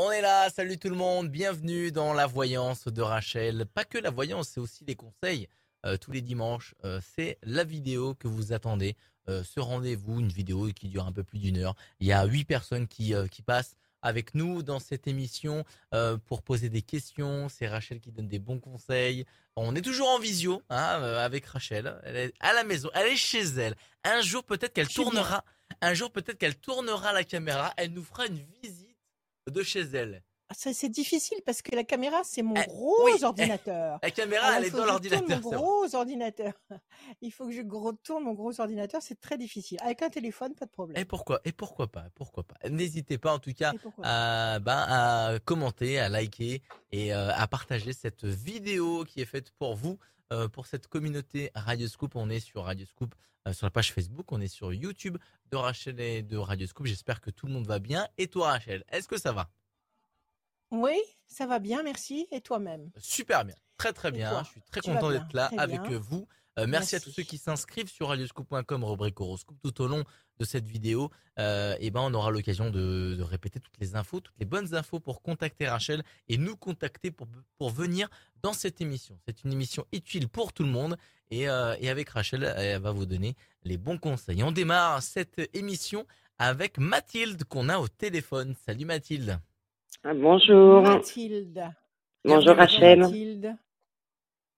On 0.00 0.12
est 0.12 0.20
là, 0.20 0.48
salut 0.48 0.78
tout 0.78 0.90
le 0.90 0.94
monde, 0.94 1.28
bienvenue 1.28 1.90
dans 1.90 2.12
la 2.12 2.28
voyance 2.28 2.86
de 2.86 3.02
Rachel. 3.02 3.66
Pas 3.66 3.84
que 3.84 3.98
la 3.98 4.10
voyance, 4.10 4.46
c'est 4.46 4.60
aussi 4.60 4.84
les 4.84 4.94
conseils 4.94 5.48
euh, 5.84 5.96
tous 5.96 6.12
les 6.12 6.20
dimanches. 6.20 6.76
Euh, 6.84 7.00
c'est 7.16 7.36
la 7.42 7.64
vidéo 7.64 8.14
que 8.14 8.28
vous 8.28 8.52
attendez. 8.52 8.94
Euh, 9.28 9.42
ce 9.42 9.58
rendez-vous, 9.58 10.20
une 10.20 10.28
vidéo 10.28 10.68
qui 10.68 10.86
dure 10.86 11.04
un 11.04 11.10
peu 11.10 11.24
plus 11.24 11.40
d'une 11.40 11.58
heure. 11.58 11.74
Il 11.98 12.06
y 12.06 12.12
a 12.12 12.24
huit 12.26 12.44
personnes 12.44 12.86
qui, 12.86 13.12
qui 13.32 13.42
passent 13.42 13.74
avec 14.00 14.36
nous 14.36 14.62
dans 14.62 14.78
cette 14.78 15.08
émission 15.08 15.64
pour 16.26 16.42
poser 16.42 16.68
des 16.68 16.82
questions. 16.82 17.48
C'est 17.48 17.66
Rachel 17.66 17.98
qui 17.98 18.12
donne 18.12 18.28
des 18.28 18.38
bons 18.38 18.60
conseils. 18.60 19.24
On 19.56 19.74
est 19.74 19.82
toujours 19.82 20.10
en 20.10 20.20
visio 20.20 20.62
hein, 20.70 21.02
avec 21.18 21.44
Rachel. 21.44 22.00
Elle 22.04 22.16
est 22.16 22.34
à 22.38 22.52
la 22.52 22.62
maison, 22.62 22.88
elle 22.94 23.08
est 23.08 23.16
chez 23.16 23.42
elle. 23.42 23.74
Un 24.04 24.20
jour 24.20 24.44
peut-être 24.44 24.74
qu'elle 24.74 24.86
tournera. 24.86 25.44
Un 25.80 25.94
jour 25.94 26.12
peut-être 26.12 26.38
qu'elle 26.38 26.54
tournera 26.54 27.12
la 27.12 27.24
caméra. 27.24 27.74
Elle 27.76 27.90
nous 27.90 28.04
fera 28.04 28.26
une 28.26 28.38
visite 28.62 28.87
de 29.50 29.62
chez 29.62 29.80
elle. 29.80 30.22
Ah, 30.50 30.54
c'est 30.72 30.88
difficile 30.88 31.36
parce 31.44 31.60
que 31.60 31.76
la 31.76 31.84
caméra, 31.84 32.22
c'est 32.24 32.40
mon 32.40 32.54
eh, 32.54 32.66
gros 32.66 33.22
ordinateur. 33.22 33.98
La 34.02 34.10
caméra, 34.10 34.56
elle 34.56 34.64
est 34.64 34.70
dans 34.70 34.86
l'ordinateur. 34.86 35.42
Mon 35.42 35.50
gros 35.50 35.94
ordinateur. 35.94 36.54
Il 37.20 37.30
faut 37.30 37.46
que 37.46 37.52
je 37.52 37.60
retourne 37.70 38.24
mon 38.24 38.32
gros 38.32 38.58
ordinateur. 38.58 39.02
C'est 39.02 39.20
très 39.20 39.36
difficile. 39.36 39.76
Avec 39.82 40.00
un 40.00 40.08
téléphone, 40.08 40.54
pas 40.54 40.64
de 40.64 40.70
problème. 40.70 40.96
Et 40.96 41.04
pourquoi 41.04 41.40
Et 41.44 41.52
pourquoi 41.52 41.88
pas 41.88 42.06
Pourquoi 42.14 42.44
pas 42.44 42.56
N'hésitez 42.70 43.18
pas, 43.18 43.34
en 43.34 43.38
tout 43.38 43.52
cas, 43.52 43.74
à, 44.02 44.58
ben, 44.60 44.86
à, 44.88 45.38
commenter, 45.44 45.98
à 45.98 46.08
liker 46.08 46.62
et 46.92 47.12
euh, 47.12 47.30
à 47.34 47.46
partager 47.46 47.92
cette 47.92 48.24
vidéo 48.24 49.04
qui 49.04 49.20
est 49.20 49.26
faite 49.26 49.50
pour 49.58 49.76
vous, 49.76 49.98
euh, 50.32 50.48
pour 50.48 50.66
cette 50.66 50.88
communauté 50.88 51.50
Radioscoop. 51.54 52.16
On 52.16 52.30
est 52.30 52.40
sur 52.40 52.64
Radioscoop 52.64 53.14
euh, 53.46 53.52
sur 53.52 53.66
la 53.66 53.70
page 53.70 53.92
Facebook. 53.92 54.30
On 54.32 54.40
est 54.40 54.48
sur 54.48 54.72
YouTube 54.72 55.16
de 55.50 55.56
Rachel 55.56 56.00
et 56.00 56.22
de 56.22 56.36
Radioscoop. 56.36 56.86
J'espère 56.86 57.20
que 57.20 57.30
tout 57.30 57.46
le 57.46 57.52
monde 57.52 57.66
va 57.66 57.78
bien. 57.78 58.06
Et 58.18 58.28
toi, 58.28 58.52
Rachel, 58.52 58.84
est-ce 58.90 59.08
que 59.08 59.18
ça 59.18 59.32
va? 59.32 59.50
Oui, 60.70 60.96
ça 61.26 61.46
va 61.46 61.58
bien, 61.58 61.82
merci. 61.82 62.26
Et 62.30 62.40
toi-même? 62.40 62.90
Super 62.98 63.44
bien, 63.44 63.56
très 63.78 63.92
très 63.92 64.10
bien. 64.10 64.42
Je 64.44 64.50
suis 64.50 64.60
très 64.60 64.80
content 64.80 65.10
d'être 65.10 65.32
là 65.32 65.50
avec 65.56 65.80
vous. 65.80 66.28
Euh, 66.58 66.66
merci, 66.66 66.96
à 66.96 67.00
tous 67.00 67.10
ceux 67.10 67.22
qui 67.22 67.38
s'inscrivent 67.38 67.88
sur 67.88 68.08
radioscoop.com, 68.08 68.84
rubrique 68.84 69.20
horoscope, 69.20 69.56
tout 69.62 69.80
au 69.80 69.86
long 69.86 70.04
de 70.38 70.44
cette 70.44 70.66
vidéo. 70.66 71.10
Euh, 71.38 71.74
et 71.80 71.90
ben, 71.90 72.00
on 72.02 72.14
aura 72.14 72.30
l'occasion 72.30 72.70
de, 72.70 73.18
répéter 73.22 73.60
toutes 73.60 73.78
les 73.80 73.96
infos, 73.96 74.20
toutes 74.20 74.38
les 74.38 74.46
bonnes 74.46 74.74
infos 74.74 75.00
pour 75.00 75.22
contacter 75.22 75.68
Rachel 75.68 76.02
et 76.28 76.38
nous 76.38 76.56
contacter 76.56 77.10
pour, 77.10 77.26
pour 77.58 77.70
venir 77.70 78.08
dans 78.42 78.52
cette 78.52 78.80
émission. 78.80 79.18
C'est 79.26 79.44
une 79.44 79.52
émission 79.52 79.84
utile 79.92 80.28
pour 80.28 80.52
tout 80.52 80.64
le 80.64 80.70
monde 80.70 80.96
et, 81.30 81.48
euh, 81.48 81.74
et 81.80 81.90
avec 81.90 82.08
Rachel, 82.08 82.52
elle 82.56 82.80
va 82.80 82.92
vous 82.92 83.06
donner 83.06 83.34
les 83.64 83.76
bons 83.76 83.98
conseils. 83.98 84.42
On 84.42 84.52
démarre 84.52 85.02
cette 85.02 85.40
émission 85.54 86.06
avec 86.38 86.78
Mathilde 86.78 87.44
qu'on 87.44 87.68
a 87.68 87.78
au 87.78 87.88
téléphone. 87.88 88.54
Salut 88.54 88.84
Mathilde. 88.84 89.38
Ah, 90.04 90.14
bonjour. 90.14 90.82
Mathilde. 90.82 91.64
Bonjour 92.24 92.56
Rachel. 92.56 93.00
Mathilde. 93.00 93.56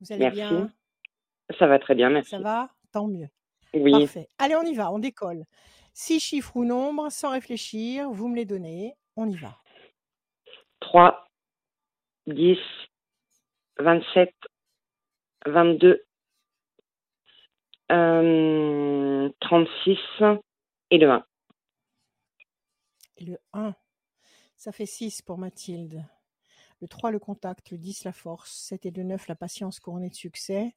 Vous 0.01 0.12
allez 0.12 0.31
bien? 0.31 0.70
Ça 1.58 1.67
va 1.67 1.78
très 1.78 1.95
bien, 1.95 2.11
merci. 2.11 2.31
Ça 2.31 2.39
va? 2.39 2.70
Tant 2.92 3.08
mieux. 3.08 3.28
Oui. 3.75 3.93
Parfait. 3.93 4.29
Allez, 4.39 4.57
on 4.57 4.63
y 4.63 4.75
va, 4.75 4.91
on 4.91 4.99
décolle. 4.99 5.45
Six 5.93 6.21
chiffres 6.21 6.57
ou 6.57 6.65
nombres, 6.65 7.11
sans 7.11 7.31
réfléchir, 7.31 8.11
vous 8.11 8.29
me 8.29 8.37
les 8.37 8.45
donnez. 8.45 8.95
On 9.17 9.29
y 9.29 9.37
va. 9.37 9.57
3, 10.81 11.27
10, 12.27 12.57
27, 13.79 14.35
22, 15.47 16.05
36 19.41 19.98
et 20.91 20.98
le 20.98 21.11
1. 21.11 21.27
Et 23.19 23.25
le 23.25 23.39
1. 23.53 23.75
Ça 24.57 24.73
fait 24.73 24.87
6 24.87 25.23
pour 25.23 25.39
Mathilde. 25.39 26.05
Le 26.81 26.89
3, 26.89 27.11
le 27.11 27.19
contact. 27.19 27.70
Le 27.70 27.78
10, 27.78 28.05
la 28.05 28.12
force. 28.12 28.53
7 28.53 28.86
et 28.86 28.91
2, 28.91 29.03
9, 29.03 29.28
la 29.28 29.36
patience 29.36 29.81
couronnée 29.81 30.11
de 30.11 30.14
succès. 30.14 30.75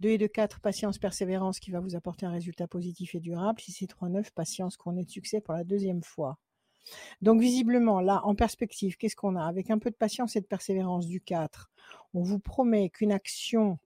2 0.00 0.10
et 0.10 0.18
2, 0.18 0.28
4, 0.28 0.60
patience, 0.60 0.98
persévérance 0.98 1.60
qui 1.60 1.70
va 1.70 1.80
vous 1.80 1.96
apporter 1.96 2.26
un 2.26 2.30
résultat 2.30 2.66
positif 2.66 3.14
et 3.14 3.20
durable. 3.20 3.60
6 3.60 3.82
et 3.82 3.86
3, 3.86 4.08
9, 4.08 4.30
patience 4.32 4.76
couronnée 4.76 5.04
de 5.04 5.10
succès 5.10 5.40
pour 5.40 5.54
la 5.54 5.64
deuxième 5.64 6.02
fois. 6.02 6.38
Donc 7.20 7.40
visiblement, 7.40 8.00
là, 8.00 8.20
en 8.24 8.34
perspective, 8.34 8.96
qu'est-ce 8.96 9.16
qu'on 9.16 9.36
a? 9.36 9.44
Avec 9.44 9.70
un 9.70 9.78
peu 9.78 9.90
de 9.90 9.96
patience 9.96 10.36
et 10.36 10.40
de 10.40 10.46
persévérance 10.46 11.06
du 11.06 11.20
4, 11.20 11.70
on 12.14 12.22
vous 12.22 12.38
promet 12.38 12.90
qu'une 12.90 13.12
action 13.12 13.78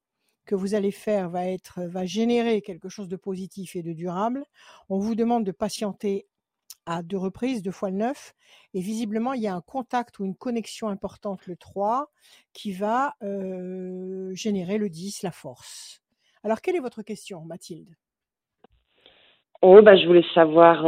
que 0.45 0.55
vous 0.55 0.75
allez 0.75 0.91
faire 0.91 1.31
va 1.31 1.47
être 1.47 1.83
va 1.83 2.05
générer 2.05 2.61
quelque 2.61 2.89
chose 2.89 3.09
de 3.09 3.17
positif 3.17 3.77
et 3.77 3.83
de 3.83 3.93
durable. 3.93 4.45
On 4.89 4.99
vous 4.99 5.15
demande 5.15 5.45
de 5.45 5.53
patienter 5.53 6.27
à 6.87 7.03
deux 7.03 7.19
reprises, 7.19 7.63
deux 7.63 7.71
fois 7.71 7.91
le 7.91 7.97
9. 7.97 8.35
Et 8.75 8.81
visiblement, 8.81 9.33
il 9.33 9.43
y 9.43 9.47
a 9.49 9.55
un 9.55 9.61
contact 9.61 10.19
ou 10.19 10.25
une 10.25 10.35
connexion 10.35 10.89
importante, 10.89 11.47
le 11.47 11.57
3, 11.57 12.11
qui 12.53 12.73
va 12.73 13.15
générer 14.33 14.79
le 14.79 14.89
10, 14.89 15.23
la 15.23 15.31
force. 15.31 16.03
Alors, 16.43 16.61
quelle 16.61 16.77
est 16.77 16.81
votre 16.81 17.03
question, 17.03 17.43
Mathilde? 17.43 17.95
Oh, 19.63 19.83
bah, 19.83 19.95
je 19.95 20.07
voulais 20.07 20.25
savoir 20.35 20.83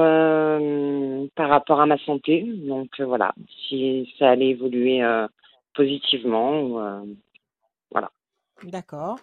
par 1.34 1.50
rapport 1.50 1.80
à 1.80 1.86
ma 1.86 1.98
santé. 1.98 2.42
Donc, 2.66 3.00
voilà, 3.00 3.34
si 3.68 4.10
ça 4.18 4.30
allait 4.30 4.48
évoluer 4.50 5.02
positivement. 5.74 7.04
voilà. 7.90 8.10
D'accord. 8.64 9.18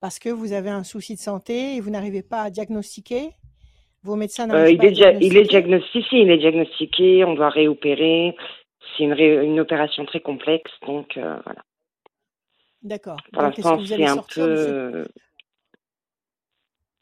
Parce 0.00 0.18
que 0.18 0.28
vous 0.28 0.52
avez 0.52 0.70
un 0.70 0.84
souci 0.84 1.14
de 1.14 1.20
santé 1.20 1.76
et 1.76 1.80
vous 1.80 1.90
n'arrivez 1.90 2.22
pas 2.22 2.42
à 2.42 2.50
diagnostiquer? 2.50 3.36
Vos 4.08 4.16
médecins 4.16 4.48
euh, 4.50 4.70
il, 4.70 4.82
est 4.84 5.18
il 5.20 5.36
est 5.36 5.44
diagnostiqué, 5.44 6.22
il 6.22 6.30
est 6.30 6.38
diagnostiqué, 6.38 7.24
on 7.24 7.34
doit 7.34 7.50
réopérer. 7.50 8.34
C'est 8.96 9.04
une, 9.04 9.12
une 9.12 9.60
opération 9.60 10.04
très 10.06 10.20
complexe, 10.20 10.70
donc 10.86 11.16
euh, 11.16 11.38
voilà. 11.44 11.62
D'accord. 12.82 13.18
Pour 13.32 13.42
l'instant, 13.42 13.84
c'est 13.84 14.04
un 14.04 14.24
peu. 14.34 15.06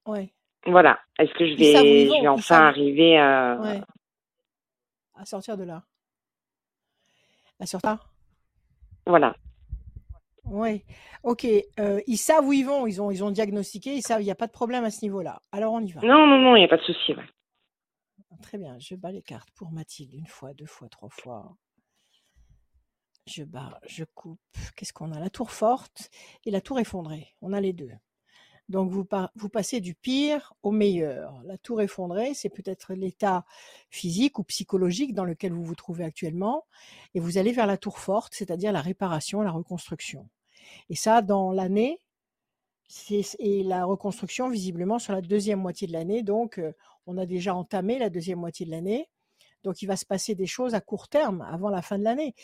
Ouais. 0.07 0.29
Voilà. 0.67 0.99
Est-ce 1.19 1.33
que 1.35 1.47
je 1.47 1.55
vais, 1.55 2.07
je 2.07 2.23
vais 2.23 2.29
enfin 2.29 2.67
arriver 2.67 3.17
à. 3.19 3.59
Ouais. 3.63 3.81
À 5.15 5.25
sortir 5.25 5.57
de 5.57 5.65
là. 5.65 5.83
À 7.61 7.67
sortir. 7.67 7.99
Voilà. 9.07 9.35
Oui, 10.49 10.85
ok. 11.23 11.45
ils 12.07 12.17
savent 12.17 12.47
où 12.47 12.53
ils 12.53 12.65
vont, 12.65 12.87
ils 12.87 13.03
ont, 13.03 13.11
ils 13.11 13.25
ont 13.25 13.31
diagnostiqué, 13.31 13.95
ils 13.95 14.03
savent, 14.03 14.23
il 14.23 14.27
n'y 14.27 14.31
a 14.31 14.37
pas 14.37 14.47
de 14.47 14.53
problème 14.53 14.85
à 14.85 14.91
ce 14.91 15.05
niveau-là. 15.05 15.41
Alors 15.53 15.73
on 15.73 15.81
y 15.81 15.93
va. 15.93 16.01
Non, 16.03 16.27
non, 16.27 16.39
non, 16.39 16.57
il 16.57 16.61
n'y 16.61 16.65
a 16.65 16.69
pas 16.69 16.77
de 16.77 16.83
souci. 16.83 17.15
Très 18.43 18.59
bien, 18.59 18.79
je 18.79 18.95
bats 18.95 19.13
les 19.13 19.23
cartes 19.23 19.51
pour 19.55 19.73
Mathilde, 19.73 20.13
une 20.15 20.27
fois, 20.27 20.53
deux 20.55 20.67
fois, 20.67 20.89
trois 20.89 21.09
fois. 21.09 21.57
Je 23.27 23.43
bats, 23.43 23.81
je 23.87 24.05
coupe. 24.05 24.41
Qu'est-ce 24.77 24.93
qu'on 24.93 25.11
a? 25.13 25.19
La 25.19 25.31
tour 25.31 25.51
forte 25.51 26.11
et 26.45 26.51
la 26.51 26.61
tour 26.61 26.79
effondrée. 26.79 27.35
On 27.41 27.53
a 27.53 27.61
les 27.61 27.73
deux. 27.73 27.91
Donc 28.69 28.91
vous, 28.91 29.07
vous 29.37 29.49
passez 29.49 29.81
du 29.81 29.95
pire 29.95 30.53
au 30.63 30.71
meilleur. 30.71 31.41
La 31.45 31.57
tour 31.57 31.81
effondrée, 31.81 32.35
c'est 32.35 32.49
peut-être 32.49 32.95
l'état 32.95 33.45
physique 33.91 34.39
ou 34.39 34.45
psychologique 34.45 35.15
dans 35.15 35.25
lequel 35.25 35.53
vous 35.53 35.65
vous 35.65 35.75
trouvez 35.75 36.05
actuellement, 36.05 36.67
et 37.15 37.21
vous 37.21 37.39
allez 37.39 37.53
vers 37.53 37.67
la 37.67 37.79
tour 37.79 37.99
forte, 37.99 38.35
c'est-à-dire 38.35 38.73
la 38.73 38.81
réparation, 38.81 39.41
la 39.43 39.53
reconstruction. 39.53 40.29
Et 40.89 40.95
ça, 40.95 41.23
dans 41.23 41.53
l'année, 41.53 42.01
et 43.39 43.63
la 43.65 43.85
reconstruction 43.85 44.49
visiblement 44.49 44.99
sur 44.99 45.13
la 45.13 45.21
deuxième 45.21 45.59
moitié 45.59 45.89
de 45.89 45.93
l'année. 45.93 46.23
Donc, 46.23 46.61
on 47.07 47.19
a 47.19 47.27
déjà 47.27 47.55
entamé 47.55 47.99
la 47.99 48.11
deuxième 48.11 48.39
moitié 48.39 48.65
de 48.65 48.71
l'année. 48.71 49.09
Donc, 49.65 49.83
il 49.83 49.87
va 49.87 49.97
se 49.97 50.07
passer 50.07 50.35
des 50.35 50.47
choses 50.47 50.75
à 50.75 50.81
court 50.81 51.09
terme, 51.09 51.45
avant 51.51 51.69
la 51.69 51.83
fin 51.83 51.99
de 51.99 52.05
l'année. 52.05 52.35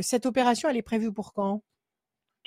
cette 0.00 0.24
opération, 0.24 0.68
elle 0.68 0.78
est 0.78 0.82
prévue 0.82 1.12
pour 1.12 1.32
quand? 1.34 1.62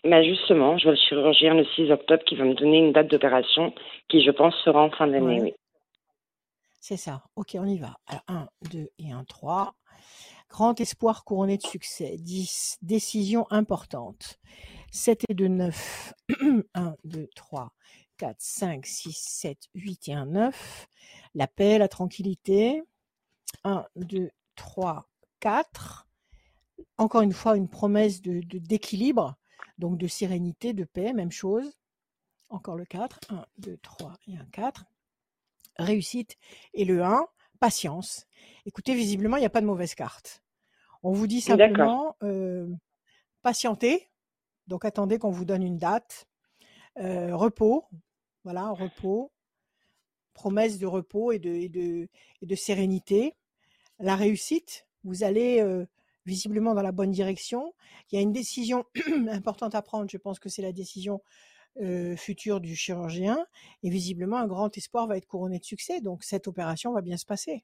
Bah 0.04 0.22
justement, 0.22 0.78
je 0.78 0.84
vois 0.84 0.94
le 0.94 0.98
chirurgien 0.98 1.54
le 1.54 1.64
6 1.64 1.90
octobre 1.92 2.24
qui 2.26 2.36
va 2.36 2.44
me 2.44 2.56
donner 2.56 2.80
une 2.80 2.92
date 2.92 3.10
d'opération 3.10 3.74
qui, 4.10 4.22
je 4.22 4.32
pense, 4.32 4.54
sera 4.66 4.82
en 4.82 4.92
fin 4.92 5.08
d'année, 5.08 5.42
oui. 5.42 5.54
C'est 6.82 6.98
ça. 6.98 7.24
Ok, 7.38 7.56
on 7.58 7.66
y 7.66 7.78
va. 7.78 7.96
Alors, 8.08 8.24
1, 8.28 8.48
2 8.70 8.90
et 9.00 9.14
1, 9.14 9.24
3. 9.24 9.74
Grand 10.50 10.78
espoir 10.82 11.24
couronné 11.24 11.56
de 11.56 11.62
succès. 11.62 12.18
10. 12.20 12.80
Décision 12.82 13.48
importante. 13.52 14.40
7 14.94 15.26
et 15.28 15.34
2, 15.34 15.48
9. 15.48 16.14
1, 16.76 16.96
2, 17.04 17.28
3, 17.36 17.74
4, 18.18 18.36
5, 18.40 18.86
6, 18.86 19.12
7, 19.12 19.58
8 19.74 20.08
et 20.10 20.14
1, 20.14 20.26
9. 20.28 20.88
La 21.34 21.48
paix, 21.48 21.80
la 21.80 21.88
tranquillité. 21.88 22.84
1, 23.64 23.86
2, 23.96 24.30
3, 24.56 25.10
4. 25.40 26.08
Encore 26.98 27.22
une 27.24 27.34
fois, 27.34 27.58
une 27.58 27.68
promesse 27.68 28.22
de, 28.22 28.42
d'équilibre, 28.42 29.36
donc 29.80 29.98
de 29.98 30.08
sérénité, 30.08 30.74
de 30.74 30.84
paix, 30.84 31.12
même 31.12 31.32
chose. 31.32 31.76
Encore 32.50 32.76
le 32.76 32.86
4. 32.86 33.20
1, 33.30 33.46
2, 33.58 33.78
3 33.82 34.14
et 34.28 34.38
1, 34.38 34.46
4. 34.52 34.86
Réussite. 35.78 36.38
Et 36.76 36.86
le 36.86 37.04
1, 37.04 37.26
patience. 37.60 38.28
Écoutez, 38.68 38.94
visiblement, 38.94 39.38
il 39.38 39.40
n'y 39.40 39.48
a 39.48 39.50
pas 39.50 39.62
de 39.62 39.66
mauvaise 39.66 39.96
carte. 39.96 40.44
On 41.02 41.14
vous 41.14 41.26
dit 41.26 41.42
simplement 41.42 42.16
euh, 42.22 42.70
patienter, 43.42 44.08
donc 44.68 44.86
attendez 44.86 45.20
qu'on 45.20 45.32
vous 45.32 45.46
donne 45.46 45.64
une 45.64 45.78
date. 45.78 46.28
Euh, 47.00 47.36
repos, 47.36 47.86
voilà, 48.44 48.70
repos, 48.70 49.32
promesse 50.34 50.78
de 50.78 50.86
repos 50.86 51.32
et 51.32 51.40
de, 51.40 51.52
et 51.56 51.70
de, 52.46 52.56
sérénité. 52.56 53.36
La 54.00 54.16
réussite, 54.16 54.88
vous 55.04 55.24
allez 55.24 55.60
euh, 55.60 55.86
visiblement 56.26 56.74
dans 56.74 56.82
la 56.82 56.92
bonne 56.92 57.12
direction. 57.12 57.74
Il 58.12 58.16
y 58.16 58.18
a 58.18 58.22
une 58.22 58.32
décision 58.32 58.86
importante 59.30 59.76
à 59.76 59.82
prendre. 59.82 60.10
Je 60.10 60.18
pense 60.18 60.40
que 60.40 60.50
c'est 60.50 60.62
la 60.62 60.72
décision 60.72 61.22
euh, 61.82 62.16
future 62.16 62.62
du 62.62 62.76
chirurgien. 62.76 63.46
Et 63.82 63.90
visiblement, 63.90 64.38
un 64.38 64.48
grand 64.48 64.76
espoir 64.78 65.08
va 65.08 65.18
être 65.18 65.28
couronné 65.28 65.60
de 65.60 65.66
succès. 65.66 66.00
Donc, 66.02 66.24
cette 66.24 66.48
opération 66.48 66.94
va 66.94 67.02
bien 67.02 67.18
se 67.18 67.26
passer. 67.26 67.64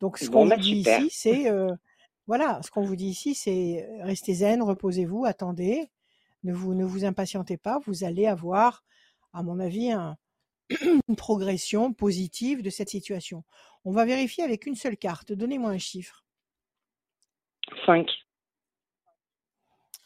Donc, 0.00 0.18
ce 0.18 0.28
qu'on 0.28 0.46
Bon, 0.46 0.54
vous 0.56 0.60
dit 0.60 0.78
super. 0.78 1.00
ici, 1.00 1.10
c'est 1.10 1.50
voilà, 2.26 2.60
ce 2.62 2.70
qu'on 2.70 2.82
vous 2.82 2.94
dit 2.94 3.08
ici, 3.08 3.34
c'est 3.34 3.88
restez 4.02 4.34
zen, 4.34 4.62
reposez-vous, 4.62 5.24
attendez, 5.24 5.90
ne 6.44 6.52
vous 6.52 6.74
ne 6.74 6.84
vous 6.84 7.04
impatientez 7.04 7.56
pas. 7.56 7.78
Vous 7.86 8.04
allez 8.04 8.26
avoir, 8.26 8.84
à 9.32 9.42
mon 9.42 9.60
avis, 9.60 9.90
un- 9.90 10.16
une 11.08 11.16
progression 11.16 11.92
positive 11.92 12.62
de 12.62 12.70
cette 12.70 12.88
situation. 12.88 13.44
On 13.84 13.92
va 13.92 14.04
vérifier 14.04 14.44
avec 14.44 14.66
une 14.66 14.74
seule 14.76 14.96
carte. 14.96 15.32
Donnez-moi 15.32 15.70
un 15.70 15.78
chiffre. 15.78 16.24
5. 17.86 18.06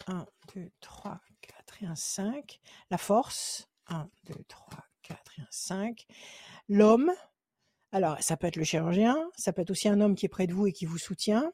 1, 0.07 0.27
2, 0.55 0.71
3, 0.81 1.21
4 1.41 1.83
et 1.83 1.87
un 1.87 1.95
5. 1.97 2.61
La 2.91 2.99
force. 2.99 3.69
1, 3.89 4.09
2, 4.25 4.35
3, 4.49 4.85
4 5.03 5.39
et 5.39 5.43
un 5.43 5.47
5. 5.51 6.07
L'homme. 6.69 7.13
Alors, 7.93 8.21
ça 8.23 8.37
peut 8.37 8.47
être 8.47 8.57
le 8.57 8.65
chirurgien. 8.65 9.17
Ça 9.37 9.53
peut 9.53 9.63
être 9.63 9.71
aussi 9.71 9.89
un 9.89 10.01
homme 10.01 10.15
qui 10.15 10.27
est 10.27 10.31
près 10.31 10.47
de 10.47 10.55
vous 10.55 10.67
et 10.67 10.73
qui 10.73 10.85
vous 10.87 10.99
soutient. 10.99 11.53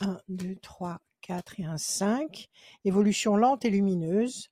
1, 0.00 0.18
2, 0.28 0.56
3, 0.56 1.00
4 1.22 1.60
et 1.60 1.64
un 1.64 1.78
5. 1.78 2.48
Évolution 2.84 3.36
lente 3.36 3.64
et 3.64 3.70
lumineuse. 3.70 4.50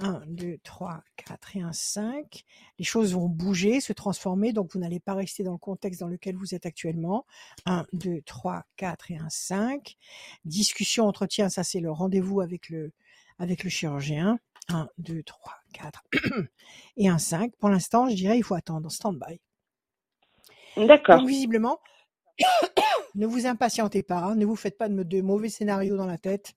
1, 0.00 0.22
2, 0.26 0.58
3, 0.62 1.02
4 1.16 1.56
et 1.56 1.60
un 1.62 1.72
5. 1.72 2.44
Les 2.78 2.84
choses 2.84 3.14
vont 3.14 3.28
bouger, 3.28 3.80
se 3.80 3.92
transformer, 3.92 4.52
donc 4.52 4.72
vous 4.72 4.80
n'allez 4.80 4.98
pas 4.98 5.14
rester 5.14 5.44
dans 5.44 5.52
le 5.52 5.58
contexte 5.58 6.00
dans 6.00 6.08
lequel 6.08 6.36
vous 6.36 6.54
êtes 6.54 6.66
actuellement. 6.66 7.26
1, 7.66 7.86
2, 7.92 8.20
3, 8.22 8.64
4 8.76 9.10
et 9.12 9.16
un 9.16 9.30
5. 9.30 9.96
Discussion, 10.44 11.06
entretien, 11.06 11.48
ça 11.48 11.62
c'est 11.62 11.80
le 11.80 11.92
rendez-vous 11.92 12.40
avec 12.40 12.68
le, 12.68 12.92
avec 13.38 13.62
le 13.62 13.70
chirurgien. 13.70 14.38
1, 14.68 14.88
2, 14.98 15.22
3, 15.22 15.52
4 15.74 16.04
et 16.96 17.08
un 17.08 17.18
5. 17.18 17.54
Pour 17.56 17.68
l'instant, 17.68 18.08
je 18.08 18.14
dirais 18.14 18.36
il 18.36 18.42
faut 18.42 18.54
attendre, 18.54 18.90
stand-by. 18.90 19.40
D'accord. 20.76 21.18
Donc 21.18 21.28
visiblement, 21.28 21.78
ne 23.14 23.26
vous 23.26 23.46
impatientez 23.46 24.02
pas, 24.02 24.18
hein, 24.18 24.34
ne 24.34 24.44
vous 24.44 24.56
faites 24.56 24.76
pas 24.78 24.88
de, 24.88 25.02
de 25.02 25.20
mauvais 25.20 25.48
scénarios 25.48 25.96
dans 25.96 26.06
la 26.06 26.18
tête. 26.18 26.54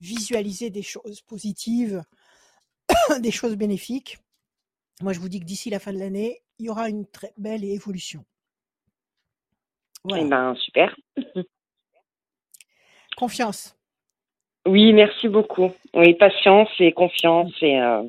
Visualisez 0.00 0.70
des 0.70 0.82
choses 0.82 1.20
positives, 1.22 2.02
des 3.20 3.30
choses 3.30 3.56
bénéfiques. 3.56 4.18
Moi, 5.00 5.12
je 5.12 5.20
vous 5.20 5.28
dis 5.28 5.40
que 5.40 5.44
d'ici 5.44 5.70
la 5.70 5.78
fin 5.78 5.92
de 5.92 5.98
l'année, 5.98 6.42
il 6.58 6.66
y 6.66 6.68
aura 6.68 6.88
une 6.88 7.06
très 7.06 7.32
belle 7.36 7.64
évolution. 7.64 8.24
Eh 10.14 10.24
ben, 10.24 10.54
super. 10.56 10.94
Confiance. 13.16 13.76
Oui, 14.66 14.92
merci 14.92 15.28
beaucoup. 15.28 15.70
Oui, 15.94 16.14
patience 16.14 16.68
et 16.78 16.92
confiance 16.92 17.52
et 17.60 17.78
euh, 17.78 18.02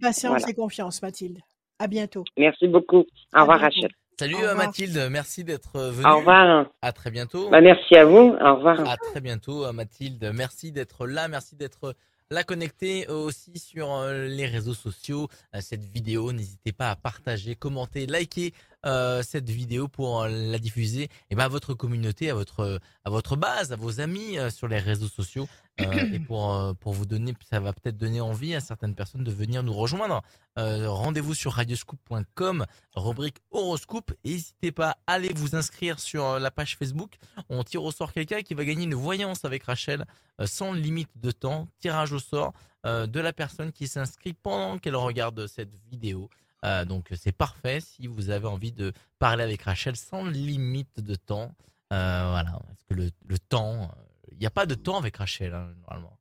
Patience 0.00 0.30
Voilà. 0.38 0.48
et 0.48 0.54
confiance, 0.54 1.02
Mathilde. 1.02 1.40
À 1.78 1.86
bientôt. 1.86 2.24
merci 2.36 2.66
beaucoup. 2.66 3.04
Au 3.34 3.40
revoir. 3.40 3.60
Rachel. 3.60 3.90
Salut 4.18 4.34
euh. 4.42 4.56
Mathilde, 4.56 5.08
merci 5.12 5.44
d'être 5.44 5.76
euh, 5.76 5.90
venue. 5.92 6.10
Au 6.10 6.18
revoir. 6.18 6.66
À 6.82 6.90
très 6.90 7.12
bientôt. 7.12 7.50
Bah, 7.50 7.60
merci 7.60 7.94
à 7.94 8.04
vous. 8.04 8.36
Au 8.40 8.56
revoir. 8.56 8.80
À 8.88 8.96
très 8.96 9.20
bientôt, 9.20 9.64
euh, 9.64 9.72
Mathilde. 9.72 10.32
Merci 10.34 10.72
d'être 10.72 11.06
là, 11.06 11.28
merci 11.28 11.54
d'être 11.54 11.94
là 12.30 12.44
connecté 12.44 13.06
euh, 13.08 13.14
aussi 13.14 13.58
sur 13.58 13.92
euh, 13.94 14.26
les 14.26 14.46
réseaux 14.46 14.74
sociaux. 14.74 15.28
Euh, 15.54 15.60
Cette 15.60 15.84
vidéo, 15.84 16.32
n'hésitez 16.32 16.72
pas 16.72 16.90
à 16.90 16.96
partager, 16.96 17.54
commenter, 17.54 18.06
liker 18.06 18.52
euh, 18.86 19.22
cette 19.22 19.50
vidéo 19.50 19.88
pour 19.88 20.22
euh, 20.22 20.28
la 20.28 20.58
diffuser 20.58 21.08
et 21.30 21.34
ben, 21.34 21.44
à 21.44 21.48
votre 21.48 21.74
communauté, 21.74 22.30
à 22.30 22.34
votre, 22.34 22.80
à 23.04 23.10
votre 23.10 23.36
base, 23.36 23.72
à 23.72 23.76
vos 23.76 24.00
amis 24.00 24.38
euh, 24.38 24.50
sur 24.50 24.68
les 24.68 24.78
réseaux 24.78 25.08
sociaux. 25.08 25.48
euh, 25.80 25.92
et 26.12 26.20
pour, 26.20 26.54
euh, 26.54 26.74
pour 26.74 26.92
vous 26.92 27.06
donner, 27.06 27.34
ça 27.50 27.60
va 27.60 27.72
peut-être 27.72 27.96
donner 27.96 28.20
envie 28.20 28.54
à 28.54 28.60
certaines 28.60 28.94
personnes 28.94 29.24
de 29.24 29.32
venir 29.32 29.62
nous 29.62 29.72
rejoindre. 29.74 30.22
Euh, 30.58 30.90
Rendez-vous 30.90 31.34
sur 31.34 31.52
radioscoop.com, 31.52 32.66
rubrique 32.94 33.38
horoscope. 33.50 34.12
N'hésitez 34.24 34.72
pas 34.72 34.96
à 35.06 35.14
aller 35.14 35.32
vous 35.34 35.54
inscrire 35.56 35.98
sur 36.00 36.24
euh, 36.24 36.38
la 36.38 36.50
page 36.50 36.76
Facebook 36.76 37.16
on 37.48 37.64
tire 37.64 37.82
au 37.84 37.92
sort 37.92 38.12
quelqu'un 38.12 38.42
qui 38.42 38.54
va 38.54 38.64
gagner 38.64 38.84
une 38.84 38.94
voyance 38.94 39.44
avec 39.44 39.64
Rachel 39.64 40.04
euh, 40.40 40.46
sans 40.46 40.72
limite 40.72 41.10
de 41.16 41.30
temps. 41.30 41.68
Tirage 41.80 42.12
au 42.12 42.18
sort 42.18 42.52
euh, 42.86 43.06
de 43.06 43.20
la 43.20 43.32
personne 43.32 43.72
qui 43.72 43.88
s'inscrit 43.88 44.34
pendant 44.34 44.78
qu'elle 44.78 44.96
regarde 44.96 45.46
cette 45.46 45.74
vidéo. 45.90 46.28
Euh, 46.64 46.84
donc 46.84 47.08
c'est 47.14 47.32
parfait 47.32 47.80
si 47.80 48.06
vous 48.06 48.30
avez 48.30 48.46
envie 48.46 48.72
de 48.72 48.92
parler 49.18 49.44
avec 49.44 49.62
Rachel 49.62 49.96
sans 49.96 50.24
limite 50.24 51.00
de 51.00 51.14
temps. 51.14 51.54
Euh, 51.92 52.28
voilà, 52.30 52.60
parce 52.66 52.84
que 52.88 52.94
le, 52.94 53.10
le 53.26 53.38
temps, 53.38 53.90
il 54.32 54.38
n'y 54.38 54.46
a 54.46 54.50
pas 54.50 54.66
de 54.66 54.74
temps 54.74 54.98
avec 54.98 55.16
Rachel 55.16 55.54
hein, 55.54 55.72
normalement. 55.80 56.18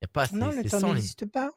Il 0.00 0.04
y 0.04 0.06
a 0.06 0.08
pas, 0.08 0.26
Non, 0.32 0.50
le 0.50 0.68
temps 0.68 0.94
n'existe 0.94 1.26
pas. 1.26 1.50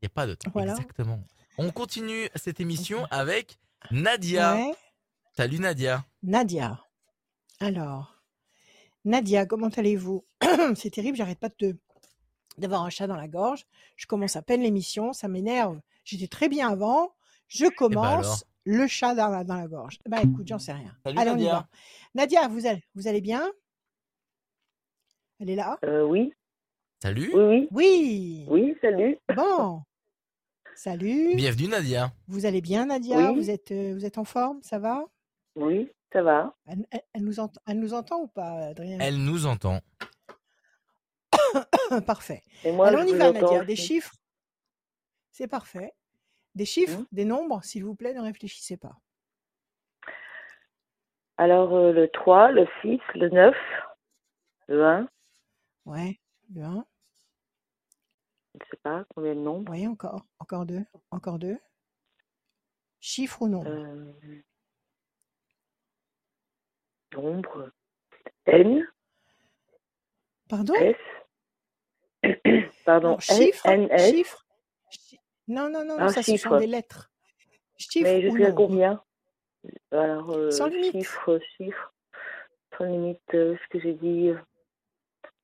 Il 0.00 0.04
n'y 0.04 0.06
a 0.06 0.10
pas 0.10 0.26
de 0.26 0.34
temps. 0.34 0.50
Voilà. 0.52 0.72
Exactement. 0.72 1.22
On 1.58 1.70
continue 1.70 2.28
cette 2.36 2.60
émission 2.60 3.06
avec 3.10 3.58
Nadia. 3.90 4.54
Ouais. 4.54 4.74
Salut 5.36 5.58
Nadia. 5.58 6.04
Nadia. 6.22 6.80
Alors, 7.58 8.22
Nadia, 9.04 9.46
comment 9.46 9.68
allez-vous? 9.68 10.24
C'est 10.76 10.90
terrible, 10.90 11.16
j'arrête 11.16 11.38
pas 11.40 11.48
de 11.58 11.76
d'avoir 12.58 12.82
un 12.82 12.90
chat 12.90 13.06
dans 13.06 13.16
la 13.16 13.28
gorge. 13.28 13.64
Je 13.96 14.06
commence 14.06 14.36
à 14.36 14.42
peine 14.42 14.62
l'émission, 14.62 15.12
ça 15.14 15.26
m'énerve. 15.26 15.80
J'étais 16.04 16.28
très 16.28 16.48
bien 16.50 16.68
avant. 16.68 17.14
Je 17.54 17.64
Eh 17.66 17.68
ben 17.68 17.74
commence 17.76 18.44
le 18.64 18.86
chat 18.86 19.14
dans 19.14 19.28
la, 19.28 19.44
dans 19.44 19.56
la 19.56 19.66
gorge. 19.68 19.98
Bah 20.06 20.18
écoute, 20.22 20.46
j'en 20.46 20.58
sais 20.58 20.72
rien. 20.72 20.94
Salut 21.04 21.18
Allez, 21.18 21.30
on 21.30 21.34
y 21.36 21.38
Nadia. 21.44 21.52
va. 21.52 21.68
Nadia, 22.14 22.48
vous 22.48 22.66
allez, 22.66 22.82
vous 22.94 23.08
allez 23.08 23.20
bien? 23.20 23.50
Elle 25.40 25.50
est 25.50 25.56
là? 25.56 25.78
Euh, 25.84 26.04
oui, 26.04 26.32
Salut. 27.02 27.30
oui, 27.34 27.68
oui, 27.70 27.70
Oui. 27.70 28.46
oui, 28.48 28.76
salut. 28.80 29.18
Bon. 29.34 29.82
Salut. 30.74 31.34
Bienvenue 31.34 31.68
Nadia. 31.68 32.12
Vous 32.28 32.46
allez 32.46 32.60
bien, 32.62 32.86
Nadia? 32.86 33.18
Oui. 33.18 33.34
vous, 33.34 33.50
êtes, 33.50 33.70
euh, 33.72 33.92
vous 33.94 34.04
êtes 34.06 34.16
en 34.18 34.24
forme? 34.24 34.62
Ça 34.62 34.78
va? 34.78 35.04
Oui, 35.56 35.90
ça 36.12 36.22
va. 36.22 36.54
elle, 36.66 36.86
elle- 36.90 37.02
elle 37.12 37.24
nous 37.24 37.38
entend, 37.40 37.60
elle 37.66 37.78
nous 37.80 37.92
entend 37.92 38.20
ou 38.20 38.28
pas, 38.28 38.68
Adrien? 38.68 38.98
Elle 39.00 39.18
nous 39.22 39.44
entend. 39.46 39.80
Parfait. 42.06 42.42
Et 42.64 42.72
moi, 42.72 42.88
Alors 42.88 43.02
on 43.02 43.06
y 43.06 43.12
va, 43.12 43.32
Nadia. 43.32 43.64
Des 43.64 43.76
chiffres? 43.76 44.14
C'est 45.32 45.48
parfait. 45.48 45.92
Des 46.54 46.64
chiffres, 46.66 46.98
Mhm. 46.98 47.06
des 47.12 47.24
nombres, 47.24 47.62
s'il 47.64 47.84
vous 47.84 47.94
plaît, 47.94 48.12
ne 48.14 48.20
réfléchissez 48.20 48.76
pas. 48.76 48.94
Alors, 51.38 51.72
euh, 51.74 51.92
le 51.92 52.08
3, 52.08 52.50
le 52.52 52.66
6, 52.82 53.00
le 53.14 53.30
9, 53.30 53.56
le 54.68 54.84
1, 54.84 55.08
Ouais, 55.86 56.20
le 56.54 56.62
1. 56.62 56.84
je 58.54 58.58
ne 58.60 58.64
sais 58.70 58.76
pas 58.82 59.04
combien 59.14 59.34
de 59.34 59.40
nombres. 59.40 59.72
Oui, 59.72 59.86
encore. 59.86 60.26
Encore 60.38 60.66
deux. 60.66 60.84
Encore 61.10 61.38
deux. 61.38 61.58
Chiffre 63.00 63.42
ou 63.42 63.48
nombre? 63.48 63.70
Euh, 63.70 64.12
nombre. 67.14 67.70
N, 68.46 68.86
Pardon? 70.48 70.74
S. 70.74 70.96
Pardon, 72.84 73.12
Non, 73.12 73.14
N, 73.14 73.20
chiffre, 73.20 73.66
N, 73.66 73.88
S. 73.90 74.10
chiffre. 74.10 74.41
Non, 75.52 75.68
non, 75.70 75.84
non, 75.84 76.08
ça, 76.08 76.22
ce 76.22 76.22
sont 76.22 76.32
chiffre. 76.32 76.58
des 76.58 76.66
lettres. 76.66 77.10
Chiffre 77.76 78.04
Mais 78.04 78.22
nombre 78.22 78.50
combien? 78.54 79.02
Alors, 79.90 80.30
euh, 80.30 80.50
Sans 80.50 80.66
limite. 80.66 80.92
chiffre, 80.92 81.38
chiffre. 81.56 81.92
Sans 82.78 82.84
limite, 82.84 83.20
euh, 83.34 83.56
ce 83.62 83.68
que 83.68 83.80
j'ai 83.80 83.94
dit. 83.94 84.28
euh, 84.28 84.38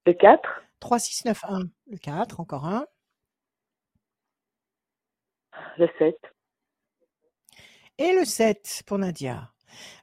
Le 0.06 0.14
4, 0.14 0.48
3, 0.80 0.98
6, 0.98 1.24
9, 1.26 1.44
1. 1.44 1.60
Le 1.88 1.98
4, 1.98 2.40
encore 2.40 2.64
un. 2.64 2.86
le 5.76 5.88
7, 5.98 6.16
Et 7.98 8.12
le 8.12 8.24
7 8.24 8.82
pour 8.86 8.98
Nadia. 8.98 9.52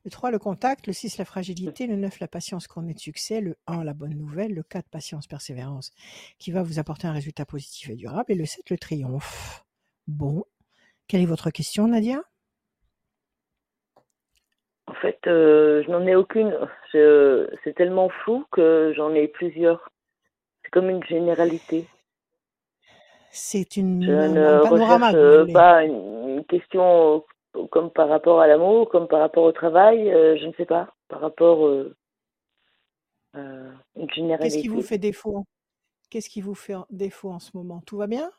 Le 0.03 0.11
3, 0.11 0.29
le 0.31 0.37
contact. 0.37 0.85
Le 0.87 0.93
6, 0.93 1.17
la 1.17 1.25
fragilité. 1.25 1.87
Le 1.87 1.95
9, 1.95 2.19
la 2.19 2.27
patience 2.27 2.67
couronnée 2.67 2.93
de 2.93 2.99
succès. 2.99 3.41
Le 3.41 3.57
1, 3.67 3.83
la 3.83 3.93
bonne 3.93 4.13
nouvelle. 4.13 4.53
Le 4.53 4.63
4, 4.63 4.87
patience, 4.89 5.25
persévérance, 5.27 5.91
qui 6.37 6.51
va 6.51 6.61
vous 6.61 6.77
apporter 6.77 7.07
un 7.07 7.11
résultat 7.13 7.45
positif 7.45 7.89
et 7.89 7.95
durable. 7.95 8.31
Et 8.31 8.35
le 8.35 8.45
7, 8.45 8.69
le 8.69 8.77
triomphe. 8.77 9.64
Bon. 10.07 10.45
Quelle 11.07 11.21
est 11.21 11.25
votre 11.27 11.51
question, 11.51 11.87
Nadia? 11.87 12.23
En 14.87 14.93
fait, 14.95 15.19
euh, 15.27 15.83
je 15.83 15.91
n'en 15.91 16.05
ai 16.07 16.15
aucune. 16.15 16.57
C'est 16.91 17.73
tellement 17.75 18.09
flou 18.09 18.45
que 18.51 18.93
j'en 18.95 19.13
ai 19.13 19.27
plusieurs. 19.27 19.89
C'est 20.63 20.71
comme 20.71 20.89
une 20.89 21.03
généralité. 21.03 21.87
C'est 23.31 23.75
une, 23.77 24.03
Je 24.03 24.11
un 24.11 24.29
ne 24.29 24.63
panorama 24.63 25.07
recherche 25.11 25.53
pas 25.53 25.83
une, 25.83 26.29
une 26.37 26.45
question 26.45 27.23
euh, 27.55 27.67
comme 27.67 27.91
par 27.91 28.09
rapport 28.09 28.39
à 28.41 28.47
l'amour, 28.47 28.89
comme 28.89 29.07
par 29.07 29.19
rapport 29.19 29.43
au 29.43 29.51
travail, 29.51 30.11
euh, 30.11 30.37
je 30.37 30.45
ne 30.47 30.53
sais 30.53 30.65
pas. 30.65 30.93
Par 31.07 31.19
rapport 31.21 31.65
euh, 31.65 31.95
euh, 33.35 33.71
une 33.95 34.03
Qu'est-ce 34.03 34.15
généralité. 34.15 34.61
qui 34.61 34.67
vous 34.69 34.81
fait 34.81 34.97
défaut? 34.97 35.45
Qu'est-ce 36.09 36.29
qui 36.29 36.41
vous 36.41 36.55
fait 36.55 36.75
défaut 36.89 37.31
en 37.31 37.39
ce 37.39 37.51
moment? 37.55 37.81
Tout 37.85 37.97
va 37.97 38.07
bien? 38.07 38.31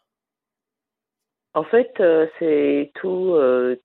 En 1.57 1.65
fait, 1.65 1.91
euh, 2.01 2.27
c'est 2.39 2.93
tout. 2.95 3.33
euh, 3.35 3.77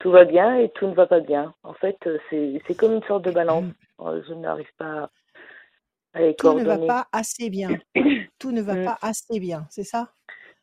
tout 0.00 0.10
va 0.10 0.24
bien 0.24 0.58
et 0.58 0.68
tout 0.70 0.88
ne 0.88 0.94
va 0.94 1.06
pas 1.06 1.20
bien. 1.20 1.54
En 1.62 1.74
fait, 1.74 1.96
euh, 2.08 2.18
c'est 2.30 2.74
comme 2.76 2.94
une 2.94 3.02
sorte 3.04 3.24
de 3.24 3.30
balance. 3.30 3.64
euh, 4.00 4.20
je 4.28 4.34
n'arrive 4.34 4.68
pas 4.76 5.10
à 6.12 6.20
les 6.20 6.34
Tout 6.34 6.58
ne 6.58 6.64
va 6.64 6.76
pas 6.76 7.06
assez 7.12 7.50
bien. 7.50 7.78
Tout 8.40 8.50
ne 8.50 8.62
va 8.62 8.74
Mm. 8.74 8.84
pas 8.84 8.98
assez 9.00 9.38
bien, 9.38 9.66
c'est 9.70 9.84
ça? 9.84 10.12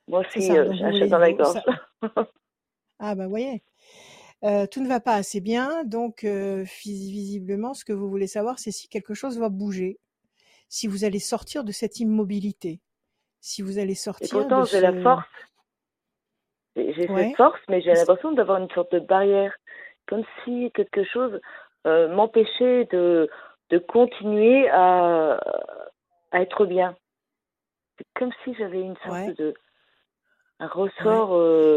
Moi 0.09 0.19
aussi, 0.19 0.51
euh, 0.51 0.73
j'ai 0.99 1.07
dans 1.07 1.19
la 1.19 1.31
gorge. 1.31 1.53
ça 1.53 1.63
ah 2.99 3.15
bah, 3.15 3.27
voyez. 3.27 3.63
Tout 4.71 4.81
ne 4.81 4.87
va 4.89 4.99
pas 4.99 5.15
assez 5.15 5.39
bien, 5.39 5.85
donc 5.85 6.25
visiblement, 6.83 7.73
ce 7.73 7.85
que 7.85 7.93
vous 7.93 8.09
voulez 8.09 8.27
savoir, 8.27 8.59
c'est 8.59 8.71
si 8.71 8.89
quelque 8.89 9.13
chose 9.13 9.39
va 9.39 9.47
bouger. 9.47 9.99
Si 10.67 10.87
vous 10.87 11.05
allez 11.05 11.19
sortir 11.19 11.63
de 11.63 11.71
cette 11.71 11.99
immobilité. 12.01 12.81
Si 13.41 13.61
vous 13.61 13.77
allez 13.79 13.91
Et 13.91 13.95
sortir 13.95 14.27
de 14.37 14.41
pourtant, 14.41 14.65
j'ai 14.65 14.81
la 14.81 14.91
ce 14.91 15.01
force. 15.01 15.25
J'ai 16.75 17.07
cette 17.07 17.35
force, 17.35 17.59
mais 17.67 17.81
j'ai 17.81 17.93
l'impression 17.93 18.31
d'avoir 18.33 18.59
une 18.61 18.69
sorte 18.71 18.91
de 18.93 18.99
barrière. 18.99 19.53
Comme 20.07 20.23
si 20.43 20.71
quelque 20.73 21.03
chose 21.03 21.39
euh, 21.87 22.07
m'empêchait 22.09 22.85
de, 22.91 23.29
de 23.69 23.77
continuer 23.77 24.67
à, 24.69 25.39
à 26.31 26.41
être 26.41 26.65
bien. 26.65 26.95
C'est 27.97 28.05
comme 28.15 28.31
si 28.43 28.53
j'avais 28.55 28.81
une 28.81 28.95
sorte 28.97 29.11
Ouais. 29.11 29.33
de 29.33 29.53
un 30.59 30.67
ressort. 30.67 31.29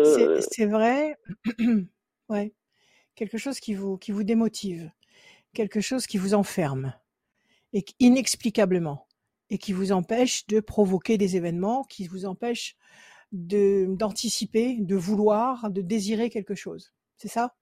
C'est 0.07 0.27
euh, 0.29 0.41
c'est 0.41 0.67
vrai. 0.67 1.17
Ouais. 2.29 2.55
Quelque 3.15 3.37
chose 3.37 3.61
qui 3.61 3.75
vous 3.75 3.99
qui 3.99 4.11
vous 4.13 4.23
démotive. 4.25 4.91
Quelque 5.55 5.81
chose 5.81 6.07
qui 6.07 6.17
vous 6.17 6.33
enferme 6.33 6.95
et 7.75 7.85
inexplicablement 8.01 9.07
et 9.53 9.59
qui 9.59 9.75
vous 9.75 9.93
empêche 9.93 10.47
de 10.47 10.61
provoquer 10.61 11.19
des 11.19 11.37
événements, 11.37 11.85
qui 11.85 12.07
vous 12.09 12.25
empêche 12.25 12.75
d'anticiper, 13.33 14.79
de 14.81 14.97
vouloir, 14.97 15.71
de 15.71 15.83
désirer 15.83 16.31
quelque 16.31 16.55
chose. 16.55 16.95
C'est 17.19 17.29
ça? 17.29 17.55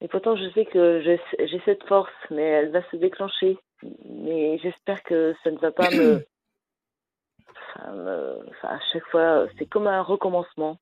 Et 0.00 0.08
pourtant, 0.08 0.34
je 0.34 0.50
sais 0.54 0.64
que 0.64 1.02
j'ai 1.02 1.60
cette 1.66 1.84
force, 1.84 2.10
mais 2.30 2.42
elle 2.42 2.70
va 2.72 2.82
se 2.90 2.96
déclencher. 2.96 3.58
Mais 4.06 4.58
j'espère 4.60 5.02
que 5.02 5.34
ça 5.44 5.50
ne 5.50 5.58
va 5.58 5.72
pas 5.72 5.90
me. 5.94 6.26
enfin, 7.76 8.68
à 8.68 8.80
chaque 8.92 9.04
fois, 9.10 9.46
c'est 9.58 9.66
comme 9.66 9.86
un 9.86 10.00
recommencement. 10.02 10.78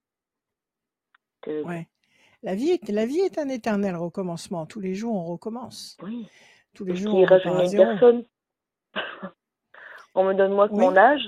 Que- 1.43 1.65
Ouais. 1.65 1.89
La 2.45 2.55
vie 2.55 2.71
est 2.71 2.89
la 2.91 3.07
vie 3.07 3.21
est 3.21 3.39
un 3.39 3.49
éternel 3.49 3.97
recommencement. 3.97 4.67
Tous 4.67 4.81
les 4.81 4.95
jours, 4.95 5.15
on 5.17 5.25
recommence. 5.25 5.97
oui. 6.03 6.29
Tous 6.75 6.85
les 6.85 6.97
jours, 6.97 7.15
on 7.15 7.67
zéro. 7.67 7.85
personne. 7.85 8.25
On 10.15 10.25
me 10.25 10.35
donne 10.35 10.53
moins 10.53 10.69
que 10.69 10.75
Oui. 10.75 10.81
mon 10.85 10.97
âge. 10.97 11.23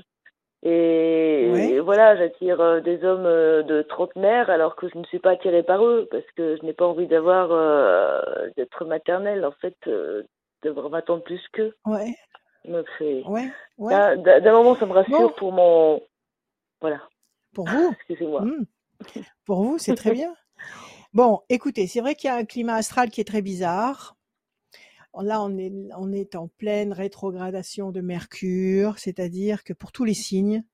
Et, 0.66 1.78
voilà, 1.80 2.16
j'attire 2.16 2.58
euh, 2.60 2.80
des 2.80 3.04
hommes 3.04 3.26
euh, 3.26 3.62
de 3.62 3.82
trentenaire 3.82 4.48
alors 4.48 4.76
que 4.76 4.88
je 4.88 4.96
ne 4.96 5.04
suis 5.04 5.18
pas 5.18 5.32
attirée 5.32 5.62
par 5.62 5.84
eux 5.84 6.08
parce 6.10 6.24
que 6.36 6.56
je 6.56 6.62
n'ai 6.64 6.72
pas 6.72 6.86
envie 6.86 7.06
d'avoir 7.06 7.48
euh, 7.52 8.48
d'être 8.56 8.86
maternelle 8.86 9.44
en 9.44 9.52
fait, 9.52 9.76
euh, 9.86 10.22
d'avoir 10.62 10.88
20 10.88 11.10
ans 11.10 11.16
de 11.18 11.22
plus 11.22 11.42
qu'eux. 11.52 11.74
Ouais. 11.84 12.14
Donc 12.64 12.86
c'est 12.98 13.22
Ouais. 13.26 13.50
Ouais. 13.76 14.16
d'un 14.16 14.52
moment 14.52 14.74
ça 14.76 14.86
me 14.86 14.92
rassure 14.92 15.18
Bon. 15.18 15.28
pour 15.36 15.52
mon 15.52 16.02
voilà. 16.80 17.00
Pour 17.54 17.68
vous? 17.68 17.92
Excusez-moi. 17.98 18.40
Mmh. 18.42 18.64
Pour 19.44 19.62
vous, 19.62 19.78
c'est 19.78 19.94
très 19.94 20.12
bien. 20.14 20.34
Bon, 21.12 21.42
écoutez, 21.50 21.86
c'est 21.86 22.00
vrai 22.00 22.14
qu'il 22.14 22.28
y 22.28 22.32
a 22.32 22.36
un 22.36 22.44
climat 22.44 22.76
astral 22.76 23.10
qui 23.10 23.20
est 23.20 23.24
très 23.28 23.42
bizarre. 23.42 24.16
Là, 25.22 25.42
on 25.42 25.56
est, 25.58 25.72
on 25.96 26.12
est 26.12 26.34
en 26.34 26.48
pleine 26.48 26.92
rétrogradation 26.92 27.92
de 27.92 28.00
Mercure, 28.00 28.98
c'est-à-dire 28.98 29.62
que 29.64 29.72
pour 29.72 29.92
tous 29.92 30.04
les 30.04 30.14
signes, 30.14 30.64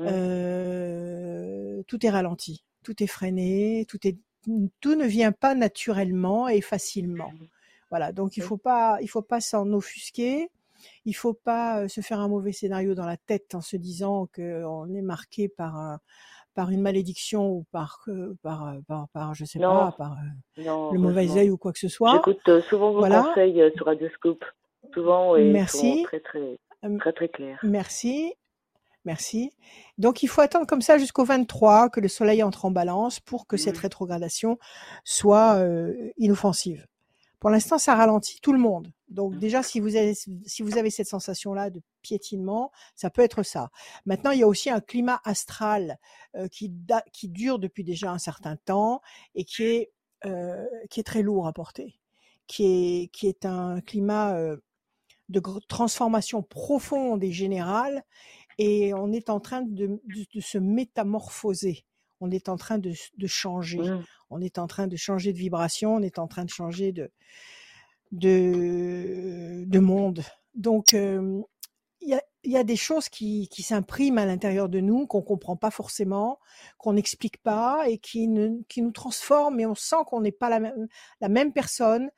Mm. 0.00 0.06
euh, 0.08 1.82
tout 1.86 2.04
est 2.04 2.10
ralenti, 2.10 2.64
tout 2.82 3.00
est 3.02 3.06
freiné, 3.06 3.86
tout 3.88 4.04
est, 4.06 4.18
tout 4.80 4.94
ne 4.96 5.04
vient 5.06 5.32
pas 5.32 5.54
naturellement 5.54 6.48
et 6.48 6.60
facilement. 6.60 7.32
Voilà, 7.90 8.12
donc 8.12 8.36
il 8.36 8.42
Oui. 8.42 8.48
faut 8.48 8.56
pas, 8.56 8.98
il 9.02 9.08
faut 9.08 9.22
pas 9.22 9.40
s'en 9.40 9.72
offusquer. 9.72 10.50
Il 11.04 11.14
faut 11.14 11.32
pas 11.32 11.82
euh, 11.82 11.88
se 11.88 12.00
faire 12.00 12.18
un 12.20 12.28
mauvais 12.28 12.52
scénario 12.52 12.94
dans 12.94 13.06
la 13.06 13.16
tête 13.16 13.54
en 13.54 13.60
se 13.60 13.76
disant 13.76 14.26
qu'on 14.34 14.92
est 14.94 15.02
marqué 15.02 15.48
par 15.48 15.76
un, 15.76 16.00
par 16.54 16.70
une 16.70 16.80
malédiction 16.80 17.48
ou 17.50 17.64
par, 17.72 18.02
euh, 18.08 18.34
par, 18.42 18.74
par, 18.86 19.08
par, 19.08 19.34
je 19.34 19.44
sais 19.44 19.58
Non. 19.58 19.68
pas, 19.90 19.92
par 19.98 20.12
euh, 20.12 20.62
Non, 20.62 20.92
le 20.92 20.98
mauvais 20.98 21.28
œil 21.36 21.50
ou 21.50 21.58
quoi 21.58 21.72
que 21.72 21.78
ce 21.78 21.88
soit. 21.88 22.12
J'écoute 22.12 22.48
euh, 22.48 22.62
souvent 22.62 22.92
vos 22.92 22.98
Voilà. 23.00 23.22
conseils 23.22 23.60
euh, 23.60 23.70
sur 23.76 23.86
Radioscope. 23.86 24.44
Souvent 24.92 25.34
et 25.36 25.50
Merci. 25.50 25.78
souvent 25.78 26.02
très 26.04 26.20
très 26.20 26.58
très 26.98 27.12
très 27.12 27.28
clair. 27.28 27.58
Merci. 27.62 28.32
Merci. 29.06 29.52
Donc, 29.98 30.22
il 30.22 30.28
faut 30.28 30.40
attendre 30.40 30.66
comme 30.66 30.80
ça 30.80 30.96
jusqu'au 30.96 31.24
23 31.24 31.90
que 31.90 32.00
le 32.00 32.08
soleil 32.08 32.42
entre 32.42 32.64
en 32.64 32.70
balance 32.70 33.20
pour 33.20 33.46
que 33.46 33.58
cette 33.58 33.76
Mhm. 33.76 33.82
rétrogradation 33.82 34.58
soit 35.04 35.56
euh, 35.56 35.92
inoffensive. 36.16 36.86
Pour 37.44 37.50
l'instant, 37.50 37.76
ça 37.76 37.94
ralentit 37.94 38.40
tout 38.40 38.54
le 38.54 38.58
monde. 38.58 38.90
Donc, 39.08 39.34
Mhm. 39.34 39.38
déjà, 39.38 39.62
si 39.62 39.78
vous 39.78 39.96
avez, 39.96 40.14
si 40.14 40.62
vous 40.62 40.78
avez 40.78 40.88
cette 40.88 41.08
sensation-là 41.08 41.68
de 41.68 41.82
piétinement, 42.00 42.72
ça 42.94 43.10
peut 43.10 43.20
être 43.20 43.42
ça. 43.42 43.68
Maintenant, 44.06 44.30
il 44.30 44.38
y 44.38 44.42
a 44.42 44.48
aussi 44.48 44.70
un 44.70 44.80
climat 44.80 45.20
astral 45.24 45.98
euh, 46.36 46.48
qui, 46.48 46.70
da- 46.70 47.04
qui 47.12 47.28
dure 47.28 47.58
depuis 47.58 47.84
déjà 47.84 48.10
un 48.10 48.16
certain 48.18 48.56
temps 48.56 49.02
et 49.34 49.44
qui 49.44 49.62
est, 49.64 49.92
euh, 50.24 50.64
qui 50.88 51.00
est 51.00 51.04
très 51.04 51.20
lourd 51.20 51.46
à 51.46 51.52
porter, 51.52 52.00
qui 52.46 52.64
est, 52.64 53.08
qui 53.12 53.26
est 53.26 53.44
un 53.44 53.82
climat 53.82 54.34
euh, 54.36 54.56
de 55.28 55.42
transformation 55.68 56.42
profonde 56.42 57.22
et 57.24 57.30
générale 57.30 58.04
et 58.56 58.94
on 58.94 59.12
est 59.12 59.28
en 59.28 59.38
train 59.38 59.60
de, 59.60 60.00
de- 60.06 60.26
de 60.34 60.40
se 60.40 60.56
métamorphoser. 60.56 61.84
On 62.24 62.30
est 62.30 62.48
en 62.48 62.56
train 62.56 62.78
de, 62.78 62.92
changer. 63.26 63.78
Mm. 63.78 64.04
On 64.30 64.40
est 64.40 64.58
en 64.58 64.66
train 64.66 64.86
de 64.86 64.96
changer 64.96 65.32
de 65.32 65.38
vibration. 65.38 65.94
On 65.96 66.00
est 66.00 66.18
en 66.18 66.26
train 66.26 66.44
de 66.44 66.50
changer 66.50 66.92
de, 66.92 67.10
de, 68.12 69.64
de 69.66 69.78
monde. 69.78 70.22
Donc, 70.54 70.94
euh, 70.94 71.42
il 72.00 72.08
y, 72.08 72.14
a, 72.14 72.22
il 72.42 72.52
y 72.52 72.56
a 72.56 72.64
des 72.64 72.76
choses 72.76 73.08
qui, 73.08 73.48
qui 73.48 73.62
s'impriment 73.62 74.18
à 74.18 74.26
l'intérieur 74.26 74.68
de 74.68 74.80
nous, 74.80 75.06
qu'on 75.06 75.22
comprend 75.22 75.56
pas 75.56 75.70
forcément, 75.70 76.38
qu'on 76.78 76.94
n'explique 76.94 77.42
pas 77.42 77.88
et 77.88 77.98
qui, 77.98 78.28
ne, 78.28 78.62
qui 78.68 78.80
nous 78.80 78.92
transforment. 78.92 79.60
Et 79.60 79.66
on 79.66 79.74
sent 79.74 80.04
qu'on 80.06 80.20
n'est 80.20 80.32
pas 80.32 80.48
la 80.48 80.60
même, 80.60 80.88
la 81.20 81.28
même 81.28 81.52
personne. 81.52 82.10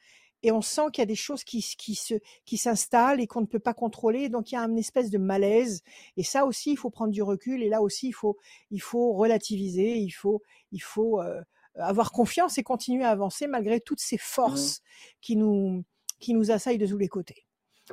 Et 0.43 0.53
on 0.53 0.61
sent 0.61 0.83
qu'il 0.93 1.01
y 1.01 1.03
a 1.03 1.07
des 1.07 1.15
choses 1.15 1.45
qui, 1.45 1.63
se, 1.63 2.15
qui 2.45 2.57
s'installent 2.57 3.21
et 3.21 3.27
qu'on 3.27 3.41
ne 3.41 3.47
peut 3.47 3.59
pas 3.59 3.75
contrôler. 3.75 4.29
Donc, 4.29 4.53
il 4.53 4.55
y 4.55 4.59
a 4.59 4.63
une 4.63 4.79
espèce 4.79 5.11
de 5.11 5.19
malaise. 5.19 5.83
Et 6.17 6.23
ça 6.23 6.47
aussi, 6.47 6.73
il 6.73 6.77
faut 6.77 6.91
prendre 6.91 7.13
du 7.13 7.23
recul. 7.23 7.63
Et 7.63 7.69
là 7.69 7.83
aussi, 7.83 8.09
il 8.09 8.13
faut, 8.13 8.37
il 8.71 8.81
faut 8.81 9.15
relativiser. 9.15 9.97
Il 9.97 10.11
faut, 10.11 10.43
il 10.73 10.83
faut 10.83 11.21
euh, 11.21 11.41
avoir 11.75 12.13
confiance 12.13 12.59
et 12.59 12.63
continuer 12.63 13.05
à 13.05 13.11
avancer 13.11 13.47
malgré 13.47 13.81
toutes 13.81 14.01
ces 14.01 14.19
forces 14.19 14.83
qui 15.21 15.37
nous, 15.37 15.85
qui 16.21 16.35
nous 16.35 16.51
assaillent 16.51 16.79
de 16.79 16.87
tous 16.87 16.99
les 16.99 17.09
côtés. 17.09 17.47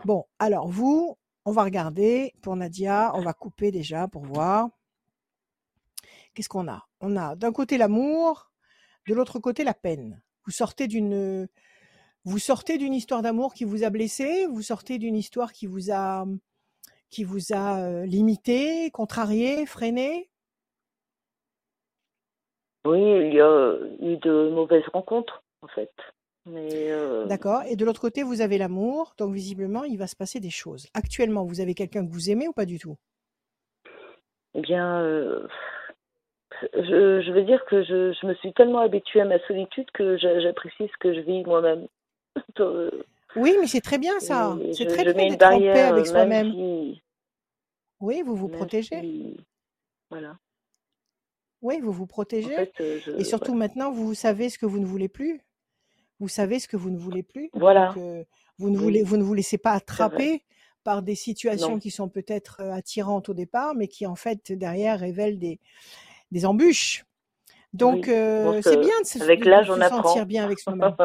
Bon, 0.05 0.25
alors 0.37 0.67
vous, 0.67 1.17
on 1.45 1.51
va 1.51 1.63
regarder 1.63 2.33
pour 2.41 2.55
Nadia. 2.55 3.11
On 3.15 3.21
va 3.21 3.33
couper 3.33 3.71
déjà 3.71 4.07
pour 4.07 4.23
voir. 4.25 4.69
Qu'est-ce 6.33 6.49
qu'on 6.49 6.67
a? 6.67 6.87
On 6.99 7.15
a 7.15 7.35
d'un 7.35 7.51
côté 7.51 7.77
l'amour, 7.77 8.51
de 9.07 9.13
l'autre 9.13 9.39
côté 9.39 9.63
la 9.63 9.73
peine. 9.73 10.21
Vous 10.45 10.51
sortez 10.51 10.87
d'une 10.87 11.47
vous 12.25 12.39
sortez 12.39 12.77
d'une 12.77 12.93
histoire 12.93 13.21
d'amour 13.21 13.53
qui 13.53 13.63
vous 13.63 13.83
a 13.83 13.89
blessé, 13.89 14.47
vous 14.47 14.61
sortez 14.61 14.97
d'une 14.97 15.15
histoire 15.15 15.51
qui 15.51 15.67
vous 15.67 15.91
a 15.91 16.25
qui 17.09 17.23
vous 17.23 17.53
a 17.53 17.79
euh, 17.79 18.05
limité, 18.05 18.89
contrarié, 18.91 19.65
freiné? 19.67 20.29
Oui, 22.85 22.99
il 22.99 23.33
y 23.33 23.39
a 23.39 23.75
eu 24.01 24.17
de 24.17 24.49
mauvaises 24.49 24.87
rencontres, 24.91 25.43
en 25.61 25.67
fait. 25.67 25.91
Euh, 26.47 27.25
D'accord. 27.25 27.63
Et 27.69 27.75
de 27.75 27.85
l'autre 27.85 28.01
côté, 28.01 28.23
vous 28.23 28.41
avez 28.41 28.57
l'amour. 28.57 29.13
Donc 29.17 29.33
visiblement, 29.33 29.83
il 29.83 29.97
va 29.97 30.07
se 30.07 30.15
passer 30.15 30.39
des 30.39 30.49
choses. 30.49 30.87
Actuellement, 30.93 31.45
vous 31.45 31.61
avez 31.61 31.75
quelqu'un 31.75 32.05
que 32.05 32.11
vous 32.11 32.29
aimez 32.29 32.47
ou 32.47 32.53
pas 32.53 32.65
du 32.65 32.79
tout? 32.79 32.97
Eh 34.55 34.61
bien, 34.61 34.99
euh, 35.01 35.47
je, 36.73 37.21
je 37.21 37.31
veux 37.31 37.43
dire 37.43 37.63
que 37.65 37.83
je, 37.83 38.13
je 38.13 38.27
me 38.27 38.33
suis 38.35 38.53
tellement 38.53 38.79
habituée 38.79 39.21
à 39.21 39.25
ma 39.25 39.39
solitude 39.47 39.89
que 39.91 40.17
j'a- 40.17 40.39
j'apprécie 40.41 40.89
ce 40.91 40.97
que 40.99 41.13
je 41.13 41.21
vis 41.21 41.43
moi-même. 41.43 41.87
Euh, 42.59 42.91
Oui, 43.35 43.55
mais 43.59 43.67
c'est 43.67 43.81
très 43.81 43.97
bien 43.97 44.19
ça. 44.19 44.55
et 44.61 44.73
C'est 44.73 44.85
très 44.85 45.03
je 45.05 45.11
bien 45.11 45.29
d'être 45.29 45.43
en 45.43 45.57
paix 45.59 45.79
avec 45.81 46.05
euh, 46.05 46.09
soi-même. 46.09 46.51
si, 46.51 47.01
Oui, 47.99 48.21
vous 48.23 48.35
vous 48.35 48.47
même 48.47 48.57
protégez. 48.57 48.99
si- 49.01 49.37
voilà. 50.11 50.37
Oui, 51.61 51.79
vous 51.81 51.91
vous 51.91 52.03
En 52.03 52.07
protégez. 52.07 52.53
fait, 52.55 52.73
euh, 52.81 52.99
je, 53.03 53.11
Et 53.11 53.23
surtout 53.23 53.55
maintenant, 53.55 53.91
vous 53.91 54.13
savez 54.13 54.49
ce 54.49 54.57
que 54.59 54.65
vous 54.67 54.79
ne 54.79 54.85
voulez 54.85 55.07
plus. 55.09 55.41
Vous 56.19 56.27
savez 56.27 56.59
ce 56.59 56.67
que 56.67 56.77
vous 56.77 56.89
ne 56.91 56.97
voulez 56.97 57.23
plus. 57.23 57.49
Voilà. 57.53 57.87
Donc, 57.87 57.97
euh, 57.97 58.23
vous, 58.59 58.69
ne 58.69 58.77
Oui. 58.77 58.83
voulez, 58.83 59.03
vous 59.03 59.17
ne 59.17 59.23
vous 59.23 59.33
laissez 59.33 59.57
pas 59.57 59.71
attraper 59.71 60.43
par 60.83 61.01
des 61.01 61.15
situations 61.15 61.71
Non. 61.71 61.79
qui 61.79 61.89
sont 61.89 62.09
peut-être 62.09 62.57
euh, 62.61 62.71
attirantes 62.71 63.29
au 63.29 63.33
départ, 63.33 63.73
mais 63.73 63.87
qui 63.87 64.05
en 64.05 64.15
fait 64.15 64.51
derrière 64.51 64.99
révèlent 64.99 65.39
des, 65.39 65.59
des 66.31 66.45
embûches. 66.45 67.05
Donc, 67.73 68.05
Oui. 68.07 68.13
Euh, 68.13 68.61
c'est 68.61 68.77
bien 68.79 68.99
de 69.01 69.07
se, 69.07 69.23
avec 69.23 69.39
de- 69.39 69.45
se 69.45 69.87
sentir 69.89 70.25
bien 70.27 70.43
avec 70.43 70.59
soi-même. 70.59 70.95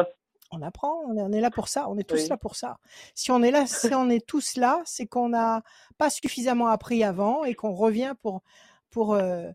On 0.51 0.61
apprend, 0.63 1.03
on 1.05 1.31
est, 1.31 1.41
là 1.41 1.51
pour 1.51 1.67
ça, 1.67 1.87
on 1.89 1.97
est 1.97 2.03
tous 2.03 2.23
Oui. 2.23 2.27
là 2.27 2.37
pour 2.37 2.55
ça. 2.55 2.79
Si 3.13 3.31
on 3.31 3.43
est 3.43 3.51
là, 3.51 3.67
si 3.67 3.93
on 3.93 4.09
est 4.09 4.25
tous 4.25 4.57
là, 4.57 4.81
c'est 4.85 5.05
qu'on 5.05 5.29
n'a 5.29 5.61
pas 5.97 6.09
suffisamment 6.09 6.67
appris 6.67 7.03
avant 7.03 7.43
et 7.43 7.53
qu'on 7.53 7.73
revient 7.73 8.15
pour, 8.21 8.41
pour, 8.89 9.13
euh, 9.13 9.51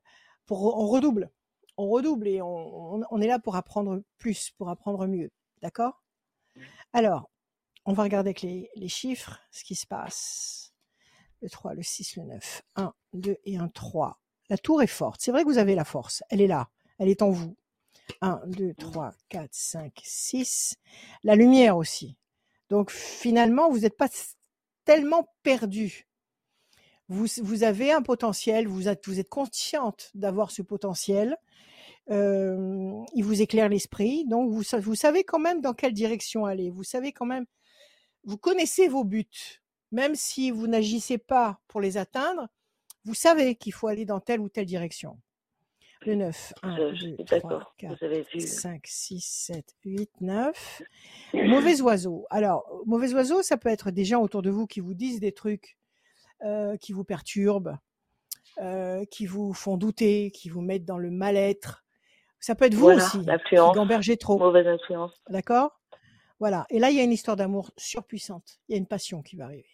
pour, 0.46 0.78
on 0.78 0.86
redouble, 0.86 1.30
on 1.76 1.88
redouble 1.88 2.28
et 2.28 2.40
on, 2.42 2.94
on, 2.94 3.02
on 3.10 3.20
est 3.20 3.26
là 3.26 3.40
pour 3.40 3.56
apprendre 3.56 4.02
plus, 4.18 4.50
pour 4.52 4.68
apprendre 4.68 5.06
mieux. 5.08 5.30
D'accord? 5.62 6.00
Alors, 6.92 7.28
on 7.86 7.92
va 7.92 8.04
regarder 8.04 8.28
avec 8.28 8.42
les, 8.42 8.70
les 8.76 8.88
chiffres 8.88 9.40
ce 9.50 9.64
qui 9.64 9.74
se 9.74 9.86
passe. 9.86 10.72
Le 11.42 11.50
3, 11.50 11.74
le 11.74 11.82
6, 11.82 12.16
le 12.16 12.22
9. 12.22 12.62
1, 12.76 12.94
2 13.14 13.36
et 13.44 13.56
1, 13.58 13.68
3. 13.68 14.20
La 14.48 14.58
tour 14.58 14.80
est 14.82 14.86
forte. 14.86 15.20
C'est 15.20 15.32
vrai 15.32 15.42
que 15.42 15.48
vous 15.48 15.58
avez 15.58 15.74
la 15.74 15.84
force. 15.84 16.22
Elle 16.30 16.40
est 16.40 16.46
là. 16.46 16.68
Elle 16.98 17.08
est 17.08 17.20
en 17.22 17.30
vous. 17.30 17.56
1, 18.20 18.40
2, 18.46 18.75
3, 18.75 19.12
4, 19.28 19.49
5, 19.52 19.92
6. 20.02 20.76
La 21.23 21.34
lumière 21.37 21.76
aussi. 21.76 22.16
Donc 22.70 22.90
finalement, 22.90 23.70
vous 23.70 23.80
n'êtes 23.80 23.96
pas 23.96 24.08
tellement 24.84 25.28
perdu. 25.42 26.06
Vous, 27.08 27.64
avez 27.64 27.92
un 27.92 28.00
potentiel, 28.00 28.66
vous 28.66 28.88
êtes, 28.88 29.28
consciente 29.28 30.11
d'avoir 30.14 30.50
ce 30.50 30.62
potentiel. 30.62 31.37
Il 32.08 33.23
vous 33.23 33.42
éclaire 33.42 33.68
l'esprit, 33.68 34.25
donc 34.25 34.50
vous 34.50 34.94
savez 34.94 35.23
quand 35.23 35.38
même 35.38 35.61
dans 35.61 35.75
quelle 35.75 35.92
direction 35.92 36.46
aller. 36.46 36.70
Vous 36.70 36.82
savez 36.82 37.12
quand 37.12 37.26
même, 37.26 37.44
vous 38.25 38.38
connaissez 38.38 38.88
vos 38.88 39.04
buts, 39.04 39.61
même 39.92 40.14
si 40.14 40.50
vous 40.50 40.66
n'agissez 40.66 41.18
pas 41.18 41.61
pour 41.68 41.82
les 41.82 41.99
atteindre. 41.99 42.49
Vous 43.04 43.14
savez 43.14 43.54
qu'il 43.54 43.75
faut 43.75 43.87
aller 43.87 44.06
dans 44.06 44.20
telle 44.20 44.40
ou 44.40 44.49
telle 44.49 44.66
direction. 44.66 45.18
Le 46.06 46.14
9, 46.16 46.52
1, 46.62 46.76
Je, 46.76 46.94
je 46.94 47.06
2, 47.06 47.16
suis 47.16 47.25
3, 47.25 47.38
d'accord. 47.40 47.75
4, 47.78 47.96
Vous 47.99 48.04
avez 48.04 48.23
vu. 48.32 48.40
5, 48.40 48.82
6, 48.84 49.20
7, 49.20 49.64
8, 49.84 50.11
9. 50.20 50.82
Mauvais 51.34 51.80
oiseau. 51.80 52.26
Alors, 52.30 52.64
mauvais 52.87 53.12
oiseau, 53.14 53.42
ça 53.42 53.56
peut 53.56 53.68
être 53.70 53.90
des 53.90 54.04
gens 54.04 54.20
autour 54.23 54.42
de 54.42 54.50
vous 54.50 54.66
qui 54.66 54.80
vous 54.80 54.94
disent 54.94 55.20
des 55.20 55.32
trucs 55.32 55.78
euh, 56.42 56.76
qui 56.76 56.92
vous 56.92 57.04
perturbent, 57.04 57.78
euh, 58.61 59.04
qui 59.06 59.25
vous 59.26 59.54
font 59.54 59.76
douter, 59.76 60.30
qui 60.30 60.49
vous 60.49 60.61
mettent 60.61 60.84
dans 60.84 60.99
le 60.99 61.11
mal-être. 61.11 61.84
Ça 62.38 62.54
peut 62.54 62.66
être 62.66 62.75
vous 62.75 62.82
Voilà, 62.82 63.04
aussi, 63.04 63.20
qui 63.20 63.56
gambergez 63.56 64.18
trop. 64.18 64.38
Mauvaise 64.38 64.66
influence. 64.66 65.23
D'accord? 65.30 65.80
Voilà. 66.38 66.66
Et 66.68 66.78
là, 66.78 66.90
il 66.90 66.96
y 66.96 67.00
a 67.00 67.02
une 67.04 67.12
histoire 67.12 67.37
d'amour 67.37 67.70
surpuissante. 67.78 68.61
Il 68.68 68.73
y 68.73 68.75
a 68.75 68.78
une 68.78 68.87
passion 68.87 69.23
qui 69.23 69.37
va 69.37 69.46
arriver. 69.46 69.74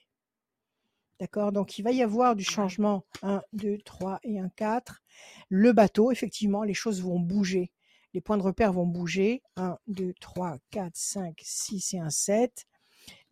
D'accord? 1.21 1.53
Donc, 1.53 1.79
il 1.79 1.83
va 1.83 1.93
y 1.93 2.03
avoir 2.03 2.35
du 2.35 2.45
changement. 2.45 3.05
1, 3.23 3.43
2, 3.53 3.79
3 3.85 4.21
et 4.25 4.41
1, 4.41 4.49
4. 4.57 5.03
Le 5.51 5.73
bateau, 5.73 6.11
effectivement, 6.11 6.63
les 6.63 6.75
choses 6.75 7.03
vont 7.03 7.21
bouger. 7.21 7.71
Les 8.15 8.23
points 8.23 8.39
de 8.39 8.43
repère 8.43 8.73
vont 8.73 8.87
bouger. 8.87 9.43
1, 9.57 9.77
2, 9.87 10.15
3, 10.19 10.57
4, 10.71 10.91
5, 10.95 11.39
6 11.43 11.95
et 11.95 11.99
1, 11.99 12.09
7. 12.09 12.67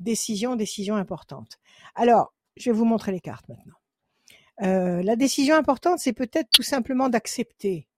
Décision, 0.00 0.54
décision 0.54 0.96
importante. 0.96 1.58
Alors, 1.94 2.34
je 2.56 2.70
vais 2.70 2.76
vous 2.76 2.84
montrer 2.84 3.10
les 3.10 3.20
cartes 3.20 3.48
maintenant. 3.48 3.76
Euh, 4.62 5.02
la 5.02 5.16
décision 5.16 5.54
importante, 5.54 5.98
c'est 5.98 6.12
peut-être 6.12 6.50
tout 6.50 6.62
simplement 6.62 7.08
d'accepter. 7.08 7.88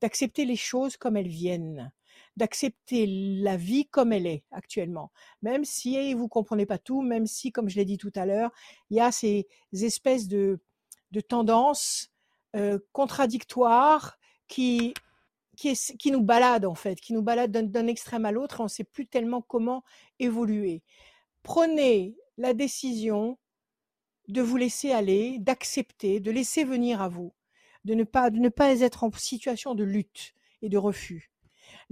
D'accepter 0.00 0.44
les 0.44 0.56
choses 0.56 0.96
comme 0.96 1.16
elles 1.16 1.28
viennent 1.28 1.90
d'accepter 2.36 3.06
la 3.06 3.56
vie 3.56 3.86
comme 3.86 4.12
elle 4.12 4.26
est 4.26 4.44
actuellement. 4.50 5.12
Même 5.42 5.64
si 5.64 6.14
vous 6.14 6.28
comprenez 6.28 6.66
pas 6.66 6.78
tout, 6.78 7.02
même 7.02 7.26
si, 7.26 7.52
comme 7.52 7.68
je 7.68 7.76
l'ai 7.76 7.84
dit 7.84 7.98
tout 7.98 8.12
à 8.14 8.26
l'heure, 8.26 8.50
il 8.90 8.96
y 8.96 9.00
a 9.00 9.12
ces 9.12 9.46
espèces 9.72 10.28
de, 10.28 10.60
de 11.10 11.20
tendances 11.20 12.10
euh, 12.56 12.78
contradictoires 12.92 14.18
qui, 14.48 14.94
qui, 15.56 16.10
nous 16.10 16.22
baladent 16.22 16.66
en 16.66 16.74
fait, 16.74 17.00
qui 17.00 17.12
nous 17.12 17.22
baladent 17.22 17.52
d'un- 17.52 17.62
d'un 17.62 17.86
extrême 17.86 18.24
à 18.24 18.32
l'autre 18.32 18.60
et 18.60 18.62
on 18.62 18.64
ne 18.64 18.68
sait 18.68 18.84
plus 18.84 19.06
tellement 19.06 19.42
comment 19.42 19.84
évoluer. 20.18 20.82
Prenez 21.42 22.16
la 22.38 22.54
décision 22.54 23.38
de 24.28 24.40
vous 24.40 24.56
laisser 24.56 24.92
aller, 24.92 25.38
d'accepter, 25.40 26.20
de 26.20 26.30
laisser 26.30 26.64
venir 26.64 27.02
à 27.02 27.08
vous, 27.08 27.32
de 27.84 27.94
ne 27.94 28.04
pas, 28.04 28.30
de 28.30 28.38
ne 28.38 28.48
pas 28.48 28.80
être 28.80 29.04
en 29.04 29.10
situation 29.12 29.74
de 29.74 29.84
lutte 29.84 30.34
et 30.62 30.68
de 30.68 30.78
refus. 30.78 31.31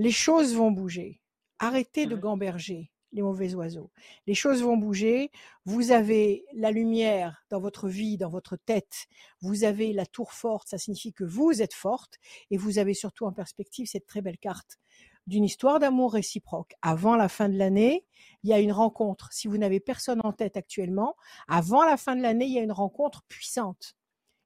Les 0.00 0.10
choses 0.12 0.54
vont 0.56 0.70
bouger. 0.70 1.20
Arrêtez 1.58 2.06
de 2.06 2.14
Mhm. 2.14 2.20
gamberger 2.22 2.90
les 3.12 3.20
mauvais 3.20 3.54
oiseaux. 3.54 3.90
Les 4.26 4.32
choses 4.34 4.62
vont 4.62 4.78
bouger. 4.78 5.30
Vous 5.66 5.90
avez 5.90 6.46
la 6.54 6.70
lumière 6.70 7.44
dans 7.50 7.60
votre 7.60 7.86
vie, 7.88 8.16
dans 8.16 8.30
votre 8.30 8.56
tête. 8.56 9.06
Vous 9.42 9.64
avez 9.64 9.92
la 9.92 10.06
tour 10.06 10.32
forte. 10.32 10.68
Ça 10.68 10.78
signifie 10.78 11.12
que 11.12 11.24
vous 11.24 11.60
êtes 11.60 11.74
forte 11.74 12.14
et 12.50 12.56
vous 12.56 12.78
avez 12.78 12.94
surtout 12.94 13.26
en 13.26 13.32
perspective 13.32 13.88
cette 13.88 14.06
très 14.06 14.22
belle 14.22 14.38
carte 14.38 14.78
d'une 15.26 15.44
histoire 15.44 15.80
d'amour 15.80 16.14
réciproque. 16.14 16.72
Avant 16.80 17.14
la 17.14 17.28
fin 17.28 17.50
de 17.50 17.58
l'année, 17.58 18.06
il 18.42 18.48
y 18.50 18.54
a 18.54 18.58
une 18.58 18.72
rencontre. 18.72 19.28
Si 19.32 19.48
vous 19.48 19.58
n'avez 19.58 19.80
personne 19.80 20.20
en 20.24 20.32
tête 20.32 20.56
actuellement, 20.56 21.14
avant 21.46 21.84
la 21.84 21.98
fin 21.98 22.16
de 22.16 22.22
l'année, 22.22 22.46
il 22.46 22.52
y 22.54 22.58
a 22.58 22.62
une 22.62 22.72
rencontre 22.72 23.22
puissante. 23.28 23.94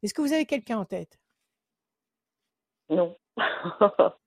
Est-ce 0.03 0.15
que 0.15 0.21
vous 0.23 0.33
avez 0.33 0.47
quelqu'un 0.47 0.79
en 0.79 0.85
tête? 0.85 1.17
Non. 2.91 3.17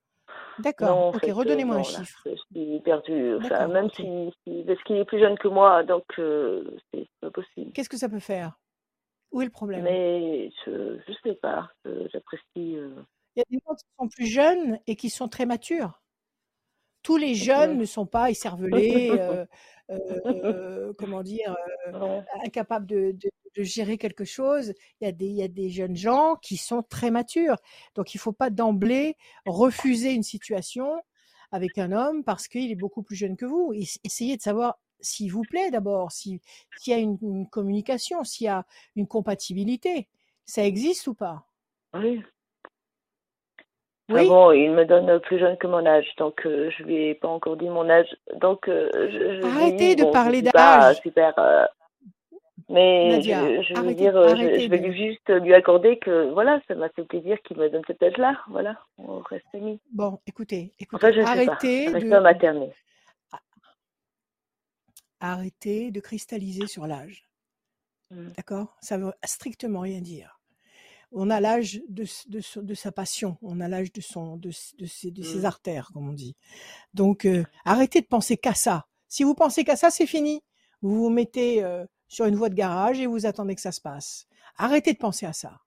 D'accord. 0.60 1.14
ok, 1.14 1.24
euh, 1.28 1.32
redonnez-moi 1.34 1.76
un 1.76 1.78
là, 1.78 1.84
chiffre. 1.84 2.22
je 2.26 2.34
suis 2.52 2.80
perdue. 2.80 3.36
Enfin, 3.36 3.68
même 3.68 3.90
si, 3.90 4.32
si- 4.44 4.64
parce 4.66 4.82
qu'il 4.84 4.96
est 4.96 5.04
plus 5.04 5.20
jeune 5.20 5.38
que 5.38 5.48
moi, 5.48 5.82
donc 5.84 6.04
euh, 6.18 6.64
c'est 6.92 7.06
pas 7.20 7.30
possible. 7.30 7.72
Qu'est-ce 7.72 7.88
que 7.88 7.96
ça 7.96 8.08
peut 8.08 8.18
faire? 8.18 8.58
Où 9.32 9.42
est 9.42 9.44
le 9.44 9.50
problème? 9.50 9.84
Mais 9.84 10.50
je, 10.64 10.98
je 11.06 11.12
sais 11.22 11.34
pas. 11.34 11.70
J'apprécie. 11.84 12.76
euh, 12.76 12.90
Il 13.36 13.40
y 13.40 13.42
a 13.42 13.44
des 13.50 13.58
gens 13.66 13.74
qui 13.74 13.84
sont 13.98 14.08
plus 14.08 14.26
jeunes 14.26 14.78
et 14.86 14.96
qui 14.96 15.10
sont 15.10 15.28
très 15.28 15.46
matures. 15.46 16.00
Tous 17.02 17.16
les 17.16 17.34
jeunes 17.34 17.78
ne 17.78 17.84
sont 17.84 18.06
pas 18.06 18.30
écervelés, 18.30 19.18
euh, 19.90 20.92
comment 20.98 21.22
dire, 21.22 21.54
incapables 22.44 22.86
de, 22.86 23.12
de- 23.12 23.30
de 23.56 23.62
gérer 23.62 23.98
quelque 23.98 24.24
chose. 24.24 24.74
Il 25.00 25.04
y, 25.04 25.08
a 25.08 25.12
des, 25.12 25.26
il 25.26 25.36
y 25.36 25.42
a 25.42 25.48
des 25.48 25.70
jeunes 25.70 25.96
gens 25.96 26.36
qui 26.42 26.56
sont 26.56 26.82
très 26.82 27.10
matures. 27.10 27.56
Donc, 27.94 28.14
il 28.14 28.18
ne 28.18 28.20
faut 28.22 28.32
pas 28.32 28.50
d'emblée 28.50 29.16
refuser 29.46 30.12
une 30.12 30.22
situation 30.22 31.02
avec 31.52 31.78
un 31.78 31.92
homme 31.92 32.24
parce 32.24 32.48
qu'il 32.48 32.70
est 32.70 32.74
beaucoup 32.76 33.02
plus 33.02 33.16
jeune 33.16 33.36
que 33.36 33.46
vous. 33.46 33.72
Es- 33.74 33.98
Essayez 34.04 34.36
de 34.36 34.42
savoir 34.42 34.78
s'il 35.00 35.32
vous 35.32 35.44
plaît 35.44 35.70
d'abord, 35.70 36.12
si- 36.12 36.40
s'il 36.74 36.92
y 36.92 36.96
a 36.96 36.98
une, 36.98 37.18
une 37.22 37.48
communication, 37.48 38.24
s'il 38.24 38.46
y 38.46 38.48
a 38.48 38.66
une 38.96 39.06
compatibilité. 39.06 40.08
Ça 40.44 40.64
existe 40.64 41.06
ou 41.06 41.14
pas? 41.14 41.46
Oui. 41.94 42.22
Ah 44.12 44.22
Oui 44.22 44.24
bon, 44.24 44.52
il 44.52 44.70
me 44.72 44.84
donne 44.86 45.20
plus 45.20 45.38
jeune 45.38 45.56
que 45.58 45.66
mon 45.66 45.84
âge, 45.86 46.06
donc 46.16 46.44
euh, 46.46 46.70
je 46.70 46.82
lui 46.82 46.96
ai 47.08 47.14
pas 47.14 47.28
encore 47.28 47.56
dit 47.56 47.68
mon 47.68 47.88
âge. 47.90 48.08
Donc 48.36 48.68
euh, 48.68 48.88
je, 48.94 49.40
je 49.42 49.48
Arrêtez 49.48 49.96
de 49.96 50.04
bon, 50.04 50.04
parler 50.04 50.42
pas 50.52 50.94
d'âge. 50.94 50.96
super, 51.02 51.38
euh, 51.38 51.64
mais 52.68 53.08
Nadia, 53.10 53.62
je, 53.62 53.62
je 53.62 53.72
veux 53.74 53.78
arrêtez, 53.78 53.94
dire, 53.94 54.12
je, 54.12 54.18
arrêtez 54.34 54.60
je 54.60 54.68
vais 54.68 54.78
de... 54.80 54.92
juste 54.92 55.28
lui 55.30 55.54
accorder 55.54 55.98
que 55.98 56.30
voilà, 56.32 56.60
ça 56.68 56.74
m'a 56.74 56.88
fait 56.90 57.04
plaisir 57.04 57.40
qu'il 57.42 57.56
me 57.56 57.68
donne 57.70 57.82
cet 57.86 58.02
âge-là, 58.02 58.38
voilà, 58.48 58.78
on 58.98 59.20
reste 59.20 59.46
amis. 59.54 59.80
Bon, 59.92 60.18
écoutez, 60.26 60.72
Enfin, 60.92 61.08
écoutez, 61.08 61.12
je 61.14 61.20
arrêtez 61.20 61.92
pas 61.92 62.00
de, 62.00 62.20
materner. 62.20 62.72
arrêtez 65.20 65.90
de 65.90 66.00
cristalliser 66.00 66.66
sur 66.66 66.86
l'âge. 66.86 67.28
Mm. 68.10 68.28
D'accord? 68.36 68.76
Ça 68.80 68.98
veut 68.98 69.12
strictement 69.24 69.80
rien 69.80 70.00
dire. 70.00 70.38
On 71.10 71.30
a 71.30 71.40
l'âge 71.40 71.80
de, 71.88 72.04
de, 72.28 72.60
de 72.60 72.74
sa 72.74 72.92
passion, 72.92 73.38
on 73.40 73.60
a 73.60 73.68
l'âge 73.68 73.92
de, 73.92 74.00
son, 74.02 74.36
de, 74.36 74.50
de, 74.78 74.86
ses, 74.86 75.10
de 75.10 75.22
ses 75.22 75.40
Mm. 75.40 75.44
artères, 75.46 75.90
comme 75.94 76.08
on 76.08 76.12
dit. 76.12 76.36
Donc, 76.92 77.24
euh, 77.24 77.44
arrêtez 77.64 78.02
de 78.02 78.06
penser 78.06 78.36
qu'à 78.36 78.54
ça. 78.54 78.86
Si 79.08 79.24
vous 79.24 79.34
pensez 79.34 79.64
qu'à 79.64 79.76
ça, 79.76 79.90
c'est 79.90 80.06
fini. 80.06 80.42
Vous 80.82 80.94
vous 80.96 81.08
mettez 81.10 81.64
euh, 81.64 81.86
sur 82.08 82.26
une 82.26 82.34
voie 82.36 82.48
de 82.48 82.54
garage 82.54 82.98
et 83.00 83.06
vous 83.06 83.26
attendez 83.26 83.54
que 83.54 83.60
ça 83.60 83.72
se 83.72 83.80
passe. 83.80 84.26
Arrêtez 84.56 84.92
de 84.92 84.98
penser 84.98 85.26
à 85.26 85.32
ça. 85.32 85.60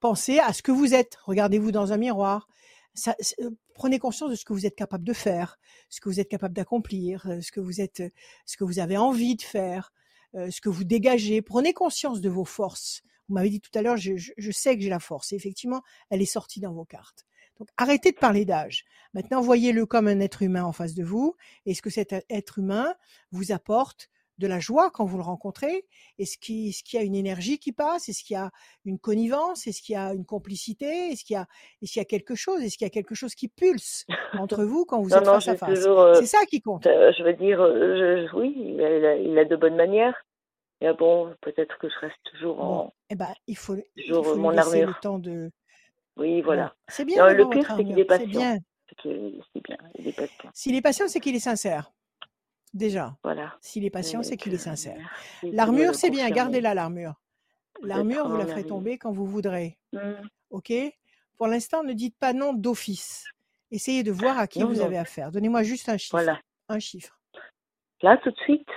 Pensez 0.00 0.38
à 0.38 0.52
ce 0.52 0.62
que 0.62 0.72
vous 0.72 0.94
êtes. 0.94 1.16
Regardez-vous 1.24 1.72
dans 1.72 1.92
un 1.92 1.96
miroir. 1.96 2.48
Ça- 2.94 3.16
euh, 3.40 3.50
prenez 3.74 3.98
conscience 3.98 4.30
de 4.30 4.36
ce 4.36 4.44
que 4.44 4.52
vous 4.52 4.66
êtes 4.66 4.76
capable 4.76 5.04
de 5.04 5.12
faire, 5.12 5.58
ce 5.88 6.00
que 6.00 6.08
vous 6.08 6.20
êtes 6.20 6.28
capable 6.28 6.54
d'accomplir, 6.54 7.26
euh, 7.28 7.40
ce 7.40 7.50
que 7.50 7.60
vous 7.60 7.80
êtes, 7.80 8.00
euh, 8.00 8.10
ce 8.46 8.56
que 8.56 8.64
vous 8.64 8.78
avez 8.78 8.96
envie 8.96 9.36
de 9.36 9.42
faire, 9.42 9.92
ce 10.50 10.60
que 10.60 10.68
vous 10.68 10.82
dégagez. 10.82 11.42
Prenez 11.42 11.72
conscience 11.72 12.20
de 12.20 12.28
vos 12.28 12.44
forces. 12.44 13.02
Vous 13.28 13.34
m'avez 13.36 13.50
dit 13.50 13.60
tout 13.60 13.70
à 13.78 13.82
l'heure, 13.82 13.96
je, 13.96 14.16
je- 14.16 14.32
je 14.36 14.50
sais 14.50 14.76
que 14.76 14.82
j'ai 14.82 14.90
la 14.90 14.98
force. 14.98 15.32
Et 15.32 15.36
effectivement, 15.36 15.82
elle 16.10 16.20
est 16.20 16.26
sortie 16.26 16.58
dans 16.60 16.72
vos 16.72 16.84
cartes. 16.84 17.24
Donc, 17.60 17.68
arrêtez 17.76 18.10
de 18.10 18.16
parler 18.18 18.44
d'âge. 18.44 18.84
Maintenant, 19.14 19.40
voyez-le 19.40 19.86
comme 19.86 20.08
un 20.08 20.18
être 20.18 20.42
humain 20.42 20.64
en 20.64 20.72
face 20.72 20.94
de 20.94 21.04
vous. 21.04 21.36
Est-ce 21.66 21.82
que 21.82 21.88
cet 21.90 22.12
être 22.28 22.58
humain 22.58 22.94
vous 23.30 23.52
apporte 23.52 24.10
de 24.38 24.46
la 24.46 24.60
joie 24.60 24.90
quand 24.90 25.04
vous 25.04 25.16
le 25.16 25.22
rencontrez 25.22 25.86
Est-ce 26.18 26.38
qu'il 26.38 26.72
qu'il 26.72 26.98
y 26.98 27.02
a 27.02 27.04
une 27.06 27.14
énergie 27.14 27.58
qui 27.58 27.72
passe? 27.72 28.08
Est-ce 28.08 28.24
qu'il 28.24 28.34
y 28.34 28.38
a 28.38 28.50
une 28.84 28.98
connivence? 28.98 29.66
Est-ce 29.66 29.82
qu'il 29.82 29.94
y 29.94 29.96
a 29.96 30.12
une 30.14 30.24
complicité? 30.24 30.86
Est-ce 31.12 31.24
qu'il 31.24 31.36
y 31.36 31.86
qu'il 31.86 32.00
y 32.00 32.02
a 32.02 32.04
quelque 32.04 32.34
chose? 32.34 32.62
Est-ce 32.62 32.76
qu'il 32.78 32.84
y 32.86 32.88
a 32.88 32.90
quelque 32.90 33.14
chose 33.14 33.34
qui 33.34 33.48
pulse 33.48 34.06
entre 34.38 34.64
vous 34.64 34.84
quand 34.84 35.00
vous 35.02 35.10
Non, 35.10 35.16
êtes 35.18 35.26
non, 35.26 35.32
face 35.32 35.48
à 35.48 35.54
face? 35.56 35.78
toujours, 35.78 36.00
euh, 36.00 36.20
C'est 36.20 36.26
ça 36.26 36.44
qui 36.46 36.60
compte. 36.60 36.86
euh, 36.86 37.12
je 37.16 37.22
veux 37.22 37.34
dire, 37.34 37.60
euh, 37.60 38.26
je, 38.28 38.36
oui, 38.36 38.54
il 38.56 38.80
a, 38.82 39.16
il 39.16 39.38
a- 39.38 39.44
de 39.44 39.56
bonnes 39.56 39.76
manières. 39.76 40.14
Et 40.80 40.92
bon, 40.92 41.34
peut-être 41.40 41.78
que 41.78 41.88
je 41.88 41.98
reste 42.00 42.18
toujours 42.32 42.60
Bon, 42.60 42.64
en, 42.86 42.92
eh 43.10 43.14
ben, 43.14 43.32
il 43.46 43.56
faut, 43.56 43.76
il 43.76 44.02
toujours 44.06 44.24
faut 44.26 44.34
lui 44.36 44.42
mon 44.42 44.50
laisser 44.50 44.80
le 44.82 44.94
temps 44.94 45.18
de. 45.18 45.50
Oui, 46.16 46.40
Bon, 46.40 46.46
voilà. 46.46 46.74
c'est 46.88 47.04
bien 47.04 47.16
Non, 47.18 47.32
le 47.32 47.44
pire, 47.48 47.72
c'est 47.76 47.84
qu'il 47.84 47.98
est 47.98 48.04
patient. 48.04 48.24
C'est 48.24 48.26
bien, 48.26 48.54
est. 48.54 48.60
S'il 50.52 50.74
est 50.74 50.82
patient, 50.82 51.08
c'est 51.08 51.20
qu'il 51.20 51.34
est 51.34 51.40
sincère. 51.40 51.92
Déjà. 52.74 53.16
Voilà. 53.22 53.56
S'il 53.60 53.84
est 53.84 53.90
patient, 53.90 54.22
c'est 54.22 54.36
qu'il 54.36 54.52
est 54.52 54.56
euh, 54.56 54.58
sincère. 54.58 54.98
L'armure, 55.42 55.94
c'est 55.94 56.10
bien. 56.10 56.28
Gardez-la, 56.30 56.74
l'armure. 56.74 57.14
L'armure, 57.82 58.28
vous 58.28 58.36
la 58.36 58.46
ferez 58.46 58.64
tomber 58.66 58.98
quand 58.98 59.12
vous 59.12 59.26
voudrez. 59.26 59.78
Hmm. 59.92 60.14
OK? 60.50 60.72
Pour 61.36 61.46
l'instant, 61.46 61.82
ne 61.84 61.92
dites 61.92 62.16
pas 62.18 62.32
non 62.32 62.52
d'office. 62.52 63.24
Essayez 63.70 64.02
de 64.02 64.12
voir 64.12 64.38
à 64.38 64.46
qui 64.46 64.60
Non, 64.60 64.66
vous 64.68 64.76
non. 64.76 64.84
avez 64.84 64.98
affaire. 64.98 65.30
Donnez-moi 65.32 65.62
juste 65.62 65.88
un 65.88 65.96
chiffre. 65.96 66.16
Voilà. 66.16 66.40
Un 66.68 66.78
chiffre. 66.78 67.18
Là, 68.02 68.18
tout 68.22 68.30
de 68.30 68.36
suite 68.38 68.68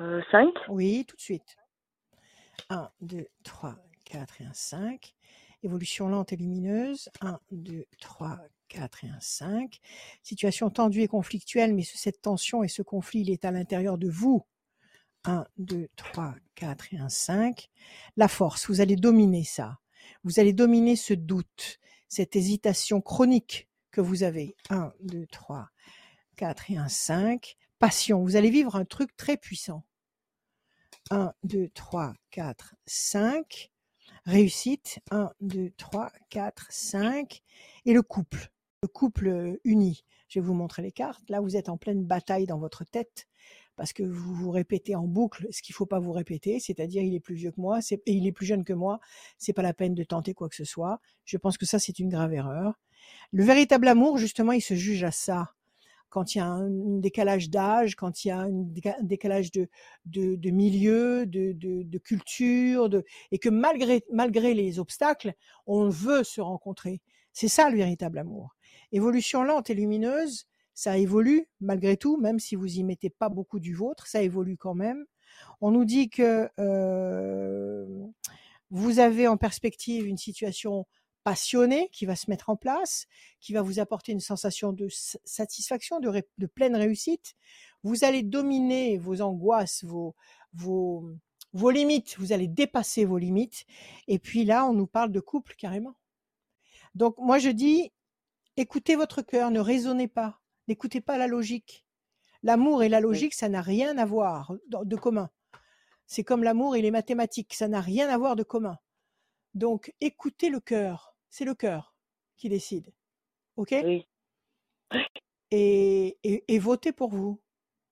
Euh, 0.00 0.20
5 0.30 0.48
Oui, 0.68 1.04
tout 1.06 1.16
de 1.16 1.20
suite. 1.20 1.56
1, 2.70 2.90
2, 3.00 3.26
3, 3.44 3.76
4 4.04 4.40
et 4.42 4.44
un 4.44 4.52
5. 4.52 5.14
Évolution 5.62 6.08
lente 6.08 6.32
et 6.32 6.36
lumineuse. 6.36 7.08
1, 7.22 7.38
2, 7.50 7.84
3, 8.00 8.38
4 8.68 9.04
et 9.04 9.08
un 9.08 9.20
5. 9.20 9.78
Situation 10.22 10.70
tendue 10.70 11.02
et 11.02 11.08
conflictuelle, 11.08 11.74
mais 11.74 11.82
cette 11.82 12.22
tension 12.22 12.62
et 12.62 12.68
ce 12.68 12.82
conflit, 12.82 13.20
il 13.20 13.30
est 13.30 13.44
à 13.44 13.50
l'intérieur 13.50 13.98
de 13.98 14.08
vous. 14.08 14.44
1, 15.24 15.44
2, 15.58 15.88
3, 15.96 16.34
4 16.54 16.94
et 16.94 16.98
un 16.98 17.08
5. 17.08 17.68
La 18.16 18.28
force, 18.28 18.68
vous 18.68 18.80
allez 18.80 18.96
dominer 18.96 19.44
ça. 19.44 19.78
Vous 20.24 20.38
allez 20.38 20.52
dominer 20.52 20.96
ce 20.96 21.14
doute, 21.14 21.78
cette 22.08 22.36
hésitation 22.36 23.00
chronique 23.00 23.68
que 23.90 24.00
vous 24.00 24.22
avez. 24.22 24.56
1, 24.70 24.92
2, 25.00 25.26
3, 25.26 25.68
4 26.36 26.70
et 26.70 26.76
un 26.76 26.88
5. 26.88 27.56
Passion, 27.78 28.22
vous 28.22 28.36
allez 28.36 28.50
vivre 28.50 28.76
un 28.76 28.84
truc 28.84 29.16
très 29.16 29.36
puissant. 29.36 29.84
1, 31.10 31.32
2, 31.44 31.68
3, 31.74 32.14
4, 32.30 32.74
5. 32.86 33.70
Réussite, 34.24 35.00
1, 35.10 35.30
2, 35.40 35.70
3, 35.76 36.12
4, 36.30 36.66
5. 36.70 37.42
Et 37.84 37.92
le 37.92 38.02
couple, 38.02 38.50
le 38.86 38.92
couple 38.92 39.58
uni. 39.64 40.04
Je 40.28 40.38
vais 40.38 40.46
vous 40.46 40.54
montrer 40.54 40.80
les 40.80 40.92
cartes. 40.92 41.28
Là, 41.28 41.40
vous 41.40 41.56
êtes 41.56 41.68
en 41.68 41.76
pleine 41.76 42.04
bataille 42.04 42.46
dans 42.46 42.58
votre 42.58 42.84
tête 42.84 43.26
parce 43.74 43.92
que 43.92 44.04
vous 44.04 44.34
vous 44.34 44.50
répétez 44.52 44.94
en 44.94 45.06
boucle 45.06 45.46
ce 45.50 45.60
qu'il 45.60 45.74
faut 45.74 45.86
pas 45.86 45.98
vous 45.98 46.12
répéter, 46.12 46.60
c'est-à-dire 46.60 47.02
il 47.02 47.14
est 47.14 47.20
plus 47.20 47.34
vieux 47.34 47.50
que 47.50 47.60
moi, 47.60 47.80
et 47.90 48.00
il 48.06 48.26
est 48.26 48.32
plus 48.32 48.46
jeune 48.46 48.64
que 48.64 48.72
moi, 48.72 49.00
c'est 49.38 49.52
pas 49.52 49.62
la 49.62 49.74
peine 49.74 49.94
de 49.94 50.04
tenter 50.04 50.34
quoi 50.34 50.48
que 50.48 50.54
ce 50.54 50.64
soit. 50.64 51.00
Je 51.24 51.36
pense 51.36 51.58
que 51.58 51.66
ça 51.66 51.78
c'est 51.78 51.98
une 51.98 52.08
grave 52.08 52.32
erreur. 52.32 52.78
Le 53.32 53.44
véritable 53.44 53.88
amour, 53.88 54.18
justement, 54.18 54.52
il 54.52 54.62
se 54.62 54.74
juge 54.74 55.04
à 55.04 55.10
ça. 55.10 55.52
Quand 56.08 56.34
il 56.34 56.38
y 56.38 56.40
a 56.40 56.46
un 56.46 56.70
décalage 57.00 57.50
d'âge, 57.50 57.96
quand 57.96 58.24
il 58.24 58.28
y 58.28 58.30
a 58.30 58.38
un 58.38 58.66
décalage 59.02 59.50
de, 59.50 59.68
de, 60.06 60.50
milieu, 60.50 61.26
de, 61.26 61.98
culture, 61.98 62.88
et 63.30 63.38
que 63.38 63.50
malgré, 63.50 64.04
malgré 64.10 64.54
les 64.54 64.78
obstacles, 64.78 65.34
on 65.66 65.90
veut 65.90 66.24
se 66.24 66.40
rencontrer. 66.40 67.02
C'est 67.32 67.48
ça 67.48 67.68
le 67.68 67.76
véritable 67.76 68.18
amour. 68.18 68.55
Évolution 68.92 69.42
lente 69.42 69.70
et 69.70 69.74
lumineuse, 69.74 70.46
ça 70.74 70.98
évolue 70.98 71.48
malgré 71.60 71.96
tout, 71.96 72.18
même 72.18 72.38
si 72.38 72.54
vous 72.54 72.78
y 72.78 72.84
mettez 72.84 73.10
pas 73.10 73.28
beaucoup 73.28 73.60
du 73.60 73.74
vôtre, 73.74 74.06
ça 74.06 74.22
évolue 74.22 74.56
quand 74.56 74.74
même. 74.74 75.06
On 75.60 75.70
nous 75.70 75.84
dit 75.84 76.10
que 76.10 76.48
euh, 76.60 77.86
vous 78.70 78.98
avez 78.98 79.28
en 79.28 79.36
perspective 79.36 80.06
une 80.06 80.18
situation 80.18 80.86
passionnée 81.24 81.88
qui 81.92 82.06
va 82.06 82.14
se 82.14 82.30
mettre 82.30 82.50
en 82.50 82.56
place, 82.56 83.06
qui 83.40 83.52
va 83.52 83.62
vous 83.62 83.80
apporter 83.80 84.12
une 84.12 84.20
sensation 84.20 84.72
de 84.72 84.86
satisfaction, 85.24 85.98
de, 85.98 86.46
pleine 86.46 86.76
réussite. 86.76 87.34
Vous 87.82 88.04
allez 88.04 88.22
dominer 88.22 88.96
vos 88.98 89.22
angoisses, 89.22 89.82
vos, 89.82 90.14
vos 90.52 91.70
limites, 91.70 92.16
vous 92.18 92.32
allez 92.32 92.48
dépasser 92.48 93.04
vos 93.04 93.18
limites. 93.18 93.64
Et 94.08 94.18
puis 94.18 94.44
là, 94.44 94.66
on 94.66 94.74
nous 94.74 94.86
parle 94.86 95.10
de 95.10 95.20
couple 95.20 95.54
carrément. 95.56 95.96
Donc 96.94 97.16
moi, 97.18 97.38
je 97.38 97.50
dis, 97.50 97.92
écoutez 98.56 98.96
votre 98.96 99.22
cœur, 99.22 99.50
ne 99.50 99.60
raisonnez 99.60 100.08
pas. 100.08 100.40
N'écoutez 100.68 101.00
pas 101.00 101.18
la 101.18 101.26
logique. 101.26 101.86
L'amour 102.42 102.82
et 102.82 102.88
la 102.88 103.00
logique, 103.00 103.34
ça 103.34 103.48
n'a 103.48 103.62
rien 103.62 103.96
à 103.98 104.04
voir 104.04 104.54
de 104.68 104.96
commun. 104.96 105.30
C'est 106.06 106.24
comme 106.24 106.44
l'amour 106.44 106.76
et 106.76 106.82
les 106.82 106.90
mathématiques, 106.90 107.54
ça 107.54 107.68
n'a 107.68 107.80
rien 107.80 108.08
à 108.08 108.18
voir 108.18 108.36
de 108.36 108.42
commun. 108.42 108.78
Donc, 109.54 109.92
écoutez 110.00 110.50
le 110.50 110.60
cœur. 110.60 111.16
C'est 111.30 111.44
le 111.44 111.54
cœur 111.54 111.94
qui 112.36 112.48
décide. 112.48 112.92
OK? 113.56 113.74
Oui. 113.84 114.06
Et, 115.50 116.18
et, 116.22 116.58
votez 116.58 116.92
pour 116.92 117.10
vous. 117.10 117.40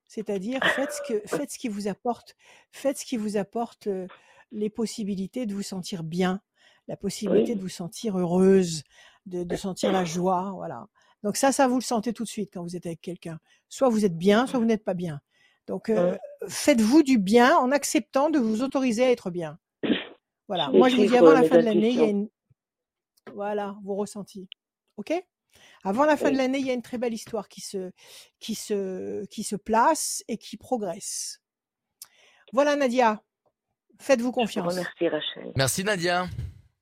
C'est-à-dire, 0.06 0.60
faites 0.76 0.92
ce, 0.92 1.00
que, 1.08 1.26
faites 1.26 1.50
ce 1.50 1.58
qui 1.58 1.68
vous 1.68 1.88
apporte, 1.88 2.36
faites 2.70 2.98
ce 2.98 3.04
qui 3.04 3.16
vous 3.16 3.36
apporte 3.36 3.86
euh, 3.86 4.06
les 4.52 4.70
possibilités 4.70 5.46
de 5.46 5.54
vous 5.54 5.62
sentir 5.62 6.04
bien, 6.04 6.40
la 6.86 6.96
possibilité 6.96 7.54
de 7.54 7.60
vous 7.60 7.68
sentir 7.68 8.18
heureuse, 8.18 8.82
de, 9.26 9.44
de 9.44 9.56
sentir 9.56 9.92
la 9.92 10.04
joie. 10.04 10.52
Voilà. 10.54 10.86
Donc 11.22 11.36
ça, 11.36 11.52
ça 11.52 11.66
vous 11.68 11.76
le 11.76 11.82
sentez 11.82 12.12
tout 12.12 12.24
de 12.24 12.28
suite 12.28 12.50
quand 12.52 12.62
vous 12.62 12.76
êtes 12.76 12.86
avec 12.86 13.00
quelqu'un. 13.00 13.38
Soit 13.68 13.88
vous 13.88 14.04
êtes 14.04 14.16
bien, 14.16 14.46
soit 14.46 14.58
vous 14.58 14.66
n'êtes 14.66 14.84
pas 14.84 14.94
bien. 14.94 15.20
Donc 15.66 15.88
euh, 15.88 16.16
faites-vous 16.48 17.02
du 17.02 17.18
bien 17.18 17.56
en 17.56 17.70
acceptant 17.72 18.30
de 18.30 18.38
vous 18.38 18.62
autoriser 18.62 19.04
à 19.04 19.10
être 19.10 19.30
bien. 19.30 19.58
Voilà. 20.48 20.68
Moi, 20.68 20.88
je 20.88 20.96
vous 20.96 21.06
dis 21.06 21.16
avant 21.16 21.32
la 21.32 21.42
fin 21.42 21.56
de 21.56 21.62
l'année, 21.62 21.90
il 21.90 21.96
y 21.96 22.02
a 22.02 22.08
une 22.08 22.28
voilà 23.32 23.76
vos 23.82 23.94
ressentis. 23.94 24.48
Ok? 24.96 25.12
Avant 25.82 26.04
la 26.04 26.16
fin 26.16 26.30
de 26.30 26.36
l'année, 26.36 26.58
il 26.58 26.66
y 26.66 26.70
a 26.70 26.74
une 26.74 26.82
très 26.82 26.98
belle 26.98 27.14
histoire 27.14 27.48
qui 27.48 27.60
se 27.60 27.90
qui 28.40 28.54
se 28.54 29.24
qui 29.26 29.44
se 29.44 29.56
place 29.56 30.22
et 30.28 30.36
qui 30.36 30.56
progresse. 30.56 31.40
Voilà 32.52 32.76
Nadia. 32.76 33.22
Faites-vous 33.98 34.32
confiance. 34.32 34.74
Merci 34.74 35.08
Rachel. 35.08 35.52
Merci 35.56 35.84
Nadia. 35.84 36.26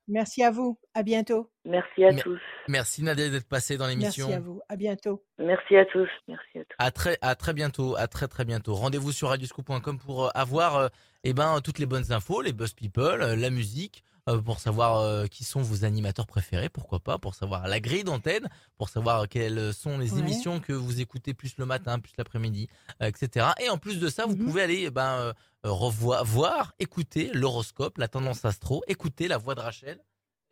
Merci 0.07 0.43
à 0.43 0.51
vous. 0.51 0.77
À 0.93 1.03
bientôt. 1.03 1.49
Merci 1.65 2.03
à 2.03 2.13
tous. 2.13 2.39
Merci 2.67 3.03
Nadia 3.03 3.29
d'être 3.29 3.47
passée 3.47 3.77
dans 3.77 3.87
l'émission. 3.87 4.27
Merci 4.27 4.37
à 4.37 4.41
vous. 4.41 4.61
À 4.67 4.75
bientôt. 4.75 5.23
Merci 5.39 5.77
à 5.77 5.85
tous. 5.85 6.09
Merci 6.27 6.59
à 6.59 6.65
tous. 6.65 6.75
À 6.77 6.91
très, 6.91 7.17
à 7.21 7.35
très 7.35 7.53
bientôt. 7.53 7.95
À 7.95 8.07
très 8.07 8.27
très 8.27 8.43
bientôt. 8.43 8.73
Rendez-vous 8.73 9.11
sur 9.11 9.29
radioscoop.com 9.29 9.99
pour 9.99 10.25
euh, 10.25 10.29
avoir 10.35 10.75
euh, 10.75 10.87
eh 11.23 11.33
ben, 11.33 11.61
toutes 11.61 11.79
les 11.79 11.85
bonnes 11.85 12.11
infos, 12.11 12.41
les 12.41 12.53
buzz 12.53 12.73
people, 12.73 13.21
euh, 13.21 13.35
la 13.35 13.49
musique, 13.49 14.03
pour 14.45 14.59
savoir 14.59 15.27
qui 15.29 15.43
sont 15.43 15.61
vos 15.61 15.83
animateurs 15.83 16.27
préférés, 16.27 16.69
pourquoi 16.69 16.99
pas, 16.99 17.17
pour 17.17 17.35
savoir 17.35 17.67
la 17.67 17.79
grille 17.79 18.03
d'antenne, 18.03 18.47
pour 18.77 18.89
savoir 18.89 19.27
quelles 19.27 19.73
sont 19.73 19.97
les 19.97 20.17
émissions 20.17 20.59
que 20.59 20.73
vous 20.73 21.01
écoutez 21.01 21.33
plus 21.33 21.57
le 21.57 21.65
matin, 21.65 21.99
plus 21.99 22.13
l'après-midi, 22.17 22.69
etc. 23.01 23.47
Et 23.61 23.69
en 23.69 23.77
plus 23.77 23.99
de 23.99 24.09
ça, 24.09 24.25
vous 24.25 24.35
mmh 24.35 24.45
pouvez 24.45 24.61
aller 24.61 24.83
eh 24.83 24.91
ben, 24.91 25.33
revoir, 25.63 26.23
voir, 26.23 26.73
écouter 26.79 27.31
l'horoscope, 27.33 27.97
la 27.97 28.07
tendance 28.07 28.45
astro, 28.45 28.83
écouter 28.87 29.27
la 29.27 29.37
voix 29.37 29.55
de 29.55 29.61
Rachel. 29.61 29.99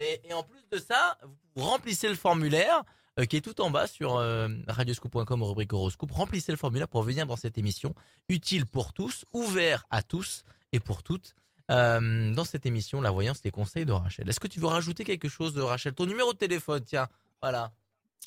Et, 0.02 0.34
en 0.34 0.44
plus 0.44 0.66
de 0.72 0.78
ça, 0.80 1.18
vous 1.56 1.64
remplissez 1.64 2.08
le 2.08 2.16
formulaire 2.16 2.84
euh, 3.20 3.26
qui 3.26 3.38
est 3.38 3.42
tout 3.42 3.62
en 3.62 3.70
bas 3.70 3.88
sur 3.88 4.18
euh, 4.18 4.48
radioscoop.com 4.68 5.44
rubrique 5.44 5.74
horoscope. 5.74 6.12
Remplissez 6.12 6.52
le 6.52 6.58
formulaire 6.58 6.88
pour 6.88 7.04
venir 7.04 7.28
dans 7.28 7.36
cette 7.36 7.58
émission 7.58 7.94
utile 8.30 8.66
pour 8.66 8.94
tous, 8.94 9.26
ouvert 9.34 9.86
à 9.92 10.02
tous 10.02 10.44
et 10.72 10.80
pour 10.80 11.04
toutes. 11.04 11.36
Euh, 11.72 12.34
dans 12.34 12.44
cette 12.44 12.66
émission, 12.66 13.00
la 13.00 13.12
voyance, 13.12 13.42
les 13.46 13.52
conseils 13.52 13.86
de 13.86 13.94
Rachel. 13.94 14.28
Est-ce 14.28 14.42
que 14.42 14.48
tu 14.48 14.60
veux 14.60 14.68
rajouter 14.68 15.06
quelque 15.06 15.30
chose 15.30 15.54
de 15.54 15.62
Rachel? 15.62 15.94
Ton 15.94 16.06
numéro 16.06 16.34
de 16.34 16.38
téléphone, 16.38 16.84
tiens, 16.86 17.08
voilà. 17.42 17.72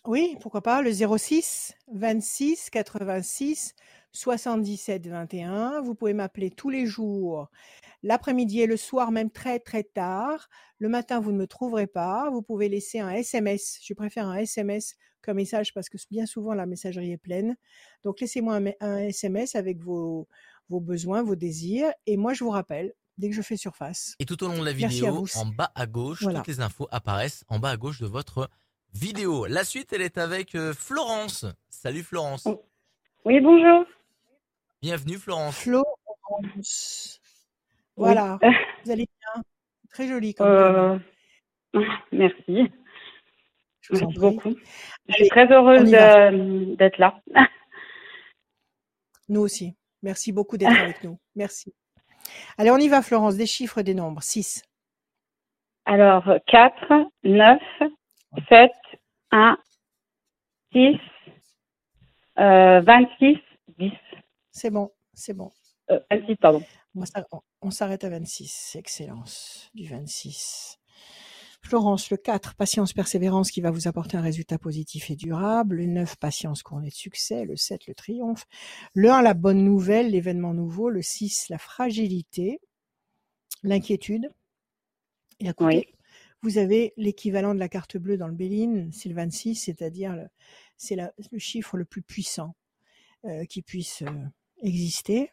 Oui, 0.06 0.36
pourquoi 0.40 0.62
pas, 0.62 0.80
le 0.80 0.92
06 0.92 1.74
26 1.92 2.70
86 2.70 3.74
77 4.12 5.06
21. 5.08 5.82
Vous 5.82 5.94
pouvez 5.94 6.14
m'appeler 6.14 6.50
tous 6.50 6.70
les 6.70 6.86
jours, 6.86 7.50
l'après-midi 8.02 8.60
et 8.60 8.66
le 8.66 8.78
soir, 8.78 9.12
même 9.12 9.30
très 9.30 9.58
très 9.58 9.82
tard. 9.82 10.48
Le 10.78 10.88
matin, 10.88 11.20
vous 11.20 11.32
ne 11.32 11.36
me 11.36 11.46
trouverez 11.46 11.86
pas. 11.86 12.30
Vous 12.30 12.42
pouvez 12.42 12.70
laisser 12.70 13.00
un 13.00 13.10
SMS. 13.10 13.78
Je 13.82 13.92
préfère 13.92 14.26
un 14.26 14.36
SMS 14.36 14.94
qu'un 15.22 15.34
message 15.34 15.74
parce 15.74 15.88
que 15.90 15.98
bien 16.10 16.26
souvent 16.26 16.54
la 16.54 16.66
messagerie 16.66 17.12
est 17.12 17.18
pleine. 17.18 17.56
Donc 18.04 18.20
laissez-moi 18.20 18.60
un, 18.80 18.96
SMS 18.98 19.54
avec 19.54 19.80
vos 19.80 20.28
besoins, 20.70 21.22
vos 21.22 21.36
désirs. 21.36 21.92
Et 22.06 22.16
moi, 22.16 22.32
je 22.32 22.44
vous 22.44 22.50
rappelle 22.50 22.94
dès 23.18 23.28
que 23.30 23.34
je 23.34 23.42
fais 23.42 23.56
surface. 23.56 24.14
Et 24.18 24.26
tout 24.26 24.42
au 24.44 24.48
long 24.48 24.58
de 24.58 24.64
la 24.64 24.72
vidéo, 24.72 25.26
en 25.36 25.46
bas 25.46 25.72
à 25.74 25.86
gauche, 25.86 26.20
toutes 26.20 26.46
les 26.46 26.60
infos 26.60 26.88
apparaissent 26.90 27.44
en 27.48 27.58
bas 27.58 27.70
à 27.70 27.76
gauche 27.76 28.00
de 28.00 28.06
votre 28.06 28.48
vidéo. 28.92 29.46
La 29.46 29.64
suite, 29.64 29.92
elle 29.92 30.02
est 30.02 30.18
avec 30.18 30.54
euh, 30.54 30.72
Florence. 30.72 31.46
Salut 31.68 32.02
Florence. 32.02 32.48
Oui, 33.24 33.40
bonjour. 33.40 33.84
Bienvenue 34.82 35.18
Florence. 35.18 35.56
Florence. 35.56 37.20
Voilà. 37.96 38.38
Vous 38.84 38.90
allez 38.90 39.06
bien? 39.06 39.42
Très 39.90 40.08
joli 40.08 40.34
comme 40.34 40.46
euh... 40.46 40.98
Merci. 42.12 42.70
Merci 43.90 44.18
beaucoup. 44.18 44.54
Je 45.08 45.14
suis 45.14 45.28
très 45.28 45.50
heureuse 45.52 45.90
d'être 46.76 46.98
là. 46.98 47.20
Nous 49.28 49.40
aussi. 49.40 49.74
Merci 50.02 50.32
beaucoup 50.32 50.56
d'être 50.56 50.78
avec 50.78 51.02
nous. 51.02 51.18
Merci. 51.34 51.74
Allez, 52.58 52.70
on 52.70 52.78
y 52.78 52.88
va, 52.88 53.02
Florence. 53.02 53.36
Des 53.36 53.46
chiffres, 53.46 53.82
des 53.82 53.94
nombres. 53.94 54.22
6. 54.22 54.62
Alors, 55.86 56.24
4, 56.46 57.10
9, 57.24 57.60
7, 58.48 58.70
1, 59.32 59.58
6, 60.72 60.96
euh, 62.38 62.80
26, 62.80 63.36
10. 63.78 63.92
C'est 64.50 64.70
bon, 64.70 64.90
c'est 65.12 65.34
bon. 65.34 65.50
Euh, 65.90 66.00
26, 66.10 66.36
pardon. 66.36 66.62
On 67.60 67.70
s'arrête 67.70 68.04
à 68.04 68.08
26. 68.08 68.76
Excellence 68.78 69.70
du 69.74 69.86
26. 69.86 70.78
Florence, 71.64 72.10
le 72.10 72.18
4, 72.18 72.56
patience, 72.56 72.92
persévérance 72.92 73.50
qui 73.50 73.62
va 73.62 73.70
vous 73.70 73.88
apporter 73.88 74.18
un 74.18 74.20
résultat 74.20 74.58
positif 74.58 75.10
et 75.10 75.16
durable. 75.16 75.76
Le 75.76 75.86
9, 75.86 76.16
patience 76.16 76.62
couronnée 76.62 76.90
de 76.90 76.94
succès. 76.94 77.46
Le 77.46 77.56
7, 77.56 77.86
le 77.86 77.94
triomphe. 77.94 78.46
Le 78.92 79.10
1, 79.10 79.22
la 79.22 79.32
bonne 79.32 79.64
nouvelle, 79.64 80.10
l'événement 80.10 80.52
nouveau. 80.52 80.90
Le 80.90 81.00
6, 81.00 81.48
la 81.48 81.56
fragilité, 81.56 82.60
l'inquiétude. 83.62 84.28
Et 85.40 85.48
à 85.48 85.54
côté, 85.54 85.94
vous 86.42 86.58
avez 86.58 86.92
l'équivalent 86.98 87.54
de 87.54 87.58
la 87.58 87.70
carte 87.70 87.96
bleue 87.96 88.18
dans 88.18 88.28
le 88.28 88.34
Béline, 88.34 88.92
c'est 88.92 89.08
le 89.08 89.14
26, 89.14 89.54
c'est-à-dire 89.54 90.28
c'est 90.76 90.96
le 90.96 91.38
chiffre 91.38 91.78
le 91.78 91.86
plus 91.86 92.02
puissant 92.02 92.54
euh, 93.24 93.46
qui 93.46 93.62
puisse 93.62 94.02
euh, 94.02 94.26
exister. 94.62 95.30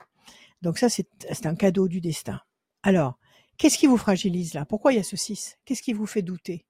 Donc 0.61 0.77
ça, 0.77 0.87
c'est 0.87 1.45
un 1.45 1.55
cadeau 1.55 1.89
du 1.89 1.99
destin. 1.99 2.39
Alors, 2.83 3.19
qu'est-ce 3.61 3.77
qui 3.77 3.85
vous 3.85 3.97
fragilise 3.97 4.55
là? 4.55 4.65
Pourquoi 4.65 4.91
il 4.91 4.95
y 4.95 4.99
a 4.99 5.03
ce 5.03 5.15
6 5.15 5.59
Qu'est-ce 5.65 5.83
qui 5.83 5.93
vous 5.93 6.07
fait 6.07 6.23
douter? 6.23 6.65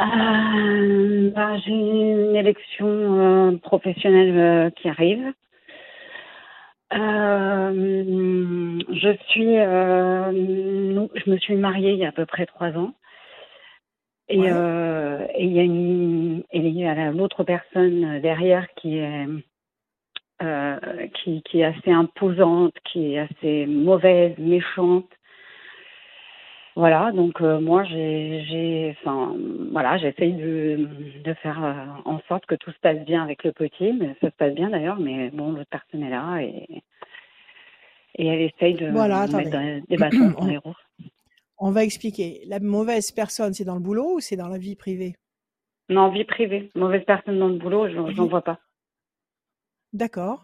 Euh, 0.00 1.30
bah, 1.30 1.56
J'ai 1.58 1.70
une 1.70 2.34
élection 2.34 2.88
euh, 2.88 3.56
professionnelle 3.58 4.36
euh, 4.36 4.70
qui 4.70 4.88
arrive. 4.88 5.32
je 6.90 6.96
suis, 9.28 9.54
je 9.54 11.30
me 11.30 11.38
suis 11.38 11.54
mariée 11.54 11.92
il 11.92 11.98
y 11.98 12.04
a 12.04 12.08
à 12.08 12.12
peu 12.12 12.26
près 12.26 12.46
trois 12.46 12.72
ans. 12.72 12.94
Et 14.28 14.38
il 14.38 14.44
y 14.44 14.48
a 14.48 15.62
une, 15.62 16.42
et 16.52 16.58
il 16.58 16.78
y 16.78 16.86
a 16.86 17.12
l'autre 17.12 17.44
personne 17.44 18.20
derrière 18.20 18.66
qui 18.74 18.98
est 18.98 19.26
qui, 21.14 21.40
qui, 21.42 21.60
est 21.60 21.64
assez 21.64 21.92
imposante, 21.92 22.74
qui 22.90 23.14
est 23.14 23.20
assez 23.20 23.66
mauvaise, 23.66 24.36
méchante. 24.38 25.08
Voilà, 26.74 27.12
donc 27.12 27.40
euh, 27.42 27.60
moi 27.60 27.84
j'ai, 27.84 28.96
enfin 29.00 29.36
voilà, 29.72 29.98
j'essaye 29.98 30.32
de, 30.32 30.88
de 31.22 31.34
faire 31.34 31.62
euh, 31.62 32.10
en 32.10 32.18
sorte 32.28 32.46
que 32.46 32.54
tout 32.54 32.70
se 32.70 32.78
passe 32.78 33.04
bien 33.04 33.22
avec 33.22 33.44
le 33.44 33.52
petit, 33.52 33.92
mais 33.92 34.16
ça 34.22 34.30
se 34.30 34.36
passe 34.36 34.54
bien 34.54 34.70
d'ailleurs, 34.70 34.98
mais 34.98 35.30
bon 35.30 35.52
l'autre 35.52 35.68
personne 35.70 36.02
est 36.02 36.10
là 36.10 36.40
et 36.40 36.82
et 38.14 38.26
elle 38.26 38.40
essaye 38.42 38.74
de 38.74 38.90
voilà, 38.90 39.26
mettre 39.26 39.86
des 39.88 39.96
bâtons 39.96 40.30
dans 40.38 40.46
les 40.46 40.58
roues. 40.58 40.74
On 41.58 41.70
va 41.70 41.84
expliquer. 41.84 42.42
La 42.46 42.60
mauvaise 42.60 43.10
personne, 43.10 43.54
c'est 43.54 43.64
dans 43.64 43.74
le 43.74 43.80
boulot 43.80 44.16
ou 44.16 44.20
c'est 44.20 44.36
dans 44.36 44.48
la 44.48 44.58
vie 44.58 44.76
privée? 44.76 45.14
Non, 45.88 46.10
vie 46.10 46.24
privée. 46.24 46.70
Mauvaise 46.74 47.04
personne 47.06 47.38
dans 47.38 47.48
le 47.48 47.58
boulot, 47.58 47.88
je 47.88 47.94
n'en 47.94 48.26
vois 48.26 48.42
pas. 48.42 48.58
D'accord. 49.92 50.42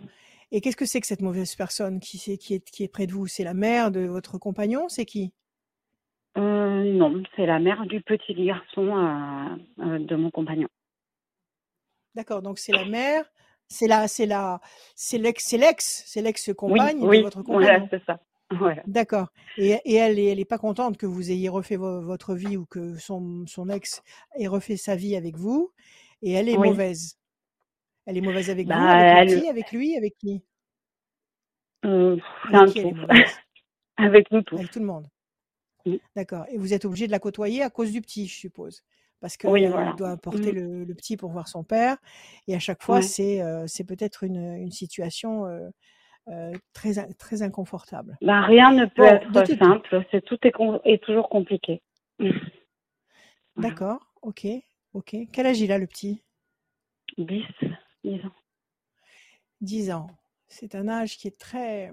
Et 0.51 0.61
qu'est-ce 0.61 0.77
que 0.77 0.87
c'est 0.87 1.01
que 1.01 1.07
cette 1.07 1.21
mauvaise 1.21 1.55
personne 1.55 2.01
qui, 2.01 2.17
est, 2.31 2.39
qui, 2.39 2.55
est, 2.55 2.71
qui 2.71 2.85
est 2.85 2.89
près 2.89 3.07
de 3.07 3.13
vous? 3.13 3.27
C'est 3.27 3.45
la 3.45 3.55
mère 3.55 3.91
de 3.91 4.01
votre 4.01 4.39
compagnon? 4.39 4.89
C'est 4.89 5.05
qui? 5.05 5.33
Euh, 6.39 6.85
Non, 6.93 7.23
c'est 7.37 7.47
la 7.47 7.59
mère 7.59 7.85
du 7.87 8.01
petit 8.01 8.35
garçon 8.35 8.97
euh, 8.97 9.57
euh, 9.85 9.99
de 9.99 10.17
mon 10.17 10.31
compagnon. 10.31 10.69
D'accord, 12.15 12.43
donc 12.43 12.59
c'est 12.59 12.73
la 12.73 12.85
mère, 12.85 13.25
c'est 13.69 13.87
la, 13.87 14.09
c'est 14.09 14.27
la, 14.27 14.61
c'est 14.95 15.19
l'ex, 15.19 15.45
c'est 15.45 15.59
l'ex, 15.59 16.05
c'est 16.07 16.23
l'ex-compagne 16.23 17.01
de 17.01 17.23
votre 17.23 17.43
compagnon. 17.43 17.83
Oui, 17.83 17.89
c'est 17.91 18.05
ça. 18.05 18.19
D'accord. 18.87 19.29
Et, 19.59 19.77
et, 19.85 19.95
elle, 19.97 20.19
elle 20.19 20.41
est 20.41 20.45
pas 20.45 20.59
contente 20.59 20.97
que 20.97 21.07
vous 21.07 21.31
ayez 21.31 21.49
refait 21.49 21.77
votre 21.77 22.35
vie 22.35 22.57
ou 22.57 22.65
que 22.65 22.97
son, 22.97 23.47
son 23.47 23.69
ex 23.69 24.03
ait 24.39 24.47
refait 24.47 24.77
sa 24.79 24.97
vie 24.97 25.17
avec 25.17 25.37
vous, 25.37 25.71
et 26.23 26.33
elle 26.33 26.49
est 26.49 26.57
mauvaise. 26.57 27.19
Elle 28.07 28.17
est 28.17 28.23
mauvaise 28.23 28.49
avec 28.49 28.67
vous, 28.67 28.73
bah, 28.73 29.19
avec 29.19 29.29
qui, 29.29 29.49
avec 29.49 29.73
lui, 29.73 29.97
avec 29.97 30.17
qui? 30.17 30.43
Euh, 31.85 32.17
avec, 32.53 32.73
qui 32.73 32.83
avec 33.99 34.31
nous 34.31 34.43
tous. 34.43 34.57
Avec 34.57 34.71
tout 34.71 34.81
le 34.81 34.87
monde. 34.87 35.07
D'accord. 36.17 36.45
Et 36.51 36.59
vous 36.59 36.75
êtes 36.75 36.85
obligé 36.85 37.07
de 37.07 37.13
la 37.13 37.19
côtoyer 37.19 37.63
à 37.63 37.71
cause 37.71 37.93
du 37.93 38.01
petit, 38.01 38.27
je 38.27 38.35
suppose. 38.35 38.83
Parce 39.21 39.37
qu'il 39.37 39.51
oui, 39.51 39.67
doit 39.97 40.17
porter 40.17 40.53
mmh. 40.53 40.85
le, 40.85 40.95
petit 40.95 41.17
pour 41.17 41.31
voir 41.31 41.49
son 41.49 41.65
père. 41.65 41.97
Et 42.47 42.55
à 42.55 42.61
chaque 42.61 42.83
fois, 42.83 43.03
c'est 43.03 43.43
euh, 43.43 43.65
c'est 43.67 43.85
peut-être 43.85 44.23
une, 44.23 44.55
une, 44.57 44.71
situation 44.71 45.47
euh, 45.47 45.69
euh, 46.29 46.53
très, 46.73 46.95
très 47.15 47.43
inconfortable. 47.43 48.17
Bah, 48.23 48.43
rien 48.43 48.71
ne 48.73 48.87
peut 48.87 49.05
être 49.05 49.59
simple. 49.59 50.05
C'est 50.13 50.25
tout 50.25 50.39
est, 50.45 50.53
est, 50.85 51.03
toujours 51.03 51.29
compliqué. 51.29 51.83
D'accord. 53.57 53.99
Ok. 54.23 54.47
Ok. 54.95 55.17
Quel 55.33 55.47
âge 55.47 55.61
il 55.61 55.73
a, 55.73 55.79
le 55.79 55.87
petit? 55.87 56.23
10. 57.17 57.43
10 58.05 58.25
ans. 58.25 58.33
10 59.61 59.91
ans. 59.91 60.11
C'est 60.47 60.77
un 60.77 60.89
âge 60.89 61.17
qui 61.17 61.27
est 61.27 61.39
très 61.39 61.93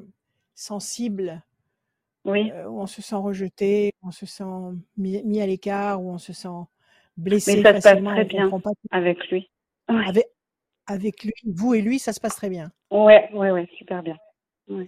sensible, 0.54 1.44
oui. 2.26 2.52
Euh, 2.52 2.66
où 2.66 2.82
on 2.82 2.88
se 2.88 3.02
sent 3.02 3.16
rejeté, 3.16 3.94
où 4.02 4.08
on 4.08 4.12
se 4.12 4.26
sent 4.26 4.44
mis, 4.98 5.42
à 5.42 5.46
l'écart, 5.46 6.02
où 6.02 6.12
on 6.12 6.18
se 6.18 6.34
sent 6.34 6.48
blessé. 7.18 7.58
Mais 7.58 7.62
ça 7.62 7.80
se 7.80 7.88
passe 7.88 8.04
très 8.04 8.26
bien 8.26 8.50
avec 8.92 9.30
lui. 9.30 9.50
Avec, 9.88 10.26
avec 10.88 11.24
lui, 11.24 11.34
vous 11.46 11.76
et 11.76 11.82
lui, 11.82 12.00
ça 12.00 12.14
se 12.14 12.20
passe 12.20 12.36
très 12.36 12.50
bien. 12.50 12.72
Ouais, 12.92 13.30
ouais, 13.34 13.52
ouais, 13.52 13.68
super 13.78 14.02
bien. 14.02 14.18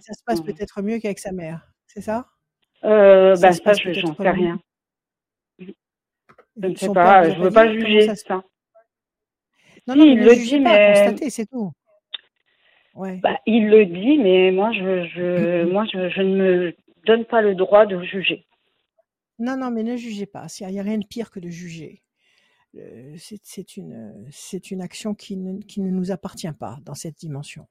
Ça 0.00 0.12
se 0.12 0.24
passe 0.24 0.40
peut-être 0.40 0.82
mieux 0.82 0.98
qu'avec 0.98 1.20
sa 1.20 1.30
mère, 1.30 1.68
c'est 1.86 2.00
ça? 2.00 2.26
Euh, 2.84 3.36
ça, 3.36 3.50
bah, 3.50 3.52
ça 3.52 3.92
j'en 3.92 4.14
sais 4.14 4.30
rien. 4.30 4.60
Je 5.58 5.72
ne 6.56 6.74
sais 6.74 6.92
pas, 6.92 7.30
je 7.30 7.38
ne 7.38 7.44
veux 7.44 7.50
pas 7.52 7.72
juger 7.72 8.12
ça. 8.14 8.42
Non, 9.86 9.94
non, 9.94 10.04
il 10.04 10.18
le 10.18 10.34
dit, 10.34 10.58
mais 10.58 11.30
c'est 11.30 11.46
tout. 11.46 11.72
Ouais. 12.94 13.16
Bah, 13.22 13.38
il 13.46 13.68
le 13.68 13.86
dit, 13.86 14.18
mais 14.18 14.50
moi, 14.50 14.72
je, 14.72 15.06
je, 15.06 15.64
moi 15.72 15.84
je, 15.84 16.08
je, 16.10 16.20
ne 16.20 16.36
me 16.36 16.76
donne 17.08 17.24
pas 17.24 17.40
le 17.42 17.54
droit 17.54 17.86
de 17.86 18.02
juger. 18.02 18.46
Non, 19.38 19.56
non, 19.56 19.70
mais 19.70 19.82
ne 19.82 19.96
jugez 19.96 20.26
pas. 20.26 20.46
Il 20.60 20.66
n'y 20.68 20.80
a 20.80 20.82
rien 20.82 20.98
de 20.98 21.06
pire 21.06 21.30
que 21.30 21.40
de 21.40 21.48
juger. 21.48 22.02
C'est 23.16 23.76
une, 23.76 24.30
une 24.70 24.82
action 24.82 25.14
qui 25.14 25.36
ne, 25.36 25.60
qui 25.60 25.80
ne 25.80 25.90
nous 25.90 26.10
appartient 26.10 26.52
pas 26.52 26.78
dans 26.84 26.94
cette 26.94 27.16
dimension. 27.16 27.66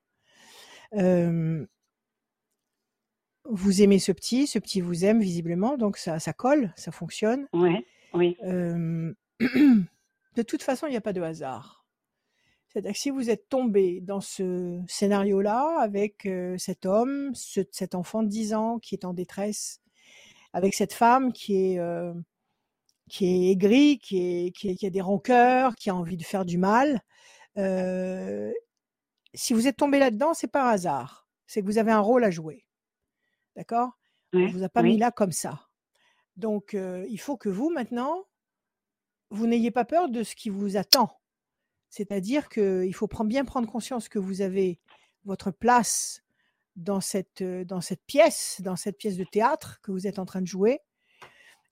Euh, 0.94 1.66
vous 3.46 3.82
aimez 3.82 4.00
ce 4.00 4.12
petit, 4.12 4.48
ce 4.48 4.60
petit 4.60 4.82
vous 4.82 5.06
aime 5.06 5.22
visiblement, 5.22 5.78
donc 5.78 5.98
ça, 5.98 6.20
ça 6.20 6.34
colle, 6.34 6.74
ça 6.76 6.92
fonctionne. 6.92 7.48
Ouais, 7.54 7.86
oui. 8.14 8.38
Euh, 8.44 9.14
de 9.40 10.42
toute 10.42 10.64
façon, 10.64 10.88
il 10.88 10.92
n'y 10.92 10.98
a 10.98 11.02
pas 11.02 11.14
de 11.14 11.22
hasard. 11.22 11.77
C'est-à-dire 12.78 12.94
que 12.94 13.00
si 13.00 13.10
vous 13.10 13.32
êtes 13.32 13.50
tombé 13.50 14.02
dans 14.02 14.22
ce 14.22 14.80
scénario-là 14.88 15.80
avec 15.80 16.30
cet 16.60 16.86
homme, 16.86 17.34
cet 17.34 17.96
enfant 17.96 18.22
de 18.22 18.28
10 18.28 18.54
ans 18.54 18.78
qui 18.78 18.94
est 18.94 19.04
en 19.04 19.16
détresse, 19.16 19.82
avec 20.54 20.76
cette 20.76 20.94
femme 20.94 21.34
qui 21.34 21.56
est, 21.56 21.82
qui 23.10 23.26
est 23.26 23.52
aigrie, 23.52 23.98
qui, 23.98 24.52
qui, 24.52 24.86
a 24.86 24.92
des 24.92 25.02
rancœurs, 25.02 25.74
qui 25.76 25.90
a 25.90 25.96
envie 25.96 26.18
de 26.18 26.24
faire 26.24 26.46
du 26.46 26.60
mal, 26.60 27.02
si 29.34 29.54
vous 29.54 29.68
êtes 29.68 29.78
tombé 29.78 29.98
là-dedans, 29.98 30.36
c'est 30.36 30.56
un 30.56 30.68
hasard. 30.68 31.28
C'est 31.48 31.62
que 31.62 31.66
vous 31.66 31.80
avez 31.80 31.92
un 31.92 32.00
rôle 32.00 32.24
à 32.24 32.30
jouer. 32.30 32.68
D'accord? 33.56 33.90
On 34.34 34.38
ne 34.38 34.52
vous 34.52 34.62
a 34.62 34.70
pas 34.70 34.84
mis 34.84 35.00
là 35.00 35.10
comme 35.10 35.32
ça. 35.32 35.68
Donc, 36.36 36.78
il 37.10 37.20
faut 37.20 37.38
que 37.38 37.50
vous, 37.50 37.72
maintenant, 37.72 38.26
vous 39.32 39.48
n'ayez 39.48 39.72
pas 39.72 39.84
peur 39.84 40.10
de 40.10 40.22
ce 40.22 40.36
qui 40.36 40.52
vous 40.52 40.78
attend 40.78 41.17
c'est-à-dire 41.90 42.50
qu'il 42.50 42.94
faut 42.94 43.08
bien 43.24 43.46
prendre 43.46 43.70
conscience 43.70 44.10
que 44.10 44.20
vous 44.20 44.42
avez 44.42 44.80
votre 45.26 45.52
place 45.52 46.24
dans 46.76 47.02
cette, 47.02 47.44
dans 47.44 47.82
cette 47.82 48.04
pièce, 48.06 48.62
dans 48.62 48.76
cette 48.76 48.98
pièce 48.98 49.18
de 49.18 49.24
théâtre 49.24 49.80
que 49.82 49.92
vous 49.92 50.08
êtes 50.08 50.20
en 50.20 50.26
train 50.26 50.42
de 50.42 50.48
jouer, 50.48 50.82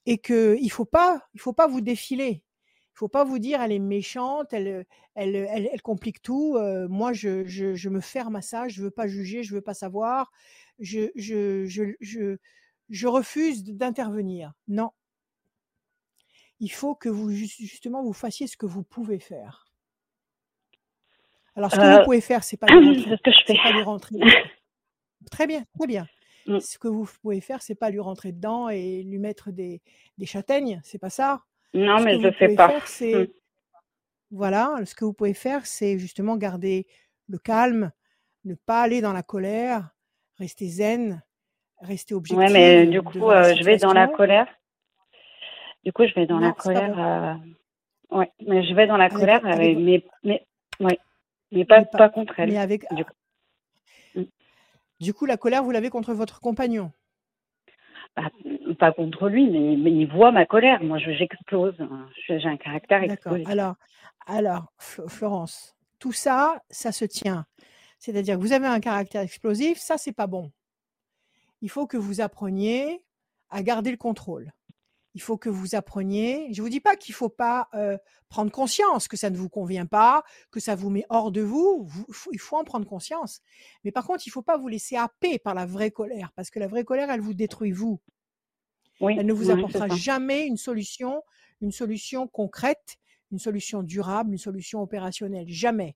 et 0.05 0.17
qu'il 0.17 0.63
ne 0.63 0.69
faut 0.69 0.85
pas, 0.85 1.21
vous 1.67 1.81
défiler. 1.81 2.43
Il 2.93 2.97
faut 2.97 3.07
pas 3.07 3.25
vous 3.25 3.39
dire 3.39 3.61
elle 3.61 3.71
est 3.71 3.79
méchante, 3.79 4.53
elle, 4.53 4.85
complique 5.83 6.21
tout. 6.21 6.57
moi, 6.89 7.13
je, 7.13 7.89
me 7.89 7.99
ferme 7.99 8.35
à 8.35 8.41
ça. 8.41 8.67
Je 8.67 8.83
veux 8.83 8.91
pas 8.91 9.07
juger, 9.07 9.43
je 9.43 9.53
veux 9.53 9.61
pas 9.61 9.73
savoir. 9.73 10.31
Je, 10.79 11.09
je 12.89 13.07
refuse 13.07 13.63
d'intervenir. 13.63 14.53
Non. 14.67 14.91
Il 16.59 16.71
faut 16.71 16.95
que 16.95 17.09
vous 17.09 17.31
justement 17.31 18.01
vous 18.03 18.13
fassiez 18.13 18.47
ce 18.47 18.55
que 18.57 18.65
vous 18.65 18.83
pouvez 18.83 19.19
faire. 19.19 19.64
Alors, 21.55 21.71
ce 21.71 21.77
que 21.77 21.81
vous 21.81 21.87
euh, 21.87 22.03
pouvez 22.03 22.21
faire, 22.21 22.43
c'est 22.43 22.57
pas, 22.57 22.67
ce 22.69 23.21
que 23.21 23.31
je 23.31 23.45
fais. 23.45 23.55
pas 23.55 23.71
lui 23.71 23.81
rentrer. 23.83 24.15
très 25.31 25.47
bien, 25.47 25.63
très 25.77 25.87
bien. 25.87 26.05
Mm. 26.47 26.59
Ce 26.59 26.77
que 26.77 26.87
vous 26.87 27.09
pouvez 27.21 27.41
faire, 27.41 27.61
c'est 27.61 27.75
pas 27.75 27.89
lui 27.89 27.99
rentrer 27.99 28.31
dedans 28.31 28.69
et 28.69 29.03
lui 29.03 29.19
mettre 29.19 29.51
des, 29.51 29.81
des 30.17 30.25
châtaignes, 30.25 30.81
c'est 30.83 30.99
pas 30.99 31.09
ça. 31.09 31.41
Non, 31.73 32.01
mais 32.01 32.19
je 32.19 32.31
fais 32.31 32.55
pas. 32.55 32.73
c'est 32.85 33.13
mm. 33.13 33.27
voilà, 34.31 34.75
ce 34.85 34.95
que 34.95 35.05
vous 35.05 35.13
pouvez 35.13 35.33
faire, 35.33 35.65
c'est 35.65 35.97
justement 35.97 36.35
garder 36.37 36.87
le 37.27 37.37
calme, 37.37 37.91
ne 38.43 38.55
pas 38.55 38.81
aller 38.81 39.01
dans 39.01 39.13
la 39.13 39.23
colère, 39.23 39.89
rester 40.37 40.67
zen, 40.67 41.23
rester 41.81 42.13
objectif. 42.13 42.45
Ouais, 42.45 42.53
mais 42.53 42.85
du 42.85 43.01
coup, 43.01 43.29
euh, 43.29 43.55
je 43.55 43.63
vais 43.63 43.77
dans 43.77 43.93
la 43.93 44.07
colère. 44.07 44.47
Du 45.83 45.91
coup, 45.91 46.05
je 46.05 46.13
vais 46.15 46.25
dans 46.25 46.39
la 46.39 46.51
colère. 46.51 46.99
Euh... 46.99 48.15
Ouais, 48.15 48.31
mais 48.45 48.63
je 48.63 48.73
vais 48.73 48.87
dans 48.87 48.97
la 48.97 49.09
colère, 49.09 49.45
avec, 49.45 49.77
mais, 49.77 50.03
mais, 50.23 50.45
ouais. 50.79 50.99
Mais 51.55 51.65
pas, 51.65 51.83
pas, 51.85 52.09
contre 52.09 52.39
elle. 52.39 52.51
Mais 52.51 52.57
avec... 52.57 52.85
du, 52.93 53.05
coup. 53.05 53.13
Mm. 54.15 54.23
du 54.99 55.13
coup, 55.13 55.25
la 55.25 55.37
colère, 55.37 55.63
vous 55.63 55.71
l'avez 55.71 55.89
contre 55.89 56.13
votre 56.13 56.39
compagnon? 56.41 56.91
Bah, 58.15 58.29
Pas 58.77 58.91
contre 58.91 59.29
lui, 59.29 59.49
mais, 59.49 59.75
mais, 59.77 59.91
il 59.91 60.07
voit 60.07 60.31
ma 60.31 60.45
colère. 60.45 60.83
Moi, 60.83 60.99
j'explose. 60.99 61.75
Hein. 61.79 62.07
J'ai 62.27 62.45
un 62.45 62.57
caractère 62.57 63.03
explosif. 63.03 63.47
Alors, 63.47 63.75
alors, 64.27 64.73
Florence, 64.77 65.75
tout 65.99 66.13
ça, 66.13 66.61
ça 66.69 66.91
se 66.91 67.05
tient. 67.05 67.45
C'est-à-dire 67.99 68.35
que 68.35 68.41
vous 68.41 68.53
avez 68.53 68.67
un 68.67 68.79
caractère 68.79 69.21
explosif, 69.21 69.77
ça, 69.77 69.97
c'est 69.97 70.13
pas 70.13 70.27
bon. 70.27 70.51
Il 71.61 71.69
faut 71.69 71.87
que 71.87 71.97
vous 71.97 72.21
appreniez 72.21 73.03
à 73.49 73.63
garder 73.63 73.91
le 73.91 73.97
contrôle. 73.97 74.51
Il 75.15 75.21
faut 75.21 75.37
que 75.37 75.49
vous 75.49 75.75
appreniez. 75.75 76.53
Je 76.53 76.61
vous 76.61 76.69
dis 76.69 76.81
pas 76.81 76.95
qu'il 76.95 77.15
faut 77.15 77.29
pas 77.29 77.69
euh, 77.73 77.97
prendre 78.29 78.51
conscience 78.51 79.07
que 79.07 79.15
ça 79.17 79.29
ne 79.29 79.37
vous 79.37 79.49
convient 79.49 79.85
pas, 79.85 80.23
que 80.51 80.59
ça 80.59 80.75
vous 80.75 80.89
met 80.89 81.05
hors 81.09 81.31
de 81.31 81.41
vous. 81.41 81.85
Vous- 81.87 82.05
faut- 82.11 82.31
il 82.33 82.39
faut 82.39 82.57
en 82.57 82.63
prendre 82.65 82.85
conscience. 82.85 83.41
Mais 83.83 83.91
par 83.91 84.05
contre, 84.05 84.27
il 84.27 84.29
faut 84.29 84.41
pas 84.43 84.57
vous 84.57 84.67
laisser 84.67 84.97
happer 84.97 85.39
par 85.39 85.53
la 85.55 85.65
vraie 85.65 85.89
colère, 85.91 86.31
parce 86.35 86.49
que 86.51 86.59
la 86.59 86.67
vraie 86.67 86.83
colère, 86.83 87.09
elle 87.09 87.21
vous 87.21 87.33
détruit 87.33 87.71
vous. 87.71 87.99
Oui, 89.01 89.15
Elle 89.17 89.25
ne 89.25 89.33
vous 89.33 89.49
apportera 89.51 89.87
jamais 89.97 90.45
une 90.45 90.57
solution, 90.57 91.23
une 91.61 91.71
solution 91.71 92.27
concrète, 92.27 92.97
une 93.31 93.39
solution 93.39 93.83
durable, 93.83 94.31
une 94.33 94.37
solution 94.37 94.81
opérationnelle. 94.81 95.47
Jamais. 95.49 95.95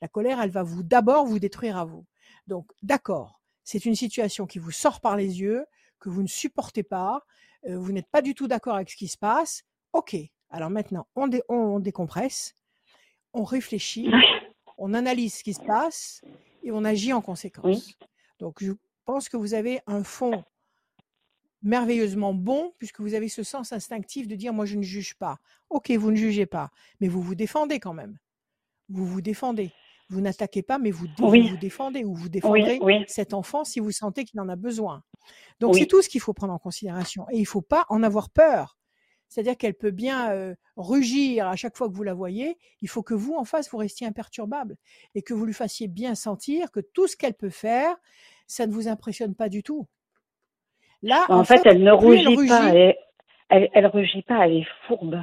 La 0.00 0.08
colère, 0.08 0.40
elle 0.40 0.50
va 0.50 0.62
vous 0.62 0.82
d'abord 0.82 1.26
vous 1.26 1.38
détruire 1.38 1.76
à 1.76 1.84
vous. 1.84 2.06
Donc, 2.46 2.70
d'accord, 2.82 3.40
c'est 3.64 3.84
une 3.84 3.94
situation 3.94 4.46
qui 4.46 4.58
vous 4.58 4.70
sort 4.72 5.00
par 5.00 5.16
les 5.16 5.40
yeux, 5.40 5.64
que 6.00 6.08
vous 6.08 6.22
ne 6.22 6.28
supportez 6.28 6.82
pas, 6.82 7.22
euh, 7.66 7.78
vous 7.78 7.92
n'êtes 7.92 8.08
pas 8.10 8.22
du 8.22 8.34
tout 8.34 8.48
d'accord 8.48 8.76
avec 8.76 8.90
ce 8.90 8.96
qui 8.96 9.08
se 9.08 9.18
passe. 9.18 9.62
Ok. 9.92 10.16
Alors 10.50 10.70
maintenant, 10.70 11.06
on, 11.14 11.28
dé- 11.28 11.42
on 11.48 11.78
décompresse, 11.80 12.56
on 13.32 13.44
réfléchit, 13.44 14.10
on 14.78 14.94
analyse 14.94 15.34
ce 15.36 15.44
qui 15.44 15.54
se 15.54 15.60
passe 15.62 16.22
et 16.62 16.72
on 16.72 16.84
agit 16.84 17.12
en 17.12 17.20
conséquence. 17.22 17.94
Donc, 18.38 18.62
je 18.62 18.72
pense 19.04 19.28
que 19.28 19.36
vous 19.36 19.54
avez 19.54 19.80
un 19.86 20.02
fond 20.04 20.42
merveilleusement 21.62 22.32
bon 22.34 22.72
puisque 22.78 23.00
vous 23.00 23.14
avez 23.14 23.28
ce 23.28 23.42
sens 23.42 23.72
instinctif 23.72 24.26
de 24.26 24.34
dire 24.34 24.52
moi 24.52 24.64
je 24.66 24.76
ne 24.76 24.82
juge 24.82 25.14
pas. 25.14 25.38
Ok, 25.68 25.90
vous 25.90 26.10
ne 26.10 26.16
jugez 26.16 26.46
pas, 26.46 26.70
mais 27.00 27.08
vous 27.08 27.20
vous 27.22 27.34
défendez 27.34 27.78
quand 27.80 27.92
même. 27.94 28.18
Vous 28.88 29.06
vous 29.06 29.20
défendez. 29.20 29.70
Vous 30.10 30.20
n'attaquez 30.20 30.62
pas, 30.62 30.78
mais 30.78 30.90
vous, 30.90 31.06
Oui. 31.20 31.48
vous 31.48 31.56
défendez 31.56 32.04
ou 32.04 32.14
vous 32.14 32.28
défendrez 32.28 32.78
Oui, 32.82 32.98
oui. 32.98 33.04
cet 33.08 33.32
enfant 33.32 33.64
si 33.64 33.80
vous 33.80 33.92
sentez 33.92 34.24
qu'il 34.24 34.38
en 34.40 34.48
a 34.48 34.56
besoin. 34.56 35.02
Donc 35.60 35.76
c'est 35.76 35.86
tout 35.86 36.02
ce 36.02 36.08
qu'il 36.08 36.20
faut 36.20 36.32
prendre 36.34 36.52
en 36.52 36.58
considération 36.58 37.26
et 37.30 37.38
il 37.38 37.44
faut 37.46 37.62
pas 37.62 37.84
en 37.88 38.02
avoir 38.02 38.28
peur. 38.30 38.76
C'est-à-dire 39.28 39.56
qu'elle 39.56 39.74
peut 39.74 39.92
bien 39.92 40.32
euh, 40.32 40.54
rugir 40.76 41.46
à 41.46 41.54
chaque 41.54 41.76
fois 41.76 41.88
que 41.88 41.94
vous 41.94 42.02
la 42.02 42.14
voyez. 42.14 42.58
Il 42.82 42.88
faut 42.88 43.04
que 43.04 43.14
vous, 43.14 43.34
en 43.36 43.44
face, 43.44 43.70
vous 43.70 43.78
restiez 43.78 44.04
imperturbable 44.04 44.76
et 45.14 45.22
que 45.22 45.32
vous 45.32 45.46
lui 45.46 45.52
fassiez 45.54 45.86
bien 45.86 46.16
sentir 46.16 46.72
que 46.72 46.80
tout 46.80 47.06
ce 47.06 47.16
qu'elle 47.16 47.34
peut 47.34 47.48
faire, 47.50 47.94
ça 48.48 48.66
ne 48.66 48.72
vous 48.72 48.88
impressionne 48.88 49.36
pas 49.36 49.48
du 49.48 49.62
tout. 49.62 49.86
Là, 51.02 51.24
En, 51.28 51.44
fait, 51.44 51.62
elle 51.64 51.82
ne 51.84 51.96
plus 51.96 52.16
elle 52.18 52.24
pas. 52.48 52.68
rugit- 52.70 52.76
Elle, 52.76 52.96
elle, 53.48 53.70
elle 53.72 53.86
rugit 53.86 54.22
pas. 54.22 54.46
Elle 54.46 54.56
est 54.58 54.66
fourbe. 54.88 55.22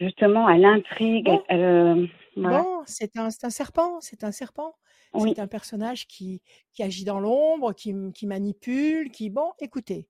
Justement, 0.00 0.48
elle 0.48 0.64
intrigue. 0.66 1.24
Bon. 1.24 1.42
Elle, 1.48 2.08
voilà. 2.42 2.62
Bon, 2.62 2.82
c'est 2.86 3.16
un, 3.16 3.30
serpent, 3.30 4.00
c'est 4.00 4.24
un 4.24 4.32
serpent. 4.32 4.76
Oui. 5.14 5.32
C'est 5.34 5.40
un 5.40 5.46
personnage 5.46 6.06
qui, 6.06 6.42
qui 6.72 6.82
agit 6.82 7.04
dans 7.04 7.20
l'ombre, 7.20 7.72
qui, 7.72 7.94
qui 8.14 8.26
manipule, 8.26 9.10
qui... 9.10 9.30
Bon, 9.30 9.52
écoutez, 9.58 10.06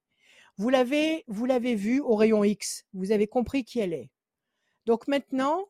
vous 0.56 0.70
l'avez, 0.70 1.24
vous 1.28 1.46
l'avez 1.46 1.76
vu 1.76 2.00
au 2.00 2.16
rayon 2.16 2.42
X, 2.42 2.84
vous 2.92 3.12
avez 3.12 3.28
compris 3.28 3.64
qui 3.64 3.78
elle 3.78 3.92
est. 3.92 4.10
Donc 4.86 5.06
maintenant, 5.06 5.68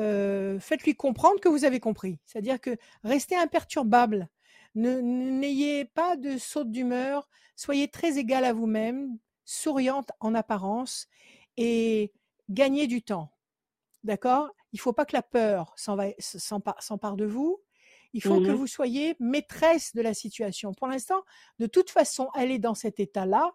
euh, 0.00 0.58
faites-lui 0.60 0.94
comprendre 0.94 1.40
que 1.40 1.48
vous 1.48 1.64
avez 1.64 1.80
compris. 1.80 2.18
C'est-à-dire 2.24 2.60
que 2.60 2.76
restez 3.02 3.36
imperturbable. 3.36 4.28
N'ayez 4.74 5.84
pas 5.84 6.16
de 6.16 6.38
saute 6.38 6.70
d'humeur. 6.70 7.28
Soyez 7.54 7.88
très 7.88 8.18
égal 8.18 8.44
à 8.44 8.52
vous-même, 8.52 9.18
souriante 9.44 10.10
en 10.20 10.34
apparence 10.34 11.06
et 11.56 12.12
gagnez 12.48 12.86
du 12.86 13.02
temps. 13.02 13.30
D'accord? 14.02 14.50
Il 14.74 14.78
ne 14.78 14.80
faut 14.80 14.92
pas 14.92 15.04
que 15.06 15.14
la 15.16 15.22
peur 15.22 15.72
s'empare 15.76 17.16
de 17.16 17.24
vous. 17.24 17.62
Il 18.12 18.20
faut 18.22 18.40
que 18.40 18.48
Mhm. 18.50 18.54
vous 18.56 18.66
soyez 18.66 19.14
maîtresse 19.20 19.94
de 19.94 20.02
la 20.02 20.14
situation. 20.14 20.74
Pour 20.74 20.88
l'instant, 20.88 21.22
de 21.60 21.66
toute 21.66 21.90
façon, 21.90 22.28
elle 22.36 22.50
est 22.50 22.58
dans 22.58 22.74
cet 22.74 22.98
état-là. 22.98 23.52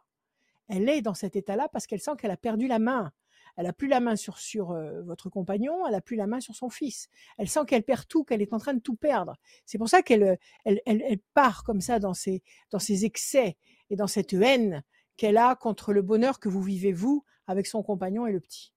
Elle 0.70 0.88
est 0.88 1.02
dans 1.02 1.14
cet 1.14 1.36
état-là 1.36 1.68
parce 1.70 1.88
qu'elle 1.88 2.00
sent 2.00 2.12
qu'elle 2.18 2.32
a 2.32 2.38
perdu 2.38 2.68
la 2.68 2.80
main. 2.80 3.12
Elle 3.58 3.66
a 3.66 3.74
plus 3.74 3.90
la 3.90 4.00
main 4.00 4.16
sur, 4.16 4.38
sur 4.38 4.72
euh, 4.72 5.02
votre 5.02 5.30
compagnon, 5.30 5.86
elle 5.86 5.96
a 5.96 6.00
plus 6.02 6.16
la 6.16 6.26
main 6.28 6.40
sur 6.40 6.56
son 6.56 6.70
fils. 6.70 7.10
Elle 7.38 7.50
sent 7.50 7.66
qu'elle 7.68 7.84
perd 7.84 8.08
tout, 8.08 8.24
qu'elle 8.24 8.42
est 8.42 8.54
en 8.54 8.58
train 8.60 8.74
de 8.74 8.80
tout 8.80 8.96
perdre. 8.96 9.36
C'est 9.66 9.78
pour 9.78 9.90
ça 9.90 10.02
qu'elle 10.02 10.24
euh, 10.24 10.36
elle, 10.64 10.82
elle, 10.86 11.02
elle 11.06 11.20
part 11.34 11.64
comme 11.66 11.82
ça 11.82 12.00
dans 12.00 12.14
ses, 12.14 12.42
dans 12.72 12.80
ses 12.80 13.04
excès 13.04 13.58
et 13.90 13.98
dans 13.98 14.08
cette 14.08 14.32
haine 14.34 14.84
qu'elle 15.18 15.36
a 15.38 15.56
contre 15.56 15.92
le 15.92 16.02
bonheur 16.02 16.40
que 16.40 16.48
vous 16.48 16.62
vivez, 16.62 16.94
vous, 16.94 17.26
avec 17.48 17.68
son 17.68 17.84
compagnon 17.84 18.26
et 18.26 18.32
le 18.32 18.40
petit. 18.40 18.72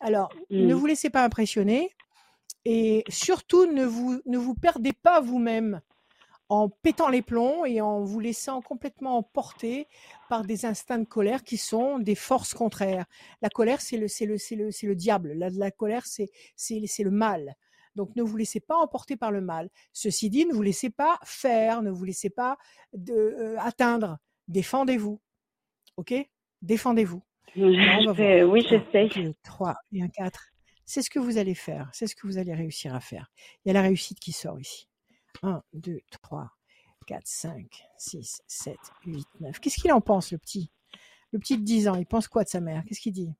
Alors, 0.00 0.32
ne 0.50 0.74
Mm. 0.74 0.78
vous 0.78 0.86
laissez 0.86 1.10
pas 1.10 1.24
impressionner 1.24 1.94
et 2.64 3.04
surtout 3.08 3.66
ne 3.66 3.84
vous, 3.84 4.20
ne 4.26 4.38
vous 4.38 4.54
perdez 4.54 4.92
pas 4.92 5.20
vous-même 5.20 5.80
en 6.48 6.68
pétant 6.68 7.08
les 7.08 7.22
plombs 7.22 7.64
et 7.64 7.80
en 7.80 8.04
vous 8.04 8.20
laissant 8.20 8.60
complètement 8.62 9.16
emporter 9.16 9.88
par 10.28 10.44
des 10.44 10.64
instincts 10.64 10.98
de 11.00 11.04
colère 11.04 11.42
qui 11.42 11.56
sont 11.56 11.98
des 11.98 12.14
forces 12.14 12.54
contraires. 12.54 13.06
La 13.42 13.48
colère, 13.48 13.80
c'est 13.80 13.96
le, 13.96 14.06
c'est 14.06 14.26
le, 14.26 14.38
c'est 14.38 14.54
le, 14.54 14.70
c'est 14.70 14.86
le 14.86 14.94
diable. 14.94 15.32
La, 15.32 15.50
la 15.50 15.70
colère, 15.72 16.06
c'est, 16.06 16.30
c'est, 16.54 16.82
c'est 16.86 17.02
le 17.02 17.10
mal. 17.10 17.56
Donc 17.96 18.14
ne 18.14 18.22
vous 18.22 18.36
laissez 18.36 18.60
pas 18.60 18.76
emporter 18.76 19.16
par 19.16 19.32
le 19.32 19.40
mal. 19.40 19.70
Ceci 19.92 20.30
dit, 20.30 20.46
ne 20.46 20.52
vous 20.52 20.62
laissez 20.62 20.90
pas 20.90 21.18
faire, 21.24 21.82
ne 21.82 21.90
vous 21.90 22.04
laissez 22.04 22.30
pas 22.30 22.58
de, 22.92 23.14
euh, 23.14 23.56
atteindre. 23.58 24.18
Défendez-vous. 24.46 25.18
OK? 25.96 26.14
Défendez-vous. 26.62 27.22
On 27.58 27.72
Je 27.72 28.14
fais- 28.14 28.42
oui, 28.44 28.66
j'essaye. 28.68 29.08
deux, 29.08 29.34
trois 29.42 29.76
et 29.92 30.02
un 30.02 30.08
4. 30.08 30.48
C'est 30.84 31.02
ce 31.02 31.10
que 31.10 31.18
vous 31.18 31.38
allez 31.38 31.54
faire. 31.54 31.88
C'est 31.92 32.06
ce 32.06 32.14
que 32.14 32.26
vous 32.26 32.38
allez 32.38 32.54
réussir 32.54 32.94
à 32.94 33.00
faire. 33.00 33.30
Il 33.64 33.68
y 33.68 33.70
a 33.70 33.74
la 33.74 33.82
réussite 33.82 34.20
qui 34.20 34.32
sort 34.32 34.60
ici. 34.60 34.88
1, 35.42 35.62
2, 35.72 36.00
3, 36.22 36.50
4, 37.06 37.22
5, 37.26 37.66
6, 37.98 38.42
7, 38.46 38.76
8, 39.04 39.26
9. 39.40 39.58
Qu'est-ce 39.60 39.80
qu'il 39.80 39.92
en 39.92 40.00
pense, 40.00 40.32
le 40.32 40.38
petit? 40.38 40.70
Le 41.32 41.38
petit 41.38 41.58
de 41.58 41.64
10 41.64 41.88
ans, 41.88 41.96
il 41.96 42.06
pense 42.06 42.28
quoi 42.28 42.44
de 42.44 42.48
sa 42.48 42.60
mère? 42.60 42.84
Qu'est-ce 42.86 43.00
qu'il 43.00 43.12
dit? 43.12 43.32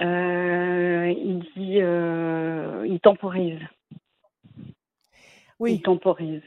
Euh, 0.00 1.14
il 1.16 1.40
dit, 1.56 1.80
euh, 1.80 2.84
il 2.88 2.98
temporise. 3.00 3.60
Oui, 5.60 5.74
Il 5.74 5.82
temporise. 5.82 6.42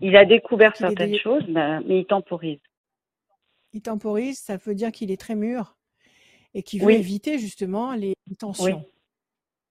Il 0.00 0.16
a 0.16 0.24
découvert 0.24 0.74
certaines 0.76 1.16
choses, 1.16 1.44
bah, 1.48 1.80
mais 1.86 2.00
il 2.00 2.06
temporise. 2.06 2.58
Il 3.72 3.82
temporise, 3.82 4.38
ça 4.38 4.56
veut 4.56 4.74
dire 4.74 4.92
qu'il 4.92 5.10
est 5.10 5.20
très 5.20 5.34
mûr 5.34 5.76
et 6.54 6.62
qu'il 6.62 6.80
veut 6.80 6.88
Oui. 6.88 6.94
éviter 6.94 7.38
justement 7.38 7.92
les 7.94 8.14
tensions. 8.38 8.84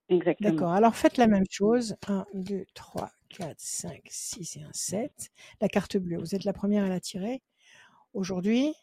Exactement. 0.10 0.50
D'accord. 0.50 0.72
Alors 0.74 0.96
faites 0.96 1.18
la 1.18 1.28
même 1.28 1.46
chose. 1.50 1.96
1, 2.08 2.26
2, 2.34 2.66
3, 2.74 3.12
4, 3.30 3.56
5, 3.58 4.02
6 4.10 4.58
et 4.58 4.64
un 4.64 4.74
7. 4.74 5.32
La 5.62 5.70
carte 5.70 5.98
bleue, 5.98 6.18
vous 6.18 6.36
êtes 6.36 6.44
la 6.44 6.54
première 6.54 6.84
à 6.84 6.90
la 6.90 7.00
tirer 7.00 7.42
aujourd'hui. 8.14 8.74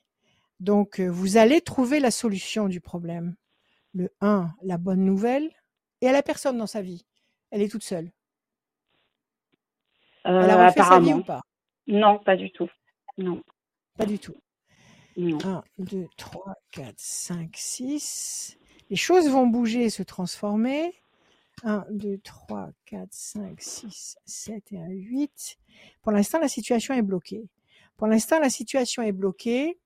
Donc 0.61 1.01
euh, 1.01 1.09
vous 1.09 1.37
allez 1.37 1.61
trouver 1.61 2.01
la 2.01 2.11
solution 2.11 2.69
du 2.69 2.81
problème. 2.81 3.37
Le 3.95 4.11
1, 4.21 4.53
la 4.63 4.79
bonne 4.79 5.05
nouvelle. 5.05 5.51
Et 6.01 6.07
elle 6.07 6.17
a 6.17 6.23
personne 6.23 6.57
dans 6.59 6.67
sa 6.67 6.81
vie. 6.81 7.05
Elle 7.51 7.63
est 7.63 7.69
toute 7.71 7.83
seule. 7.85 8.13
Euh, 10.27 10.43
Elle 10.43 10.51
a 10.51 10.67
refait 10.69 10.83
sa 10.83 11.01
vie 11.01 11.15
ou 11.15 11.25
pas? 11.25 11.41
Non, 11.87 12.19
pas 12.19 12.37
du 12.37 12.51
tout. 12.53 12.69
Non, 13.17 13.43
Pas 13.97 14.07
du 14.07 14.19
tout. 14.19 14.35
Non. 15.19 15.39
1, 15.45 15.63
2, 15.79 16.07
3, 16.17 16.55
4, 16.71 16.95
5, 16.97 17.51
6. 17.57 18.59
Les 18.91 18.97
choses 18.97 19.29
vont 19.29 19.47
bouger 19.47 19.91
se 19.91 20.03
transformer. 20.03 20.95
1, 21.65 21.87
2, 21.91 22.19
3, 22.19 22.71
4, 22.87 23.09
5, 23.11 23.61
6, 23.61 24.17
7 24.25 24.73
et 24.73 24.79
un 24.79 24.89
8. 24.89 25.59
Pour 26.03 26.13
l'instant, 26.13 26.39
la 26.39 26.49
situation 26.49 26.95
est 26.95 27.03
bloquée. 27.03 27.49
Pour 27.97 28.07
l'instant, 28.07 28.39
la 28.39 28.49
situation 28.49 29.03
est 29.03 29.13
bloquée 29.13 29.79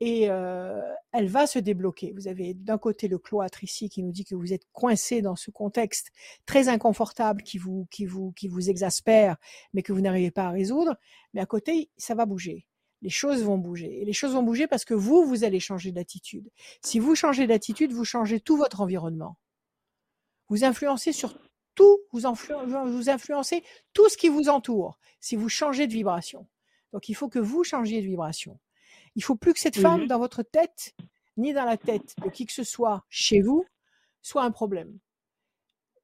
et 0.00 0.30
euh, 0.30 0.80
elle 1.12 1.28
va 1.28 1.46
se 1.46 1.58
débloquer. 1.58 2.12
Vous 2.12 2.26
avez 2.26 2.54
d'un 2.54 2.78
côté 2.78 3.06
le 3.06 3.18
cloître 3.18 3.62
ici 3.62 3.88
qui 3.88 4.02
nous 4.02 4.10
dit 4.10 4.24
que 4.24 4.34
vous 4.34 4.52
êtes 4.52 4.64
coincé 4.72 5.22
dans 5.22 5.36
ce 5.36 5.50
contexte 5.50 6.10
très 6.44 6.68
inconfortable 6.68 7.42
qui 7.42 7.58
vous, 7.58 7.86
qui 7.90 8.06
vous, 8.06 8.32
qui 8.32 8.48
vous 8.48 8.68
exaspère, 8.68 9.36
mais 9.74 9.82
que 9.82 9.92
vous 9.92 10.00
n'arrivez 10.00 10.32
pas 10.32 10.46
à 10.46 10.50
résoudre. 10.50 10.96
Mais 11.34 11.40
à 11.40 11.46
côté, 11.46 11.90
ça 11.96 12.14
va 12.14 12.26
bouger 12.26 12.66
les 13.02 13.10
choses 13.10 13.42
vont 13.42 13.58
bouger. 13.58 14.00
Et 14.00 14.04
les 14.04 14.12
choses 14.12 14.32
vont 14.34 14.42
bouger 14.42 14.66
parce 14.66 14.84
que 14.84 14.94
vous, 14.94 15.24
vous 15.24 15.44
allez 15.44 15.60
changer 15.60 15.92
d'attitude. 15.92 16.50
Si 16.82 16.98
vous 16.98 17.14
changez 17.14 17.46
d'attitude, 17.46 17.92
vous 17.92 18.04
changez 18.04 18.40
tout 18.40 18.56
votre 18.56 18.80
environnement. 18.80 19.36
Vous 20.48 20.64
influencez 20.64 21.12
sur 21.12 21.38
tout, 21.74 21.98
vous, 22.12 22.22
influ- 22.22 22.54
vous 22.90 23.08
influencez 23.08 23.64
tout 23.92 24.08
ce 24.08 24.16
qui 24.16 24.28
vous 24.28 24.48
entoure 24.48 24.98
si 25.20 25.36
vous 25.36 25.48
changez 25.48 25.86
de 25.86 25.92
vibration. 25.92 26.46
Donc 26.92 27.08
il 27.08 27.14
faut 27.14 27.28
que 27.28 27.38
vous 27.38 27.62
changiez 27.64 28.02
de 28.02 28.06
vibration. 28.06 28.58
Il 29.14 29.22
faut 29.22 29.36
plus 29.36 29.54
que 29.54 29.60
cette 29.60 29.78
femme 29.78 30.02
Mhm. 30.02 30.06
dans 30.08 30.18
votre 30.18 30.42
tête, 30.42 30.94
ni 31.36 31.52
dans 31.52 31.64
la 31.64 31.76
tête 31.76 32.14
de 32.22 32.28
qui 32.28 32.44
que 32.46 32.52
ce 32.52 32.64
soit 32.64 33.04
chez 33.08 33.40
vous, 33.40 33.64
soit 34.22 34.42
un 34.42 34.50
problème. 34.50 34.98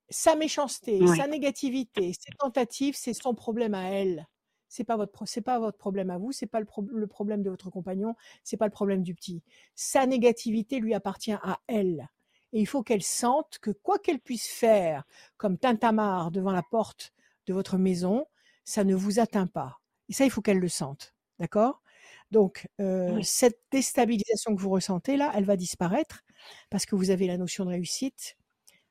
Sa 0.09 0.37
méchanceté, 0.37 1.01
Ouais. 1.03 1.17
sa 1.17 1.27
négativité, 1.27 2.13
ses 2.13 2.33
tentatives, 2.39 2.95
c'est 2.97 3.13
son 3.13 3.35
problème 3.35 3.75
à 3.75 3.91
elle. 3.91 4.27
C'est 4.69 4.85
pas 4.85 4.97
votre 4.97 5.27
c'est 5.27 5.41
pas 5.43 5.59
votre 5.59 5.79
problème 5.79 6.11
à 6.11 6.19
vous, 6.19 6.33
c'est 6.33 6.47
pas 6.47 6.61
le, 6.61 6.67
pro- 6.67 6.87
le 6.91 7.07
problème 7.07 7.43
de 7.43 7.51
votre 7.51 7.71
compagnon, 7.71 8.15
c'est 8.43 8.57
pas 8.57 8.67
le 8.67 8.73
problème 8.73 9.03
du 9.03 9.15
petit. 9.15 9.43
Sa 9.75 10.07
négativité 10.07 10.81
lui 10.81 10.95
appartient 10.95 11.33
à 11.33 11.61
elle. 11.69 12.09
Et 12.53 12.61
il 12.61 12.67
faut 12.67 12.83
qu'elle 12.83 13.03
sente 13.03 13.59
que 13.61 13.71
quoi 13.71 13.99
qu'elle 13.99 14.21
puisse 14.21 14.49
faire 14.49 15.05
comme 15.37 15.59
tintamarre 15.59 16.31
devant 16.31 16.53
la 16.53 16.63
porte 16.63 17.13
de 17.47 17.53
votre 17.55 17.77
maison, 17.79 18.27
ça 18.65 18.85
ne 18.85 18.95
vous 18.95 19.19
atteint 19.21 19.47
pas. 19.47 19.81
Et 20.09 20.13
ça, 20.13 20.25
il 20.25 20.31
faut 20.31 20.43
qu'elle 20.43 20.59
le 20.59 20.69
sente. 20.69 21.15
D'accord? 21.39 21.83
Donc, 22.31 22.69
euh, 22.81 23.17
Oui. 23.17 23.23
cette 23.23 23.61
déstabilisation 23.71 24.55
que 24.57 24.61
vous 24.61 24.71
ressentez 24.71 25.17
là, 25.17 25.33
elle 25.35 25.45
va 25.45 25.57
disparaître 25.57 26.23
parce 26.71 26.87
que 26.87 26.97
vous 26.97 27.11
avez 27.11 27.27
la 27.27 27.37
notion 27.37 27.65
de 27.65 27.71
réussite, 27.71 28.37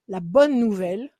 la 0.07 0.19
bonne 0.19 0.59
nouvelle, 0.59 1.11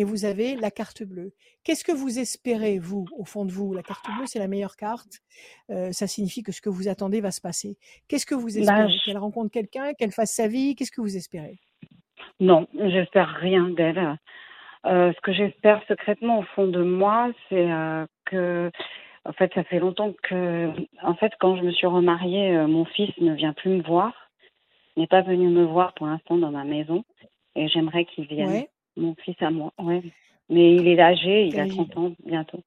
et 0.00 0.04
vous 0.04 0.24
avez 0.24 0.56
la 0.56 0.70
carte 0.70 1.02
bleue. 1.02 1.32
Qu'est-ce 1.62 1.84
que 1.84 1.92
vous 1.92 2.18
espérez, 2.18 2.78
vous, 2.78 3.04
au 3.18 3.24
fond 3.26 3.44
de 3.44 3.52
vous? 3.52 3.74
La 3.74 3.82
carte 3.82 4.06
bleue, 4.16 4.24
c'est 4.24 4.38
la 4.38 4.48
meilleure 4.48 4.76
carte. 4.76 5.18
Euh, 5.68 5.92
ça 5.92 6.06
signifie 6.06 6.42
que 6.42 6.52
ce 6.52 6.62
que 6.62 6.70
vous 6.70 6.88
attendez 6.88 7.20
va 7.20 7.30
se 7.30 7.42
passer. 7.42 7.76
Qu'est-ce 8.08 8.24
que 8.24 8.34
vous 8.34 8.48
Bah, 8.48 8.60
espérez? 8.60 8.88
je- 8.88 9.04
Qu'elle 9.04 9.18
rencontre 9.18 9.50
quelqu'un, 9.50 9.92
qu'elle 9.92 10.10
fasse 10.12 10.32
sa 10.32 10.48
vie 10.48 10.74
Qu'est-ce 10.74 10.90
que 10.90 11.02
vous 11.02 11.18
espérez? 11.18 11.58
Non, 12.40 12.66
j'espère 12.72 13.28
rien 13.28 13.68
d'elle. 13.68 14.16
Euh, 14.86 15.12
ce 15.12 15.20
que 15.20 15.34
j'espère 15.34 15.82
secrètement 15.86 16.38
au 16.38 16.42
fond 16.54 16.66
de 16.66 16.82
moi, 16.82 17.30
c'est 17.50 17.70
euh, 17.70 18.06
que, 18.24 18.70
en 19.26 19.34
fait, 19.34 19.52
ça 19.54 19.64
fait 19.64 19.80
longtemps 19.80 20.14
que, 20.22 20.70
en 21.02 21.14
fait, 21.14 21.32
quand 21.40 21.56
je 21.56 21.62
me 21.62 21.72
suis 21.72 21.86
remariée, 21.86 22.56
mon 22.66 22.86
fils 22.86 23.10
ne 23.18 23.34
vient 23.34 23.52
plus 23.52 23.68
me 23.70 23.82
voir, 23.82 24.14
n'est 24.96 25.06
pas 25.06 25.20
venu 25.20 25.48
me 25.50 25.64
voir 25.66 25.92
pour 25.92 26.06
l'instant 26.06 26.38
dans 26.38 26.50
ma 26.50 26.64
maison, 26.64 27.04
et 27.54 27.68
j'aimerais 27.68 28.06
qu'il 28.06 28.24
vienne, 28.26 28.48
Ouais. 28.48 28.70
Mon 29.00 29.14
fils 29.16 29.36
à 29.40 29.50
moi. 29.50 29.72
Ouais. 29.78 30.02
Mais 30.48 30.74
il 30.76 30.86
est 30.88 31.00
âgé, 31.00 31.46
il 31.46 31.58
a 31.58 31.62
âge 31.64 31.70
30 31.70 31.96
ans 31.96 32.12
bientôt. 32.24 32.62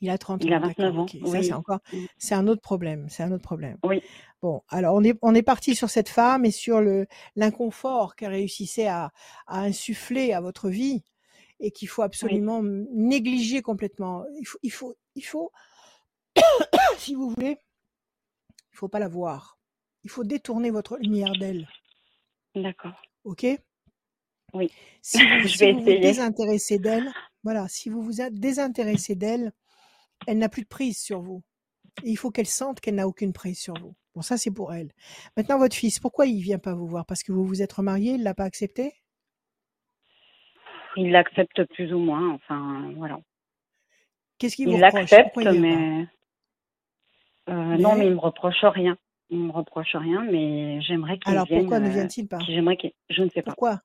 Il 0.00 0.10
a 0.10 0.18
30 0.18 0.44
Il 0.44 0.52
a 0.52 0.58
ans, 0.58 0.60
29 0.60 0.76
d'accord. 0.76 1.00
ans, 1.00 1.42
c'est 1.42 1.52
encore, 1.52 1.80
Mm. 1.92 1.96
c'est 2.18 2.34
un 2.34 2.46
autre 2.46 2.60
problème. 2.62 3.06
C'est 3.08 3.22
un 3.24 3.32
autre 3.32 3.42
problème. 3.42 3.78
Oui. 3.84 4.00
Bon, 4.42 4.62
alors 4.68 4.94
on 4.94 5.02
est 5.02 5.18
on 5.22 5.34
est 5.34 5.42
parti 5.42 5.74
sur 5.74 5.90
cette 5.90 6.08
femme 6.08 6.44
et 6.44 6.52
sur 6.52 6.80
le 6.80 7.06
l'inconfort 7.34 8.14
qu'elle 8.14 8.30
réussissait 8.30 8.86
à, 8.86 9.10
à 9.48 9.62
insuffler 9.62 10.32
à 10.32 10.40
votre 10.40 10.68
vie 10.68 11.02
et 11.58 11.72
qu'il 11.72 11.88
faut 11.88 12.02
absolument 12.02 12.62
négliger 12.62 13.60
complètement. 13.62 14.24
Il 14.40 14.44
faut 14.46 14.58
il 14.62 14.70
faut 14.70 14.94
il 15.16 15.22
faut 15.24 15.50
si 16.98 17.14
vous 17.16 17.30
voulez, 17.30 17.56
il 18.72 18.76
faut 18.76 18.88
pas 18.88 19.00
la 19.00 19.08
voir. 19.08 19.58
Il 20.04 20.10
faut 20.10 20.22
détourner 20.22 20.70
votre 20.70 20.96
lumière 20.98 21.32
d'elle. 21.32 21.68
D'accord. 22.54 23.02
OK? 23.24 23.44
Oui. 24.54 24.70
Si 25.02 25.24
vous 25.24 25.40
Je 25.46 25.56
si 25.56 25.58
vais 25.58 25.72
vous 25.72 25.84
désintéressez 25.94 26.78
d'elle, 26.78 27.12
voilà, 27.44 27.68
si 27.68 27.88
vous 27.90 28.02
vous 28.02 28.20
êtes 28.20 28.34
désintéressé 28.34 29.14
d'elle, 29.14 29.52
elle 30.26 30.38
n'a 30.38 30.48
plus 30.48 30.62
de 30.62 30.68
prise 30.68 30.98
sur 31.00 31.20
vous. 31.20 31.42
Et 32.04 32.10
il 32.10 32.16
faut 32.16 32.30
qu'elle 32.30 32.46
sente 32.46 32.80
qu'elle 32.80 32.96
n'a 32.96 33.08
aucune 33.08 33.32
prise 33.32 33.60
sur 33.60 33.74
vous. 33.78 33.94
Bon, 34.14 34.22
ça 34.22 34.36
c'est 34.36 34.50
pour 34.52 34.72
elle. 34.74 34.92
Maintenant, 35.36 35.58
votre 35.58 35.76
fils, 35.76 35.98
pourquoi 36.00 36.26
il 36.26 36.40
vient 36.42 36.58
pas 36.58 36.74
vous 36.74 36.86
voir? 36.86 37.06
Parce 37.06 37.22
que 37.22 37.32
vous 37.32 37.44
vous 37.46 37.62
êtes 37.62 37.72
remarié, 37.72 38.12
il 38.14 38.22
l'a 38.22 38.34
pas 38.34 38.44
accepté? 38.44 38.92
Il 40.96 41.10
l'accepte 41.12 41.64
plus 41.74 41.92
ou 41.92 41.98
moins, 41.98 42.32
enfin, 42.34 42.92
voilà. 42.96 43.20
Qu'est-ce 44.38 44.56
qu'il 44.56 44.68
vous 44.68 44.76
Il 44.76 44.84
reproche? 44.84 45.10
il 45.36 45.44
pas? 45.44 45.52
mais 45.52 46.06
euh, 47.48 47.76
non, 47.76 47.94
mais 47.96 48.00
Mais 48.00 48.06
il 48.06 48.12
me 48.14 48.18
reproche 48.20 48.64
rien. 48.64 48.96
Il 49.30 49.38
me 49.40 49.52
reproche 49.52 49.94
rien, 49.94 50.22
mais 50.30 50.80
j'aimerais 50.82 51.18
qu'il 51.18 51.32
alors 51.32 51.46
vienne. 51.46 51.60
pourquoi 51.60 51.80
ne 51.80 51.86
euh, 51.86 51.92
vient-il 51.92 52.28
pas? 52.28 52.38
j'aimerais 52.38 52.76
qu'il, 52.76 52.92
je 53.10 53.22
ne 53.22 53.28
sais 53.28 53.42
pas. 53.42 53.50
Pourquoi? 53.50 53.80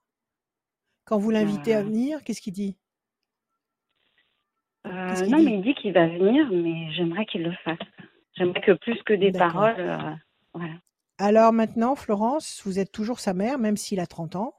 Quand 1.06 1.18
vous 1.18 1.32
l'invitez 1.32 1.74
à 1.74 1.80
Euh, 1.80 1.84
venir, 1.84 2.24
qu'est-ce 2.24 2.42
qu'il 2.42 2.54
dit? 2.54 2.78
Euh, 4.86 5.26
non, 5.28 5.42
mais 5.44 5.56
il 5.56 5.62
dit 5.64 5.76
qu'il 5.76 5.94
va 5.94 6.08
venir, 6.08 6.50
mais 6.52 6.92
j'aimerais 6.94 7.26
qu'il 7.26 7.44
le 7.44 7.54
fasse. 7.64 7.78
J'aimerais 8.36 8.62
que 8.62 8.72
plus 8.74 9.02
que 9.04 9.14
des 9.14 9.32
paroles, 9.32 9.76
euh, 9.78 10.16
voilà. 10.54 10.74
Alors 11.20 11.54
maintenant, 11.54 11.96
Florence, 11.96 12.62
vous 12.66 12.80
êtes 12.80 12.92
toujours 12.92 13.20
sa 13.20 13.34
mère, 13.34 13.60
même 13.60 13.78
s'il 13.78 14.00
a 14.00 14.08
30 14.08 14.36
ans, 14.36 14.56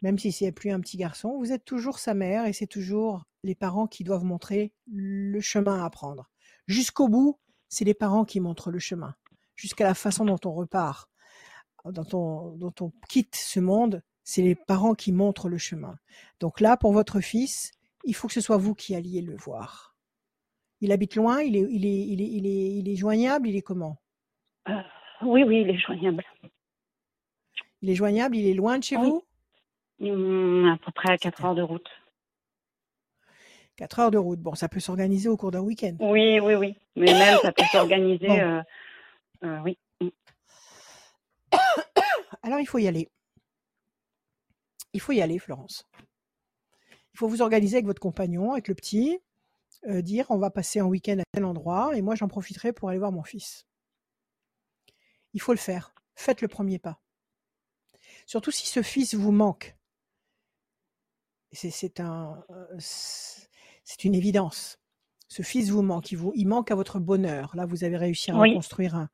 même 0.00 0.18
si 0.18 0.32
c'est 0.32 0.52
plus 0.52 0.70
un 0.70 0.80
petit 0.80 0.96
garçon, 0.96 1.36
vous 1.38 1.52
êtes 1.52 1.64
toujours 1.64 1.98
sa 1.98 2.14
mère 2.14 2.46
et 2.46 2.52
c'est 2.52 2.66
toujours 2.66 3.24
les 3.42 3.54
parents 3.54 3.86
qui 3.86 4.04
doivent 4.04 4.24
montrer 4.24 4.72
le 4.86 5.40
chemin 5.40 5.84
à 5.84 5.90
prendre. 5.90 6.30
Jusqu'au 6.66 7.08
bout, 7.08 7.38
c'est 7.68 7.84
les 7.84 7.94
parents 7.94 8.24
qui 8.24 8.40
montrent 8.40 8.70
le 8.70 8.78
chemin. 8.78 9.14
Jusqu'à 9.56 9.84
la 9.84 9.94
façon 9.94 10.24
dont 10.24 10.38
on 10.44 10.52
repart, 10.52 11.10
dont 11.84 12.06
on, 12.12 12.52
dont 12.56 12.74
on 12.80 12.92
quitte 13.08 13.34
ce 13.34 13.58
monde, 13.60 14.02
c'est 14.24 14.42
les 14.42 14.54
parents 14.54 14.94
qui 14.94 15.12
montrent 15.12 15.48
le 15.48 15.58
chemin. 15.58 15.96
Donc 16.40 16.60
là, 16.60 16.76
pour 16.76 16.92
votre 16.92 17.20
fils, 17.20 17.72
il 18.04 18.14
faut 18.14 18.28
que 18.28 18.34
ce 18.34 18.40
soit 18.40 18.56
vous 18.56 18.74
qui 18.74 18.94
alliez 18.94 19.22
le 19.22 19.36
voir. 19.36 19.94
Il 20.80 20.92
habite 20.92 21.14
loin, 21.14 21.40
il 21.42 21.56
est, 21.56 21.66
il 21.70 21.86
est, 21.86 22.06
il 22.06 22.20
est, 22.20 22.26
il 22.26 22.46
est, 22.46 22.74
il 22.78 22.88
est 22.88 22.96
joignable, 22.96 23.48
il 23.48 23.56
est 23.56 23.62
comment? 23.62 24.00
Euh, 24.68 24.80
oui, 25.22 25.44
oui, 25.44 25.62
il 25.62 25.70
est 25.70 25.78
joignable. 25.78 26.24
Il 27.82 27.90
est 27.90 27.94
joignable, 27.94 28.36
il 28.36 28.46
est 28.48 28.54
loin 28.54 28.78
de 28.78 28.84
chez 28.84 28.96
Oui. 28.96 29.08
vous? 29.08 29.24
Hum, 30.00 30.66
à 30.66 30.78
peu 30.84 30.90
près 30.92 31.12
à 31.12 31.18
4 31.18 31.36
C'était 31.36 31.46
heures 31.46 31.54
de 31.54 31.62
route. 31.62 31.88
4 33.76 33.98
heures 34.00 34.10
de 34.10 34.18
route. 34.18 34.40
Bon, 34.40 34.54
ça 34.54 34.68
peut 34.68 34.80
s'organiser 34.80 35.28
au 35.28 35.36
cours 35.36 35.50
d'un 35.52 35.60
week-end. 35.60 35.96
Oui, 36.00 36.40
oui, 36.40 36.54
oui. 36.54 36.76
Mais 36.96 37.12
même, 37.12 37.38
ça 37.40 37.52
peut 37.52 37.64
s'organiser. 37.72 38.26
Bon. 38.26 38.38
euh, 38.38 38.62
euh, 39.44 39.60
oui. 39.60 39.78
Alors, 42.42 42.58
il 42.60 42.66
faut 42.66 42.78
y 42.78 42.88
aller. 42.88 43.08
Il 44.92 45.00
faut 45.00 45.12
y 45.12 45.22
aller, 45.22 45.38
Florence. 45.38 45.88
Il 47.14 47.18
faut 47.18 47.28
vous 47.28 47.42
organiser 47.42 47.76
avec 47.76 47.86
votre 47.86 48.00
compagnon, 48.00 48.52
avec 48.52 48.68
le 48.68 48.74
petit, 48.74 49.18
euh, 49.86 50.00
dire 50.02 50.26
on 50.30 50.38
va 50.38 50.50
passer 50.50 50.80
un 50.80 50.84
week-end 50.86 51.18
à 51.18 51.24
tel 51.32 51.44
endroit 51.44 51.96
et 51.96 52.02
moi 52.02 52.14
j'en 52.14 52.28
profiterai 52.28 52.72
pour 52.72 52.88
aller 52.88 52.98
voir 52.98 53.12
mon 53.12 53.22
fils. 53.22 53.66
Il 55.34 55.40
faut 55.40 55.52
le 55.52 55.58
faire. 55.58 55.94
Faites 56.14 56.40
le 56.42 56.48
premier 56.48 56.78
pas. 56.78 57.00
Surtout 58.26 58.50
si 58.50 58.66
ce 58.66 58.82
fils 58.82 59.14
vous 59.14 59.32
manque. 59.32 59.76
C'est 61.52 62.00
un, 62.00 62.42
euh, 62.50 62.78
une 64.04 64.14
évidence. 64.14 64.78
Ce 65.28 65.42
fils 65.42 65.68
vous 65.70 65.82
manque, 65.82 66.12
il, 66.12 66.16
vous, 66.16 66.32
il 66.34 66.46
manque 66.46 66.70
à 66.70 66.74
votre 66.74 66.98
bonheur. 66.98 67.54
Là, 67.56 67.66
vous 67.66 67.84
avez 67.84 67.96
réussi 67.96 68.30
à 68.30 68.38
Oui. 68.38 68.50
reconstruire 68.50 68.94
un, 68.94 69.10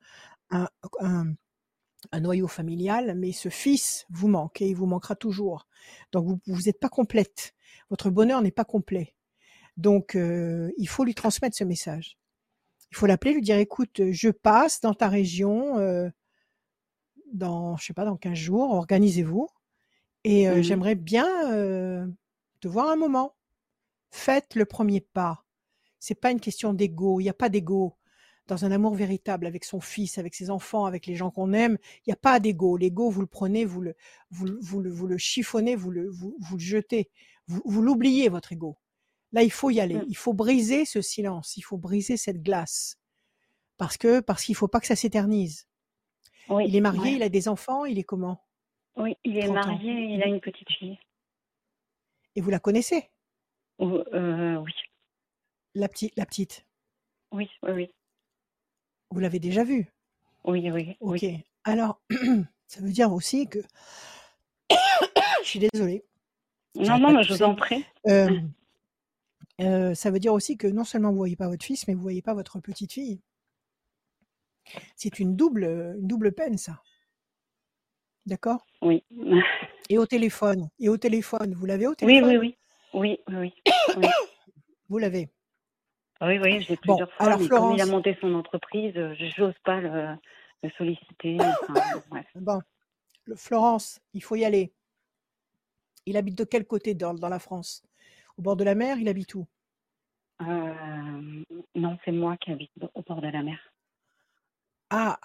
un, 0.50 0.68
un, 1.00 1.34
un 2.12 2.20
noyau 2.20 2.48
familial, 2.48 3.14
mais 3.16 3.32
ce 3.32 3.48
fils 3.48 4.06
vous 4.10 4.28
manque 4.28 4.62
et 4.62 4.68
il 4.68 4.74
vous 4.74 4.86
manquera 4.86 5.16
toujours. 5.16 5.66
Donc 6.12 6.26
vous 6.26 6.40
vous 6.46 6.62
n'êtes 6.62 6.80
pas 6.80 6.88
complète. 6.88 7.54
Votre 7.90 8.10
bonheur 8.10 8.42
n'est 8.42 8.50
pas 8.52 8.64
complet. 8.64 9.14
Donc 9.76 10.14
euh, 10.16 10.70
il 10.78 10.88
faut 10.88 11.04
lui 11.04 11.14
transmettre 11.14 11.56
ce 11.56 11.64
message. 11.64 12.18
Il 12.90 12.96
faut 12.96 13.06
l'appeler, 13.06 13.34
lui 13.34 13.42
dire 13.42 13.58
écoute, 13.58 14.00
je 14.10 14.30
passe 14.30 14.80
dans 14.80 14.94
ta 14.94 15.08
région 15.08 15.78
euh, 15.78 16.08
dans 17.32 17.76
je 17.76 17.86
sais 17.86 17.92
pas 17.94 18.04
dans 18.04 18.16
15 18.16 18.34
jours, 18.34 18.72
organisez-vous 18.74 19.48
et 20.24 20.48
euh, 20.48 20.56
Mhm. 20.56 20.62
j'aimerais 20.62 20.94
bien 20.94 21.26
te 22.60 22.68
voir 22.68 22.88
un 22.88 22.96
moment. 22.96 23.34
Faites 24.10 24.54
le 24.54 24.64
premier 24.64 25.00
pas. 25.00 25.44
C'est 25.98 26.14
pas 26.14 26.30
une 26.30 26.40
question 26.40 26.72
d'ego, 26.72 27.20
il 27.20 27.24
n'y 27.24 27.28
a 27.28 27.34
pas 27.34 27.48
d'ego 27.50 27.97
dans 28.48 28.64
un 28.64 28.72
amour 28.72 28.94
véritable 28.94 29.46
avec 29.46 29.64
son 29.64 29.80
fils, 29.80 30.18
avec 30.18 30.34
ses 30.34 30.50
enfants, 30.50 30.86
avec 30.86 31.06
les 31.06 31.14
gens 31.14 31.30
qu'on 31.30 31.52
aime, 31.52 31.78
il 31.98 32.08
n'y 32.08 32.12
a 32.12 32.16
pas 32.16 32.40
d'ego. 32.40 32.76
L'ego, 32.76 33.10
vous 33.10 33.20
le 33.20 33.26
prenez, 33.26 33.64
vous 33.64 33.82
le, 33.82 33.94
vous, 34.30 34.46
vous 34.60 34.80
le, 34.80 34.90
vous 34.90 35.06
le 35.06 35.18
chiffonnez, 35.18 35.76
vous 35.76 35.90
le, 35.90 36.08
vous, 36.08 36.34
vous 36.40 36.56
le 36.56 36.62
jetez, 36.62 37.10
vous, 37.46 37.62
vous 37.64 37.82
l'oubliez, 37.82 38.28
votre 38.28 38.52
ego. 38.52 38.76
Là, 39.32 39.42
il 39.42 39.52
faut 39.52 39.70
y 39.70 39.80
aller. 39.80 39.96
Mm. 39.96 40.04
Il 40.08 40.16
faut 40.16 40.32
briser 40.32 40.86
ce 40.86 41.02
silence. 41.02 41.56
Il 41.58 41.62
faut 41.62 41.76
briser 41.76 42.16
cette 42.16 42.42
glace. 42.42 42.98
Parce 43.76 43.98
que, 43.98 44.20
parce 44.20 44.42
qu'il 44.42 44.54
faut 44.54 44.68
pas 44.68 44.80
que 44.80 44.86
ça 44.86 44.96
s'éternise. 44.96 45.68
Oui. 46.48 46.64
Il 46.66 46.74
est 46.74 46.80
marié, 46.80 47.00
ouais. 47.02 47.12
il 47.12 47.22
a 47.22 47.28
des 47.28 47.46
enfants, 47.46 47.84
il 47.84 47.98
est 47.98 48.04
comment? 48.04 48.42
Oui, 48.96 49.16
il 49.22 49.36
est 49.36 49.42
30 49.46 49.50
ans. 49.50 49.66
marié, 49.66 49.92
il 49.92 50.22
a 50.22 50.26
une 50.26 50.40
petite 50.40 50.70
fille. 50.72 50.98
Et 52.34 52.40
vous 52.40 52.50
la 52.50 52.58
connaissez? 52.58 53.10
Euh, 53.80 54.56
oui, 54.56 54.72
La 55.74 55.88
petite, 55.88 56.16
la 56.16 56.24
petite? 56.24 56.64
oui, 57.30 57.48
oui, 57.62 57.72
oui, 57.72 57.90
Vous 59.10 59.20
l'avez 59.20 59.38
déjà 59.38 59.64
vue? 59.64 59.86
oui, 60.44 60.70
oui, 60.70 60.96
Ok. 61.00 61.18
oui. 61.22 61.44
Alors, 61.64 62.00
ça 62.66 62.80
veut 62.80 62.90
dire 62.90 63.12
aussi 63.12 63.48
que, 63.48 63.58
je 65.42 65.48
suis 65.48 65.58
désolée. 65.58 66.04
Non, 66.74 66.98
non, 66.98 67.12
mais 67.12 67.22
je 67.22 67.34
vous 67.34 67.42
en 67.42 67.54
prie. 67.54 67.84
Euh, 68.06 68.40
euh, 69.60 69.94
ça 69.94 70.10
veut 70.10 70.20
dire 70.20 70.32
aussi 70.32 70.56
que 70.56 70.66
non 70.66 70.84
seulement 70.84 71.10
vous 71.10 71.16
voyez 71.16 71.36
pas 71.36 71.48
votre 71.48 71.64
fils, 71.64 71.88
mais 71.88 71.94
vous 71.94 72.00
voyez 72.02 72.22
pas 72.22 72.34
votre 72.34 72.60
petite 72.60 72.92
fille. 72.92 73.20
C'est 74.96 75.18
une 75.18 75.34
double, 75.34 75.64
une 75.98 76.06
double 76.06 76.32
peine, 76.32 76.58
ça. 76.58 76.82
D'accord? 78.26 78.66
Oui. 78.82 79.02
Et 79.88 79.96
au 79.98 80.06
téléphone. 80.06 80.68
Et 80.78 80.88
au 80.90 80.98
téléphone. 80.98 81.54
Vous 81.54 81.64
l'avez 81.66 81.86
au 81.86 81.94
téléphone 81.94 82.28
oui, 82.30 82.36
oui. 82.36 82.56
Oui, 82.94 83.18
oui, 83.28 83.36
oui. 83.36 83.72
Oui, 83.96 84.06
Vous 84.88 84.98
l'avez. 84.98 85.30
Oui, 86.22 86.38
oui, 86.38 86.60
j'ai 86.62 86.76
Bon, 86.76 86.94
plusieurs 86.94 87.12
fois, 87.12 87.26
alors 87.26 87.38
comme 87.38 87.46
il 87.46 87.50
a 87.52 87.86
Florence. 87.86 87.88
monté 87.88 88.16
son 88.20 88.34
entreprise, 88.34 88.92
euh, 88.96 89.14
je 89.14 89.40
n'ose 89.42 89.58
pas 89.64 89.80
le, 89.80 90.16
le 90.62 90.70
solliciter. 90.76 91.36
Enfin, 91.40 91.74
bref. 92.10 92.26
Bon, 92.34 92.60
le- 93.24 93.36
Florence, 93.36 94.00
il 94.14 94.22
faut 94.22 94.36
y 94.36 94.44
aller. 94.44 94.72
Il 96.06 96.16
habite 96.16 96.36
de 96.36 96.44
quel 96.44 96.66
côté 96.66 96.94
dans, 96.94 97.14
dans 97.14 97.28
la 97.28 97.38
France? 97.38 97.82
Au 98.36 98.42
bord 98.42 98.56
de 98.56 98.64
la 98.64 98.74
mer, 98.74 98.98
il 98.98 99.08
habite 99.08 99.34
où? 99.34 99.46
Euh, 100.40 101.44
non, 101.74 101.98
c'est 102.04 102.12
moi 102.12 102.36
qui 102.38 102.52
habite 102.52 102.70
au 102.94 103.02
bord 103.02 103.20
de 103.20 103.28
la 103.28 103.42
mer. 103.42 103.58
Ah, 104.90 105.18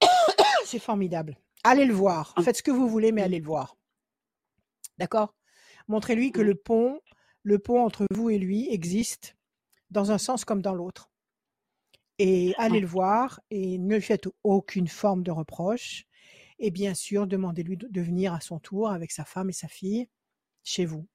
c'est 0.64 0.78
formidable. 0.78 1.36
Allez 1.64 1.84
le 1.84 1.94
voir. 1.94 2.34
Faites 2.42 2.56
ce 2.56 2.62
que 2.62 2.70
vous 2.72 2.88
voulez, 2.88 3.12
mais 3.12 3.22
allez 3.22 3.38
le 3.38 3.44
voir. 3.46 3.76
D'accord? 4.98 5.34
Montrez-lui 5.88 6.32
que 6.32 6.40
le 6.40 6.54
pont, 6.54 7.00
le 7.44 7.58
pont 7.58 7.84
entre 7.84 8.06
vous 8.10 8.30
et 8.30 8.38
lui 8.38 8.68
existe 8.68 9.36
dans 9.92 10.10
un 10.10 10.18
sens 10.18 10.44
comme 10.44 10.62
dans 10.62 10.74
l'autre. 10.74 11.10
Et 12.18 12.54
allez 12.58 12.80
le 12.80 12.86
voir 12.86 13.40
et 13.50 13.78
ne 13.78 13.94
lui 13.94 14.02
faites 14.02 14.28
aucune 14.42 14.88
forme 14.88 15.22
de 15.22 15.30
reproche. 15.30 16.04
Et 16.58 16.70
bien 16.70 16.94
sûr, 16.94 17.26
demandez-lui 17.26 17.76
de 17.76 18.00
venir 18.00 18.32
à 18.32 18.40
son 18.40 18.58
tour 18.58 18.90
avec 18.90 19.10
sa 19.10 19.24
femme 19.24 19.50
et 19.50 19.54
sa 19.54 19.68
fille 19.68 20.08
chez 20.62 20.84
vous. 20.84 21.06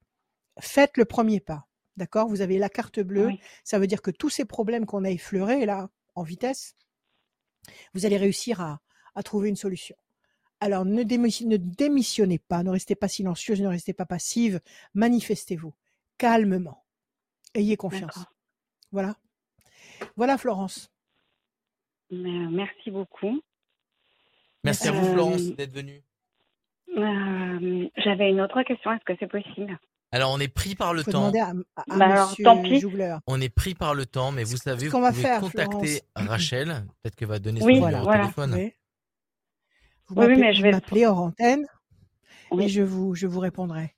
Faites 0.60 0.98
le 0.98 1.06
premier 1.06 1.40
pas. 1.40 1.68
D'accord? 1.96 2.28
Vous 2.28 2.42
avez 2.42 2.58
la 2.58 2.70
carte 2.70 3.00
bleue. 3.00 3.28
Oui. 3.28 3.40
Ça 3.64 3.80
veut 3.80 3.88
dire 3.88 4.02
que 4.02 4.12
tous 4.12 4.30
ces 4.30 4.46
problèmes 4.46 4.86
qu'on 4.86 5.04
a 5.04 5.10
effleurés 5.10 5.66
là, 5.66 5.90
en 6.16 6.24
vitesse, 6.24 6.76
vous 7.94 8.06
allez 8.06 8.18
réussir 8.18 8.62
à, 8.62 8.82
à 9.16 9.24
trouver 9.24 9.50
une 9.50 9.56
solution. 9.56 9.96
Alors 10.60 10.86
ne, 10.86 11.04
ne 11.04 11.58
démissionnez 11.58 12.40
pas, 12.40 12.64
ne 12.64 12.72
restez 12.72 12.96
pas 12.96 13.08
silencieuse, 13.08 13.62
ne 13.62 13.68
restez 13.68 13.94
pas 13.94 14.06
passive, 14.06 14.60
manifestez-vous 14.94 15.74
calmement. 16.18 16.86
Ayez 17.54 17.78
confiance. 17.78 18.26
Voilà. 18.92 19.16
Voilà 20.16 20.38
Florence. 20.38 20.90
Euh, 22.12 22.16
merci 22.50 22.92
beaucoup. 22.92 23.42
Merci 24.64 24.88
à 24.88 24.92
Euh, 24.92 24.96
vous, 25.00 25.12
Florence, 25.14 25.42
d'être 25.42 25.74
venue. 25.74 26.02
Euh, 26.98 27.90
J'avais 27.98 28.30
une 28.30 28.42
autre 28.42 28.62
question. 28.64 28.92
Est-ce 28.94 29.04
que 29.04 29.14
c'est 29.20 29.28
possible? 29.30 29.78
Alors, 30.12 30.32
on 30.32 30.40
est 30.40 30.48
pris 30.48 30.74
par 30.76 30.94
le 30.94 31.04
faut 31.04 31.12
temps. 31.12 31.32
à, 31.34 31.50
à- 31.50 31.54
Bah 31.98 32.06
alors, 32.06 32.30
monsieur 32.30 32.44
tant 32.46 32.62
pis. 32.64 32.82
On 33.28 33.42
est 33.42 33.50
pris 33.50 33.76
par 33.76 33.94
le 33.94 34.06
temps, 34.06 34.32
mais 34.32 34.46
vous 34.46 34.56
savez, 34.58 34.86
vous 34.88 34.92
qu'on 34.94 35.02
va 35.02 35.10
pouvez 35.12 35.22
faire, 35.22 35.42
contacter 35.42 36.02
Rachel. 36.16 36.86
Peut-être 37.04 37.16
qu'elle 37.16 37.28
va 37.28 37.40
donner 37.40 37.60
son 37.60 37.66
Oui, 37.66 37.74
numéro 37.82 38.04
Voilà, 38.04 38.20
de 38.20 38.22
téléphone. 38.22 38.54
Oui. 38.56 38.74
Vous 40.08 40.22
Oui, 40.22 40.38
mais 40.38 40.54
je 40.54 40.60
vous 40.60 40.64
vais- 40.64 40.72
m'appelez 40.72 41.06
hors 41.06 41.20
antenne 41.20 41.68
Oui. 42.52 42.64
et 42.66 42.70
je 42.70 42.82
vous, 42.82 43.16
je 43.16 43.28
vous 43.28 43.42
répondrai. 43.42 43.94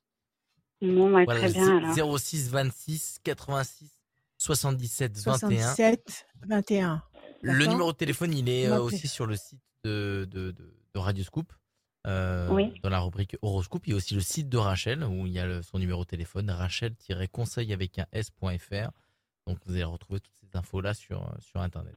Bon, 0.82 1.12
bah, 1.12 1.24
Voilà, 1.26 1.42
très 1.42 1.52
bien 1.52 1.78
alors. 1.78 2.18
06 2.20 2.50
26 2.50 3.20
86 3.24 3.99
77 4.40 5.18
21. 5.18 5.38
67 5.38 6.26
21. 6.48 7.04
Le 7.42 7.66
numéro 7.68 7.92
de 7.92 7.98
téléphone, 7.98 8.34
il 8.34 8.50
est 8.50 8.68
euh, 8.68 8.82
aussi 8.82 9.08
sur 9.08 9.26
le 9.26 9.36
site 9.36 9.60
de, 9.84 10.28
de, 10.32 10.52
de, 10.52 10.74
de 10.94 11.00
Radio 11.00 11.24
Scoop, 11.24 11.54
euh, 12.08 12.50
Oui. 12.50 12.74
dans 12.82 12.90
la 12.90 13.00
rubrique 13.00 13.38
Horoscope. 13.42 13.86
Il 13.88 13.92
y 13.92 13.94
a 13.94 13.98
aussi 13.98 14.14
le 14.16 14.22
site 14.22 14.50
de 14.50 14.58
Rachel, 14.58 15.04
où 15.04 15.28
il 15.28 15.34
y 15.34 15.40
a 15.40 15.46
le- 15.46 15.62
son 15.62 15.78
numéro 15.80 16.04
de 16.04 16.10
téléphone, 16.10 16.50
rachel-conseil 16.50 17.72
avec 17.74 18.00
un 18.00 18.06
s.fr. 18.12 18.90
Donc 19.48 19.58
vous 19.66 19.74
allez 19.74 19.84
retrouver 19.84 20.20
toutes 20.20 20.34
ces 20.42 20.58
infos-là 20.58 20.94
sur, 20.94 21.32
sur 21.40 21.62
Internet. 21.62 21.96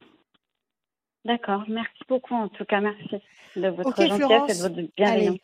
D'accord. 1.25 1.65
Merci 1.69 2.03
beaucoup. 2.09 2.35
En 2.35 2.49
tout 2.49 2.65
cas, 2.65 2.81
merci 2.81 3.23
de 3.57 3.69
votre 3.69 3.95
gentillesse 3.97 4.65
et 4.65 4.69
de 4.69 4.75
votre 4.81 4.93
bienveillance. 4.97 5.39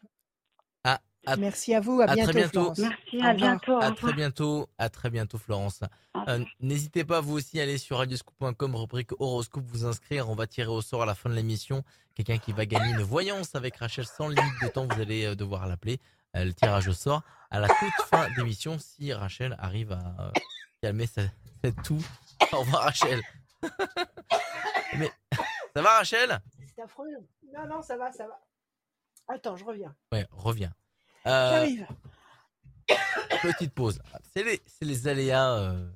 À, 1.28 1.36
merci 1.36 1.74
à 1.74 1.80
vous. 1.80 2.00
À, 2.00 2.04
à 2.04 2.16
très 2.16 2.32
bientôt, 2.32 2.32
bientôt. 2.32 2.74
Florence. 2.74 2.78
Merci. 2.78 3.20
À 3.22 3.34
bientôt. 3.34 3.78
À 3.80 3.90
très 3.92 4.12
bientôt, 4.12 4.68
à 4.78 4.88
très 4.88 5.10
bientôt 5.10 5.38
Florence. 5.38 5.80
Euh. 6.28 6.44
N'hésitez 6.60 7.04
pas 7.04 7.20
vous 7.20 7.34
aussi 7.34 7.60
à 7.60 7.64
aller 7.64 7.78
sur 7.78 7.98
radioscoop.com, 7.98 8.74
rubrique 8.74 9.10
horoscope, 9.20 9.64
vous 9.66 9.84
inscrire. 9.84 10.28
On 10.30 10.34
va 10.34 10.46
tirer 10.46 10.70
au 10.70 10.80
sort 10.80 11.02
à 11.02 11.06
la 11.06 11.14
fin 11.14 11.28
de 11.28 11.34
l'émission 11.34 11.84
quelqu'un 12.14 12.38
qui 12.38 12.52
va 12.52 12.66
gagner 12.66 12.90
une 12.90 13.02
voyance 13.02 13.54
avec 13.54 13.76
Rachel 13.76 14.06
sans 14.06 14.28
limite 14.28 14.62
de 14.62 14.68
temps. 14.68 14.86
Vous 14.86 15.00
allez 15.00 15.24
euh, 15.24 15.34
devoir 15.34 15.66
l'appeler. 15.66 16.00
Euh, 16.36 16.44
le 16.44 16.52
tirage 16.52 16.88
au 16.88 16.92
sort 16.92 17.22
à 17.50 17.60
la 17.60 17.68
toute 17.68 18.06
fin 18.06 18.28
d'émission 18.36 18.78
si 18.78 19.12
Rachel 19.12 19.56
arrive 19.58 19.92
à 19.92 20.14
euh, 20.20 20.30
calmer 20.82 21.06
sa, 21.06 21.22
cette 21.62 21.82
toux. 21.82 22.02
Au 22.52 22.60
revoir 22.60 22.82
Rachel. 22.82 23.20
Mais 24.98 25.10
ça 25.74 25.82
va 25.82 25.98
Rachel? 25.98 26.40
C'est 26.74 26.82
affreux. 26.82 27.06
Non, 27.54 27.66
non, 27.66 27.82
ça 27.82 27.96
va, 27.96 28.12
ça 28.12 28.26
va. 28.26 28.40
Attends, 29.28 29.56
je 29.56 29.64
reviens. 29.64 29.94
Ouais, 30.12 30.26
reviens. 30.30 30.72
Euh, 31.26 31.50
J'arrive. 31.52 31.86
petite 33.42 33.72
pause. 33.72 34.00
C'est 34.34 34.44
les, 34.44 34.60
les 34.82 35.08
aléas 35.08 35.52
euh, 35.54 35.88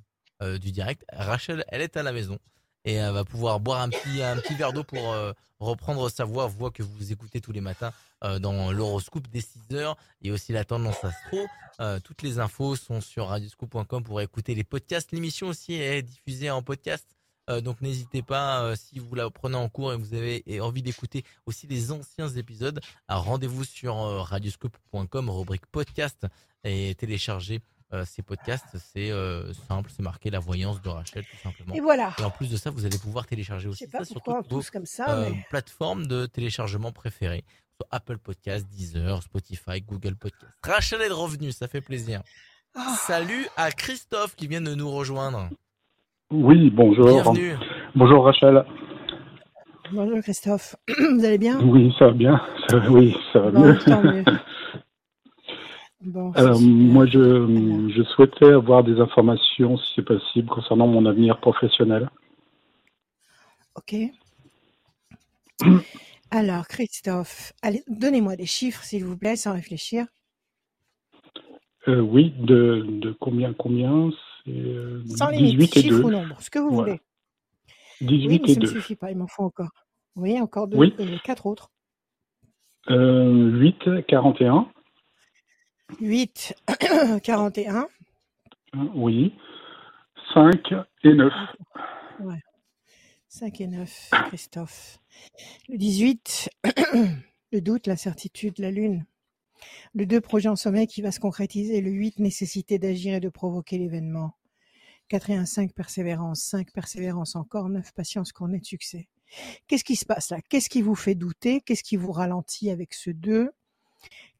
euh, 0.42 0.58
du 0.58 0.72
direct. 0.72 1.04
Rachel, 1.12 1.64
elle 1.68 1.80
est 1.82 1.96
à 1.96 2.02
la 2.02 2.12
maison 2.12 2.38
et 2.84 2.94
elle 2.94 3.12
va 3.12 3.24
pouvoir 3.24 3.60
boire 3.60 3.80
un 3.80 3.88
petit, 3.88 4.22
un 4.22 4.36
petit 4.36 4.54
verre 4.54 4.72
d'eau 4.72 4.84
pour 4.84 5.12
euh, 5.12 5.32
reprendre 5.60 6.08
sa 6.10 6.24
voix, 6.24 6.46
voix 6.46 6.70
que 6.70 6.82
vous 6.82 7.12
écoutez 7.12 7.40
tous 7.40 7.52
les 7.52 7.60
matins 7.60 7.92
euh, 8.24 8.38
dans 8.38 8.72
l'horoscope 8.72 9.28
des 9.28 9.40
6 9.40 9.74
heures 9.74 9.96
et 10.20 10.30
aussi 10.30 10.52
la 10.52 10.64
tendance 10.64 11.02
astro. 11.04 11.46
Euh, 11.80 12.00
toutes 12.00 12.22
les 12.22 12.38
infos 12.38 12.76
sont 12.76 13.00
sur 13.00 13.28
radioscoop.com 13.28 14.02
pour 14.02 14.20
écouter 14.20 14.54
les 14.54 14.64
podcasts. 14.64 15.12
L'émission 15.12 15.48
aussi 15.48 15.74
est 15.74 16.02
diffusée 16.02 16.50
en 16.50 16.62
podcast. 16.62 17.06
Euh, 17.50 17.60
donc 17.60 17.80
n'hésitez 17.80 18.22
pas, 18.22 18.62
euh, 18.62 18.76
si 18.76 18.98
vous 18.98 19.14
la 19.14 19.28
prenez 19.30 19.56
en 19.56 19.68
cours 19.68 19.92
et 19.92 19.96
vous 19.96 20.14
avez 20.14 20.44
envie 20.60 20.82
d'écouter 20.82 21.24
aussi 21.46 21.66
les 21.66 21.90
anciens 21.90 22.28
épisodes, 22.28 22.80
à 23.08 23.16
rendez-vous 23.16 23.64
sur 23.64 23.98
euh, 23.98 24.22
radioscoop.com, 24.22 25.30
rubrique 25.30 25.66
podcast, 25.66 26.26
et 26.64 26.94
télécharger 26.94 27.60
euh, 27.92 28.04
ces 28.04 28.22
podcasts. 28.22 28.76
C'est 28.78 29.10
simple, 29.68 29.90
c'est 29.94 30.02
marqué 30.02 30.30
la 30.30 30.38
voyance 30.38 30.80
de 30.82 30.88
Rachel, 30.88 31.24
tout 31.24 31.36
simplement. 31.42 31.74
Et 31.74 31.80
voilà. 31.80 32.14
Et 32.18 32.22
en 32.22 32.30
plus 32.30 32.48
de 32.48 32.56
ça, 32.56 32.70
vous 32.70 32.86
allez 32.86 32.98
pouvoir 32.98 33.26
télécharger 33.26 33.68
aussi 33.68 33.86
pas 33.88 33.98
ça 33.98 34.04
sur 34.04 34.22
toutes 34.22 34.34
vos 34.34 34.42
tous 34.60 34.70
comme 34.70 34.86
ça, 34.86 35.16
mais 35.16 35.44
plateformes 35.50 36.06
de 36.06 36.26
téléchargement 36.26 36.92
préférées. 36.92 37.44
Apple 37.90 38.18
Podcasts, 38.18 38.66
Deezer, 38.68 39.22
Spotify, 39.22 39.80
Google 39.80 40.14
Podcasts. 40.14 40.54
Rachel 40.62 41.02
est 41.02 41.08
revenue, 41.08 41.50
ça 41.50 41.66
fait 41.66 41.80
plaisir. 41.80 42.22
Ah, 42.74 42.96
Salut 43.06 43.46
à 43.56 43.70
Christophe 43.70 44.34
qui 44.34 44.46
vient 44.46 44.60
de 44.60 44.74
nous 44.74 44.90
rejoindre. 44.90 45.50
Oui, 46.32 46.70
bonjour. 46.70 47.06
Bienvenue. 47.08 47.54
Bonjour 47.94 48.24
Rachel. 48.24 48.64
bonjour 49.92 50.20
Christophe. 50.22 50.76
Vous 50.88 51.24
allez 51.24 51.36
bien? 51.38 51.60
Oui, 51.60 51.94
ça 51.98 52.06
va 52.06 52.12
bien. 52.12 52.40
Ça 52.70 52.78
oui, 52.90 53.14
ça 53.32 53.40
va 53.40 53.50
Bon, 53.50 53.62
mieux. 53.62 53.78
tant 53.84 54.02
mieux. 54.02 54.24
Bon, 56.00 56.32
Alors, 56.32 56.56
super. 56.56 56.72
moi, 56.74 57.06
je, 57.06 57.90
je 57.94 58.02
souhaitais 58.14 58.50
avoir 58.52 58.82
des 58.82 58.98
informations, 58.98 59.76
si 59.76 59.92
c'est 59.94 60.02
possible, 60.04 60.48
concernant 60.48 60.88
mon 60.88 61.06
avenir 61.06 61.38
professionnel. 61.38 62.10
Ok. 63.76 63.94
Alors, 66.32 66.66
Christophe, 66.66 67.52
allez, 67.62 67.82
donnez-moi 67.88 68.36
des 68.36 68.46
chiffres, 68.46 68.82
s'il 68.82 69.04
vous 69.04 69.16
plaît, 69.18 69.36
sans 69.36 69.52
réfléchir. 69.52 70.06
Euh, 71.88 72.00
oui, 72.00 72.34
de, 72.38 72.84
de 72.88 73.12
combien 73.12 73.52
combien? 73.52 74.10
Euh, 74.48 75.02
Sans 75.16 75.28
limite, 75.30 75.56
18 75.58 75.76
et 75.76 75.80
chiffre 75.82 75.98
2. 75.98 76.04
ou 76.04 76.10
nombre, 76.10 76.40
ce 76.42 76.50
que 76.50 76.58
vous 76.58 76.70
Voilà. 76.70 76.94
voulez. 76.94 77.00
18 78.00 78.28
Oui, 78.28 78.40
mais 78.42 78.48
et 78.48 78.54
ça 78.54 78.60
ne 78.60 78.66
2. 78.66 78.72
suffit 78.72 78.96
pas, 78.96 79.10
il 79.10 79.16
m'en 79.16 79.28
faut 79.28 79.44
encore. 79.44 79.70
Oui, 80.16 80.40
encore 80.40 80.68
deux, 80.68 80.78
Oui. 80.78 80.94
euh, 81.00 81.18
quatre 81.24 81.46
autres. 81.46 81.70
Euh, 82.90 83.50
8, 83.58 84.04
41. 84.08 84.68
8, 86.00 86.54
41. 87.22 87.86
euh, 88.74 88.78
Oui. 88.94 89.34
5 90.34 90.72
et 91.04 91.14
9. 91.14 91.32
5 93.28 93.60
et 93.62 93.66
9, 93.66 94.10
Christophe. 94.26 94.98
Le 95.68 95.78
18, 95.78 96.50
le 97.52 97.60
doute, 97.60 97.86
l'incertitude, 97.86 98.58
la 98.58 98.70
lune. 98.70 99.06
Le 99.94 100.06
2, 100.06 100.20
projet 100.20 100.48
en 100.48 100.56
sommeil 100.56 100.86
qui 100.86 101.02
va 101.02 101.12
se 101.12 101.20
concrétiser. 101.20 101.80
Le 101.80 101.90
8, 101.90 102.18
nécessité 102.18 102.78
d'agir 102.78 103.14
et 103.14 103.20
de 103.20 103.28
provoquer 103.28 103.78
l'événement. 103.78 104.34
4 105.08 105.30
et 105.30 105.34
1, 105.34 105.44
5, 105.46 105.72
persévérance. 105.72 106.40
5, 106.42 106.72
persévérance 106.72 107.36
encore. 107.36 107.68
9, 107.68 107.92
patience, 107.92 108.32
couronnée 108.32 108.60
de 108.60 108.64
succès. 108.64 109.08
Qu'est-ce 109.66 109.84
qui 109.84 109.96
se 109.96 110.04
passe 110.04 110.30
là? 110.30 110.40
Qu'est-ce 110.48 110.68
qui 110.68 110.82
vous 110.82 110.94
fait 110.94 111.14
douter? 111.14 111.60
Qu'est-ce 111.60 111.82
qui 111.82 111.96
vous 111.96 112.12
ralentit 112.12 112.70
avec 112.70 112.94
ce 112.94 113.10
2 113.10 113.50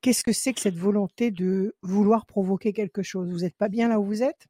Qu'est-ce 0.01 0.25
que 0.25 0.33
c'est 0.33 0.53
que 0.53 0.61
cette 0.61 0.77
volonté 0.77 1.31
de 1.31 1.77
vouloir 1.83 2.27
provoquer 2.27 2.73
quelque 2.73 3.03
chose? 3.03 3.31
Vous 3.31 3.41
n'êtes 3.41 3.57
pas 3.57 3.69
bien 3.69 3.89
là 3.89 4.01
où 4.01 4.05
vous 4.05 4.23
êtes? 4.23 4.49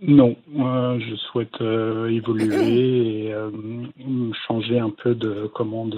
Non, 0.00 0.36
euh, 0.56 1.00
je 1.00 1.16
souhaite 1.16 1.60
euh, 1.60 2.08
évoluer 2.08 3.24
et 3.26 3.34
euh, 3.34 3.50
changer 4.46 4.78
un 4.78 4.90
peu 4.90 5.14
de 5.14 5.48
commande 5.48 5.96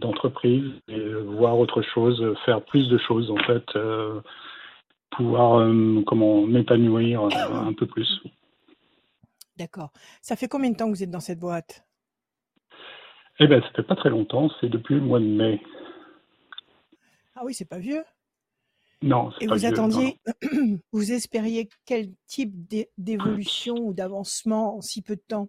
d'entreprise 0.00 0.64
et 0.88 1.12
voir 1.14 1.58
autre 1.58 1.82
chose, 1.82 2.34
faire 2.44 2.62
plus 2.64 2.88
de 2.88 2.98
choses 2.98 3.30
en 3.30 3.36
fait, 3.36 3.64
pouvoir 5.10 5.68
comment 6.06 6.42
m'épanouir 6.42 7.22
un 7.22 7.72
peu 7.72 7.86
plus. 7.86 8.20
D'accord. 9.56 9.90
Ça 10.22 10.36
fait 10.36 10.48
combien 10.48 10.70
de 10.70 10.76
temps 10.76 10.86
que 10.86 10.96
vous 10.96 11.02
êtes 11.02 11.10
dans 11.10 11.20
cette 11.20 11.38
boîte? 11.38 11.84
Eh 13.38 13.46
ben, 13.46 13.62
ça 13.62 13.68
fait 13.76 13.82
pas 13.82 13.96
très 13.96 14.10
longtemps, 14.10 14.50
c'est 14.60 14.68
depuis 14.68 14.94
le 14.94 15.02
mois 15.02 15.20
de 15.20 15.24
mai. 15.24 15.62
Ah 17.36 17.42
oui, 17.44 17.54
c'est 17.54 17.68
pas 17.68 17.78
vieux. 17.78 18.02
Non, 19.02 19.30
Et 19.40 19.46
pas 19.46 19.54
vous 19.54 19.60
vieux, 19.60 19.70
non, 19.70 19.88
non. 19.88 19.88
attendiez, 19.88 20.16
vous 20.92 21.12
espériez 21.12 21.68
quel 21.86 22.08
type 22.26 22.52
d'é- 22.68 22.90
d'évolution 22.98 23.74
ou 23.76 23.94
d'avancement 23.94 24.76
en 24.76 24.80
si 24.82 25.00
peu 25.02 25.16
de 25.16 25.22
temps? 25.26 25.48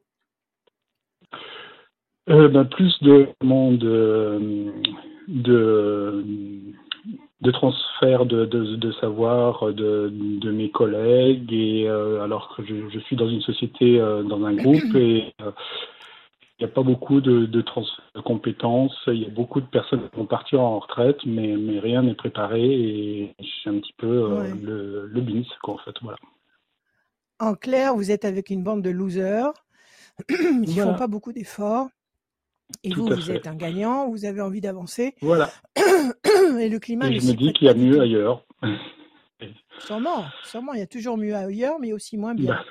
Euh, 2.29 2.47
ben, 2.47 2.65
plus 2.65 2.95
de 3.01 3.27
comment, 3.39 3.71
de, 3.73 4.71
de, 5.27 6.23
de 7.41 7.51
transfert 7.51 8.25
de, 8.25 8.45
de, 8.45 8.75
de 8.75 8.91
savoir 8.93 9.73
de, 9.73 10.09
de 10.13 10.51
mes 10.51 10.69
collègues 10.69 11.51
et 11.51 11.89
euh, 11.89 12.21
alors 12.23 12.55
que 12.55 12.63
je, 12.63 12.89
je 12.89 12.99
suis 12.99 13.15
dans 13.15 13.27
une 13.27 13.41
société 13.41 13.99
euh, 13.99 14.23
dans 14.23 14.45
un 14.45 14.53
groupe 14.53 14.95
et 14.95 15.33
euh, 15.41 15.51
il 16.61 16.65
n'y 16.65 16.71
a 16.71 16.73
pas 16.73 16.83
beaucoup 16.83 17.21
de, 17.21 17.47
de 17.47 17.61
transfert 17.61 18.05
de 18.15 18.21
compétences 18.21 18.95
il 19.07 19.21
y 19.23 19.25
a 19.25 19.29
beaucoup 19.29 19.61
de 19.61 19.65
personnes 19.65 20.07
qui 20.09 20.15
vont 20.17 20.27
partir 20.27 20.61
en 20.61 20.79
retraite 20.79 21.17
mais, 21.25 21.57
mais 21.57 21.79
rien 21.79 22.03
n'est 22.03 22.13
préparé 22.13 22.61
et 22.61 23.35
suis 23.61 23.69
un 23.69 23.79
petit 23.79 23.93
peu 23.97 24.07
euh, 24.07 24.41
Ouais. 24.43 24.53
le, 24.61 25.09
quoi 25.61 25.75
en 25.75 25.77
fait 25.79 25.95
voilà 26.01 26.17
En 27.39 27.55
clair, 27.55 27.95
vous 27.95 28.11
êtes 28.11 28.25
avec 28.25 28.49
une 28.49 28.63
bande 28.63 28.81
de 28.81 28.89
losers 28.89 29.53
qui 30.27 30.75
font 30.75 30.75
Voilà. 30.75 30.97
pas 30.97 31.07
beaucoup 31.07 31.31
d'efforts. 31.33 31.89
Et 32.83 32.89
Tout 32.89 33.01
vous, 33.01 33.09
vous 33.09 33.21
fait. 33.21 33.35
êtes 33.35 33.47
un 33.47 33.55
gagnant, 33.55 34.09
vous 34.09 34.25
avez 34.25 34.41
envie 34.41 34.61
d'avancer. 34.61 35.15
Voilà. 35.21 35.49
Et 36.59 36.69
le 36.69 36.79
climat 36.79 37.09
Et 37.09 37.15
ne 37.15 37.19
je 37.19 37.27
me 37.27 37.33
dis 37.33 37.53
qu'il 37.53 37.67
y 37.67 37.69
a 37.69 37.73
mieux 37.73 37.99
ailleurs. 37.99 38.45
Sûrement, 39.79 40.25
sûrement, 40.43 40.73
il 40.73 40.79
y 40.79 40.83
a 40.83 40.87
toujours 40.87 41.17
mieux 41.17 41.35
ailleurs, 41.35 41.79
mais 41.79 41.91
aussi 41.91 42.17
moins 42.17 42.33
bien. 42.33 42.53
Bah, 42.53 42.63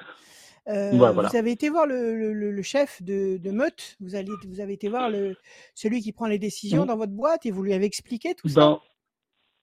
Euh, 0.68 0.92
ouais, 0.92 1.12
voilà. 1.12 1.28
Vous 1.30 1.36
avez 1.36 1.52
été 1.52 1.68
voir 1.70 1.86
le, 1.86 2.14
le- 2.16 2.32
le- 2.32 2.50
le 2.52 2.62
chef 2.62 3.02
de, 3.02 3.38
de 3.38 3.50
meute, 3.50 3.96
vous, 4.00 4.14
allez, 4.14 4.30
vous 4.46 4.60
avez 4.60 4.74
été 4.74 4.88
voir 4.88 5.10
le, 5.10 5.36
celui 5.74 6.00
qui 6.02 6.12
prend 6.12 6.26
les 6.26 6.38
décisions 6.38 6.84
Mm. 6.84 6.88
dans 6.88 6.96
votre 6.96 7.12
boîte 7.12 7.46
et 7.46 7.50
vous 7.50 7.62
lui 7.62 7.72
avez 7.72 7.86
expliqué 7.86 8.34
tout 8.34 8.48
ça? 8.48 8.60
Ben, 8.60 8.78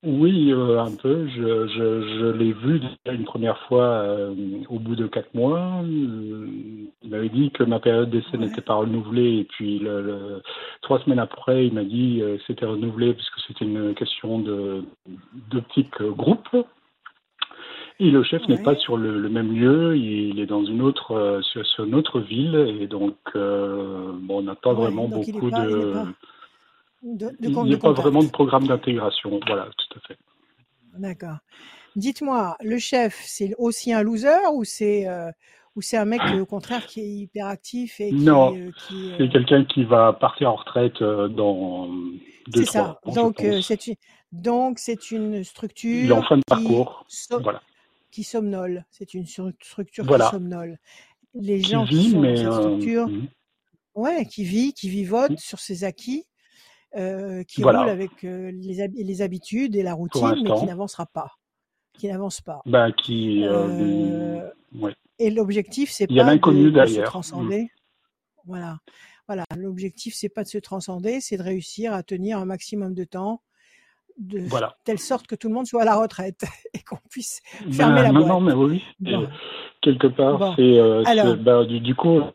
oui, 0.03 0.51
euh, 0.51 0.79
un 0.79 0.91
peu. 0.95 1.27
Je, 1.27 1.67
je, 1.67 2.01
je 2.19 2.25
l'ai 2.37 2.53
vu 2.53 2.81
une 3.05 3.25
première 3.25 3.59
fois 3.67 3.83
euh, 3.83 4.33
au 4.69 4.79
bout 4.79 4.95
de 4.95 5.07
quatre 5.07 5.33
mois. 5.33 5.81
Il 5.83 6.91
m'avait 7.09 7.29
dit 7.29 7.51
que 7.51 7.63
ma 7.63 7.79
période 7.79 8.09
d'essai 8.09 8.27
Ouais. 8.33 8.45
n'était 8.45 8.61
pas 8.61 8.75
renouvelée 8.75 9.39
et 9.39 9.43
puis 9.45 9.79
le, 9.79 10.41
trois 10.81 10.99
semaines 11.03 11.19
après, 11.19 11.65
il 11.67 11.73
m'a 11.73 11.83
dit 11.83 12.19
que 12.19 12.37
c'était 12.47 12.65
renouvelé 12.65 13.13
parce 13.13 13.29
que 13.29 13.41
c'était 13.47 13.65
une 13.65 13.93
question 13.95 14.39
de 14.39 14.83
d'optique 15.51 15.99
euh, 16.01 16.11
groupe. 16.11 16.47
Et 17.99 18.11
le 18.11 18.23
chef 18.23 18.47
n'est 18.47 18.57
pas 18.63 18.75
sur 18.75 18.95
le, 18.95 19.19
le 19.19 19.29
même 19.29 19.51
lieu, 19.53 19.97
il 19.97 20.39
est 20.39 20.45
dans 20.45 20.63
une 20.63 20.81
autre 20.83 21.11
euh, 21.11 21.41
sur, 21.41 21.65
sur 21.65 21.83
une 21.85 21.95
autre 21.95 22.19
ville 22.19 22.55
et 22.79 22.87
donc 22.87 23.15
euh, 23.35 24.11
bon, 24.21 24.39
on 24.39 24.41
n'a 24.43 24.55
pas 24.55 24.73
Ouais, 24.73 24.81
vraiment 24.81 25.07
beaucoup 25.07 25.49
pas- 25.49 25.65
il 25.65 25.79
est 25.79 25.85
de 25.85 25.93
pas 25.93 26.05
de, 27.03 27.29
de 27.29 27.49
il 27.49 27.49
n'y 27.63 27.71
de 27.71 27.75
a 27.75 27.77
pas 27.79 27.91
vraiment 27.93 28.23
de 28.23 28.29
programme 28.29 28.67
d'intégration. 28.67 29.39
Voilà, 29.47 29.67
tout 29.77 29.97
à 29.97 30.07
fait. 30.07 30.17
D'accord. 30.97 31.37
Dites-moi, 31.95 32.57
le 32.61 32.79
chef, 32.79 33.21
c'est 33.25 33.55
aussi 33.57 33.93
un 33.93 34.03
loser 34.03 34.47
ou 34.53 34.63
c'est 34.63 35.07
euh, 35.07 35.31
ou 35.75 35.81
c'est 35.81 35.97
un 35.97 36.05
mec 36.05 36.21
au 36.33 36.45
contraire 36.45 36.85
qui 36.85 37.01
est 37.01 37.09
hyper 37.09 37.47
actif 37.47 37.99
et 37.99 38.13
qui, 38.13 38.25
Non, 38.25 38.53
euh, 38.55 38.71
qui, 38.77 39.13
euh, 39.13 39.17
C'est 39.17 39.29
quelqu'un 39.29 39.63
qui 39.65 39.83
va 39.83 40.13
partir 40.13 40.51
en 40.51 40.55
retraite 40.55 41.01
dans 41.03 41.87
deux, 42.47 42.61
c'est 42.61 42.65
trois 42.65 42.83
ça. 42.83 43.01
ans, 43.05 43.13
Donc 43.13 43.35
c'est 43.61 43.87
une 43.87 43.95
donc 44.31 44.79
c'est 44.79 45.11
une 45.11 45.43
Il 45.91 46.07
est 46.09 46.11
en 46.11 46.21
structure 46.21 46.23
fin 46.23 46.37
de 46.37 46.43
parcours. 46.47 47.05
Voilà. 47.37 47.61
Qui 48.17 48.23
somnole. 48.23 48.83
C'est 48.89 49.13
une 49.13 49.27
structure 49.27 50.07
qui 50.07 50.23
somnole. 50.31 50.79
Les 51.35 51.59
Qui 51.61 51.69
gens 51.69 51.85
qui 51.85 52.09
sont 52.09 52.21
dans 52.21 52.35
cette 52.35 52.47
euh, 52.47 52.51
structure, 52.61 53.07
mhm. 53.07 53.27
ouais, 53.93 54.25
qui 54.25 54.43
vit, 54.43 54.73
qui 54.73 54.89
vivote 54.89 55.29
Mhm. 55.31 55.37
sur 55.37 55.59
ses 55.59 55.83
acquis, 55.83 56.25
euh, 56.95 57.43
qui 57.43 57.61
Voilà. 57.61 57.81
roule 57.81 57.89
avec 57.89 58.23
euh, 58.23 58.49
les, 58.55 58.81
hab- 58.81 58.95
les 58.95 59.21
habitudes 59.21 59.75
et 59.75 59.83
la 59.83 59.93
routine, 59.93 60.33
mais 60.43 60.51
qui 60.59 60.65
n'avancera 60.65 61.05
pas. 61.05 61.33
Qui 61.93 62.07
n'avance 62.07 62.41
pas. 62.41 62.61
Bah, 62.65 62.91
qui. 62.91 63.43
ouais. 63.47 64.93
et 65.19 65.29
l'objectif, 65.29 65.91
c'est 65.91 66.07
pas 66.07 66.35
de, 66.35 66.69
de 66.71 66.85
se 66.87 67.01
transcender. 67.01 67.69
Voilà. 68.45 68.79
Voilà. 69.27 69.43
L'objectif, 69.55 70.15
c'est 70.15 70.29
pas 70.29 70.43
de 70.43 70.47
se 70.49 70.57
transcender, 70.57 71.21
c'est 71.21 71.37
de 71.37 71.43
réussir 71.43 71.93
à 71.93 72.01
tenir 72.01 72.39
un 72.39 72.45
maximum 72.45 72.95
de 72.95 73.03
temps, 73.03 73.41
de 74.17 74.39
Voilà. 74.39 74.75
telle 74.83 74.99
sorte 74.99 75.27
que 75.27 75.35
tout 75.35 75.47
le 75.47 75.53
monde 75.53 75.67
soit 75.67 75.81
à 75.83 75.85
la 75.85 75.95
retraite 75.95 76.43
et 76.73 76.79
qu'on 76.79 76.97
puisse 77.09 77.41
fermer 77.71 77.95
Ben, 78.01 78.03
la 78.03 78.11
non, 78.11 78.19
boîte. 78.19 78.27
non, 78.29 78.41
mais 78.41 78.53
oui. 78.53 78.83
Bon. 78.99 79.23
Et 79.23 79.27
quelque 79.81 80.07
part, 80.07 80.37
Bon. 80.39 80.53
c'est. 80.55 80.79
euh, 80.79 81.35
bah, 81.35 81.63
du, 81.65 81.79
du 81.79 81.93
coup, 81.95 82.19
euh, 82.19 82.31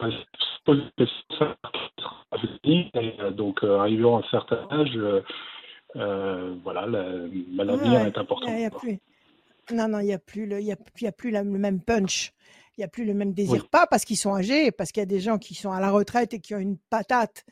euh, 2.96 3.30
donc, 3.30 3.62
euh, 3.62 3.78
arrivant 3.78 4.16
à 4.16 4.20
un 4.20 4.30
certain 4.30 4.66
âge, 4.70 4.90
euh, 4.96 5.20
euh, 5.96 6.54
voilà, 6.62 6.86
bah, 6.86 7.64
l'avenir 7.64 8.00
Ouais, 8.00 8.08
est 8.08 8.18
important. 8.18 8.46
Il 8.54 8.60
y 8.60 8.64
a 8.64 8.70
quoi. 8.70 8.80
plus. 8.80 8.98
Non, 9.72 9.88
non, 9.88 10.00
il 10.00 10.06
n'y 10.06 10.12
a 10.14 10.18
plus, 10.18 10.46
le, 10.46 10.60
y 10.60 10.72
a, 10.72 10.76
y 11.00 11.06
a 11.06 11.12
plus 11.12 11.30
la- 11.30 11.42
le 11.42 11.50
même 11.58 11.80
punch. 11.80 12.32
Il 12.76 12.80
n'y 12.80 12.84
a 12.84 12.88
plus 12.88 13.04
le 13.04 13.12
même 13.14 13.32
désir. 13.34 13.62
Oui. 13.62 13.68
Pas 13.70 13.86
parce 13.86 14.04
qu'ils 14.04 14.16
sont 14.16 14.34
âgés, 14.34 14.70
parce 14.72 14.92
qu'il 14.92 15.00
y 15.00 15.04
a 15.04 15.06
des 15.06 15.20
gens 15.20 15.38
qui 15.38 15.54
sont 15.54 15.70
à 15.72 15.80
la 15.80 15.90
retraite 15.90 16.32
et 16.34 16.40
qui 16.40 16.54
ont 16.54 16.58
une 16.58 16.78
patate 16.90 17.44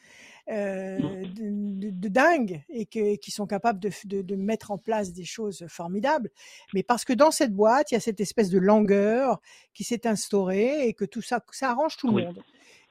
euh, 0.51 0.99
de, 0.99 1.81
de- 1.81 1.91
de 1.91 2.09
dingue 2.09 2.63
et 2.71 2.87
que- 2.87 3.17
qui 3.17 3.31
sont 3.31 3.47
capables 3.47 3.79
de, 3.81 3.91
de- 4.05 4.23
de 4.23 4.37
mettre 4.37 4.71
en 4.71 4.79
place 4.79 5.13
des 5.13 5.25
choses 5.25 5.65
formidables. 5.69 6.31
Mais 6.75 6.83
parce 6.83 7.05
que 7.05 7.13
dans 7.13 7.31
cette 7.31 7.53
boîte, 7.53 7.91
il 7.91 7.95
y 7.95 7.97
a 7.97 8.01
cette 8.01 8.21
espèce 8.21 8.51
de 8.51 8.59
langueur 8.59 9.41
qui 9.75 9.85
s'est 9.85 10.07
instaurée 10.07 10.87
et 10.89 10.95
que 10.95 11.05
tout 11.05 11.23
ça, 11.23 11.41
ça 11.53 11.71
arrange 11.71 11.97
tout 11.97 12.09
le 12.15 12.25
monde. 12.25 12.43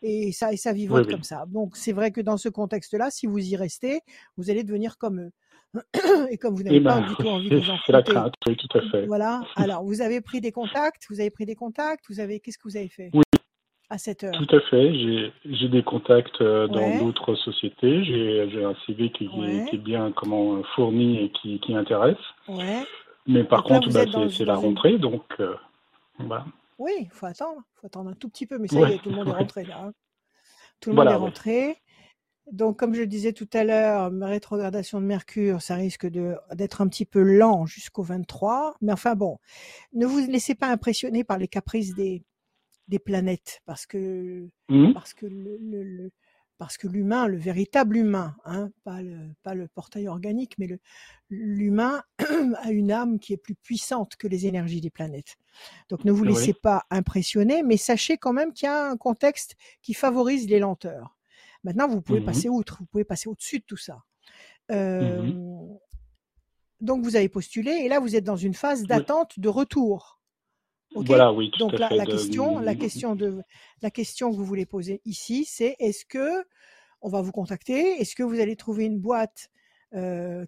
Et 0.02 0.32
ça, 0.32 0.54
et 0.54 0.58
ça 0.58 0.72
vivote 0.72 1.00
Oui, 1.00 1.06
oui. 1.08 1.14
comme 1.14 1.24
ça. 1.24 1.44
Donc, 1.48 1.76
c'est 1.76 1.92
vrai 1.92 2.12
que 2.12 2.22
dans 2.22 2.38
ce 2.38 2.48
contexte-là, 2.48 3.10
si 3.12 3.28
vous 3.28 3.40
y 3.40 3.56
restez, 3.58 4.00
vous 4.38 4.50
allez 4.50 4.64
devenir 4.64 4.98
comme 4.98 5.20
eux. 5.20 5.32
Et 6.32 6.38
comme 6.40 6.56
vous 6.56 6.64
n'avez 6.64 6.78
Eh 6.78 6.82
pas 6.82 7.00
ben, 7.00 7.08
du 7.10 7.16
tout 7.16 7.28
envie 7.28 7.50
de 7.50 7.58
vous 7.58 7.62
c'est 7.86 7.92
la 7.92 8.00
enfronter 8.00 8.12
crainte, 8.14 8.34
oui, 8.48 8.58
tout 8.58 8.78
à 8.78 8.82
fait. 8.90 9.06
voilà. 9.06 9.42
Alors, 9.56 9.84
vous 9.84 10.02
avez 10.02 10.20
pris 10.22 10.42
des 10.42 10.52
contacts, 10.52 11.04
vous 11.10 11.20
avez 11.20 11.30
pris 11.30 11.46
des 11.46 11.54
contacts, 11.56 12.06
vous 12.10 12.20
avez, 12.20 12.40
qu'est-ce 12.40 12.58
que 12.58 12.64
vous 12.68 12.78
avez 12.78 12.88
fait? 12.90 13.12
Oui. 13.14 13.22
À 13.90 13.98
cette 13.98 14.24
heure 14.24 14.34
Tout 14.34 14.56
à 14.56 14.60
fait. 14.70 15.32
J'ai 15.46 15.68
des 15.70 15.84
contacts 15.84 16.42
euh, 16.42 16.68
dans 16.68 17.00
d'autres 17.00 17.36
sociétés. 17.36 18.04
J'ai 18.04 18.64
un 18.64 18.76
CV 18.86 19.12
qui, 19.12 19.26
est- 19.26 19.30
Ouais. 19.30 19.66
qui 19.70 19.76
est 19.78 19.80
bien 19.80 20.12
comment 20.16 20.58
euh, 20.58 20.64
fourni 20.76 21.18
et 21.24 21.32
qui, 21.32 21.60
qui 21.60 21.76
intéresse. 21.76 22.18
Ouais. 22.48 22.84
Mais 23.28 23.44
par 23.44 23.64
Donc 23.64 23.84
contre, 23.84 23.94
bah, 23.94 24.06
c'est 24.30 24.46
la 24.46 24.56
rentrée, 24.56 24.98
donc 24.98 25.24
euh, 25.40 25.56
voilà. 26.20 26.46
Oui, 26.78 26.92
il 27.02 27.10
faut 27.10 27.26
attendre. 27.26 27.62
Il 27.76 27.80
faut 27.82 27.88
attendre 27.88 28.10
un 28.10 28.14
tout 28.14 28.30
petit 28.30 28.46
peu, 28.46 28.58
mais 28.58 28.68
ça 28.68 28.80
y 28.90 28.94
est, 28.94 28.98
tout 29.00 29.10
le 29.10 29.16
monde 29.16 29.28
est 29.28 29.32
rentré 29.38 29.64
là. 29.66 29.82
hein. 29.86 29.92
Tout 30.80 30.92
le 30.92 30.96
Voilà, 30.96 31.12
monde 31.14 31.22
est 31.22 31.26
rentré. 31.26 31.76
Donc, 32.52 32.80
comme 32.80 32.96
je 32.96 33.02
le 33.02 33.08
disais 33.08 33.32
tout 33.34 33.50
à 33.54 33.64
l'heure, 33.64 34.10
ma 34.12 34.26
rétrogradation 34.26 35.00
de 35.00 35.06
Mercure, 35.06 35.62
ça 35.62 35.76
risque 35.76 36.08
d'être 36.08 36.82
un 36.82 36.88
petit 36.88 37.06
peu 37.06 37.22
lent 37.22 37.68
jusqu'au 37.68 38.02
23. 38.02 38.76
Mais 38.82 38.92
enfin 38.92 39.14
bon, 39.14 39.38
ne 39.94 40.08
vous 40.08 40.20
laissez 40.28 40.56
pas 40.56 40.68
impressionner 40.68 41.24
par 41.24 41.38
les 41.38 41.48
caprices 41.48 41.94
des, 41.94 42.24
des 42.90 43.00
planètes, 43.00 43.62
parce 43.66 43.86
que 43.86 44.50
Mhm. 44.70 44.94
parce 44.94 45.14
que 45.14 45.26
le, 45.28 45.58
le- 45.62 45.84
le- 45.84 46.12
parce 46.58 46.78
que 46.78 46.88
l'humain, 46.90 47.28
le 47.28 47.38
véritable 47.38 47.96
humain, 47.96 48.36
hein, 48.44 48.70
pas 48.84 49.02
le 49.02 49.30
pas 49.44 49.54
le 49.54 49.70
portail 49.70 50.10
organique, 50.10 50.58
mais 50.58 50.68
le 50.68 50.80
l'humain 51.30 52.04
a 52.58 52.72
une 52.72 52.92
âme 52.92 53.20
qui 53.20 53.32
est 53.34 53.38
plus 53.38 53.56
puissante 53.56 54.18
que 54.18 54.28
les 54.28 54.46
énergies 54.46 54.82
des 54.82 54.90
planètes. 54.90 55.38
Donc 55.88 56.04
ne 56.04 56.12
vous 56.12 56.24
Oui. 56.24 56.30
laissez 56.34 56.54
pas 56.54 56.84
impressionner, 56.90 57.64
mais 57.64 57.78
sachez 57.78 58.18
quand 58.18 58.34
même 58.34 58.52
qu'il 58.52 58.66
y 58.66 58.70
a 58.70 58.90
un 58.90 58.98
contexte 58.98 59.56
qui 59.82 59.94
favorise 59.94 60.50
les 60.50 60.60
lenteurs. 60.60 61.16
Maintenant, 61.64 61.88
vous 61.88 62.02
pouvez 62.02 62.20
Mhm. 62.20 62.26
passer 62.26 62.50
outre, 62.50 62.78
vous 62.80 62.86
pouvez 62.88 63.06
passer 63.06 63.30
au-dessus 63.30 63.60
de 63.60 63.66
tout 63.66 63.78
ça. 63.78 64.04
Mhm. 64.70 64.76
Euh, 64.78 65.32
Donc 66.82 67.04
vous 67.04 67.16
avez 67.18 67.28
postulé 67.30 67.72
et 67.72 67.90
là 67.90 68.00
vous 68.00 68.16
êtes 68.16 68.24
dans 68.24 68.38
une 68.38 68.54
phase 68.54 68.84
d'attente 68.86 69.38
de 69.40 69.50
retour. 69.50 70.19
Voilà, 70.96 71.32
oui, 71.32 71.52
tout 71.52 71.60
donc 71.60 71.74
à 71.76 71.78
la, 71.78 71.88
fait. 71.90 71.96
la 71.98 72.06
de- 72.06 72.12
question, 72.12 72.60
la 72.60 72.76
question 72.76 73.16
de 73.16 73.42
la 73.82 73.92
question 73.92 74.32
que 74.32 74.36
vous 74.36 74.46
voulez 74.46 74.66
poser 74.66 75.02
ici, 75.06 75.46
c'est 75.46 75.76
est-ce 75.80 76.04
que 76.06 76.44
on 77.02 77.10
va 77.10 77.22
vous 77.22 77.32
contacter? 77.32 78.02
Est-ce 78.02 78.16
que 78.16 78.24
vous 78.24 78.40
allez 78.40 78.56
trouver 78.56 78.86
une 78.86 79.00
boîte 79.00 79.50
euh, 79.94 80.46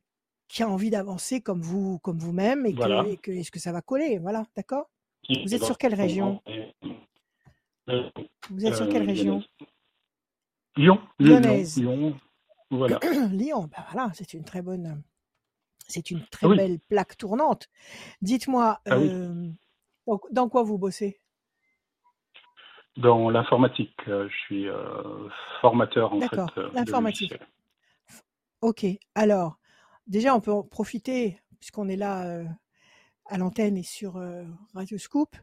qui 0.48 0.64
a 0.64 0.70
envie 0.70 0.90
d'avancer 0.90 1.42
comme 1.42 1.62
vous, 1.62 2.00
comme 2.00 2.18
vous-même, 2.20 2.66
et 2.66 2.72
que, 2.72 2.78
Voilà. 2.78 3.06
et 3.08 3.18
que 3.18 3.32
est-ce 3.32 3.52
que 3.52 3.60
ça 3.60 3.72
va 3.72 3.82
coller? 3.82 4.18
Voilà, 4.18 4.46
d'accord? 4.56 4.90
Qui- 5.24 5.44
Vous 5.44 5.54
êtes 5.56 5.64
sur 5.64 5.78
quelle 5.78 5.94
région? 5.96 6.42
Euh, 7.90 8.10
Vous 8.50 8.66
êtes 8.66 8.76
sur 8.76 8.90
quelle 8.90 9.04
euh, 9.04 9.06
région? 9.06 9.44
Lyon. 10.76 11.00
Lyon. 11.00 11.00
Lyonnaise. 11.20 11.78
Lyon. 11.78 12.20
Voilà. 12.70 13.00
Lyon. 13.32 13.70
Ben 13.72 13.84
voilà, 13.92 14.12
c'est 14.16 14.34
une 14.34 14.44
très 14.44 14.62
bonne, 14.62 15.02
c'est 15.88 16.10
une 16.12 16.26
très 16.32 16.48
Ah 16.48 16.50
oui. 16.50 16.58
belle 16.58 16.80
plaque 16.80 17.18
tournante. 17.18 17.68
Dites-moi, 18.22 18.80
Ah 18.90 18.98
oui. 18.98 19.08
euh, 19.10 19.50
dans, 20.08 20.20
dans 20.32 20.50
quoi 20.50 20.64
vous 20.64 20.78
bossez? 20.78 21.20
Dans 22.98 23.30
l'informatique, 23.30 23.96
euh, 24.08 24.28
je 24.30 24.38
suis 24.40 24.68
euh, 24.68 25.30
formateur 25.62 26.14
en 26.14 26.20
fait. 26.20 26.28
D'accord, 26.36 26.52
euh, 26.58 26.70
de 26.70 26.76
l'informatique. 26.76 27.34
Ok, 28.62 28.86
alors, 29.16 29.58
déjà, 30.08 30.36
on 30.36 30.42
peut 30.42 30.52
en 30.52 30.64
profiter, 30.64 31.40
puisqu'on 31.60 31.88
est 31.88 31.96
là 31.96 32.28
euh, 32.28 32.46
à 33.28 33.38
l'antenne 33.38 33.78
et 33.78 33.84
sur 33.84 34.18
euh, 34.18 34.44
Radio 34.74 34.98
Scoop 34.98 35.36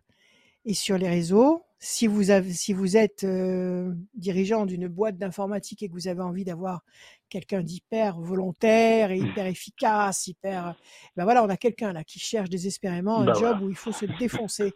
et 0.64 0.74
sur 0.74 0.98
les 0.98 1.08
réseaux. 1.08 1.64
Si 1.80 2.08
vous, 2.08 2.30
avez, 2.30 2.52
si 2.52 2.72
vous 2.72 2.96
êtes 2.96 3.22
euh, 3.22 3.94
dirigeant 4.14 4.66
d'une 4.66 4.88
boîte 4.88 5.16
d'informatique 5.16 5.82
et 5.84 5.88
que 5.88 5.92
vous 5.92 6.08
avez 6.08 6.22
envie 6.22 6.42
d'avoir 6.44 6.82
quelqu'un 7.28 7.62
d'hyper 7.62 8.18
volontaire 8.20 9.12
et 9.12 9.18
hyper 9.18 9.46
efficace, 9.46 10.26
hyper... 10.26 10.74
Ben 11.16 11.22
voilà, 11.22 11.44
on 11.44 11.48
a 11.48 11.56
quelqu'un 11.56 11.92
là 11.92 12.02
qui 12.02 12.18
cherche 12.18 12.48
désespérément 12.50 13.20
un 13.20 13.26
Bah 13.26 13.32
job 13.34 13.42
voilà. 13.42 13.62
où 13.62 13.70
il 13.70 13.76
faut 13.76 13.92
se 13.92 14.06
défoncer. 14.18 14.72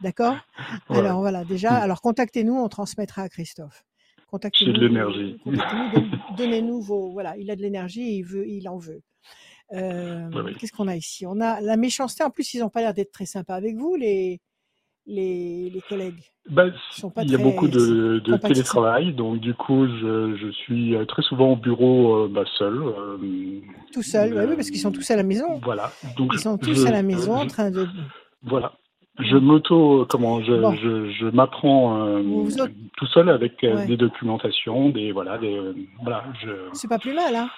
D'accord? 0.00 0.36
Voilà. 0.88 1.08
Alors 1.08 1.20
voilà, 1.20 1.44
déjà, 1.44 1.72
Mm. 1.72 1.82
alors 1.82 2.00
contactez-nous, 2.00 2.54
on 2.54 2.68
transmettra 2.68 3.22
à 3.22 3.28
Christophe. 3.28 3.84
Contactez-nous. 4.28 4.72
de 4.74 4.80
l'énergie. 4.86 5.40
contactez-nous, 5.42 5.90
don- 6.08 6.18
Donnez-nous 6.36 6.80
vos. 6.82 7.10
Voilà, 7.10 7.36
il 7.36 7.50
a 7.50 7.56
de 7.56 7.62
l'énergie, 7.62 8.18
il 8.18 8.22
veut, 8.22 8.46
il 8.48 8.68
en 8.68 8.78
veut. 8.78 9.02
Euh, 9.72 10.28
Oui, 10.32 10.42
oui. 10.44 10.54
Qu'est-ce 10.58 10.72
qu'on 10.72 10.86
a 10.88 10.94
ici? 10.94 11.26
On 11.26 11.40
a 11.40 11.60
la 11.60 11.76
méchanceté. 11.76 12.22
En 12.22 12.30
plus, 12.30 12.54
ils 12.54 12.60
n'ont 12.60 12.68
pas 12.70 12.80
l'air 12.80 12.94
d'être 12.94 13.10
très 13.12 13.26
sympas 13.26 13.56
avec 13.56 13.76
vous, 13.76 13.96
les 13.96 14.40
les, 15.06 15.68
les 15.70 15.80
collègues? 15.82 16.22
Bah, 16.50 16.64
il 17.22 17.30
y 17.30 17.34
a 17.34 17.38
beaucoup 17.38 17.68
de, 17.68 18.22
télétravail, 18.36 19.14
donc 19.14 19.40
du 19.40 19.54
coup, 19.54 19.86
je, 19.86 20.36
je 20.36 20.50
suis 20.50 20.94
euh, 20.94 21.06
très 21.06 21.22
souvent 21.22 21.52
au 21.52 21.56
bureau 21.56 22.24
euh, 22.24 22.28
bah, 22.30 22.44
seul. 22.58 22.82
euh, 22.82 23.16
Tout 23.94 24.02
euh, 24.14 24.46
oui, 24.50 24.54
parce 24.56 24.68
qu'ils 24.70 24.80
sont 24.80 24.92
tous 24.92 25.10
à 25.10 25.16
la 25.16 25.22
maison. 25.22 25.58
Voilà. 25.62 25.90
Donc 26.18 26.32
Ils 26.34 26.40
sont 26.40 26.58
je- 26.60 26.66
tous 26.72 26.86
à 26.86 26.90
la 26.90 27.00
je- 27.00 27.06
maison 27.06 27.32
en 27.34 27.44
je- 27.44 27.48
train 27.48 27.70
de. 27.70 27.86
Voilà. 28.42 28.72
Je 29.20 29.36
m'auto, 29.36 30.06
comment, 30.10 30.42
je, 30.42 30.52
Bon. 30.52 30.74
je, 30.74 31.10
je 31.12 31.26
m'apprends 31.26 32.20
tout 32.96 33.06
seul 33.06 33.30
avec 33.30 33.52
Ouais. 33.62 33.86
des 33.86 33.96
documentations, 33.96 34.90
des 34.90 35.12
voilà, 35.12 35.38
des 35.38 35.58
voilà. 36.02 36.24
Je... 36.42 36.50
C'est 36.72 36.88
pas 36.88 36.98
plus 36.98 37.14
mal, 37.14 37.34
hein 37.36 37.48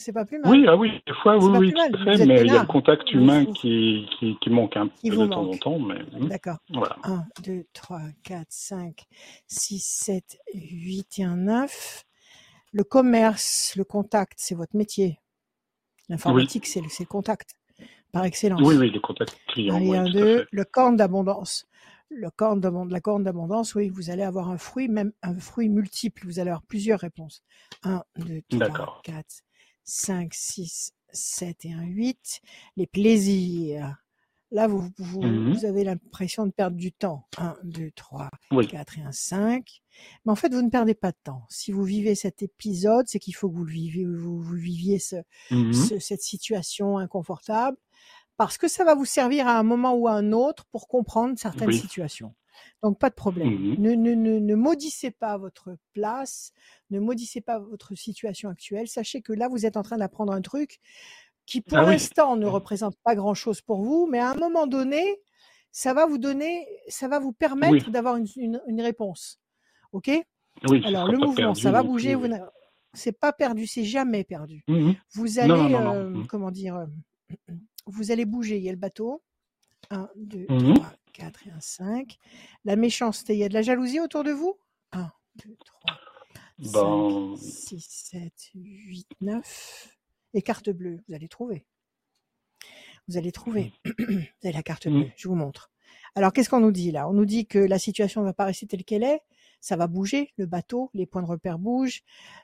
C'est 0.00 0.14
pas 0.14 0.24
plus 0.24 0.38
mal. 0.38 0.50
Oui, 0.50 0.64
ah 0.66 0.76
oui, 0.76 1.02
des 1.06 1.12
fois, 1.12 1.36
oui, 1.36 1.58
oui, 1.58 1.74
tout 1.74 2.08
à 2.08 2.16
fait, 2.16 2.24
mais 2.24 2.40
il 2.40 2.46
y 2.46 2.56
a 2.56 2.62
le 2.62 2.66
contact 2.66 3.12
humain 3.12 3.44
vous- 3.44 3.52
qui, 3.52 4.08
qui, 4.18 4.34
qui 4.40 4.48
manque 4.48 4.74
un 4.74 4.88
Qui 4.88 5.10
peu 5.10 5.16
de 5.18 5.26
temps 5.26 5.46
en 5.46 5.56
temps, 5.58 5.78
mais 5.78 5.98
D'accord. 6.26 6.56
voilà. 6.70 6.96
1, 7.04 7.24
2, 7.44 7.66
3, 7.74 8.00
4, 8.22 8.46
5, 8.48 9.04
6, 9.46 9.78
7, 9.78 10.38
8 10.54 11.18
et 11.18 11.24
un 11.24 11.36
9. 11.36 12.06
Le 12.72 12.82
commerce, 12.82 13.74
le 13.76 13.84
contact, 13.84 14.32
c'est 14.38 14.54
votre 14.54 14.74
métier. 14.74 15.20
L'informatique, 16.08 16.64
c'est 16.64 16.80
le, 16.80 17.04
contact, 17.04 17.50
par 18.10 18.24
excellence. 18.24 18.62
Oui, 18.64 18.76
oui, 18.78 18.90
le 18.90 19.00
contact 19.00 19.38
client, 19.48 19.76
Allez, 19.76 19.90
oui, 19.90 19.96
un, 19.98 20.08
deux, 20.08 20.46
le 20.50 20.64
corne 20.64 20.96
d'abondance. 20.96 21.68
Le 22.08 22.30
corne 22.30 22.60
la 22.88 23.00
corne 23.00 23.22
d'abondance, 23.22 23.74
oui, 23.74 23.90
vous 23.90 24.08
allez 24.08 24.22
avoir 24.22 24.48
un 24.48 24.56
fruit, 24.56 24.88
même 24.88 25.12
un 25.22 25.38
fruit 25.38 25.68
multiple. 25.68 26.22
Vous 26.24 26.38
allez 26.38 26.48
avoir 26.48 26.62
plusieurs 26.62 27.00
réponses. 27.00 27.42
1, 27.84 28.02
2, 28.16 28.40
3, 28.48 28.58
D'accord. 28.58 29.02
4, 29.04 29.42
5, 29.84 30.32
6, 30.34 30.92
7 31.12 31.64
et 31.64 31.72
un 31.72 31.82
8. 31.84 32.40
Les 32.76 32.86
plaisirs. 32.86 33.96
Là, 34.52 34.66
vous, 34.66 34.88
vous, 34.98 35.22
Mhm. 35.22 35.52
vous 35.54 35.64
avez 35.64 35.84
l'impression 35.84 36.44
de 36.44 36.50
perdre 36.50 36.76
du 36.76 36.90
temps. 36.92 37.28
1, 37.38 37.54
2, 37.62 37.92
3, 37.92 38.28
Oui. 38.50 38.66
4 38.66 38.98
et 38.98 39.02
un 39.02 39.12
5. 39.12 39.80
Mais 40.24 40.32
en 40.32 40.34
fait, 40.34 40.52
vous 40.52 40.62
ne 40.62 40.70
perdez 40.70 40.94
pas 40.94 41.12
de 41.12 41.16
temps. 41.22 41.44
Si 41.48 41.70
vous 41.70 41.84
vivez 41.84 42.16
cet 42.16 42.42
épisode, 42.42 43.06
c'est 43.08 43.20
qu'il 43.20 43.34
faut 43.36 43.48
que 43.48 43.54
vous, 43.54 43.64
le 43.64 43.70
viviez, 43.72 44.04
vous, 44.06 44.40
vous 44.40 44.54
viviez 44.56 44.98
ce, 44.98 45.16
Mhm. 45.52 45.72
ce- 45.72 45.98
cette 46.00 46.22
situation 46.22 46.98
inconfortable 46.98 47.76
parce 48.36 48.58
que 48.58 48.66
ça 48.66 48.82
va 48.84 48.96
vous 48.96 49.04
servir 49.04 49.46
à 49.46 49.56
un 49.56 49.62
moment 49.62 49.94
ou 49.94 50.08
à 50.08 50.12
un 50.14 50.32
autre 50.32 50.64
pour 50.72 50.88
comprendre 50.88 51.38
certaines 51.38 51.68
Oui. 51.68 51.78
situations. 51.78 52.34
Donc 52.82 52.98
pas 52.98 53.10
de 53.10 53.14
problème. 53.14 53.48
Mhm. 53.50 53.74
Ne, 53.78 53.90
ne, 53.94 54.14
ne, 54.14 54.38
ne 54.38 54.54
maudissez 54.54 55.10
pas 55.10 55.36
votre 55.38 55.76
place, 55.92 56.52
ne 56.90 56.98
maudissez 57.00 57.40
pas 57.40 57.58
votre 57.58 57.94
situation 57.94 58.48
actuelle. 58.48 58.88
Sachez 58.88 59.22
que 59.22 59.32
là, 59.32 59.48
vous 59.48 59.66
êtes 59.66 59.76
en 59.76 59.82
train 59.82 59.98
d'apprendre 59.98 60.32
un 60.32 60.40
truc 60.42 60.78
qui, 61.46 61.60
pour 61.60 61.78
Ah 61.78 61.84
oui. 61.84 61.92
l'instant, 61.92 62.36
ne 62.36 62.46
représente 62.46 62.96
pas 63.04 63.14
grand-chose 63.14 63.60
pour 63.60 63.82
vous, 63.82 64.06
mais 64.10 64.18
à 64.18 64.30
un 64.30 64.34
moment 64.34 64.66
donné, 64.66 65.20
ça 65.72 65.94
va 65.94 66.06
vous 66.06 66.18
donner, 66.18 66.66
ça 66.88 67.08
va 67.08 67.18
vous 67.18 67.32
permettre 67.32 67.90
d'avoir 67.90 68.16
une, 68.16 68.26
une, 68.36 68.62
une 68.66 68.80
réponse. 68.80 69.40
OK? 69.92 70.10
Oui, 70.68 70.82
Alors, 70.84 71.08
le 71.10 71.18
mouvement, 71.18 71.34
perdu 71.34 71.60
ça 71.62 71.70
va 71.72 71.82
bouger. 71.82 72.14
Vous 72.14 72.26
c'est 72.92 73.12
pas 73.12 73.32
perdu, 73.32 73.66
c'est 73.68 73.84
jamais 73.84 74.24
perdu. 74.24 74.64
Mhm. 74.66 74.94
Vous 75.14 75.38
allez, 75.38 75.48
non, 75.48 75.68
non, 75.68 75.80
non. 75.84 75.94
euh, 75.94 76.24
comment 76.28 76.50
dire, 76.50 76.74
euh, 76.76 76.86
vous 77.86 78.10
allez 78.10 78.24
bouger. 78.24 78.56
Il 78.58 78.64
y 78.64 78.68
a 78.68 78.72
le 78.72 78.78
bateau. 78.78 79.22
1, 79.90 80.08
2, 80.16 80.46
Mhm. 80.50 80.74
3, 80.74 80.92
4 81.12 81.46
et 81.46 81.50
un 81.50 81.60
5. 81.60 82.18
La 82.64 82.76
méchanceté, 82.76 83.34
il 83.34 83.38
y 83.40 83.44
a 83.44 83.48
de 83.48 83.54
la 83.54 83.62
jalousie 83.62 84.00
autour 84.00 84.24
de 84.24 84.32
vous? 84.32 84.56
1, 84.92 85.10
2, 85.44 85.56
3, 85.64 85.98
5, 86.62 86.72
Ben, 86.72 87.36
6, 87.36 87.86
7, 87.88 88.32
8, 88.54 89.08
9. 89.20 89.96
Et 90.34 90.42
carte 90.42 90.70
bleue, 90.70 91.00
vous 91.08 91.14
allez 91.14 91.28
trouver. 91.28 91.64
Vous 93.08 93.16
allez 93.16 93.32
trouver. 93.32 93.72
Vous 93.98 94.12
avez 94.44 94.52
la 94.52 94.62
carte 94.62 94.86
bleue, 94.88 95.10
je 95.16 95.26
vous 95.28 95.34
montre. 95.34 95.70
Alors, 96.14 96.32
qu'est-ce 96.32 96.48
qu'on 96.50 96.60
nous 96.60 96.70
dit 96.72 96.92
là? 96.92 97.08
On 97.08 97.12
nous 97.12 97.24
dit 97.24 97.46
que 97.46 97.58
la 97.58 97.78
situation 97.78 98.20
ne 98.20 98.26
va 98.26 98.32
pas 98.32 98.44
rester 98.44 98.66
telle 98.66 98.84
qu'elle 98.84 99.02
est. 99.02 99.20
Ça 99.60 99.76
va 99.76 99.86
bouger, 99.88 100.32
le 100.36 100.46
bateau, 100.46 100.90
les 100.94 101.06
points 101.06 101.22
de 101.22 101.26
repère 101.26 101.58
bougent. 101.58 102.02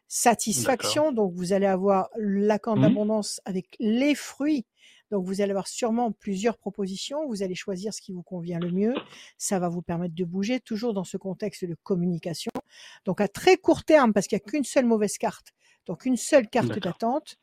Satisfaction, 0.09 1.13
donc 1.13 1.33
vous 1.35 1.53
allez 1.53 1.67
avoir 1.67 2.09
la 2.17 2.59
corde 2.59 2.79
Mhm. 2.79 2.89
d'abondance 2.89 3.41
avec 3.45 3.77
les 3.79 4.15
fruits. 4.15 4.67
Donc 5.11 5.25
vous 5.25 5.41
allez 5.41 5.51
avoir 5.51 5.69
sûrement 5.69 6.13
plusieurs 6.13 6.59
propositions. 6.59 7.27
Vous 7.29 7.43
allez 7.43 7.55
choisir 7.55 7.95
ce 7.95 8.01
qui 8.01 8.13
vous 8.13 8.23
convient 8.23 8.59
le 8.59 8.71
mieux. 8.71 8.95
Ça 9.39 9.59
va 9.59 9.69
vous 9.69 9.83
permettre 9.83 10.15
de 10.15 10.25
bouger, 10.25 10.61
toujours 10.61 10.95
dans 10.95 11.05
ce 11.05 11.17
contexte 11.17 11.65
de 11.65 11.77
communication. 11.83 12.51
Donc 13.05 13.21
à 13.21 13.29
très 13.29 13.57
court 13.57 13.85
terme, 13.85 14.13
parce 14.13 14.27
qu'il 14.27 14.37
n'y 14.37 14.43
a 14.43 14.51
qu'une 14.51 14.65
seule 14.65 14.87
mauvaise 14.87 15.19
carte, 15.19 15.53
donc 15.87 16.05
une 16.05 16.17
seule 16.17 16.49
carte 16.49 16.79
d'attente. 16.79 17.37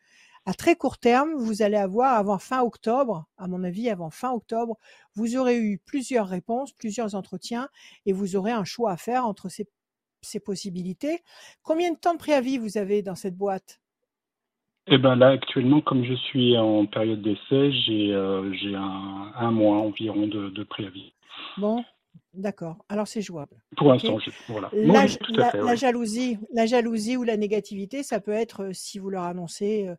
À 0.45 0.53
très 0.53 0.75
court 0.75 0.97
terme, 0.97 1.35
vous 1.35 1.61
allez 1.61 1.77
avoir 1.77 2.17
avant 2.17 2.37
fin 2.37 2.61
octobre, 2.61 3.25
à 3.37 3.47
mon 3.47 3.63
avis, 3.63 3.89
avant 3.89 4.09
fin 4.09 4.31
octobre, 4.31 4.77
vous 5.15 5.37
aurez 5.37 5.57
eu 5.57 5.77
plusieurs 5.77 6.27
réponses, 6.27 6.73
plusieurs 6.73 7.15
entretiens, 7.15 7.69
et 8.05 8.11
vous 8.11 8.35
aurez 8.35 8.51
un 8.51 8.65
choix 8.65 8.91
à 8.91 8.97
faire 8.97 9.25
entre 9.25 9.47
ces, 9.47 9.69
ces 10.21 10.41
possibilités. 10.41 11.23
Combien 11.61 11.93
de 11.93 11.97
temps 11.97 12.13
de 12.13 12.19
préavis 12.19 12.57
vous 12.57 12.77
avez 12.77 13.01
dans 13.01 13.15
cette 13.15 13.37
boîte? 13.37 13.79
Eh 14.87 14.97
ben 14.97 15.15
là, 15.15 15.29
actuellement, 15.29 15.79
comme 15.81 16.03
je 16.03 16.13
suis 16.13 16.57
en 16.57 16.85
période 16.85 17.21
d'essai, 17.21 17.71
j'ai 17.71 18.13
euh, 18.13 18.51
j'ai 18.53 18.75
un, 18.75 19.31
un 19.35 19.51
mois 19.51 19.77
environ 19.77 20.27
de, 20.27 20.49
de 20.49 20.63
préavis. 20.63 21.13
Bon, 21.57 21.85
d'accord. 22.33 22.77
Alors 22.89 23.07
c'est 23.07 23.21
jouable. 23.21 23.55
Pour 23.77 23.87
l'instant, 23.93 24.19
je- 24.19 24.31
voilà. 24.49 24.69
La, 24.73 25.05
Oui, 25.05 25.17
tout 25.23 25.33
à 25.35 25.37
la- 25.37 25.51
fait, 25.51 25.61
la 25.61 25.71
oui. 25.71 25.77
jalousie, 25.77 26.37
la 26.53 26.65
jalousie 26.65 27.15
ou 27.15 27.23
la 27.23 27.37
négativité, 27.37 28.03
ça 28.03 28.19
peut 28.19 28.31
être 28.33 28.63
euh, 28.65 28.73
si 28.73 28.99
vous 28.99 29.09
leur 29.09 29.23
annoncez 29.23 29.87
euh, 29.87 29.95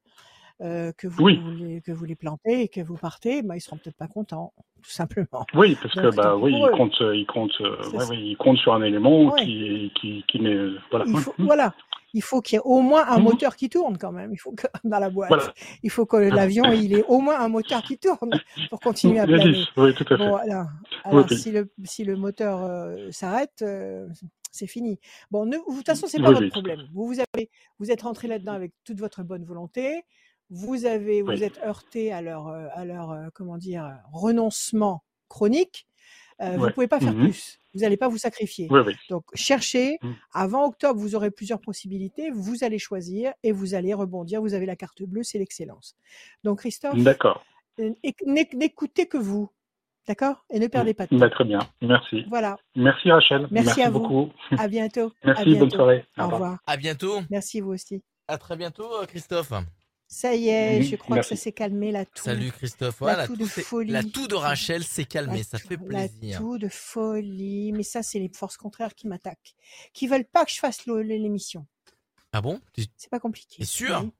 euh, 0.60 0.92
que 0.98 1.08
vous 1.08 1.24
Oui. 1.24 1.40
les, 1.58 1.80
que 1.80 1.90
vous 1.92 2.04
les 2.04 2.14
plantez 2.16 2.62
et 2.62 2.68
que 2.68 2.82
vous 2.82 2.96
partez, 2.96 3.42
bah, 3.42 3.56
ils 3.56 3.60
seront 3.62 3.78
peut-être 3.78 3.96
pas 3.96 4.06
contents, 4.08 4.52
tout 4.84 4.90
simplement. 4.90 5.46
Oui, 5.54 5.76
parce 5.80 5.94
que 5.94 6.14
bah 6.14 6.36
oui, 6.36 6.52
pour 6.52 6.68
il 6.70 6.76
compte, 6.76 7.00
euh, 7.00 7.16
il 7.16 7.26
compte, 7.26 7.52
euh, 7.62 7.90
ouais, 7.90 8.04
oui, 8.10 8.18
il 8.32 8.36
compte 8.36 8.58
sur 8.58 8.74
un 8.74 8.82
élément 8.82 9.32
Ouais. 9.32 9.42
qui, 9.44 9.90
qui, 9.98 10.24
qui 10.28 10.40
n'est, 10.40 10.56
voilà. 10.90 11.06
Il 11.08 11.16
faut, 11.16 11.34
Mhm. 11.38 11.46
voilà, 11.46 11.74
il 12.12 12.22
faut 12.22 12.42
qu'il 12.42 12.56
y 12.56 12.58
ait 12.58 12.62
au 12.64 12.80
moins 12.82 13.06
un 13.08 13.16
Mhm. 13.18 13.24
moteur 13.24 13.56
qui 13.56 13.70
tourne 13.70 13.96
quand 13.96 14.12
même. 14.12 14.30
Il 14.32 14.36
faut 14.36 14.52
que 14.52 14.66
dans 14.84 14.98
la 14.98 15.08
boîte, 15.08 15.30
Voilà. 15.30 15.54
il 15.82 15.90
faut 15.90 16.04
que 16.04 16.16
l'avion 16.18 16.70
il 16.72 16.92
ait 16.92 17.04
au 17.08 17.20
moins 17.20 17.40
un 17.40 17.48
moteur 17.48 17.82
qui 17.82 17.96
tourne 17.98 18.30
pour 18.70 18.80
continuer 18.80 19.20
à 19.20 19.26
planer. 19.26 19.64
oui, 19.78 19.94
tout 19.94 20.04
à 20.04 20.06
fait. 20.06 20.16
Bon, 20.18 20.36
Alors, 20.36 20.66
oui. 21.12 21.38
si 21.38 21.50
le, 21.50 21.72
si 21.84 22.04
le 22.04 22.16
moteur 22.16 22.62
euh, 22.62 23.10
s'arrête, 23.10 23.62
euh, 23.62 24.06
c'est 24.52 24.66
fini. 24.66 25.00
Bon, 25.30 25.46
ne- 25.46 25.52
de 25.56 25.62
toute 25.76 25.86
façon, 25.86 26.06
c'est 26.06 26.20
pas 26.20 26.28
Oui, 26.28 26.34
votre 26.34 26.48
problème. 26.50 26.82
Vous, 26.92 27.06
vous, 27.06 27.20
avez, 27.34 27.50
vous 27.78 27.90
êtes 27.90 28.02
rentré 28.02 28.28
là-dedans 28.28 28.52
avec 28.52 28.72
toute 28.84 29.00
votre 29.00 29.22
bonne 29.22 29.44
volonté. 29.44 30.02
Vous 30.50 30.84
avez, 30.86 31.22
vous 31.22 31.28
Oui. 31.30 31.42
êtes 31.42 31.58
heurté 31.64 32.12
à 32.12 32.20
leur, 32.22 32.48
euh, 32.48 32.66
à 32.74 32.84
leur, 32.84 33.10
euh, 33.10 33.28
comment 33.34 33.56
dire, 33.58 33.90
renoncement 34.12 35.02
chronique. 35.28 35.86
Euh, 36.42 36.56
Vous 36.56 36.64
Ouais. 36.64 36.72
pouvez 36.72 36.88
pas 36.88 36.98
faire 37.00 37.12
Mhm. 37.14 37.22
plus. 37.30 37.58
Vous 37.74 37.80
n'allez 37.80 37.96
pas 37.96 38.08
vous 38.08 38.18
sacrifier. 38.18 38.68
Donc, 39.08 39.24
cherchez. 39.34 39.98
Mm. 40.02 40.12
Avant 40.32 40.66
octobre, 40.66 40.98
vous 41.00 41.14
aurez 41.14 41.30
plusieurs 41.30 41.60
possibilités. 41.60 42.30
Vous 42.30 42.62
allez 42.64 42.78
choisir 42.78 43.32
et 43.44 43.52
vous 43.52 43.74
allez 43.74 43.94
rebondir. 43.94 44.40
Vous 44.42 44.52
avez 44.54 44.66
la 44.66 44.74
carte 44.76 45.02
bleue, 45.04 45.22
c'est 45.22 45.38
l'excellence. 45.38 45.96
Donc, 46.42 46.58
Christophe, 46.58 46.96
n'écoutez 48.26 49.06
que 49.06 49.16
vous. 49.16 49.48
D'accord? 50.06 50.44
Et 50.50 50.58
ne 50.58 50.66
perdez 50.66 50.92
pas 50.92 51.04
de 51.06 51.10
temps. 51.10 51.16
Bah, 51.18 51.30
très 51.30 51.44
bien. 51.44 51.60
Merci. 51.80 52.24
Voilà. 52.28 52.56
Merci 52.76 53.10
Rachel. 53.10 53.46
Merci 53.50 53.80
à 53.82 53.90
vous. 53.90 54.00
beaucoup. 54.00 54.32
À 54.58 54.68
bientôt. 54.68 55.12
À 55.22 55.26
Merci. 55.28 55.44
bientôt. 55.46 55.60
Bonne 55.60 55.70
soirée. 55.70 56.04
Au 56.18 56.28
revoir. 56.28 56.58
À 56.66 56.76
bientôt. 56.76 57.20
Merci 57.30 57.60
vous 57.60 57.70
aussi. 57.72 58.02
À 58.28 58.38
très 58.38 58.56
bientôt, 58.56 58.88
Christophe. 59.08 59.52
Ça 60.06 60.34
y 60.34 60.48
est, 60.48 60.82
je 60.82 60.96
crois 60.96 61.16
Merci. 61.16 61.30
que 61.30 61.36
ça 61.36 61.42
s'est 61.44 61.52
calmé 61.52 61.90
la 61.90 62.04
toux. 62.04 62.22
Salut 62.22 62.52
Christophe. 62.52 63.00
La 63.00 63.06
Voilà, 63.06 63.26
toux 63.26 63.36
tout 63.36 63.42
de 63.42 63.48
folie. 63.48 63.90
la 63.90 64.02
toux 64.04 64.28
de 64.28 64.34
Rachel 64.34 64.84
s'est 64.84 65.02
La 65.02 65.06
calmée, 65.06 65.42
ça 65.42 65.58
toux- 65.58 65.68
fait 65.68 65.76
La 65.88 66.08
plaisir. 66.08 66.38
toux 66.38 66.58
de 66.58 66.68
folie. 66.68 67.72
Mais 67.72 67.82
ça, 67.82 68.02
c'est 68.02 68.18
les 68.20 68.28
forces 68.32 68.56
contraires 68.56 68.94
qui 68.94 69.08
m'attaquent. 69.08 69.54
Qui 69.92 70.06
veulent 70.06 70.26
pas 70.26 70.44
que 70.44 70.52
je 70.52 70.58
fasse 70.58 70.86
l'émission. 70.86 71.66
Ah 72.32 72.40
bon? 72.40 72.60
C'est 72.96 73.10
pas 73.10 73.18
compliqué. 73.20 73.56
T'es 73.58 73.64
sûr 73.64 74.02
Oui. 74.04 74.10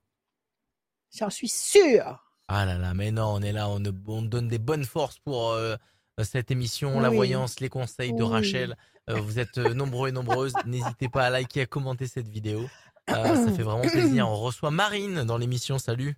J'en 1.16 1.30
suis 1.30 1.48
sûre. 1.48 2.20
Ah 2.48 2.64
là 2.64 2.76
là, 2.76 2.92
mais 2.92 3.10
non, 3.12 3.26
on 3.34 3.40
est 3.40 3.52
là, 3.52 3.68
on, 3.68 3.80
on 4.08 4.22
donne 4.22 4.48
des 4.48 4.58
bonnes 4.58 4.84
forces 4.84 5.18
pour 5.20 5.50
euh, 5.52 5.76
cette 6.22 6.50
émission, 6.50 6.98
la 7.00 7.08
voyance, 7.08 7.60
les 7.60 7.68
conseils 7.68 8.12
de. 8.14 8.22
Rachel. 8.22 8.76
Euh, 9.10 9.20
vous 9.20 9.38
êtes 9.38 9.58
euh, 9.58 9.74
nombreux 9.74 10.08
et 10.08 10.12
nombreuses. 10.12 10.54
N'hésitez 10.66 11.08
pas 11.10 11.26
à 11.26 11.30
liker, 11.30 11.60
à 11.62 11.66
commenter 11.66 12.06
cette 12.06 12.26
vidéo. 12.28 12.66
Euh, 13.10 13.34
ça 13.46 13.52
fait 13.52 13.62
vraiment 13.62 13.82
plaisir. 13.82 14.28
On 14.28 14.34
reçoit 14.36 14.70
Marine 14.70 15.24
dans 15.24 15.36
l'émission. 15.38 15.78
Salut. 15.78 16.16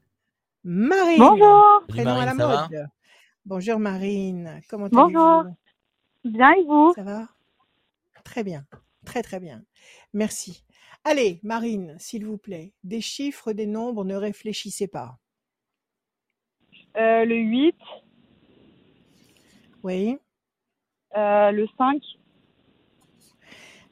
Marine. 0.65 1.19
Bonjour, 1.19 1.65
Salut 1.81 1.87
Prénom 1.89 2.11
Marine, 2.15 2.23
à 2.23 2.27
la 2.27 2.37
ça 2.39 2.47
va 2.47 2.69
mode. 2.69 2.89
Bonjour 3.45 3.79
Marine. 3.79 4.61
Comment 4.69 4.89
Bonjour. 4.91 5.41
allez-vous 5.41 5.57
bien 6.33 6.53
et 6.53 6.65
vous? 6.65 6.93
Ça 6.95 7.03
va? 7.03 7.29
Très 8.25 8.43
bien. 8.45 8.65
Très 9.05 9.23
très 9.23 9.41
bien. 9.41 9.63
Merci. 10.13 10.65
Allez, 11.05 11.39
Marine, 11.45 11.97
s'il 12.01 12.27
vous 12.27 12.39
plaît, 12.39 12.73
des 12.83 13.01
chiffres, 13.01 13.53
des 13.53 13.67
nombres, 13.67 14.05
ne 14.05 14.17
réfléchissez 14.17 14.89
pas. 14.89 15.19
Euh, 16.97 17.25
Le 17.25 17.37
8, 17.37 17.77
Oui, 19.85 20.19
euh, 21.17 21.51
le 21.53 21.67
5 21.79 22.03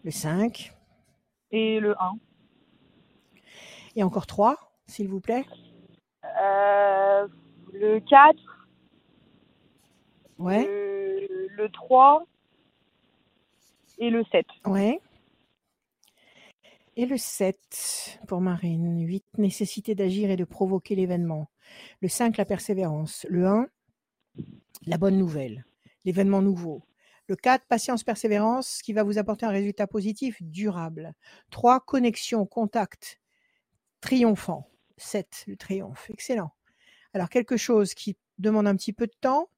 le 0.02 0.10
5. 0.10 0.72
et 1.52 1.78
le 1.80 1.94
1. 2.00 2.18
Et 3.96 4.02
encore 4.02 4.26
3, 4.26 4.56
s'il 4.86 5.08
vous 5.08 5.20
plaît. 5.20 5.44
Euh, 6.42 7.28
le 7.72 8.00
4, 8.00 8.34
Ouais, 10.38 10.64
le, 10.64 11.46
le 11.48 11.68
3 11.70 12.26
et 13.98 14.10
le 14.10 14.24
7. 14.32 14.44
ouais. 14.66 15.00
Et 16.96 17.06
le 17.06 17.16
7 17.16 18.20
pour 18.28 18.40
Marine. 18.40 19.00
8, 19.06 19.24
nécessité 19.38 19.94
d'agir 19.94 20.30
et 20.30 20.36
de 20.36 20.44
provoquer 20.44 20.94
l'événement. 20.96 21.48
Le 22.00 22.08
5, 22.08 22.36
la 22.36 22.44
persévérance. 22.44 23.26
Le 23.28 23.46
1, 23.46 23.66
la 24.86 24.98
bonne 24.98 25.18
nouvelle. 25.18 25.64
l'événement 26.04 26.42
nouveau. 26.42 26.82
Le 27.28 27.36
4, 27.36 27.64
patience, 27.66 28.04
persévérance, 28.04 28.82
qui 28.82 28.92
va 28.92 29.02
vous 29.02 29.18
apporter 29.18 29.46
un 29.46 29.50
résultat 29.50 29.86
positif 29.86 30.36
durable. 30.42 31.14
3, 31.50 31.80
connexion, 31.80 32.44
contact, 32.44 33.20
triomphant. 34.04 34.70
7, 34.98 35.44
le 35.46 35.56
triomphe. 35.56 36.10
Excellent. 36.10 36.52
Alors, 37.14 37.30
quelque 37.30 37.56
chose 37.56 37.94
qui 37.94 38.16
demande 38.38 38.66
un 38.66 38.76
petit 38.76 38.92
peu 38.92 39.06
de 39.06 39.14
temps, 39.18 39.48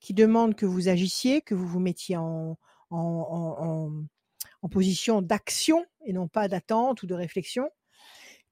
qui 0.00 0.14
demande 0.14 0.54
que 0.54 0.64
vous 0.64 0.88
agissiez, 0.88 1.42
que 1.42 1.54
vous 1.54 1.66
vous 1.66 1.80
mettiez 1.80 2.16
en, 2.16 2.56
position 4.70 5.20
d'action 5.20 5.84
et 6.06 6.14
non 6.14 6.26
pas 6.26 6.48
d'attente 6.48 7.02
ou 7.02 7.06
de 7.06 7.14
réflexion, 7.14 7.68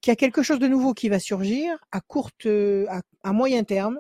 qu'il 0.02 0.10
y 0.10 0.12
a 0.12 0.16
quelque 0.16 0.42
chose 0.42 0.58
de 0.58 0.68
nouveau 0.68 0.92
qui 0.92 1.08
va 1.08 1.18
surgir 1.18 1.78
à 1.90 2.02
courte, 2.02 2.46
à, 2.46 3.00
à 3.22 3.32
moyen 3.32 3.64
terme 3.64 3.98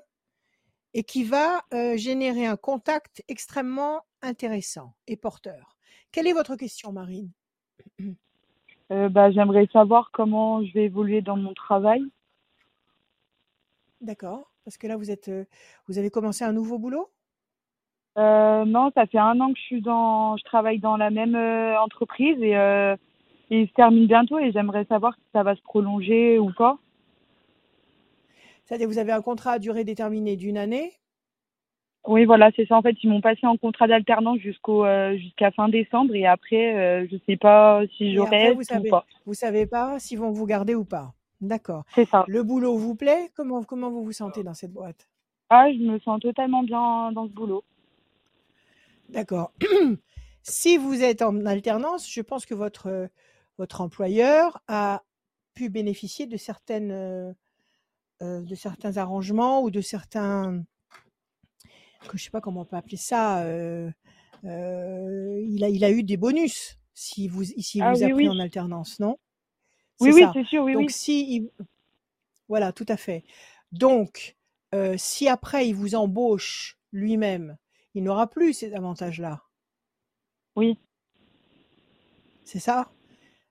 et 0.92 1.04
qui 1.04 1.24
va 1.24 1.64
euh, 1.72 1.96
générer 1.96 2.44
un 2.44 2.56
contact 2.56 3.24
extrêmement 3.28 4.02
intéressant 4.20 4.94
et 5.06 5.16
porteur. 5.16 5.78
Quelle 6.10 6.26
est 6.26 6.34
votre 6.34 6.56
question, 6.56 6.92
Marine? 6.92 7.32
Euh, 8.92 9.08
bah, 9.08 9.30
J'aimerais 9.30 9.66
savoir 9.72 10.10
comment 10.12 10.62
je 10.64 10.72
vais 10.74 10.84
évoluer 10.84 11.22
dans 11.22 11.36
mon 11.36 11.54
travail. 11.54 12.02
D'accord. 14.02 14.50
Parce 14.64 14.76
que 14.76 14.86
là, 14.86 14.96
vous 14.96 15.10
êtes, 15.10 15.28
euh, 15.28 15.44
vous 15.88 15.98
avez 15.98 16.10
commencé 16.10 16.44
un 16.44 16.52
nouveau 16.52 16.78
boulot? 16.78 17.08
Euh, 18.18 18.64
non, 18.66 18.90
ça 18.94 19.06
fait 19.06 19.18
un 19.18 19.40
an 19.40 19.52
que 19.52 19.58
je 19.58 19.64
suis 19.64 19.80
dans, 19.80 20.36
je 20.36 20.44
travaille 20.44 20.78
dans 20.78 20.98
la 20.98 21.10
même 21.10 21.34
euh, 21.34 21.80
entreprise 21.80 22.36
et, 22.42 22.56
euh, 22.56 22.94
et 23.50 23.62
il 23.62 23.68
se 23.68 23.72
termine 23.72 24.06
bientôt 24.06 24.38
et 24.38 24.52
j'aimerais 24.52 24.84
savoir 24.84 25.14
si 25.14 25.22
ça 25.32 25.42
va 25.42 25.56
se 25.56 25.62
prolonger 25.62 26.38
ou 26.38 26.52
pas. 26.52 26.78
C'est-à-dire, 28.66 28.88
vous 28.88 28.98
avez 28.98 29.12
un 29.12 29.22
contrat 29.22 29.52
à 29.52 29.58
durée 29.58 29.84
déterminée 29.84 30.36
d'une 30.36 30.58
année. 30.58 30.92
Oui, 32.04 32.24
voilà, 32.24 32.50
c'est 32.56 32.66
ça. 32.66 32.76
En 32.76 32.82
fait, 32.82 32.96
ils 33.02 33.08
m'ont 33.08 33.20
passé 33.20 33.46
en 33.46 33.56
contrat 33.56 33.86
d'alternance 33.86 34.38
jusqu'au 34.38 34.84
euh, 34.84 35.16
jusqu'à 35.16 35.52
fin 35.52 35.68
décembre 35.68 36.14
et 36.14 36.26
après, 36.26 36.74
euh, 36.76 37.06
je 37.10 37.16
sais 37.26 37.36
pas 37.36 37.82
si 37.96 38.16
vous 38.16 38.24
ou 38.24 38.62
savez, 38.62 38.90
pas. 38.90 39.06
vous 39.24 39.34
savez 39.34 39.66
pas 39.66 39.98
s'ils 40.00 40.18
vont 40.18 40.30
vous 40.32 40.46
garder 40.46 40.74
ou 40.74 40.84
pas. 40.84 41.14
D'accord. 41.40 41.84
C'est 41.94 42.08
ça. 42.08 42.24
Le 42.28 42.42
boulot 42.42 42.76
vous 42.76 42.94
plaît? 42.94 43.30
Comment, 43.34 43.62
comment 43.62 43.90
vous 43.90 44.04
vous 44.04 44.12
sentez 44.12 44.42
dans 44.42 44.54
cette 44.54 44.72
boîte? 44.72 45.08
Ah, 45.48 45.70
je 45.72 45.78
me 45.78 45.98
sens 45.98 46.20
totalement 46.20 46.62
bien 46.62 47.12
dans 47.12 47.26
ce 47.26 47.32
boulot. 47.32 47.62
D'accord. 49.08 49.52
si 50.42 50.78
vous 50.78 51.02
êtes 51.02 51.22
en 51.22 51.44
alternance, 51.44 52.10
je 52.10 52.20
pense 52.22 52.46
que 52.46 52.54
votre, 52.54 52.86
euh, 52.86 53.06
votre 53.58 53.80
employeur 53.80 54.62
a 54.66 55.02
pu 55.54 55.68
bénéficier 55.68 56.26
de 56.26 56.36
certaines, 56.36 56.92
euh, 56.92 57.32
de 58.20 58.54
certains 58.54 58.96
arrangements 58.96 59.62
ou 59.62 59.70
de 59.70 59.80
certains, 59.80 60.64
que 62.08 62.18
je 62.18 62.24
sais 62.24 62.30
pas 62.30 62.40
comment 62.40 62.62
on 62.62 62.64
peut 62.64 62.76
appeler 62.76 62.96
ça. 62.96 63.42
euh, 63.44 63.90
euh, 64.44 65.40
il 65.48 65.64
a, 65.64 65.68
il 65.68 65.84
a 65.84 65.90
eu 65.90 66.02
des 66.04 66.16
bonus 66.16 66.78
si 66.94 67.28
vous, 67.28 67.44
si 67.44 67.80
Ah 67.80 67.94
vous 67.94 68.02
a 68.04 68.10
oui, 68.10 68.12
pris 68.12 68.28
oui. 68.28 68.28
en 68.28 68.38
alternance, 68.38 69.00
non? 69.00 69.18
Oui, 70.00 70.12
oui, 70.12 70.28
c'est 70.32 70.44
sûr, 70.44 70.64
oui, 70.64 70.74
Donc 70.74 70.90
si, 70.90 71.36
il- 71.36 71.50
voilà, 72.48 72.72
tout 72.72 72.86
à 72.88 72.96
fait. 72.96 73.24
Donc, 73.72 74.36
euh, 74.74 74.96
si 74.98 75.28
après 75.28 75.68
il 75.68 75.74
vous 75.74 75.94
embauche 75.94 76.78
lui-même, 76.92 77.56
il 77.94 78.04
n'aura 78.04 78.28
plus 78.30 78.52
ces 78.54 78.74
avantages-là. 78.74 79.42
Oui, 80.56 80.78
C'est 82.44 82.58
ça? 82.58 82.92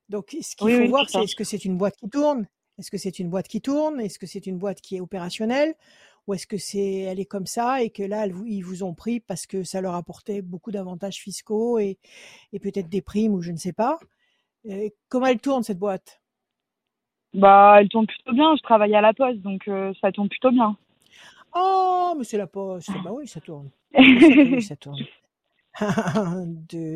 Donc, 0.10 0.36
ce 0.42 0.56
qu'il 0.56 0.72
oui, 0.72 0.74
faut 0.74 0.88
oui, 0.88 0.88
voir, 0.88 1.10
c'est 1.10 1.24
est-ce 1.24 1.36
que 1.36 1.44
c'est 1.46 1.66
une 1.66 1.78
boîte 1.78 1.98
qui 1.98 2.10
tourne? 2.10 2.48
Est-ce 2.80 2.92
que 2.92 2.98
c'est 2.98 3.20
une 3.20 3.30
boîte 3.30 3.48
qui 3.48 3.62
tourne? 3.62 4.02
Est-ce 4.02 4.20
que 4.20 4.28
c'est 4.28 4.48
une 4.48 4.58
boîte 4.60 4.82
qui 4.82 4.98
est 4.98 5.02
opérationnelle? 5.02 5.76
Ou 6.28 6.34
est-ce 6.36 6.48
que 6.48 6.58
c'est, 6.58 7.00
elle 7.02 7.20
est 7.20 7.26
comme 7.26 7.48
ça 7.48 7.82
et 7.84 7.90
que 7.90 8.04
là, 8.04 8.26
elle 8.26 8.34
ils 8.46 8.62
vous 8.62 8.84
ont 8.84 8.94
pris 8.94 9.20
parce 9.20 9.48
que 9.48 9.64
ça 9.64 9.82
leur 9.82 9.96
apportait 9.96 10.42
beaucoup 10.42 10.72
d'avantages 10.72 11.18
fiscaux 11.18 11.80
et, 11.80 11.98
et 12.54 12.60
peut-être 12.60 12.90
des 12.90 13.02
primes 13.02 13.34
ou 13.34 13.42
je 13.42 13.52
ne 13.52 13.58
sais 13.58 13.74
pas. 13.74 14.00
Euh, 14.70 14.90
comment 15.10 15.28
elle 15.28 15.42
tourne, 15.42 15.64
cette 15.64 15.80
boîte? 15.80 16.22
Bah, 17.34 17.78
elle 17.80 17.90
tourne 17.90 18.08
plutôt 18.08 18.34
bien. 18.34 18.56
Je 18.56 18.62
travaille 18.64 18.96
à 18.96 19.02
la 19.02 19.14
poste, 19.14 19.40
donc 19.42 19.68
euh, 19.68 19.94
ça 20.02 20.12
tourne 20.12 20.30
plutôt 20.30 20.52
bien. 20.52 20.78
Oh, 21.54 22.14
mais 22.18 22.24
c'est 22.24 22.38
la 22.38 22.48
poste. 22.48 22.90
Bah 23.04 23.12
oui, 23.14 23.28
ça 23.28 23.42
tourne. 23.42 23.70
Oui, 23.98 24.62
ça 24.62 24.76
tourne. 24.76 25.00
1, 25.80 26.46
2, 26.48 26.94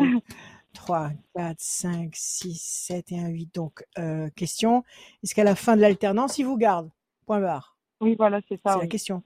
3, 0.73 1.11
4, 1.35 1.55
5, 1.59 2.11
6, 2.15 2.61
7 2.61 3.11
et 3.11 3.19
1, 3.19 3.27
8. 3.29 3.55
Donc, 3.55 3.85
euh, 3.97 4.29
question, 4.35 4.83
est-ce 5.23 5.35
qu'à 5.35 5.43
la 5.43 5.55
fin 5.55 5.75
de 5.75 5.81
l'alternance, 5.81 6.37
ils 6.37 6.45
vous 6.45 6.57
gardent? 6.57 6.91
Point 7.25 7.41
barre. 7.41 7.74
Oui, 8.01 8.15
voilà, 8.17 8.41
c'est 8.49 8.59
C'est 8.65 8.69
ça, 8.69 8.75
la 8.77 8.83
oui. 8.83 8.89
question. 8.89 9.23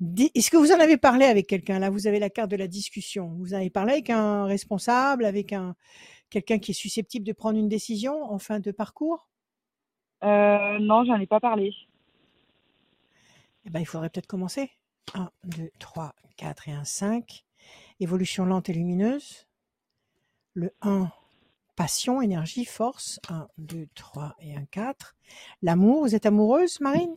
Di- 0.00 0.30
Est-ce 0.34 0.50
que 0.50 0.56
vous 0.56 0.70
en 0.72 0.78
avez 0.78 0.96
parlé 0.96 1.24
avec 1.24 1.46
quelqu'un? 1.46 1.78
Là, 1.80 1.90
vous 1.90 2.06
avez 2.06 2.18
la 2.20 2.30
carte 2.30 2.50
de 2.50 2.56
la 2.56 2.68
discussion. 2.68 3.34
Vous 3.38 3.54
en 3.54 3.56
avez 3.56 3.70
parlé 3.70 3.92
avec 3.94 4.10
un 4.10 4.44
responsable, 4.44 5.24
avec 5.24 5.52
un 5.52 5.74
quelqu'un 6.30 6.58
qui 6.58 6.72
est 6.72 6.74
susceptible 6.74 7.26
de 7.26 7.32
prendre 7.32 7.58
une 7.58 7.68
décision 7.68 8.22
en 8.22 8.38
fin 8.38 8.60
de 8.60 8.70
parcours? 8.70 9.28
Euh, 10.22 10.78
non, 10.78 11.04
j'en 11.04 11.18
ai 11.18 11.26
pas 11.26 11.40
parlé. 11.40 11.72
Eh 13.64 13.70
ben, 13.70 13.80
il 13.80 13.86
faudrait 13.86 14.10
peut-être 14.10 14.26
commencer. 14.26 14.70
1, 15.14 15.30
2, 15.44 15.70
3, 15.78 16.14
4 16.36 16.68
et 16.68 16.72
1, 16.72 16.84
5. 16.84 17.44
Évolution 17.98 18.44
lente 18.44 18.68
et 18.68 18.72
lumineuse. 18.74 19.46
Le 20.54 20.72
1, 20.82 21.10
passion, 21.76 22.20
énergie, 22.22 22.64
force. 22.64 23.18
1, 23.28 23.48
2, 23.58 23.88
3 23.94 24.36
et 24.40 24.54
1, 24.54 24.64
4. 24.66 25.16
L'amour, 25.62 26.02
vous 26.02 26.14
êtes 26.14 26.26
amoureuse, 26.26 26.80
Marine? 26.80 27.16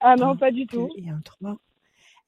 Ah 0.00 0.16
non, 0.16 0.30
1, 0.32 0.36
pas 0.36 0.50
du 0.50 0.64
2 0.66 0.76
tout. 0.76 0.88
et 0.96 1.08
1, 1.10 1.20
3. 1.20 1.56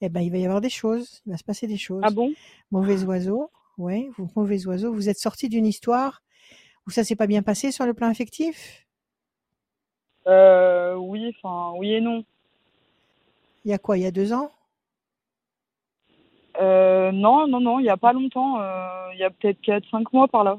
Eh 0.01 0.09
ben, 0.09 0.21
il 0.21 0.31
va 0.31 0.39
y 0.39 0.45
avoir 0.45 0.61
des 0.61 0.71
choses. 0.71 1.23
Il 1.27 1.33
va 1.33 1.37
se 1.39 1.45
passer 1.45 1.67
des 1.67 1.75
Ah 1.75 1.79
choses. 1.79 2.15
bon? 2.15 2.33
Mauvais 2.71 3.03
oiseau. 3.05 3.51
Oui, 3.79 4.11
vous, 4.17 4.29
mauvais 4.37 4.67
oiseau. 4.67 4.93
Vous 4.93 5.09
êtes 5.09 5.19
sorti 5.19 5.49
d'une 5.49 5.67
histoire 5.67 6.23
où 6.87 6.91
ça 6.91 7.05
s'est 7.05 7.17
pas 7.17 7.27
bien 7.27 7.43
passé 7.43 7.71
sur 7.73 7.85
le 7.87 7.95
plan 7.95 8.09
affectif? 8.09 8.87
Euh, 10.27 10.95
oui, 10.97 11.35
enfin, 11.43 11.73
oui 11.79 11.93
et 11.93 12.01
non. 12.01 12.25
Il 13.65 13.71
y 13.71 13.75
a 13.75 13.79
quoi? 13.79 13.97
Il 13.99 14.03
y 14.03 14.07
a 14.07 14.11
deux 14.11 14.33
ans? 14.33 14.51
Euh, 16.61 17.13
non, 17.13 17.47
non, 17.47 17.61
non, 17.61 17.79
il 17.79 17.85
y 17.87 17.91
a 17.91 17.97
pas 17.97 18.13
longtemps. 18.13 18.61
euh, 18.61 19.11
il 19.13 19.19
y 19.19 19.25
a 19.25 19.31
peut-être 19.31 19.61
4-5 19.61 20.13
mois 20.13 20.27
par 20.29 20.43
là. 20.45 20.59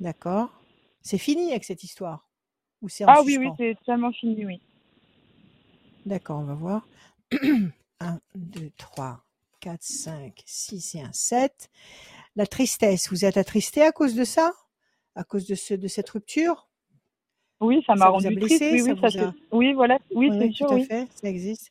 D'accord. 0.00 0.48
C'est 1.00 1.18
fini 1.18 1.50
avec 1.50 1.64
cette 1.64 1.84
histoire? 1.84 2.28
Ou 2.80 2.88
c'est 2.88 3.04
Ah 3.06 3.22
oui, 3.24 3.36
oui, 3.38 3.48
c'est 3.56 3.74
totalement 3.78 4.12
fini, 4.12 4.44
oui. 4.44 4.60
D'accord, 6.06 6.40
on 6.40 6.44
va 6.44 6.54
voir. 6.54 6.88
1, 8.00 8.20
2, 8.34 8.70
3, 8.76 9.24
4, 9.60 9.82
5, 9.82 10.42
6 10.44 10.94
et 10.96 11.00
1, 11.02 11.12
7. 11.12 11.70
La 12.36 12.46
tristesse, 12.46 13.08
vous 13.10 13.24
êtes 13.24 13.36
attristé 13.36 13.82
à 13.82 13.92
cause 13.92 14.14
de 14.14 14.24
ça? 14.24 14.52
À 15.14 15.24
cause 15.24 15.46
de 15.46 15.54
ce, 15.54 15.74
de 15.74 15.88
cette 15.88 16.08
rupture? 16.10 16.68
Oui, 17.60 17.82
ça 17.86 17.94
m'a 17.94 18.08
rendu 18.08 18.34
triste. 18.34 18.58
blessé? 18.58 18.72
Oui, 18.72 18.78
Ça 18.80 18.92
oui, 19.06 19.12
ça 19.12 19.28
a... 19.28 19.32
Oui, 19.52 19.72
voilà. 19.72 19.98
Oui, 20.10 20.28
Oui, 20.30 20.36
c'est 20.38 20.46
oui, 20.46 20.54
sûr, 20.54 20.66
tout 20.66 20.72
à 20.72 20.76
oui. 20.76 20.84
fait, 20.84 21.08
ça 21.14 21.28
existe. 21.28 21.70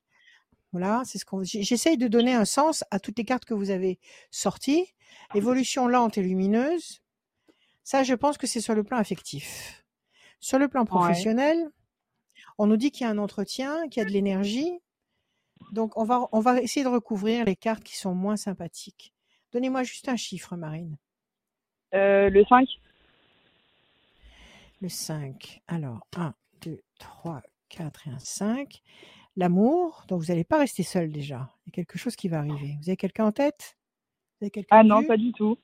Voilà, 0.71 1.01
c'est 1.05 1.17
ce 1.17 1.25
qu'on. 1.25 1.43
J'essaye 1.43 1.97
de 1.97 2.07
donner 2.07 2.33
un 2.33 2.45
sens 2.45 2.85
à 2.91 2.99
toutes 3.01 3.17
les 3.17 3.25
cartes 3.25 3.43
que 3.43 3.53
vous 3.53 3.71
avez 3.71 3.99
sorties. 4.29 4.87
Évolution 5.35 5.87
lente 5.89 6.17
et 6.17 6.21
lumineuse. 6.21 7.01
Ça, 7.83 8.03
je 8.03 8.13
pense 8.13 8.37
que 8.37 8.47
c'est 8.47 8.61
sur 8.61 8.73
le 8.73 8.85
plan 8.85 8.97
affectif. 8.97 9.83
Sur 10.39 10.59
le 10.59 10.69
plan 10.69 10.85
Ouais. 10.89 11.13
On 12.61 12.67
nous 12.67 12.77
dit 12.77 12.91
qu'il 12.91 13.05
y 13.05 13.07
a 13.07 13.09
un 13.09 13.17
entretien, 13.17 13.87
qu'il 13.89 14.01
y 14.01 14.05
a 14.05 14.07
de 14.07 14.13
l'énergie. 14.13 14.79
Donc, 15.71 15.97
on 15.97 16.03
va, 16.03 16.29
on 16.31 16.41
va 16.41 16.61
essayer 16.61 16.83
de 16.83 16.89
recouvrir 16.89 17.43
les 17.43 17.55
cartes 17.55 17.83
qui 17.83 17.97
sont 17.97 18.13
moins 18.13 18.37
sympathiques. 18.37 19.15
Donnez-moi 19.51 19.81
juste 19.81 20.09
un 20.09 20.15
chiffre, 20.15 20.55
Marine. 20.55 20.95
Euh, 21.95 22.29
le 22.29 22.45
5? 22.45 22.69
Le 24.79 24.89
5. 24.89 25.63
Alors, 25.67 26.05
1, 26.15 26.35
2, 26.61 26.79
3, 26.99 27.41
4 27.69 28.07
et 28.07 28.11
un 28.11 28.19
5. 28.19 28.83
L'amour. 29.35 30.05
Donc, 30.07 30.21
vous 30.21 30.27
n'allez 30.27 30.43
pas 30.43 30.59
rester 30.59 30.83
seul 30.83 31.11
déjà. 31.11 31.49
Il 31.65 31.69
y 31.69 31.71
a 31.71 31.73
quelque 31.73 31.97
chose 31.97 32.15
qui 32.15 32.27
va 32.27 32.37
arriver. 32.41 32.77
Vous 32.83 32.89
avez 32.89 32.97
quelqu'un 32.97 33.25
en 33.25 33.31
tête? 33.31 33.75
Vous 34.39 34.45
avez 34.45 34.51
quelqu'un 34.51 34.77
Ah 34.77 34.83
non, 34.83 35.03
pas 35.03 35.17
du 35.17 35.31
tout. 35.31 35.57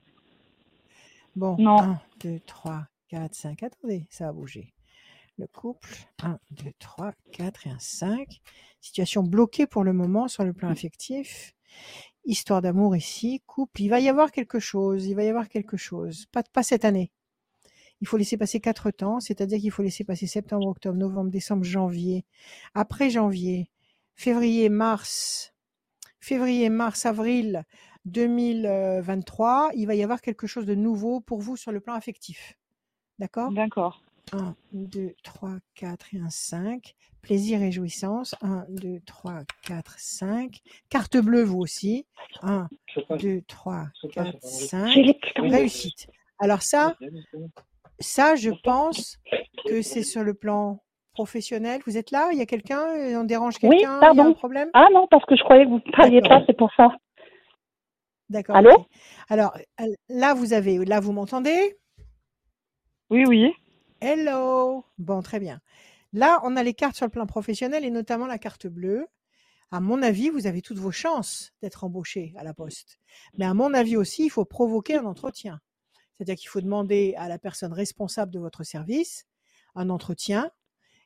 Bon, 1.36 1.54
Non. 1.60 1.78
1, 1.78 2.00
2, 2.22 2.40
3, 2.40 2.88
4, 3.06 3.34
5. 3.34 3.62
Attendez, 3.62 4.04
ça 4.10 4.26
va 4.26 4.32
bouger. 4.32 4.74
Le 5.38 5.46
couple, 5.46 5.94
1, 6.20 6.38
2, 6.50 6.72
3, 6.80 7.12
4 7.32 7.66
et 7.68 7.70
un 7.70 7.78
5. 7.78 8.40
Situation 8.80 9.22
bloquée 9.22 9.68
pour 9.68 9.84
le 9.84 9.92
moment 9.92 10.26
sur 10.26 10.44
le 10.44 10.52
plan 10.52 10.68
affectif. 10.68 11.54
Histoire 12.24 12.60
d'amour 12.60 12.96
ici, 12.96 13.40
couple. 13.46 13.82
Il 13.82 13.88
va 13.88 14.00
y 14.00 14.08
avoir 14.08 14.32
quelque 14.32 14.58
chose, 14.58 15.06
il 15.06 15.14
va 15.14 15.22
y 15.22 15.28
avoir 15.28 15.48
quelque 15.48 15.76
chose. 15.76 16.26
Pas, 16.32 16.42
pas 16.42 16.64
cette 16.64 16.84
année. 16.84 17.12
Il 18.00 18.08
faut 18.08 18.16
laisser 18.16 18.36
passer 18.36 18.60
quatre 18.60 18.90
temps, 18.90 19.20
c'est-à-dire 19.20 19.60
qu'il 19.60 19.70
faut 19.70 19.82
laisser 19.82 20.02
passer 20.04 20.26
septembre, 20.26 20.66
octobre, 20.66 20.96
novembre, 20.96 21.30
décembre, 21.30 21.64
janvier. 21.64 22.24
Après 22.74 23.08
janvier, 23.08 23.70
février, 24.16 24.68
mars, 24.68 25.54
février, 26.18 26.68
mars, 26.68 27.06
avril 27.06 27.64
2023, 28.06 29.70
il 29.74 29.86
va 29.86 29.94
y 29.94 30.02
avoir 30.02 30.20
quelque 30.20 30.48
chose 30.48 30.66
de 30.66 30.74
nouveau 30.74 31.20
pour 31.20 31.40
vous 31.40 31.56
sur 31.56 31.70
le 31.70 31.80
plan 31.80 31.94
affectif. 31.94 32.58
D'accord? 33.18 33.52
D'accord. 33.52 34.02
1, 34.32 34.54
2, 34.72 35.14
3, 35.22 35.50
4 35.74 36.14
et 36.14 36.18
un 36.18 36.30
5. 36.30 36.94
Plaisir 37.22 37.62
et 37.62 37.72
jouissance. 37.72 38.34
1, 38.42 38.64
2, 38.68 39.00
3, 39.06 39.40
4, 39.66 39.94
5. 39.98 40.60
Carte 40.88 41.16
bleue, 41.18 41.42
vous 41.42 41.58
aussi. 41.58 42.06
1, 42.42 42.68
2, 43.20 43.42
3, 43.46 43.86
4, 44.12 44.42
5. 44.42 44.90
Réussite. 45.36 46.08
Alors 46.38 46.62
ça, 46.62 46.96
ça, 47.98 48.36
je 48.36 48.50
pense 48.62 49.18
que 49.66 49.82
c'est 49.82 50.04
sur 50.04 50.22
le 50.22 50.34
plan 50.34 50.82
professionnel. 51.12 51.80
Vous 51.84 51.96
êtes 51.96 52.12
là? 52.12 52.28
Il 52.32 52.38
y 52.38 52.42
a 52.42 52.46
quelqu'un? 52.46 52.84
On 53.18 53.24
dérange 53.24 53.54
Oui, 53.62 53.70
quelqu'un? 53.70 53.76
Il 53.78 53.82
y 53.82 53.86
a 53.86 53.92
un 53.96 54.00
pardon. 54.00 54.34
problème? 54.34 54.70
Ah 54.72 54.86
non, 54.92 55.08
parce 55.10 55.24
que 55.24 55.36
je 55.36 55.42
croyais 55.42 55.64
que 55.64 55.70
vous 55.70 55.82
ne 55.84 55.92
parliez 55.92 56.20
pas, 56.20 56.42
c'est 56.46 56.56
pour 56.56 56.72
ça. 56.76 56.96
D'accord. 58.30 58.56
Allô? 58.56 58.86
Alors, 59.30 59.56
euh, 59.80 59.86
là, 60.08 60.34
vous 60.34 60.52
avez, 60.52 60.84
là, 60.84 61.00
vous 61.00 61.12
m'entendez? 61.12 61.76
Oui, 63.10 63.24
oui. 63.26 63.52
Hello. 64.00 64.84
Bon, 64.98 65.22
très 65.22 65.40
bien. 65.40 65.60
Là, 66.12 66.40
on 66.44 66.56
a 66.56 66.62
les 66.62 66.72
cartes 66.72 66.94
sur 66.94 67.06
le 67.06 67.10
plan 67.10 67.26
professionnel 67.26 67.84
et 67.84 67.90
notamment 67.90 68.28
la 68.28 68.38
carte 68.38 68.68
bleue. 68.68 69.08
À 69.72 69.80
mon 69.80 70.02
avis, 70.02 70.30
vous 70.30 70.46
avez 70.46 70.62
toutes 70.62 70.78
vos 70.78 70.92
chances 70.92 71.52
d'être 71.62 71.82
embauché 71.82 72.32
à 72.36 72.44
la 72.44 72.54
poste. 72.54 73.00
Mais 73.36 73.44
à 73.44 73.54
mon 73.54 73.74
avis 73.74 73.96
aussi, 73.96 74.26
il 74.26 74.30
faut 74.30 74.44
provoquer 74.44 74.98
un 74.98 75.04
entretien. 75.04 75.60
C'est-à-dire 76.16 76.36
qu'il 76.36 76.48
faut 76.48 76.60
demander 76.60 77.14
à 77.18 77.28
la 77.28 77.40
personne 77.40 77.72
responsable 77.72 78.32
de 78.32 78.38
votre 78.38 78.62
service 78.62 79.26
un 79.74 79.90
entretien 79.90 80.52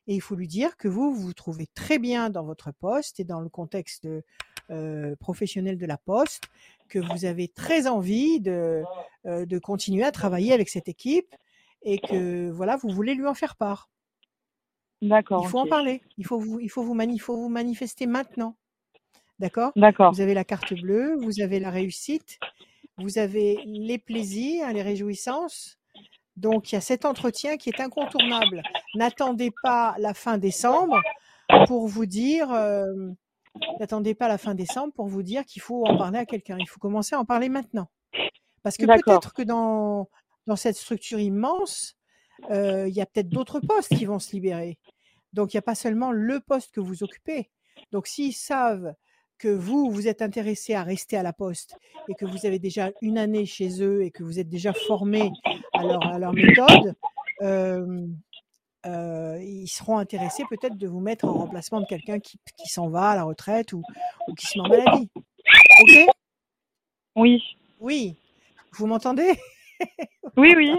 et 0.05 0.13
il 0.13 0.21
faut 0.21 0.35
lui 0.35 0.47
dire 0.47 0.77
que 0.77 0.87
vous, 0.87 1.15
vous 1.15 1.33
trouvez 1.33 1.67
très 1.73 1.97
bien 1.97 2.29
dans 2.29 2.43
votre 2.43 2.71
poste 2.71 3.19
et 3.19 3.23
dans 3.23 3.41
le 3.41 3.49
contexte 3.49 4.07
euh, 4.69 5.15
professionnel 5.15 5.79
de 5.79 5.85
la 5.87 5.97
poste, 5.97 6.43
que 6.89 6.99
vous 6.99 7.25
avez 7.25 7.47
très 7.47 7.87
envie 7.87 8.39
de, 8.39 8.83
euh, 9.25 9.45
de 9.47 9.57
continuer 9.57 10.03
à 10.03 10.11
travailler 10.11 10.53
avec 10.53 10.69
cette 10.69 10.87
équipe 10.87 11.33
et 11.83 11.99
que 11.99 12.49
voilà, 12.49 12.75
vous 12.77 12.89
voulez 12.89 13.13
lui 13.15 13.27
en 13.27 13.33
faire 13.33 13.55
part. 13.55 13.89
D'accord. 15.01 15.43
Il 15.43 15.49
faut 15.49 15.59
en 15.59 15.67
parler. 15.67 16.01
Il 16.17 16.25
faut 16.25 16.39
vous, 16.39 16.59
il 16.59 16.69
faut 16.69 16.83
vous, 16.83 16.93
mani- 16.93 17.15
il 17.15 17.19
faut 17.19 17.35
vous 17.35 17.49
manifester 17.49 18.05
maintenant. 18.05 18.55
D'accord? 19.39 19.71
D'accord. 19.75 20.13
Vous 20.13 20.21
avez 20.21 20.33
la 20.33 20.45
carte 20.45 20.73
bleue, 20.73 21.15
vous 21.17 21.41
avez 21.41 21.59
la 21.59 21.69
réussite, 21.71 22.39
vous 22.97 23.17
avez 23.17 23.59
les 23.65 23.97
plaisirs, 23.97 24.71
les 24.71 24.81
réjouissances. 24.81 25.77
Donc, 26.37 26.71
il 26.71 26.75
y 26.75 26.77
a 26.77 26.81
cet 26.81 27.05
entretien 27.05 27.57
qui 27.57 27.69
est 27.69 27.79
incontournable. 27.81 28.63
N'attendez 28.95 29.51
pas 29.61 29.95
la 29.99 30.13
fin 30.13 30.37
décembre 30.37 31.01
pour 31.67 31.87
vous 31.87 32.05
dire, 32.05 32.51
euh, 32.53 32.85
n'attendez 33.79 34.15
pas 34.15 34.27
la 34.27 34.37
fin 34.37 34.55
décembre 34.55 34.93
pour 34.93 35.07
vous 35.07 35.21
dire 35.23 35.45
qu'il 35.45 35.61
faut 35.61 35.85
en 35.85 35.97
parler 35.97 36.19
à 36.19 36.25
quelqu'un. 36.25 36.57
Il 36.59 36.67
faut 36.67 36.79
commencer 36.79 37.15
à 37.15 37.19
en 37.19 37.25
parler 37.25 37.49
maintenant. 37.49 37.89
Parce 38.63 38.77
que 38.77 38.85
peut-être 38.85 39.33
que 39.33 39.41
dans, 39.41 40.09
dans 40.47 40.55
cette 40.55 40.75
structure 40.75 41.19
immense, 41.19 41.95
euh, 42.51 42.87
il 42.87 42.93
y 42.93 43.01
a 43.01 43.05
peut-être 43.05 43.29
d'autres 43.29 43.59
postes 43.59 43.95
qui 43.95 44.05
vont 44.05 44.19
se 44.19 44.31
libérer. 44.31 44.77
Donc, 45.33 45.53
il 45.53 45.57
n'y 45.57 45.59
a 45.59 45.63
pas 45.63 45.75
seulement 45.75 46.11
le 46.11 46.39
poste 46.39 46.71
que 46.71 46.79
vous 46.79 47.03
occupez. 47.03 47.49
Donc, 47.91 48.07
s'ils 48.07 48.33
savent 48.33 48.93
que 49.37 49.47
vous, 49.47 49.89
vous 49.89 50.07
êtes 50.07 50.21
intéressé 50.21 50.73
à 50.73 50.83
rester 50.83 51.17
à 51.17 51.23
la 51.23 51.33
poste 51.33 51.75
et 52.07 52.13
que 52.13 52.25
vous 52.25 52.45
avez 52.45 52.59
déjà 52.59 52.91
une 53.01 53.17
année 53.17 53.45
chez 53.45 53.81
eux 53.81 54.03
et 54.03 54.11
que 54.11 54.23
vous 54.23 54.39
êtes 54.39 54.49
déjà 54.49 54.73
formé 54.73 55.31
à 55.73 55.83
leur, 55.83 56.05
à 56.05 56.19
leur 56.19 56.33
méthode, 56.33 56.95
euh, 57.41 58.07
euh, 58.85 59.39
ils 59.41 59.67
seront 59.67 59.97
intéressés 59.97 60.43
peut-être 60.49 60.77
de 60.77 60.87
vous 60.87 60.99
mettre 60.99 61.25
en 61.25 61.33
remplacement 61.33 61.81
de 61.81 61.85
quelqu'un 61.85 62.19
qui, 62.19 62.37
qui 62.57 62.67
s'en 62.67 62.89
va 62.89 63.09
à 63.09 63.15
la 63.15 63.23
retraite 63.23 63.73
ou, 63.73 63.81
ou 64.27 64.33
qui 64.33 64.45
se 64.45 64.59
met 64.59 64.65
en 64.65 64.69
maladie. 64.69 65.09
Ok? 65.81 66.07
Oui. 67.15 67.41
Oui. 67.79 68.15
Vous 68.73 68.87
m'entendez? 68.87 69.37
Oui, 70.37 70.53
oui. 70.57 70.71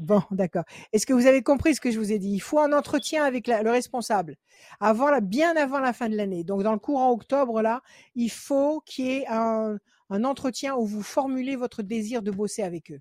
Bon, 0.00 0.22
d'accord. 0.30 0.64
Est-ce 0.92 1.06
que 1.06 1.12
vous 1.12 1.26
avez 1.26 1.42
compris 1.42 1.74
ce 1.74 1.80
que 1.80 1.90
je 1.90 1.98
vous 1.98 2.12
ai 2.12 2.18
dit? 2.18 2.30
Il 2.32 2.40
faut 2.40 2.58
un 2.58 2.72
entretien 2.72 3.24
avec 3.24 3.46
la- 3.46 3.62
le 3.62 3.70
responsable 3.70 4.36
avant 4.80 5.10
la, 5.10 5.20
bien 5.20 5.56
avant 5.56 5.78
la 5.80 5.92
fin 5.92 6.08
de 6.08 6.16
l'année. 6.16 6.44
Donc, 6.44 6.62
dans 6.62 6.72
le 6.72 6.78
courant 6.78 7.10
octobre, 7.10 7.62
là, 7.62 7.82
il 8.14 8.30
faut 8.30 8.80
qu'il 8.86 9.06
y 9.06 9.10
ait 9.18 9.26
un, 9.28 9.78
un 10.10 10.24
entretien 10.24 10.76
où 10.76 10.86
vous 10.86 11.02
formulez 11.02 11.56
votre 11.56 11.82
désir 11.82 12.22
de 12.22 12.30
bosser 12.30 12.62
avec 12.62 12.90
eux. 12.92 13.00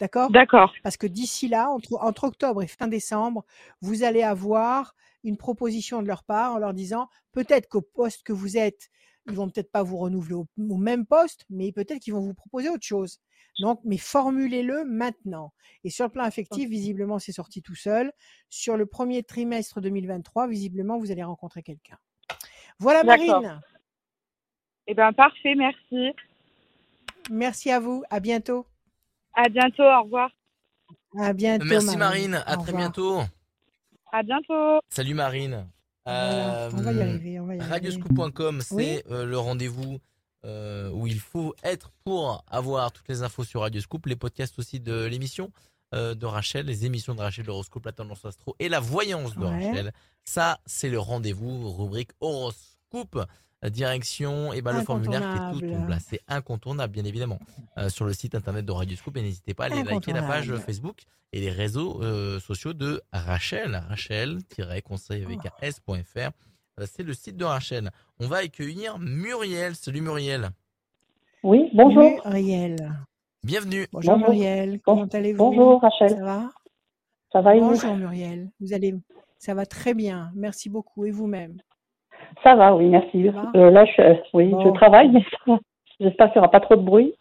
D'accord? 0.00 0.30
D'accord. 0.30 0.72
Parce 0.82 0.96
que 0.96 1.06
d'ici 1.06 1.48
là, 1.48 1.70
entre, 1.70 1.94
entre 2.00 2.24
octobre 2.24 2.62
et 2.62 2.66
fin 2.66 2.88
décembre, 2.88 3.44
vous 3.80 4.02
allez 4.04 4.22
avoir 4.22 4.94
une 5.24 5.36
proposition 5.36 6.02
de 6.02 6.08
leur 6.08 6.24
part 6.24 6.54
en 6.54 6.58
leur 6.58 6.74
disant 6.74 7.08
peut-être 7.32 7.68
qu'au 7.68 7.82
poste 7.82 8.24
que 8.24 8.32
vous 8.32 8.56
êtes, 8.56 8.88
ils 9.28 9.34
vont 9.34 9.48
peut-être 9.48 9.70
pas 9.70 9.84
vous 9.84 9.98
renouveler 9.98 10.34
au, 10.34 10.46
au 10.68 10.76
même 10.76 11.06
poste, 11.06 11.44
mais 11.50 11.70
peut-être 11.70 12.00
qu'ils 12.00 12.14
vont 12.14 12.20
vous 12.22 12.34
proposer 12.34 12.68
autre 12.68 12.84
chose. 12.84 13.20
Donc, 13.60 13.80
mais 13.84 13.98
formulez-le 13.98 14.84
maintenant. 14.84 15.52
Et 15.84 15.90
sur 15.90 16.06
le 16.06 16.10
plan 16.10 16.24
affectif, 16.24 16.68
visiblement, 16.70 17.18
c'est 17.18 17.32
sorti 17.32 17.60
tout 17.62 17.74
seul. 17.74 18.12
Sur 18.48 18.76
le 18.76 18.86
premier 18.86 19.22
trimestre 19.22 19.80
2023, 19.80 20.48
visiblement, 20.48 20.98
vous 20.98 21.10
allez 21.10 21.22
rencontrer 21.22 21.62
quelqu'un. 21.62 21.98
Voilà, 22.78 23.02
D'accord. 23.04 23.42
Marine. 23.42 23.60
Eh 24.86 24.94
bien, 24.94 25.12
parfait, 25.12 25.54
merci. 25.54 26.12
Merci 27.30 27.70
à 27.70 27.78
vous. 27.78 28.02
À 28.10 28.20
bientôt. 28.20 28.66
À 29.34 29.48
bientôt, 29.48 29.82
au 29.84 30.02
revoir. 30.02 30.30
À 31.18 31.32
bientôt. 31.32 31.66
Merci 31.66 31.96
Marine, 31.96 32.42
à 32.46 32.56
très 32.56 32.72
bientôt. 32.72 33.20
À 34.12 34.22
bientôt. 34.22 34.80
Salut 34.88 35.14
Marine. 35.14 35.68
On 36.04 36.10
va 36.10 36.92
y 36.92 36.96
Euh, 36.96 37.02
arriver. 37.02 37.38
On 37.40 37.46
va 37.46 37.54
y 37.54 37.58
arriver. 37.60 37.72
Radioscoop.com, 37.72 38.60
c'est 38.60 38.74
Oui. 38.74 39.02
euh, 39.10 39.24
le 39.24 39.38
rendez-vous 39.38 39.98
euh, 40.44 40.90
où 40.90 41.06
il 41.06 41.20
faut 41.20 41.54
être 41.62 41.90
pour 42.04 42.44
avoir 42.48 42.90
toutes 42.92 43.08
les 43.08 43.22
infos 43.22 43.44
sur 43.44 43.60
Radioscoop, 43.60 44.06
les 44.06 44.16
podcasts 44.16 44.58
aussi 44.58 44.80
de 44.80 45.04
l'émission 45.04 45.52
euh, 45.94 46.14
de 46.14 46.26
Rachel, 46.26 46.66
les 46.66 46.84
émissions 46.84 47.14
de 47.14 47.20
Rachel, 47.20 47.46
l'horoscope, 47.46 47.84
la 47.86 47.92
tendance 47.92 48.24
astro 48.24 48.56
et 48.58 48.68
la 48.68 48.80
voyance 48.80 49.34
de 49.36 49.44
Ouais. 49.44 49.68
Rachel. 49.68 49.92
Ça, 50.24 50.58
c'est 50.66 50.88
le 50.88 50.98
rendez-vous, 50.98 51.70
rubrique 51.72 52.10
horoscope, 52.20 53.24
direction, 53.70 54.52
et 54.52 54.60
ben 54.62 54.72
le 54.72 54.82
formulaire 54.82 55.20
qui 55.20 55.64
est 55.64 55.68
tout, 55.70 55.74
tout 55.80 55.86
là, 55.88 55.98
c'est 56.00 56.20
incontournable, 56.26 56.92
bien 56.92 57.04
évidemment, 57.04 57.38
euh, 57.78 57.88
sur 57.88 58.04
le 58.04 58.12
site 58.12 58.34
internet 58.34 58.64
de 58.64 58.72
Radioscoop. 58.72 59.16
Et 59.16 59.22
n'hésitez 59.22 59.54
pas 59.54 59.64
à 59.64 59.66
aller 59.66 59.84
liker 59.84 60.12
la 60.12 60.22
page. 60.22 60.52
Facebook 60.56 61.02
et 61.32 61.40
les 61.40 61.50
réseaux 61.50 62.02
sociaux 62.40 62.72
de 62.72 63.00
Rachel, 63.12 63.84
Rachel-conseil 63.88 65.24
avec 65.24 65.46
un 65.46 65.52
s.fr. 65.62 66.30
C'est 66.86 67.02
le 67.02 67.14
site 67.14 67.36
de 67.36 67.44
Rachel. 67.44 67.90
On 68.22 68.28
va 68.28 68.38
accueillir 68.38 68.98
Muriel. 69.00 69.74
Salut 69.74 70.00
Muriel. 70.00 70.50
Oui, 71.42 71.68
bonjour. 71.74 72.20
Muriel. 72.24 72.76
Bienvenue. 73.42 73.86
Bonjour, 73.92 74.14
Bonjour. 74.14 74.28
Muriel. 74.30 74.80
Comment 74.84 75.06
allez-vous? 75.12 75.38
Bonjour 75.38 75.80
Rachel. 75.80 76.10
Ça 76.10 76.22
va? 76.24 76.50
Ça 77.32 77.40
va 77.40 77.56
et 77.56 77.60
vous? 77.60 77.70
Bonjour 77.70 77.96
Muriel. 77.96 78.50
Vous 78.60 78.72
allez 78.74 78.94
Ça 79.38 79.54
va 79.54 79.66
très 79.66 79.92
bien. 79.94 80.30
Merci 80.36 80.70
beaucoup. 80.70 81.04
Et 81.04 81.10
vous-même? 81.10 81.56
Ça 82.44 82.54
va, 82.54 82.76
oui, 82.76 82.86
merci. 82.88 83.24
Va? 83.28 83.50
Euh, 83.56 83.70
là, 83.70 83.84
je, 83.84 84.00
euh, 84.00 84.14
oui, 84.34 84.50
Bon. 84.50 84.64
je 84.66 84.70
travaille, 84.78 85.10
mais 85.10 85.22
ça 85.22 85.36
va. 85.52 85.58
j'espère 85.98 86.26
qu'il 86.28 86.40
n'y 86.40 86.46
aura 86.46 86.50
pas 86.52 86.60
trop 86.60 86.76
de 86.76 86.82
bruit. 86.82 87.14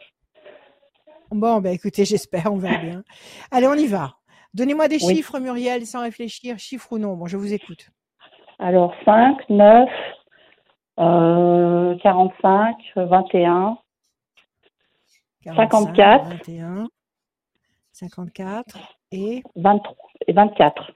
Bon, 1.32 1.62
ben 1.62 1.72
écoutez, 1.74 2.06
j'espère, 2.06 2.54
on 2.54 2.58
verra 2.58 2.78
bien. 2.78 3.04
Allez, 3.50 3.68
on 3.68 3.74
y 3.74 3.88
va. 3.88 4.14
Donnez-moi 4.54 4.88
des 4.88 5.04
Oui. 5.04 5.16
chiffres, 5.16 5.40
Muriel, 5.40 5.86
sans 5.88 6.02
réfléchir, 6.02 6.60
chiffres 6.60 6.94
ou 6.94 6.98
non? 7.00 7.16
Bon, 7.16 7.26
je 7.26 7.38
vous 7.38 7.52
écoute. 7.54 7.90
Alors, 8.60 8.94
5, 9.06 9.50
9, 9.50 9.90
euh, 11.00 11.96
45, 12.04 12.78
21, 12.96 13.78
54. 15.46 16.30
21, 16.30 16.88
54 17.94 18.78
et 19.12 19.44
23 19.56 19.96
et 20.28 20.34
24. 20.34 20.92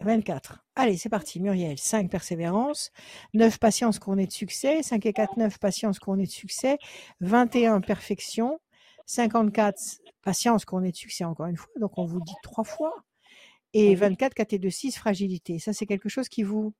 24. 0.00 0.64
Allez, 0.74 0.96
c'est 0.96 1.08
parti, 1.08 1.40
Muriel. 1.40 1.78
5, 1.78 2.10
persévérance. 2.10 2.90
9, 3.34 3.58
patience 3.58 3.98
couronnée 3.98 4.26
de 4.26 4.32
succès. 4.32 4.82
5 4.82 5.06
et 5.06 5.12
4, 5.12 5.36
9, 5.36 5.58
patience 5.58 5.98
couronnée 5.98 6.24
de 6.24 6.30
succès. 6.30 6.78
21, 7.20 7.80
perfection. 7.80 8.58
54, 9.06 9.78
patience 10.22 10.64
couronnée 10.64 10.90
de 10.90 10.96
succès, 10.96 11.24
encore 11.24 11.46
une 11.46 11.56
fois. 11.56 11.72
Donc, 11.80 11.98
on 11.98 12.04
vous 12.04 12.20
dit 12.20 12.34
trois 12.42 12.64
fois. 12.64 12.92
Et 13.74 13.90
Oui. 13.90 13.94
24, 13.94 14.34
4 14.34 14.52
et 14.52 14.58
2, 14.58 14.70
6, 14.70 14.98
fragilité. 14.98 15.58
Ça, 15.58 15.72
c'est 15.72 15.86
quelque 15.86 16.08
chose 16.08 16.28
qui 16.28 16.42
vous, 16.42 16.74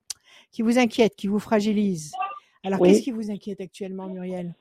qui 0.51 0.62
vous 0.62 0.78
inquiète, 0.78 1.14
qui 1.16 1.26
vous 1.26 1.39
fragilise. 1.39 2.14
Alors, 2.64 2.80
Oui. 2.80 2.89
qu'est-ce 2.89 3.03
qui 3.03 3.11
vous 3.11 3.30
inquiète 3.30 3.61
actuellement, 3.61 4.07
Muriel? 4.07 4.55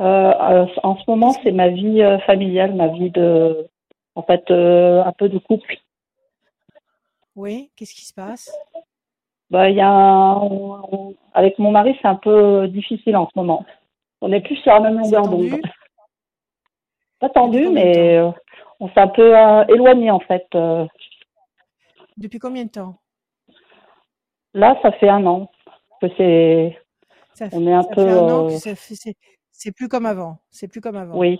Euh, 0.00 0.04
euh, 0.04 0.66
en 0.82 0.96
ce 0.96 1.02
moment, 1.08 1.32
c'est 1.42 1.52
ma 1.52 1.68
vie 1.68 2.02
euh, 2.02 2.18
familiale, 2.20 2.74
ma 2.74 2.88
vie 2.88 3.10
de, 3.10 3.68
en 4.14 4.22
fait, 4.22 4.48
euh, 4.50 5.02
un 5.02 5.12
peu 5.12 5.28
de 5.28 5.38
couple. 5.38 5.76
Oui, 7.34 7.70
qu'est-ce 7.76 7.94
qui 7.94 8.04
se 8.04 8.14
passe? 8.14 8.56
Bah, 9.50 9.70
y 9.70 9.80
a 9.80 9.88
un- 9.88 11.12
avec 11.32 11.58
mon 11.58 11.70
mari, 11.70 11.96
c'est 12.02 12.08
un 12.08 12.16
peu 12.16 12.68
difficile 12.68 13.16
en 13.16 13.26
ce 13.26 13.32
moment. 13.36 13.64
On 14.20 14.28
n'est 14.28 14.40
plus 14.40 14.56
sur 14.56 14.72
la 14.72 14.80
même 14.80 14.98
longueur 14.98 15.28
d'onde. 15.28 15.60
Pas 17.20 17.30
tendu, 17.30 17.68
mais 17.68 18.20
on 18.78 18.88
s'est 18.90 19.00
un 19.00 19.08
peu 19.08 19.36
euh, 19.36 19.64
éloigné 19.68 20.10
en 20.10 20.20
fait. 20.20 20.46
Depuis 22.16 22.38
combien 22.38 22.64
de 22.64 22.70
temps? 22.70 22.96
Là, 24.58 24.78
ça 24.82 24.92
fait 24.92 25.08
un 25.08 25.24
an 25.26 25.50
que 26.00 26.06
c'est, 26.16 26.78
Ça, 27.34 27.46
on 27.52 27.66
est 27.66 27.72
un 27.72 27.82
ça 27.82 27.88
peu, 27.94 28.04
fait 28.04 28.10
un 28.10 28.28
an 28.28 28.46
que 28.48 28.52
euh, 29.08 29.12
c'est 29.52 29.72
plus 29.72 29.88
comme 29.88 30.06
avant. 30.06 30.38
C'est 30.50 30.68
plus 30.68 30.80
comme 30.80 30.96
avant. 30.96 31.16
oui, 31.18 31.38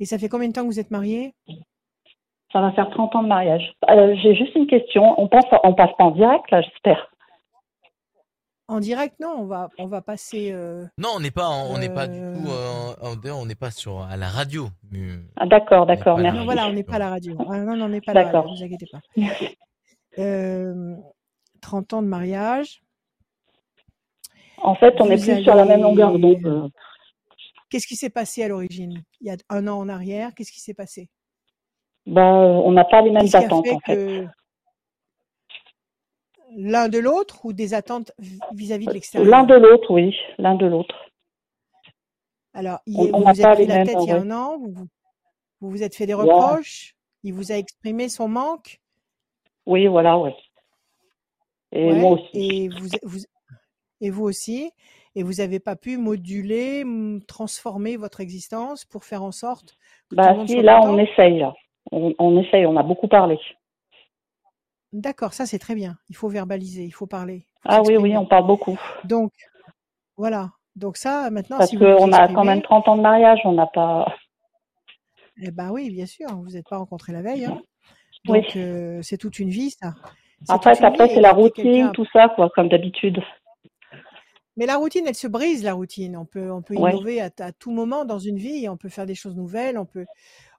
Et 0.00 0.04
ça 0.04 0.18
fait 0.18 0.28
combien 0.28 0.48
de 0.48 0.52
temps 0.52 0.62
que 0.62 0.66
vous 0.68 0.80
êtes 0.80 0.90
mariés? 0.90 1.34
Ça 2.52 2.60
va 2.60 2.70
faire 2.72 2.88
30 2.90 3.16
ans 3.16 3.22
de 3.24 3.28
mariage. 3.28 3.74
Euh, 3.90 4.14
J'ai 4.22 4.36
juste 4.36 4.54
une 4.54 4.68
question. 4.68 5.20
On 5.20 5.26
passe, 5.26 5.44
on 5.64 5.74
passe 5.74 5.90
pas 5.98 6.04
en 6.04 6.10
direct 6.12 6.48
là, 6.52 6.62
j'espère? 6.62 7.10
En 8.68 8.80
direct, 8.80 9.16
non, 9.20 9.34
on 9.40 9.44
va, 9.44 9.68
on 9.76 9.86
va 9.86 10.00
passer. 10.00 10.50
euh, 10.52 10.86
Non, 10.96 11.10
on 11.16 11.20
n'est 11.20 11.30
pas, 11.32 11.48
en- 11.48 11.66
on 11.70 11.76
n'est 11.78 11.92
pas 11.92 12.06
du 12.06 12.18
tout, 12.18 12.48
euh, 12.50 12.94
on 13.34 13.44
n'est 13.44 13.54
pas 13.56 13.70
sur 13.70 14.00
à 14.00 14.16
la 14.16 14.28
radio. 14.28 14.68
Ah, 15.36 15.44
d'accord, 15.46 15.84
d'accord, 15.84 16.16
merci. 16.18 16.38
Non, 16.38 16.44
voilà, 16.44 16.68
on 16.68 16.72
n'est 16.72 16.82
pas 16.84 16.94
à 16.94 16.98
la 17.00 17.10
radio. 17.10 17.36
Ah, 17.50 17.58
non, 17.58 17.76
non, 17.76 17.84
on 17.86 17.88
n'est 17.88 18.00
pas 18.00 18.12
à 18.12 18.14
la 18.14 18.22
radio, 18.24 18.32
D'accord. 18.38 18.52
ne 18.52 18.56
vous 18.56 18.64
inquiétez 18.64 18.86
pas. 18.90 19.00
Euh, 21.64 21.70
30 21.70 21.92
ans 21.94 22.02
de 22.02 22.08
mariage. 22.08 22.82
En 24.58 24.74
fait, 24.74 24.94
on 25.00 25.10
est 25.10 25.16
Vous 25.16 25.24
plus 25.32 25.42
sur 25.42 25.54
la 25.54 25.64
même 25.64 25.82
longueur 25.82 26.18
d'onde. 26.18 26.44
euh. 26.46 26.68
Qu'est-ce 27.70 27.86
qui 27.86 27.96
s'est 27.96 28.10
passé 28.10 28.42
à 28.44 28.48
l'origine? 28.48 29.02
Il 29.20 29.26
y 29.26 29.30
a 29.30 29.36
un 29.48 29.66
an 29.66 29.78
en 29.78 29.88
arrière, 29.88 30.32
qu'est-ce 30.34 30.52
qui 30.52 30.60
s'est 30.60 30.74
passé? 30.74 31.08
Bah, 32.06 32.22
on 32.22 32.70
n'a 32.72 32.84
pas 32.84 33.00
les 33.02 33.10
mêmes 33.10 33.26
attentes 33.32 33.66
fait 33.66 33.72
en 33.74 33.80
fait. 33.80 33.96
que 33.96 34.26
l'un 36.56 36.88
de 36.88 36.98
l'autre 36.98 37.44
ou 37.44 37.52
des 37.52 37.72
attentes 37.74 38.12
vis- 38.18 38.38
vis-à-vis 38.52 38.86
de 38.86 38.92
l'extérieur? 38.92 39.28
L'un 39.30 39.44
de 39.44 39.54
l'autre, 39.54 39.90
oui, 39.90 40.14
l'un 40.38 40.54
de 40.54 40.66
l'autre. 40.66 40.94
Alors, 42.52 42.78
il- 42.86 42.96
On- 43.14 43.20
vous 43.20 43.24
vous 43.32 43.40
êtes 43.40 43.54
pris 43.54 43.66
la 43.66 43.84
tête 43.84 43.96
il 44.02 44.08
y 44.08 44.12
a 44.12 44.20
un 44.20 44.30
an, 44.30 44.58
vous 44.58 44.70
vous, 44.72 44.86
vous 45.60 45.70
vous 45.70 45.82
êtes 45.82 45.96
fait 45.96 46.06
des 46.06 46.14
Ouais. 46.14 46.22
reproches, 46.22 46.94
il 47.24 47.32
vous 47.32 47.50
a 47.50 47.56
exprimé 47.56 48.08
son 48.08 48.28
manque, 48.28 48.78
Oui, 49.66 49.86
voilà, 49.88 50.18
ouais. 50.18 50.36
Et 51.74 51.86
ouais, 51.86 51.98
moi 52.00 52.12
aussi. 52.12 52.28
et 52.34 52.68
vous, 52.68 52.88
vous, 53.02 53.18
et 54.00 54.10
vous 54.10 54.24
aussi, 54.24 54.70
et 55.14 55.22
vous 55.22 55.34
n'avez 55.34 55.60
pas 55.60 55.76
pu 55.76 55.96
moduler, 55.96 56.84
transformer 57.26 57.96
votre 57.96 58.20
existence 58.20 58.84
pour 58.84 59.04
faire 59.04 59.22
en 59.22 59.32
sorte 59.32 59.76
que 60.08 60.16
tout 60.16 60.16
Bah 60.16 60.30
le 60.32 60.38
monde 60.38 60.46
si, 60.48 60.54
soit 60.54 60.62
là, 60.62 60.80
on 60.82 60.98
essaye. 60.98 61.38
Là. 61.38 61.54
On, 61.92 62.14
on 62.18 62.40
essaye, 62.42 62.64
on 62.66 62.76
a 62.76 62.82
beaucoup 62.82 63.08
parlé. 63.08 63.38
D'accord, 64.92 65.34
ça 65.34 65.46
c'est 65.46 65.58
très 65.58 65.74
bien. 65.74 65.96
Il 66.08 66.16
faut 66.16 66.28
verbaliser, 66.28 66.84
il 66.84 66.92
faut 66.92 67.06
parler, 67.06 67.46
il 67.46 67.60
faut 67.62 67.76
Ah 67.76 67.82
oui, 67.84 67.96
oui, 67.96 68.16
on 68.16 68.26
parle 68.26 68.46
beaucoup. 68.46 68.78
Donc, 69.04 69.32
voilà. 70.16 70.50
Donc 70.76 70.96
ça, 70.96 71.30
maintenant, 71.30 71.58
Parce 71.58 71.70
si 71.70 71.76
qu'on 71.78 72.12
a 72.12 72.28
quand 72.28 72.44
même 72.44 72.58
exprimez, 72.58 72.62
30 72.62 72.88
ans 72.88 72.96
de 72.96 73.02
mariage, 73.02 73.40
on 73.44 73.52
n'a 73.52 73.66
pas... 73.66 74.12
eh 75.40 75.50
ben 75.50 75.70
oui, 75.70 75.90
bien 75.90 76.06
sûr, 76.06 76.28
vous 76.36 76.50
n'êtes 76.50 76.68
pas 76.68 76.78
rencontrés 76.78 77.12
la 77.12 77.22
veille. 77.22 77.44
hein. 77.46 77.60
Oui. 78.28 78.40
Euh, 78.56 79.00
c'est 79.02 79.18
toute 79.18 79.38
une 79.38 79.50
vie, 79.50 79.70
ça. 79.70 79.94
Toute 80.48 80.66
une 80.66 80.84
après 80.84 81.08
c'est 81.08 81.20
la 81.20 81.32
routine, 81.32 81.90
tout 81.92 82.06
ça, 82.12 82.28
quoi, 82.34 82.50
comme 82.54 82.68
d'habitude. 82.68 83.20
Mais 84.56 84.66
la 84.66 84.76
routine, 84.76 85.04
elle 85.08 85.16
se 85.16 85.26
brise, 85.26 85.64
la 85.64 85.74
routine. 85.74 86.16
On 86.16 86.26
peut, 86.26 86.50
on 86.52 86.62
peut 86.62 86.74
Ouais. 86.76 86.92
innover 86.92 87.20
à, 87.20 87.30
à 87.40 87.52
tout 87.52 87.72
moment 87.72 88.04
dans 88.04 88.20
une 88.20 88.36
vie, 88.36 88.68
on 88.68 88.76
peut 88.76 88.88
faire 88.88 89.06
des 89.06 89.16
choses 89.16 89.34
nouvelles, 89.34 89.78
on 89.78 89.84
peut, 89.86 90.06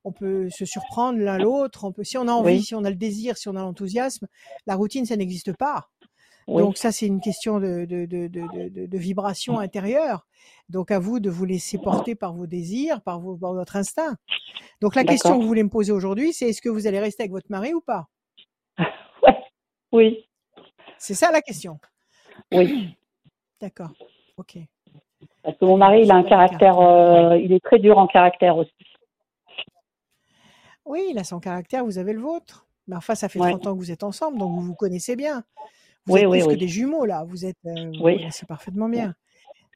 on 0.03 0.11
peut 0.11 0.49
se 0.49 0.65
surprendre 0.65 1.19
l'un 1.19 1.38
l'autre, 1.39 1.86
on 1.86 1.91
peut, 1.93 2.03
si 2.03 2.17
on 2.17 2.27
a 2.27 2.31
envie, 2.31 2.57
Oui. 2.57 2.61
si 2.61 2.75
on 2.75 2.83
a 2.83 2.89
le 2.89 2.95
désir, 2.97 3.38
si 3.38 3.47
on 3.47 3.55
a 3.55 3.61
l'enthousiasme, 3.61 4.27
la 4.67 4.75
routine, 4.75 5.05
ça 5.05 5.15
n'existe 5.15 5.55
pas. 5.55 5.89
Oui. 6.47 6.61
Donc 6.61 6.77
ça, 6.77 6.91
c'est 6.91 7.07
une 7.07 7.21
question 7.21 7.59
de, 7.59 7.86
de, 7.86 8.05
de, 8.05 8.27
de, 8.27 8.97
vibration 8.97 9.59
intérieure. 9.59 10.27
Donc 10.69 10.91
à 10.91 10.99
vous 10.99 11.19
de 11.19 11.29
vous 11.29 11.45
laisser 11.45 11.77
porter 11.77 12.15
par 12.15 12.33
vos 12.33 12.45
désirs, 12.47 13.01
par, 13.01 13.19
vos, 13.19 13.36
par 13.36 13.53
votre 13.53 13.77
instinct. 13.77 14.15
Donc 14.81 14.95
la 14.95 15.03
question 15.05 15.38
que 15.38 15.41
vous 15.41 15.47
voulez 15.47 15.63
me 15.63 15.69
poser 15.69 15.91
aujourd'hui, 15.91 16.33
c'est 16.33 16.49
est-ce 16.49 16.61
que 16.61 16.69
vous 16.69 16.86
allez 16.86 16.99
rester 16.99 17.23
avec 17.23 17.31
votre 17.31 17.47
mari 17.49 17.73
ou 17.73 17.81
pas? 17.81 18.07
Oui, 19.95 20.27
C'est 20.97 21.13
ça 21.13 21.31
la 21.31 21.41
question. 21.41 21.79
oui. 22.53 22.95
D'accord. 23.61 23.91
Ok. 24.37 24.57
Parce 25.41 25.57
que 25.57 25.65
mon 25.65 25.77
mari, 25.77 26.01
il 26.03 26.11
a 26.11 26.15
un 26.15 26.23
caractère... 26.23 26.79
euh, 26.79 27.37
il 27.37 27.53
est 27.53 27.63
très 27.63 27.79
dur 27.79 27.97
en 27.97 28.07
caractère 28.07 28.57
aussi. 28.57 28.73
Oui, 30.85 31.07
il 31.09 31.17
a 31.17 31.23
son 31.23 31.39
caractère, 31.39 31.83
vous 31.85 31.97
avez 31.97 32.13
le 32.13 32.19
vôtre. 32.19 32.67
Mais 32.87 32.95
enfin, 32.95 33.15
ça 33.15 33.29
fait 33.29 33.39
Ouais. 33.39 33.49
30 33.51 33.67
ans 33.67 33.73
que 33.73 33.79
vous 33.79 33.91
êtes 33.91 34.03
ensemble, 34.03 34.37
donc 34.37 34.51
vous 34.53 34.61
vous 34.61 34.75
connaissez 34.75 35.15
bien. 35.15 35.43
Vous 36.05 36.13
Oui, 36.15 36.19
êtes 36.21 36.27
oui, 36.27 36.39
plus 36.39 36.47
oui. 36.49 36.53
que 36.55 36.59
des 36.59 36.67
jumeaux, 36.67 37.05
là. 37.05 37.23
Vous 37.23 37.45
êtes, 37.45 37.57
euh, 37.65 37.91
vous 37.97 38.03
connaissez 38.03 38.45
parfaitement 38.45 38.89
bien. 38.89 39.15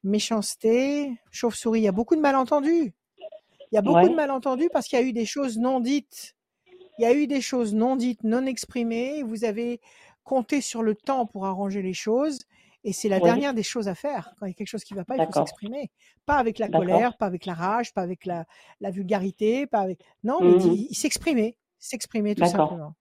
Méchanceté, 0.04 1.12
chauve-souris, 1.30 1.80
il 1.80 1.84
y 1.84 1.88
a 1.88 1.92
beaucoup 1.92 2.14
de 2.14 2.20
malentendus. 2.20 2.92
Il 3.72 3.74
y 3.74 3.78
a 3.78 3.82
beaucoup 3.82 3.96
Ouais. 3.98 4.08
de 4.08 4.14
malentendus 4.14 4.68
parce 4.72 4.86
qu'il 4.86 4.98
y 4.98 5.02
a 5.02 5.04
eu 5.04 5.12
des 5.12 5.26
choses 5.26 5.58
non 5.58 5.80
dites. 5.80 6.34
Il 6.98 7.02
y 7.02 7.06
a 7.06 7.14
eu 7.14 7.26
des 7.26 7.40
choses 7.40 7.74
non 7.74 7.96
dites, 7.96 8.22
non 8.24 8.44
exprimées. 8.46 9.22
Vous 9.22 9.44
avez 9.44 9.80
compté 10.24 10.60
sur 10.60 10.82
le 10.82 10.94
temps 10.94 11.26
pour 11.26 11.46
arranger 11.46 11.82
les 11.82 11.94
choses. 11.94 12.38
Et 12.82 12.92
c'est 12.94 13.08
la 13.10 13.16
Oui. 13.18 13.24
dernière 13.24 13.52
des 13.52 13.62
choses 13.62 13.88
à 13.88 13.94
faire. 13.94 14.32
Quand 14.38 14.46
il 14.46 14.50
y 14.50 14.52
a 14.52 14.54
quelque 14.54 14.66
chose 14.66 14.84
qui 14.84 14.94
ne 14.94 14.98
va 14.98 15.04
pas, 15.04 15.16
il 15.16 15.26
faut 15.26 15.32
s'exprimer. 15.32 15.90
Pas 16.24 16.36
avec 16.36 16.58
la 16.58 16.68
colère, 16.68 17.16
pas 17.18 17.26
avec 17.26 17.44
la 17.44 17.52
rage, 17.52 17.92
pas 17.92 18.00
avec 18.00 18.24
la, 18.24 18.46
la 18.80 18.90
vulgarité, 18.90 19.66
pas 19.66 19.80
avec. 19.80 20.00
Non, 20.24 20.40
mais 20.40 20.52
il 20.64 20.94
s'exprimer. 20.94 21.56
S'exprimer 21.78 22.34
tout 22.34 22.44
simplement. 22.46 22.94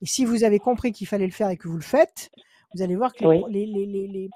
Et 0.00 0.06
si 0.06 0.24
vous 0.24 0.42
avez 0.42 0.58
compris 0.58 0.90
qu'il 0.92 1.06
fallait 1.06 1.26
le 1.26 1.32
faire 1.32 1.50
et 1.50 1.56
que 1.56 1.68
vous 1.68 1.76
le 1.76 1.82
faites, 1.82 2.30
vous 2.74 2.82
allez 2.82 2.96
voir 2.96 3.12
que 3.12 3.24
les, 3.24 3.28
Oui. 3.28 3.66
les, 3.66 3.86
les, 3.86 4.30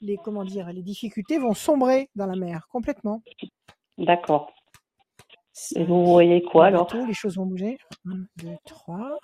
les, 0.00 0.16
comment 0.16 0.44
dire, 0.44 0.72
les 0.72 0.82
difficultés 0.82 1.38
vont 1.38 1.54
sombrer 1.54 2.10
dans 2.16 2.26
la 2.26 2.34
mer 2.34 2.66
complètement. 2.68 3.22
D'accord. 3.98 4.52
Et 5.76 5.84
vous 5.84 6.04
voyez 6.06 6.42
quoi 6.42 6.66
alors? 6.66 6.86
bateau, 6.86 7.04
les 7.06 7.14
choses 7.14 7.36
vont 7.36 7.46
bouger. 7.46 7.78
1, 8.06 8.10
2, 8.42 8.56
3, 8.64 9.18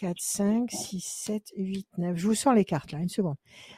4, 0.00 0.16
5, 0.18 0.70
6, 0.70 1.00
7, 1.00 1.52
8, 1.58 1.86
9. 1.98 2.16
Je 2.16 2.26
vous 2.26 2.34
sors 2.34 2.54
les 2.54 2.64
cartes 2.64 2.92
là, 2.92 3.00
une 3.00 3.10
seconde. 3.10 3.36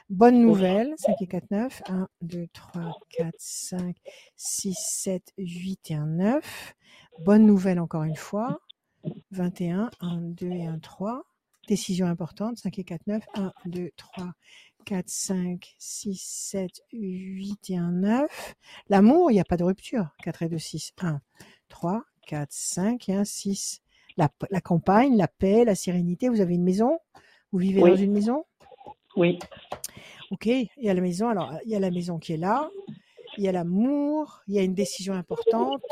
Bonne 0.08 0.40
nouvelle, 0.40 0.94
5 0.96 1.16
et 1.20 1.26
4, 1.26 1.50
9. 1.50 1.82
1, 1.88 2.08
2, 2.20 2.46
3, 2.52 2.92
4, 3.10 3.34
5, 3.36 3.96
6, 4.36 4.78
7, 4.78 5.32
8 5.36 5.90
et 5.90 5.94
un 5.94 6.06
9. 6.06 6.74
Bonne 7.18 7.44
nouvelle 7.44 7.80
encore 7.80 8.04
une 8.04 8.14
fois. 8.14 8.60
21, 9.32 9.90
1, 9.98 10.20
2 10.20 10.46
et 10.46 10.66
1, 10.66 10.78
3. 10.78 11.24
Décision 11.66 12.06
importante, 12.06 12.56
5 12.56 12.78
et 12.78 12.84
4, 12.84 13.00
9. 13.08 13.24
1, 13.34 13.52
2, 13.66 13.90
3, 13.96 14.32
4, 14.84 15.08
5, 15.08 15.74
6, 15.76 16.22
7, 16.22 16.70
8 16.92 17.70
et 17.70 17.78
un 17.78 17.90
9. 17.90 18.54
L'amour, 18.88 19.32
il 19.32 19.34
n'y 19.34 19.40
a 19.40 19.44
pas 19.44 19.56
de 19.56 19.64
rupture. 19.64 20.10
4 20.22 20.44
et 20.44 20.48
2, 20.48 20.58
6. 20.58 20.92
1, 21.00 21.20
3, 21.68 22.04
4, 22.28 22.48
5 22.52 23.08
et 23.08 23.14
un 23.16 23.24
6. 23.24 23.82
La, 24.16 24.28
la 24.50 24.60
campagne, 24.60 25.16
la 25.16 25.28
paix, 25.28 25.64
la 25.64 25.74
sérénité. 25.74 26.28
Vous 26.28 26.40
avez 26.40 26.54
une 26.54 26.62
maison? 26.64 26.98
Vous 27.50 27.58
vivez 27.58 27.82
Oui. 27.82 27.90
dans 27.90 27.96
une 27.96 28.12
maison? 28.12 28.44
Oui, 29.16 29.38
Ok, 30.30 30.46
il 30.46 30.68
y 30.78 30.88
a 30.88 30.94
la 30.94 31.02
maison. 31.02 31.28
Alors, 31.28 31.52
il 31.66 31.70
y 31.70 31.76
a 31.76 31.78
la 31.78 31.90
maison 31.90 32.18
qui 32.18 32.32
est 32.32 32.38
là. 32.38 32.70
Il 33.36 33.44
y 33.44 33.48
a 33.48 33.52
l'amour. 33.52 34.40
Il 34.48 34.54
y 34.54 34.58
a 34.58 34.62
une 34.62 34.72
décision 34.74 35.12
importante. 35.12 35.82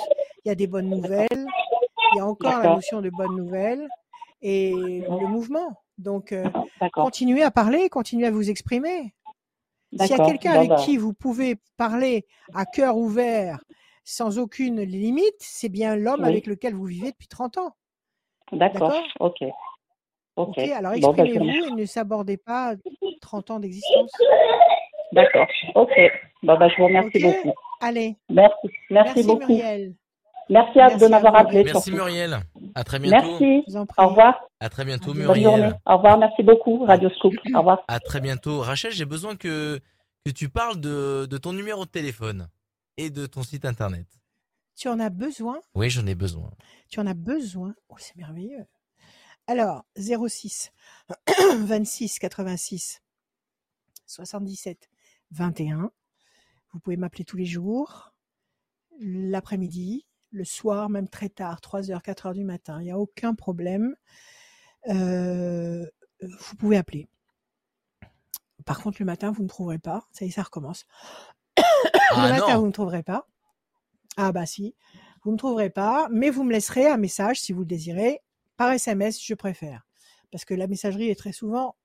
Il 0.45 0.49
y 0.49 0.51
a 0.51 0.55
des 0.55 0.67
bonnes 0.67 0.89
nouvelles. 0.89 1.47
Il 2.13 2.17
y 2.17 2.21
a 2.21 2.27
encore 2.27 2.59
la 2.63 2.75
notion 2.75 3.03
de 3.03 3.11
bonnes 3.11 3.37
nouvelles 3.37 3.87
et 4.41 4.73
le 4.73 5.27
mouvement. 5.29 5.83
Donc, 5.99 6.33
euh, 6.33 6.49
continuez 6.95 7.43
à 7.43 7.51
parler, 7.51 7.91
continuez 7.91 8.27
à 8.27 8.31
vous 8.31 8.49
exprimer. 8.49 9.15
S'il 9.99 10.09
y 10.11 10.13
a 10.15 10.25
quelqu'un 10.25 10.53
avec 10.53 10.71
bah, 10.71 10.77
qui 10.77 10.97
vous 10.97 11.13
pouvez 11.13 11.57
parler 11.77 12.27
à 12.55 12.65
cœur 12.65 12.97
ouvert, 12.97 13.63
sans 14.05 14.39
aucune 14.39 14.81
limite, 14.81 15.35
c'est 15.41 15.69
bien 15.69 15.97
l'homme 15.97 16.23
Oui. 16.23 16.29
avec 16.29 16.47
lequel 16.47 16.75
vous 16.75 16.85
vivez 16.87 17.11
depuis 17.11 17.29
30 17.29 17.59
ans. 17.59 17.77
D'accord. 18.53 18.93
Ok. 19.21 19.37
Ok. 20.37 20.59
Alors 20.59 20.93
Bon, 21.01 21.13
bah, 21.13 21.25
exprimez-vous 21.25 21.67
et 21.67 21.81
ne 21.81 21.85
sabordez 21.87 22.37
pas 22.37 22.75
30 23.21 23.51
ans 23.51 23.61
d'existence. 23.61 24.11
D'accord. 25.13 25.47
Ok. 25.75 25.93
Bon, 26.43 26.57
bah, 26.59 26.69
je 26.69 26.77
vous 26.77 26.87
remercie 26.87 27.21
beaucoup. 27.21 27.53
Allez, 27.81 28.17
Merci. 28.29 28.55
Merci, 28.91 29.13
merci, 29.15 29.23
beaucoup. 29.27 29.53
Muriel. 29.53 29.95
Merci, 30.49 30.81
à- 30.81 30.89
Merci 30.89 31.05
de 31.05 31.09
m'avoir 31.09 31.37
appelé. 31.37 31.65
Merci 31.65 31.83
surtout. 31.91 31.97
Muriel. 32.05 32.39
À 32.75 32.85
très 32.85 32.99
bientôt. 32.99 33.39
Merci. 33.41 33.65
Au 33.99 34.09
revoir. 34.09 34.41
À 34.61 34.69
très 34.69 34.85
bientôt 34.85 35.13
Bonne 35.15 35.19
Muriel. 35.19 35.43
journée. 35.45 35.71
Au 35.87 35.97
revoir. 35.97 36.19
Merci 36.19 36.43
beaucoup, 36.43 36.85
Radio 36.85 37.09
Scoop. 37.11 37.35
Au 37.55 37.59
revoir. 37.59 37.85
À 37.89 38.01
très 38.01 38.21
bientôt. 38.21 38.61
Rachel, 38.61 38.93
j'ai 38.93 39.05
besoin 39.05 39.37
que, 39.37 39.79
que 40.27 40.31
tu 40.31 40.49
parles 40.49 40.81
de, 40.81 41.27
de 41.27 41.39
ton 41.39 41.53
numéro 41.53 41.85
de 41.85 41.91
téléphone 41.91 42.49
et 42.97 43.11
de 43.11 43.27
ton 43.27 43.43
site 43.43 43.65
internet. 43.65 44.07
Tu 44.81 44.89
en 44.89 44.99
as 44.99 45.11
besoin? 45.11 45.61
Oui, 45.75 45.91
j'en 45.91 46.07
ai 46.07 46.15
besoin. 46.15 46.51
Tu 46.89 47.01
en 47.01 47.07
as 47.07 47.13
besoin? 47.13 47.75
Oh, 47.91 47.97
c'est 47.99 48.17
merveilleux. 48.17 48.65
Alors, 49.47 49.85
06 49.95 50.73
26 51.59 52.19
86 52.19 53.03
77 54.07 54.89
21. 55.33 55.91
Vous 56.73 56.81
pouvez 56.81 56.97
m'appeler 56.97 57.25
tous 57.25 57.37
les 57.37 57.45
jours, 57.45 58.15
l'après-midi, 59.01 60.07
le 60.31 60.47
soir, 60.47 60.89
même 60.89 61.11
très 61.11 61.29
tard, 61.29 61.61
3h, 61.61 62.03
4h 62.03 62.33
du 62.33 62.45
matin. 62.45 62.81
Il 62.81 62.85
n'y 62.85 62.91
a 62.91 62.99
aucun 62.99 63.35
problème. 63.35 63.95
Euh, 64.89 65.85
vous 66.23 66.57
pouvez 66.57 66.79
appeler. 66.79 67.07
Par 68.65 68.81
contre, 68.81 68.97
le 69.01 69.05
matin, 69.05 69.31
vous 69.31 69.43
ne 69.43 69.49
trouverez 69.49 69.79
pas. 69.79 70.09
Ça 70.11 70.25
y 70.25 70.29
est, 70.29 70.31
ça 70.31 70.43
recommence. 70.43 70.87
le 71.59 71.63
Ah 72.13 72.31
matin, 72.31 72.55
non 72.55 72.61
vous 72.61 72.67
ne 72.69 72.73
trouverez 72.73 73.03
pas. 73.03 73.27
Ah 74.17 74.33
bah 74.33 74.47
si, 74.47 74.75
vous 75.23 75.31
ne 75.31 75.35
me 75.35 75.39
trouverez 75.39 75.71
pas, 75.71 76.09
mais 76.11 76.31
vous 76.31 76.45
me 76.45 76.53
laisserez 76.53 76.87
un 76.89 76.97
message 76.97 77.41
si 77.41 77.53
vous 77.53 77.61
le 77.61 77.67
désirez, 77.67 78.21
par 78.57 78.71
SMS, 78.73 79.23
je 79.25 79.35
préfère. 79.35 79.87
Parce 80.31 80.45
que 80.45 80.55
la 80.55 80.67
messagerie 80.67 81.09
est 81.09 81.15
très 81.19 81.33
souvent 81.33 81.77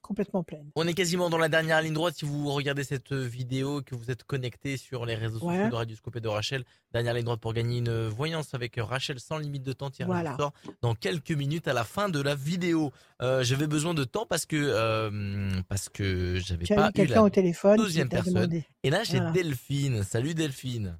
complètement 0.00 0.42
pleine. 0.42 0.68
On 0.74 0.88
est 0.88 0.94
quasiment 0.94 1.30
dans 1.30 1.38
la 1.38 1.48
dernière 1.48 1.80
ligne 1.80 1.92
droite. 1.94 2.14
Si 2.16 2.24
vous 2.24 2.50
regardez 2.50 2.82
cette 2.82 3.12
vidéo 3.12 3.80
et 3.80 3.84
que 3.84 3.94
vous 3.94 4.10
êtes 4.10 4.24
connecté 4.24 4.76
sur 4.76 5.06
les 5.06 5.14
réseaux 5.14 5.38
Ouais. 5.46 5.54
sociaux 5.56 5.70
de 5.70 5.74
Radioscope 5.76 6.16
et 6.16 6.20
de 6.20 6.26
Rachel, 6.26 6.64
dernière 6.92 7.14
ligne 7.14 7.24
droite 7.24 7.38
pour 7.40 7.52
gagner 7.52 7.78
une 7.78 8.08
voyance 8.08 8.52
avec 8.54 8.74
Rachel 8.78 9.20
sans 9.20 9.38
limite 9.38 9.62
de 9.62 9.72
temps 9.72 9.90
au 10.00 10.04
Voilà. 10.06 10.36
sort 10.36 10.52
dans 10.80 10.96
quelques 10.96 11.30
minutes 11.30 11.68
à 11.68 11.72
la 11.72 11.84
fin 11.84 12.08
de 12.08 12.20
la 12.20 12.34
vidéo. 12.34 12.90
Euh, 13.20 13.44
J'avais 13.44 13.68
besoin 13.68 13.94
de 13.94 14.02
temps 14.02 14.26
parce 14.26 14.44
que 14.44 14.56
euh, 14.56 15.50
parce 15.68 15.88
que 15.88 16.36
j'avais 16.40 16.66
pas 16.66 16.88
eu 16.88 16.92
quelqu'un 16.92 17.14
la 17.14 17.22
au 17.22 17.30
téléphone 17.30 17.76
deuxième 17.76 18.08
personne. 18.08 18.34
demandé. 18.34 18.64
Et 18.82 18.90
là, 18.90 19.04
j'ai 19.04 19.18
Voilà. 19.18 19.30
Delphine. 19.30 20.02
Salut 20.02 20.34
Delphine. 20.34 20.98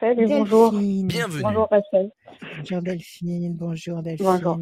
Bonjour. 0.00 0.72
Delphine. 0.72 1.08
Bienvenue. 1.08 1.42
Bonjour 1.42 1.68
Rachel. 1.70 2.10
Bonjour 2.58 2.82
Delphine. 2.82 3.54
Bonjour 3.56 4.02
Delphine. 4.02 4.26
Bonjour. 4.26 4.58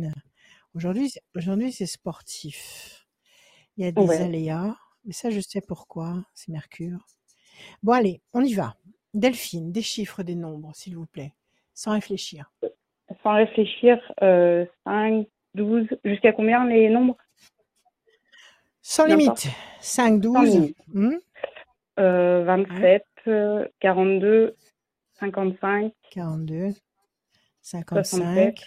Aujourd'hui, 0.75 1.11
c'est- 1.11 1.23
aujourd'hui 1.35 1.73
c'est 1.73 1.87
sportif. 1.87 3.07
Il 3.77 3.85
y 3.85 3.89
a 3.89 3.93
des 3.93 4.01
Ouais. 4.03 4.21
aléas, 4.23 4.75
mais 5.05 5.13
ça 5.13 5.31
je 5.31 5.41
sais 5.41 5.61
pourquoi. 5.61 6.25
C'est 6.35 6.51
Mercure. 6.53 7.05
Bon 7.83 7.93
allez, 7.93 8.21
on 8.33 8.43
y 8.43 8.55
va. 8.55 8.77
Delphine, 9.15 9.73
des 9.73 9.83
chiffres, 9.83 10.23
des 10.23 10.35
nombres, 10.35 10.73
s'il 10.75 10.97
vous 10.97 11.07
plaît, 11.07 11.33
sans 11.75 11.93
réfléchir. 11.93 12.53
Sans 13.23 13.35
réfléchir, 13.35 13.99
euh, 14.23 14.67
5, 14.85 15.27
12, 15.55 15.87
jusqu'à 16.05 16.33
combien 16.33 16.67
les 16.67 16.89
nombres? 16.91 17.17
Sans 18.83 19.07
limite. 19.07 19.49
5, 19.81 20.13
Sans 20.13 20.19
12, 20.19 20.51
limite. 20.55 20.77
hmm, 20.93 21.17
euh, 21.99 22.45
27, 22.45 23.05
euh, 23.27 23.67
42, 23.81 24.55
55, 25.19 25.93
42, 26.11 26.75
67, 27.93 28.55
55 28.55 28.65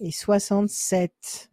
et 0.00 0.10
67. 0.10 1.50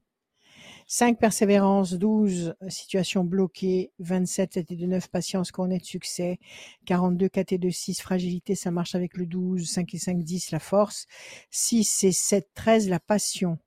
5 0.88 1.19
persévérance, 1.19 1.93
12 1.93 2.56
situation 2.69 3.23
bloquée, 3.23 3.91
27 3.99 4.53
7 4.53 4.72
et 4.72 4.76
2 4.76 4.85
9 4.85 5.10
patience 5.10 5.52
couronné 5.52 5.80
de 5.80 5.85
succès, 5.85 6.39
42 6.85 7.30
4 7.30 7.53
et 7.53 7.57
2 7.57 7.72
6 7.72 8.02
fragilité, 8.02 8.56
ça 8.56 8.72
marche 8.72 8.95
avec 8.95 9.18
le 9.18 9.26
12, 9.26 9.68
5 9.69 9.93
et 9.95 9.99
5 9.99 10.23
10 10.23 10.52
la 10.52 10.60
force, 10.60 11.07
6 11.52 12.03
et 12.03 12.11
7 12.11 12.49
13 12.53 12.89
la 12.89 12.99
passion. 12.99 13.57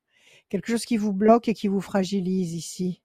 Quelque 0.48 0.70
chose 0.70 0.85
qui 0.86 0.97
vous 0.97 1.12
bloque 1.12 1.48
et 1.48 1.55
qui 1.55 1.68
vous 1.68 1.80
fragilise 1.82 2.55
ici. 2.55 3.02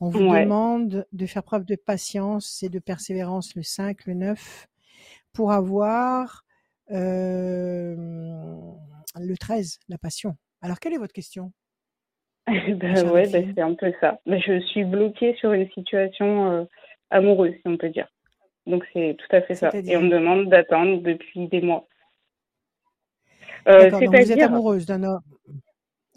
On 0.00 0.10
vous 0.10 0.22
Ouais. 0.22 0.46
demande 0.46 1.06
de 1.12 1.26
faire 1.26 1.42
preuve 1.44 1.64
de 1.66 1.76
patience 1.76 2.62
et 2.62 2.70
de 2.70 2.78
persévérance 2.80 3.54
le 3.56 3.62
5, 3.62 4.06
le 4.06 4.14
9 4.14 4.68
pour 5.32 5.52
avoir 5.52 6.42
euh, 6.90 7.94
le 9.16 9.36
13, 9.38 9.78
la 9.88 9.98
passion. 9.98 10.36
Alors 10.62 10.78
quelle 10.78 10.94
est 10.94 10.98
votre 10.98 11.12
question? 11.12 11.52
Ben 12.46 12.96
chère 12.96 13.12
ouais, 13.12 13.22
ben 13.24 13.32
Delphine 13.32 13.52
c'est 13.54 13.62
un 13.62 13.74
peu 13.74 13.92
ça. 14.00 14.18
Ben, 14.26 14.40
je 14.40 14.60
suis 14.60 14.84
bloquée 14.84 15.34
sur 15.36 15.52
une 15.52 15.68
situation 15.70 16.50
euh, 16.50 16.64
amoureuse, 17.10 17.54
si 17.54 17.62
on 17.66 17.76
peut 17.76 17.90
dire. 17.90 18.08
Donc 18.66 18.84
c'est 18.92 19.16
tout 19.18 19.36
à 19.36 19.42
fait 19.42 19.54
ça. 19.54 19.68
Et 19.68 19.70
C'est-à-dire 19.70 20.00
on 20.00 20.04
me 20.04 20.10
demande 20.10 20.48
d'attendre 20.48 21.00
depuis 21.00 21.48
des 21.48 21.60
mois. 21.60 21.86
Euh, 23.68 23.90
donc 23.90 24.02
vous 24.04 24.14
êtes 24.14 24.26
c'est-à-dire, 24.26 24.46
amoureuse 24.46 24.86
d'un 24.86 25.02
homme. 25.02 25.20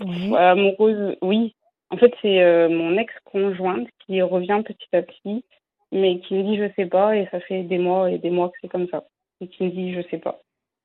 Oui. 0.02 0.36
Amoureuse, 0.36 1.18
oui. 1.22 1.56
En 1.90 1.98
fait, 1.98 2.12
c'est 2.22 2.42
euh, 2.42 2.70
mon 2.70 2.98
ex-conjointe 2.98 3.88
qui 4.06 4.22
revient 4.22 4.62
petit 4.66 4.88
à 4.94 5.04
petit, 5.04 5.46
mais 5.94 6.20
qui 6.22 6.36
me 6.36 6.44
dit 6.44 6.58
je 6.58 6.74
sais 6.76 6.88
pas, 6.88 7.16
et 7.16 7.28
ça 7.32 7.40
fait 7.42 7.64
des 7.64 7.78
mois 7.78 8.12
et 8.12 8.18
des 8.18 8.30
mois 8.32 8.50
que 8.50 8.58
c'est 8.62 8.68
comme 8.70 8.88
ça. 8.90 9.06
Et 9.42 9.48
qui 9.48 9.64
me 9.64 9.70
dit 9.70 9.94
je 9.94 10.02
sais 10.10 10.18
pas. 10.18 10.42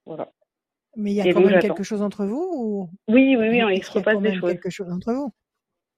Voilà. 0.06 0.30
Mais 0.96 1.12
il 1.12 1.14
y 1.14 1.20
a 1.20 1.26
Et 1.26 1.32
quand 1.32 1.40
donc 1.40 1.50
même 1.50 1.60
quelque 1.60 1.82
chose 1.82 2.02
entre 2.02 2.24
vous 2.24 2.50
ou? 2.54 2.90
Oui, 3.08 3.36
oui, 3.36 3.48
oui, 3.62 3.76
il 3.76 3.84
se 3.84 3.92
repasse 3.92 4.14
quand 4.14 4.20
des 4.20 4.30
même 4.30 4.40
choses. 4.40 4.52
quelque 4.52 4.70
chose 4.70 4.90
entre 4.92 5.12
vous 5.12 5.32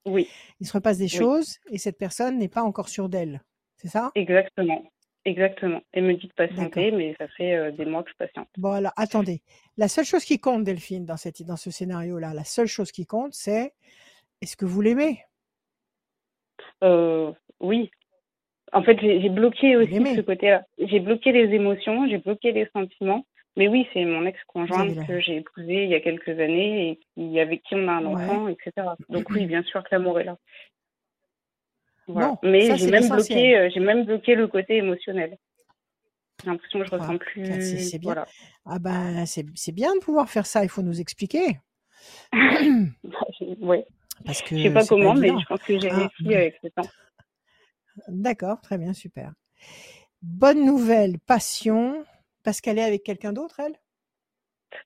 Oui, 0.06 0.28
Il 0.60 0.66
se 0.66 0.72
repasse 0.72 0.98
des 0.98 1.04
oui, 1.04 1.10
choses 1.10 1.58
et 1.70 1.78
cette 1.78 1.98
personne 1.98 2.38
n'est 2.38 2.48
pas 2.48 2.62
encore 2.62 2.88
sûre 2.88 3.08
d'elle. 3.08 3.42
C'est 3.76 3.88
ça? 3.88 4.10
Exactement. 4.14 4.82
Exactement. 5.26 5.80
Elle 5.92 6.04
me 6.04 6.14
dit 6.14 6.28
de 6.28 6.32
patienter, 6.32 6.92
mais 6.92 7.14
ça 7.18 7.28
fait 7.28 7.54
euh, 7.54 7.70
des 7.72 7.84
mois 7.84 8.02
que 8.02 8.10
je 8.10 8.16
patiente. 8.16 8.48
Bon 8.56 8.72
alors 8.72 8.92
attendez. 8.96 9.42
La 9.76 9.88
seule 9.88 10.06
chose 10.06 10.24
qui 10.24 10.38
compte, 10.40 10.64
Delphine, 10.64 11.04
dans, 11.04 11.18
cette, 11.18 11.42
dans 11.42 11.56
ce 11.56 11.70
scénario-là, 11.70 12.32
la 12.34 12.44
seule 12.44 12.66
chose 12.66 12.90
qui 12.90 13.04
compte, 13.06 13.34
c'est 13.34 13.74
est-ce 14.40 14.56
que 14.56 14.64
vous 14.64 14.80
l'aimez? 14.80 15.22
Euh, 16.82 17.32
oui. 17.60 17.90
En 18.72 18.82
fait, 18.82 18.98
j'ai 19.00 19.28
bloqué 19.28 19.76
aussi 19.76 19.98
de 19.98 20.06
ce 20.16 20.20
côté-là. 20.20 20.64
J'ai 20.78 21.00
bloqué 21.00 21.32
les 21.32 21.54
émotions, 21.54 22.08
j'ai 22.08 22.18
bloqué 22.18 22.52
les 22.52 22.68
sentiments. 22.72 23.24
Mais 23.56 23.66
oui, 23.66 23.86
c'est 23.92 24.04
mon 24.04 24.24
ex-conjointe 24.26 25.06
que 25.06 25.18
j'ai 25.20 25.36
épousé 25.38 25.84
il 25.84 25.90
y 25.90 25.94
a 25.94 26.00
quelques 26.00 26.28
années 26.28 26.90
et 26.90 27.00
qui, 27.14 27.40
avec 27.40 27.62
qui 27.64 27.74
on 27.74 27.88
a 27.88 27.92
un 27.94 28.06
Ouais. 28.06 28.22
enfant, 28.24 28.48
etc. 28.48 28.72
Donc 29.08 29.28
oui, 29.30 29.46
bien 29.46 29.62
sûr 29.64 29.82
que 29.82 29.88
l'amour 29.90 30.20
est 30.20 30.24
là. 30.24 30.36
Voilà. 32.06 32.28
Bon, 32.28 32.38
Mais 32.44 32.76
j'ai 32.76 32.90
même 32.90 33.08
bloqué, 33.08 33.56
euh, 33.56 33.80
même 33.80 34.04
bloqué 34.04 34.34
le 34.36 34.46
côté 34.46 34.76
émotionnel. 34.76 35.36
J'ai 36.42 36.50
l'impression 36.50 36.78
que 36.78 36.84
je 36.86 36.90
3, 36.90 36.98
ressens 37.00 37.18
4, 37.18 37.60
6, 37.62 37.74
plus. 37.74 37.90
c'est 37.90 37.98
bien. 37.98 38.12
Voilà. 38.12 38.26
Ah 38.66 38.78
ben, 38.78 39.26
c'est 39.26 39.72
bien 39.74 39.94
de 39.94 40.00
pouvoir 40.00 40.28
faire 40.30 40.46
ça, 40.46 40.62
il 40.62 40.68
faut 40.70 40.82
nous 40.82 41.00
expliquer. 41.00 41.58
ouais. 43.60 43.84
Parce 44.24 44.42
Je 44.48 44.56
sais 44.62 44.68
que 44.68 44.74
pas 44.74 44.86
comment, 44.86 45.14
mais 45.14 45.28
je 45.28 45.46
pense 45.46 45.62
que 45.62 45.78
j'ai 45.78 45.90
Ah, 45.90 45.96
réussi 46.20 46.34
avec 46.34 46.56
le 46.62 46.70
temps. 46.70 46.88
D'accord, 48.08 48.60
très 48.60 48.78
bien, 48.78 48.92
super. 48.92 49.32
Bonne 50.22 50.64
nouvelle, 50.64 51.18
passion, 51.18 52.04
parce 52.42 52.60
qu'elle 52.60 52.78
est 52.78 52.84
avec 52.84 53.02
quelqu'un 53.02 53.32
d'autre, 53.32 53.60
elle? 53.60 53.78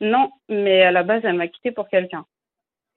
Non, 0.01 0.31
mais 0.49 0.83
à 0.83 0.93
la 0.93 1.03
base, 1.03 1.23
elle 1.25 1.37
m'a 1.37 1.49
quitté 1.49 1.73
pour 1.73 1.89
quelqu'un. 1.89 2.27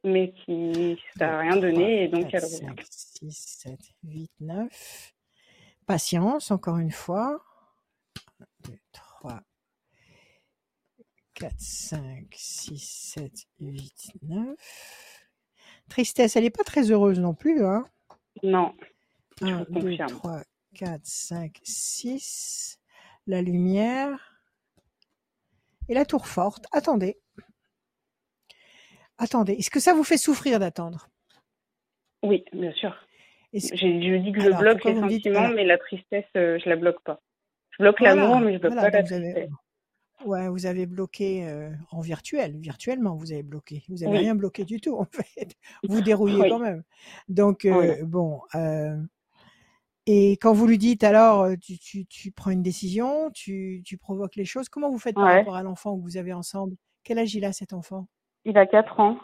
Mais 0.04 0.32
qui 0.32 1.02
ça 1.18 1.26
2, 1.26 1.32
n'a 1.32 1.40
rien 1.40 1.52
3, 1.52 1.62
donné 1.62 2.04
et 2.04 2.08
donc 2.08 2.30
4, 2.30 2.44
elle 2.44 2.70
revient. 2.70 2.82
5, 2.82 2.86
6, 2.90 3.32
7, 3.32 3.80
8, 4.04 4.32
9. 4.40 5.14
Patience, 5.86 6.52
encore 6.52 6.78
une 6.78 6.92
fois. 6.92 7.44
2, 8.66 8.74
3, 8.92 9.42
4, 11.34 11.54
5, 11.58 12.28
6, 12.32 13.14
7, 13.16 13.32
8, 13.60 14.12
9. 14.22 15.28
Tristesse, 15.90 16.36
elle 16.36 16.44
n'est 16.44 16.50
pas 16.50 16.64
très 16.64 16.92
heureuse 16.92 17.20
non 17.20 17.34
plus, 17.34 17.66
hein? 17.66 17.86
Non, 18.44 18.76
1, 19.42 19.64
vous 19.64 19.66
2, 19.66 19.82
confirme. 19.82 20.10
3, 20.10 20.42
4, 20.76 21.02
5, 21.04 21.60
6. 21.64 22.80
La 23.28 23.42
lumière. 23.42 24.34
Et 25.90 25.94
la 25.94 26.06
tour 26.06 26.28
forte. 26.28 26.66
Attendez. 26.72 27.18
Attendez. 29.18 29.54
Est-ce 29.54 29.70
que 29.70 29.80
ça 29.80 29.94
vous 29.94 30.04
fait 30.04 30.18
souffrir 30.18 30.60
d'attendre? 30.60 31.10
Oui, 32.24 32.44
bien 32.54 32.72
sûr. 32.74 32.96
Est-ce- 33.54 33.76
Je 33.76 34.18
dis 34.18 34.32
que 34.32 34.42
je 34.42 34.48
Alors, 34.48 34.60
bloque 34.60 34.84
les 34.84 34.94
dites 35.08 35.26
mais 35.56 35.66
la 35.66 35.78
tristesse, 35.78 36.26
euh, 36.36 36.60
je 36.64 36.70
la 36.70 36.76
bloque 36.76 37.02
pas. 37.04 37.22
Je 37.72 37.84
bloque 37.84 38.00
l'amour, 38.02 38.28
Voilà, 38.28 38.46
mais 38.46 38.54
je 38.54 38.60
bloque 38.60 38.74
voilà. 38.74 38.92
pas 38.92 39.02
la 39.02 39.16
avez, 39.16 39.48
ouais, 40.26 40.48
vous 40.50 40.66
avez 40.66 40.86
bloqué 40.86 41.48
euh, 41.48 41.72
en 41.92 42.02
virtuel. 42.02 42.58
Virtuellement, 42.58 43.16
vous 43.16 43.32
avez 43.32 43.44
bloqué. 43.44 43.84
Vous 43.88 44.04
avez 44.04 44.12
Oui, 44.12 44.18
rien 44.20 44.36
bloqué 44.36 44.66
du 44.66 44.82
tout, 44.82 44.96
en 45.00 45.06
fait. 45.06 45.56
Vous 45.88 46.02
dérouillez 46.02 46.50
quand 46.50 46.60
même. 46.60 46.84
Donc, 47.30 47.66
euh, 47.66 48.04
bon. 48.04 48.42
Et 50.08 50.32
quand 50.42 50.54
vous 50.54 50.66
lui 50.68 50.78
dites, 50.78 51.04
alors, 51.04 51.42
euh, 51.44 51.56
tu, 51.62 51.78
tu, 51.78 52.06
tu 52.08 52.32
prends 52.32 52.52
une 52.52 52.64
décision, 52.64 53.30
tu, 53.34 53.82
tu 53.86 53.98
provoques 53.98 54.36
les 54.36 54.46
choses, 54.46 54.70
comment 54.70 54.90
vous 54.90 55.00
faites 55.00 55.16
par 55.16 55.26
Ouais. 55.26 55.40
rapport 55.40 55.56
à 55.56 55.64
l'enfant 55.64 55.96
que 55.98 56.02
vous 56.02 56.18
avez 56.18 56.34
ensemble? 56.34 56.76
Quel 57.04 57.20
âge 57.20 57.36
il 57.36 57.46
a, 57.46 57.54
cet 57.54 57.74
enfant? 57.74 58.08
Il 58.46 58.58
a 58.58 58.66
4 58.66 59.00
ans. 59.00 59.18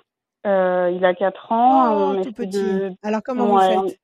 Euh, 0.45 0.91
il 0.93 1.03
a 1.05 1.13
4 1.13 1.51
ans. 1.51 1.95
Oh, 1.95 2.11
On 2.11 2.21
tout 2.21 2.29
essaie 2.29 2.33
petit. 2.33 2.57
de, 2.57 2.93
Alors, 3.01 3.21
comment 3.23 3.45
vous 3.47 3.57
ouais, 3.57 3.75
faites? 3.87 3.99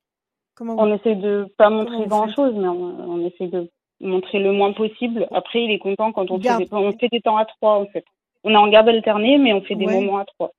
Comment 0.56 0.76
vous, 0.76 0.82
on 0.82 0.94
essaie 0.96 1.16
de 1.16 1.54
pas 1.58 1.70
montrer 1.70 1.98
vous 1.98 2.08
grand 2.10 2.28
faites? 2.28 2.36
chose, 2.36 2.54
mais 2.56 2.68
on, 2.68 3.12
on 3.12 3.26
essaie 3.26 3.48
de 3.48 3.70
montrer 4.02 4.40
le 4.40 4.54
moins 4.54 4.72
possible. 4.74 5.28
Après, 5.32 5.64
il 5.64 5.72
est 5.72 5.80
content 5.80 6.12
quand 6.14 6.32
on 6.32 6.40
fait 6.42 6.56
des, 6.58 6.68
on 6.72 6.98
fait 6.98 7.10
des 7.10 7.22
temps 7.22 7.38
à 7.38 7.46
trois, 7.46 7.78
en 7.80 7.86
fait. 7.88 8.06
On 8.46 8.52
est 8.52 8.56
en 8.58 8.70
garde 8.70 8.88
alternée, 8.88 9.38
mais 9.38 9.52
on 9.54 9.62
fait 9.62 9.76
des 9.76 9.86
ouais, 9.86 10.00
moments 10.00 10.18
à 10.20 10.26
trois. 10.26 10.52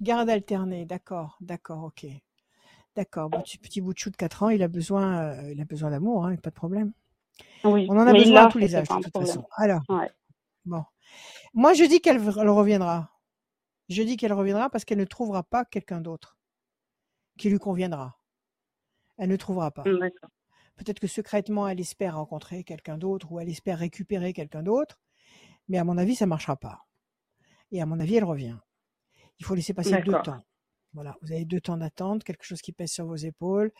garde 0.00 0.30
alternée, 0.30 0.84
d'accord, 0.86 1.36
d'accord, 1.40 1.84
ok. 1.84 2.06
D'accord, 2.94 3.30
petit, 3.30 3.56
petit 3.58 3.80
bout 3.80 3.94
de 3.94 3.98
chou 3.98 4.10
de 4.10 4.16
4 4.16 4.42
ans, 4.42 4.50
il 4.50 4.62
a 4.62 4.68
besoin, 4.68 5.18
euh, 5.22 5.52
il 5.52 5.60
a 5.60 5.64
besoin 5.64 5.90
d'amour, 5.90 6.26
hein, 6.26 6.36
pas 6.36 6.50
de 6.50 6.54
problème. 6.54 6.92
Oui, 7.64 7.86
On 7.88 7.96
en 7.96 8.06
a 8.06 8.12
besoin 8.12 8.46
à 8.46 8.50
tous 8.50 8.58
les 8.58 8.74
âges, 8.74 8.88
de 8.88 9.02
toute 9.02 9.12
façon. 9.18 9.46
Alors, 9.56 9.80
Ouais. 9.88 10.10
bon. 10.66 10.84
Moi, 11.54 11.72
je 11.74 11.84
dis 11.84 12.00
qu'elle 12.00 12.18
reviendra. 12.18 13.10
Je 13.88 14.02
dis 14.02 14.16
qu'elle 14.16 14.32
reviendra 14.32 14.68
parce 14.70 14.84
qu'elle 14.84 14.98
ne 14.98 15.04
trouvera 15.04 15.42
pas 15.42 15.64
quelqu'un 15.64 16.00
d'autre 16.00 16.36
qui 17.38 17.50
lui 17.50 17.58
conviendra. 17.58 18.18
Elle 19.18 19.30
ne 19.30 19.36
trouvera 19.36 19.70
pas. 19.70 19.84
Mm, 19.84 19.98
D'accord. 19.98 20.30
Peut-être 20.76 21.00
que 21.00 21.06
secrètement, 21.06 21.68
elle 21.68 21.80
espère 21.80 22.16
rencontrer 22.16 22.64
quelqu'un 22.64 22.98
d'autre 22.98 23.30
ou 23.32 23.40
elle 23.40 23.48
espère 23.48 23.78
récupérer 23.78 24.32
quelqu'un 24.32 24.62
d'autre, 24.62 25.00
mais 25.68 25.78
à 25.78 25.84
mon 25.84 25.96
avis, 25.98 26.14
ça 26.14 26.26
ne 26.26 26.30
marchera 26.30 26.56
pas. 26.56 26.86
Et 27.70 27.80
à 27.80 27.86
mon 27.86 28.00
avis, 28.00 28.16
elle 28.16 28.24
revient. 28.24 28.56
Il 29.38 29.44
faut 29.46 29.54
laisser 29.54 29.74
passer 29.74 29.92
deux 30.02 30.12
D'accord. 30.12 30.22
temps. 30.22 30.44
Voilà, 30.94 31.16
vous 31.22 31.32
avez 31.32 31.46
deux 31.46 31.60
temps 31.60 31.78
d'attente, 31.78 32.22
quelque 32.22 32.44
chose 32.44 32.60
qui 32.60 32.72
pèse 32.72 32.92
sur 32.92 33.06
vos 33.06 33.16
épaules. 33.16 33.72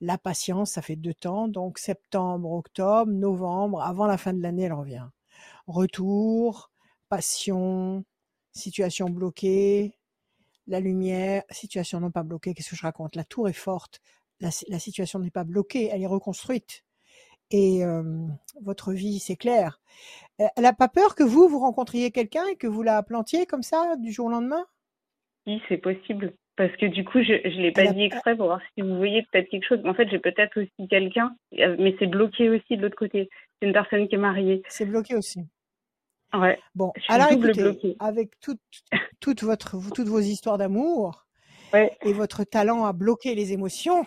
La 0.00 0.18
patience, 0.18 0.72
ça 0.72 0.82
fait 0.82 0.96
deux 0.96 1.14
temps. 1.14 1.48
Donc 1.48 1.78
septembre, 1.78 2.52
octobre, 2.52 3.10
novembre, 3.10 3.82
avant 3.82 4.06
la 4.06 4.16
fin 4.16 4.32
de 4.32 4.40
l'année, 4.40 4.64
elle 4.64 4.72
revient. 4.72 5.06
Retour, 5.66 6.70
passion, 7.08 8.04
situation 8.52 9.10
bloquée, 9.10 9.98
la 10.66 10.80
lumière, 10.80 11.42
situation 11.50 12.00
non 12.00 12.10
pas 12.10 12.22
bloquée, 12.22 12.54
qu'est-ce 12.54 12.70
que 12.70 12.76
je 12.76 12.82
raconte? 12.82 13.16
La 13.16 13.24
tour 13.24 13.48
est 13.48 13.52
forte, 13.52 14.00
la, 14.40 14.50
situation 14.78 15.18
n'est 15.18 15.30
pas 15.30 15.44
bloquée, 15.44 15.90
elle 15.92 16.02
est 16.02 16.06
reconstruite. 16.06 16.84
Et 17.50 17.84
euh, 17.84 18.26
votre 18.62 18.92
vie, 18.92 19.18
c'est 19.18 19.36
clair. 19.36 19.80
Euh, 20.40 20.46
Elle 20.56 20.62
n'a 20.62 20.72
pas 20.72 20.88
peur 20.88 21.16
que 21.16 21.24
vous, 21.24 21.48
vous 21.48 21.58
rencontriez 21.58 22.12
quelqu'un 22.12 22.46
et 22.46 22.56
que 22.56 22.68
vous 22.68 22.82
la 22.82 23.02
plantiez 23.02 23.44
comme 23.44 23.62
ça, 23.62 23.96
du 23.96 24.12
jour 24.12 24.26
au 24.26 24.30
lendemain? 24.30 24.64
Oui, 25.46 25.60
c'est 25.68 25.78
possible. 25.78 26.36
Parce 26.56 26.76
que 26.76 26.86
du 26.86 27.04
coup, 27.04 27.22
je 27.22 27.32
ne 27.32 27.62
l'ai 27.62 27.72
pas 27.72 27.86
dit 27.86 28.02
exprès 28.02 28.36
pour 28.36 28.46
voir 28.46 28.60
si 28.74 28.82
vous 28.82 28.96
voyez 28.96 29.22
peut-être 29.30 29.48
quelque 29.48 29.66
chose. 29.66 29.80
En 29.84 29.94
fait, 29.94 30.08
j'ai 30.10 30.18
peut-être 30.18 30.60
aussi 30.60 30.88
quelqu'un, 30.88 31.34
euh, 31.58 31.76
mais 31.78 31.96
c'est 31.98 32.06
bloqué 32.06 32.50
aussi 32.50 32.76
de 32.76 32.82
l'autre 32.82 32.96
côté. 32.96 33.30
C'est 33.60 33.66
une 33.68 33.72
personne 33.72 34.06
qui 34.08 34.14
est 34.16 34.18
mariée. 34.18 34.62
C'est 34.68 34.84
bloqué 34.84 35.14
aussi. 35.14 35.40
Ouais. 36.34 36.58
Bon, 36.74 36.92
alors 37.08 37.32
écoutez, 37.32 37.62
bloquée. 37.62 37.96
avec 37.98 38.38
toute, 38.40 38.60
toute 39.20 39.42
votre, 39.42 39.76
toutes 39.94 40.08
vos 40.08 40.20
histoires 40.20 40.58
d'amour 40.58 41.26
Ouais. 41.72 41.96
et 42.02 42.12
votre 42.12 42.42
talent 42.44 42.84
à 42.84 42.92
bloquer 42.92 43.34
les 43.36 43.52
émotions, 43.52 44.04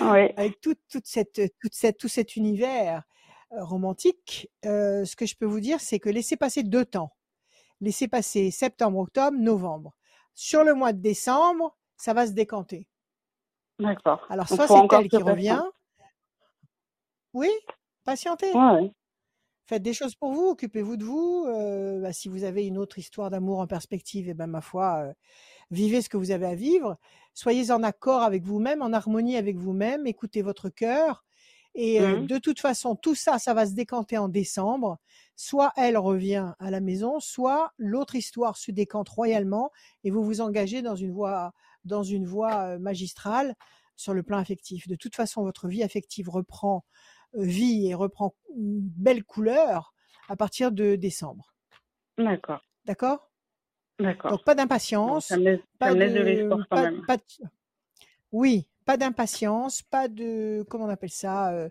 Ouais. 0.00 0.32
avec 0.36 0.60
toute, 0.60 0.78
toute 0.90 1.06
cette, 1.06 1.40
toute 1.60 1.74
cette, 1.74 1.98
tout 1.98 2.08
cet 2.08 2.34
univers 2.36 3.02
euh, 3.52 3.62
romantique, 3.62 4.48
euh, 4.64 5.04
ce 5.04 5.14
que 5.16 5.26
je 5.26 5.36
peux 5.36 5.44
vous 5.46 5.60
dire, 5.60 5.80
c'est 5.80 5.98
que 5.98 6.08
laissez 6.08 6.36
passer 6.36 6.62
deux 6.62 6.84
temps. 6.86 7.12
Laissez 7.80 8.08
passer 8.08 8.50
septembre, 8.50 8.98
octobre, 8.98 9.36
novembre. 9.38 9.94
Sur 10.34 10.64
le 10.64 10.74
mois 10.74 10.92
de 10.92 11.00
décembre, 11.00 11.76
ça 11.96 12.14
va 12.14 12.26
se 12.26 12.32
décanter. 12.32 12.88
D'accord. 13.78 14.24
Alors, 14.28 14.48
soit 14.48 14.66
c'est 14.68 14.74
elle 14.92 15.08
qui 15.08 15.16
revient. 15.16 15.48
patiente. 15.48 15.72
Oui, 17.34 17.48
patientez. 18.04 18.52
Ouais, 18.52 18.70
ouais. 18.72 18.92
Faites 19.66 19.82
des 19.82 19.94
choses 19.94 20.14
pour 20.16 20.32
vous, 20.32 20.48
occupez-vous 20.48 20.96
de 20.96 21.04
vous. 21.04 21.46
euh, 21.48 22.00
bah, 22.00 22.12
si 22.12 22.28
vous 22.28 22.44
avez 22.44 22.66
une 22.66 22.78
autre 22.78 22.98
histoire 22.98 23.30
d'amour 23.30 23.60
en 23.60 23.66
perspective, 23.66 24.28
et 24.28 24.34
ben 24.34 24.46
ma 24.46 24.60
foi, 24.60 25.04
euh, 25.06 25.12
vivez 25.70 26.02
ce 26.02 26.08
que 26.08 26.16
vous 26.16 26.30
avez 26.30 26.46
à 26.46 26.54
vivre. 26.54 26.98
Soyez 27.34 27.70
en 27.70 27.82
accord 27.82 28.22
avec 28.22 28.42
vous-même, 28.44 28.82
en 28.82 28.92
harmonie 28.92 29.36
avec 29.36 29.56
vous-même. 29.56 30.06
Écoutez 30.06 30.42
votre 30.42 30.68
cœur. 30.68 31.24
Et 31.74 32.00
euh, 32.02 32.16
Mhm. 32.16 32.26
de 32.26 32.38
toute 32.38 32.60
façon, 32.60 32.96
tout 32.96 33.14
ça, 33.14 33.38
ça 33.38 33.54
va 33.54 33.66
se 33.66 33.72
décanter 33.72 34.18
en 34.18 34.28
décembre. 34.28 34.98
Soit 35.36 35.72
elle 35.76 35.96
revient 35.96 36.52
à 36.58 36.70
la 36.70 36.80
maison, 36.80 37.18
soit 37.20 37.72
l'autre 37.78 38.14
histoire 38.14 38.56
se 38.56 38.70
décante 38.70 39.08
royalement 39.08 39.70
et 40.04 40.10
vous 40.10 40.22
vous 40.22 40.40
engagez 40.40 40.82
dans 40.82 40.96
une 40.96 41.12
voie, 41.12 41.52
dans 41.84 42.02
une 42.02 42.26
voie 42.26 42.78
magistrale 42.78 43.54
sur 43.96 44.12
le 44.14 44.22
plan 44.22 44.38
affectif. 44.38 44.86
De 44.88 44.96
toute 44.96 45.16
façon, 45.16 45.42
votre 45.42 45.68
vie 45.68 45.82
affective 45.82 46.28
reprend 46.28 46.84
euh, 47.36 47.42
vie 47.42 47.86
et 47.88 47.94
reprend 47.94 48.34
une 48.56 48.80
belle 48.80 49.24
couleur 49.24 49.94
à 50.28 50.36
partir 50.36 50.72
de 50.72 50.96
décembre. 50.96 51.54
D'accord. 52.18 52.60
D'accord? 52.84 53.30
D'accord. 53.98 54.32
Donc 54.32 54.44
pas 54.44 54.54
d'impatience, 54.54 55.26
ça 55.26 55.36
me 55.36 55.44
laisse, 55.44 55.60
ça 55.60 55.66
pas 55.78 55.94
me 55.94 55.98
laisse 55.98 56.12
de 56.12 56.18
de, 56.18 56.24
l'espoir 56.24 56.66
quand 56.70 56.82
même. 56.82 57.04
pas 57.06 57.16
de- 57.16 57.22
oui, 58.32 58.68
pas 58.84 58.96
d'impatience, 58.96 59.82
pas 59.82 60.08
de, 60.08 60.64
comment 60.68 60.84
on 60.86 60.88
appelle 60.88 61.10
ça, 61.10 61.52
euh, 61.52 61.68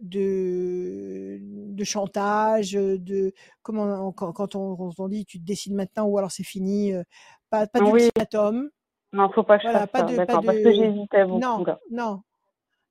de, 0.00 1.38
de 1.42 1.84
chantage, 1.84 2.72
de, 2.72 3.32
comment, 3.62 3.84
on- 4.08 4.12
quand, 4.12 4.32
quand 4.32 4.54
on, 4.56 4.76
on 4.98 5.08
dit 5.08 5.24
tu 5.26 5.38
te 5.40 5.44
décides 5.44 5.74
maintenant 5.74 6.06
ou 6.06 6.18
alors 6.18 6.30
c'est 6.32 6.44
fini, 6.44 6.92
euh, 6.92 7.02
pas, 7.50 7.66
pas 7.66 7.80
oui. 7.80 8.10
d'ultimatum, 8.14 8.70
Non, 9.12 9.30
faut 9.32 9.44
pas 9.44 9.58
que 9.58 9.64
je 9.64 9.68
voilà, 9.68 9.80
fasse 9.80 9.90
pas 9.92 10.00
ça. 10.00 10.06
de, 10.06 10.18
pas 10.18 10.36
D'accord. 10.36 10.44
Parce 10.44 10.58
que 10.58 10.70
de, 10.70 10.74
j'hésitais 10.74 11.24
beaucoup, 11.24 11.40
non, 11.40 11.64
non, 11.90 12.22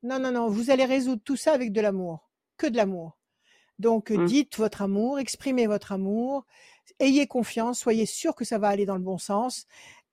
non, 0.03 0.19
non, 0.19 0.31
non, 0.31 0.47
vous 0.49 0.69
allez 0.71 0.85
résoudre 0.85 1.21
tout 1.23 1.35
ça 1.37 1.53
avec 1.53 1.71
de 1.71 1.81
l'amour, 1.81 2.29
que 2.57 2.67
de 2.67 2.77
l'amour. 2.77 3.17
Donc, 3.79 4.11
euh, 4.11 4.17
Hum. 4.17 4.25
dites 4.25 4.57
votre 4.57 4.81
amour, 4.83 5.19
exprimez 5.19 5.67
votre 5.67 5.91
amour, 5.93 6.45
ayez 6.99 7.27
confiance, 7.27 7.79
soyez 7.79 8.05
sûr 8.05 8.35
que 8.35 8.45
ça 8.45 8.57
va 8.59 8.69
aller 8.69 8.85
dans 8.85 8.95
le 8.97 9.03
bon 9.03 9.17
sens. 9.17 9.65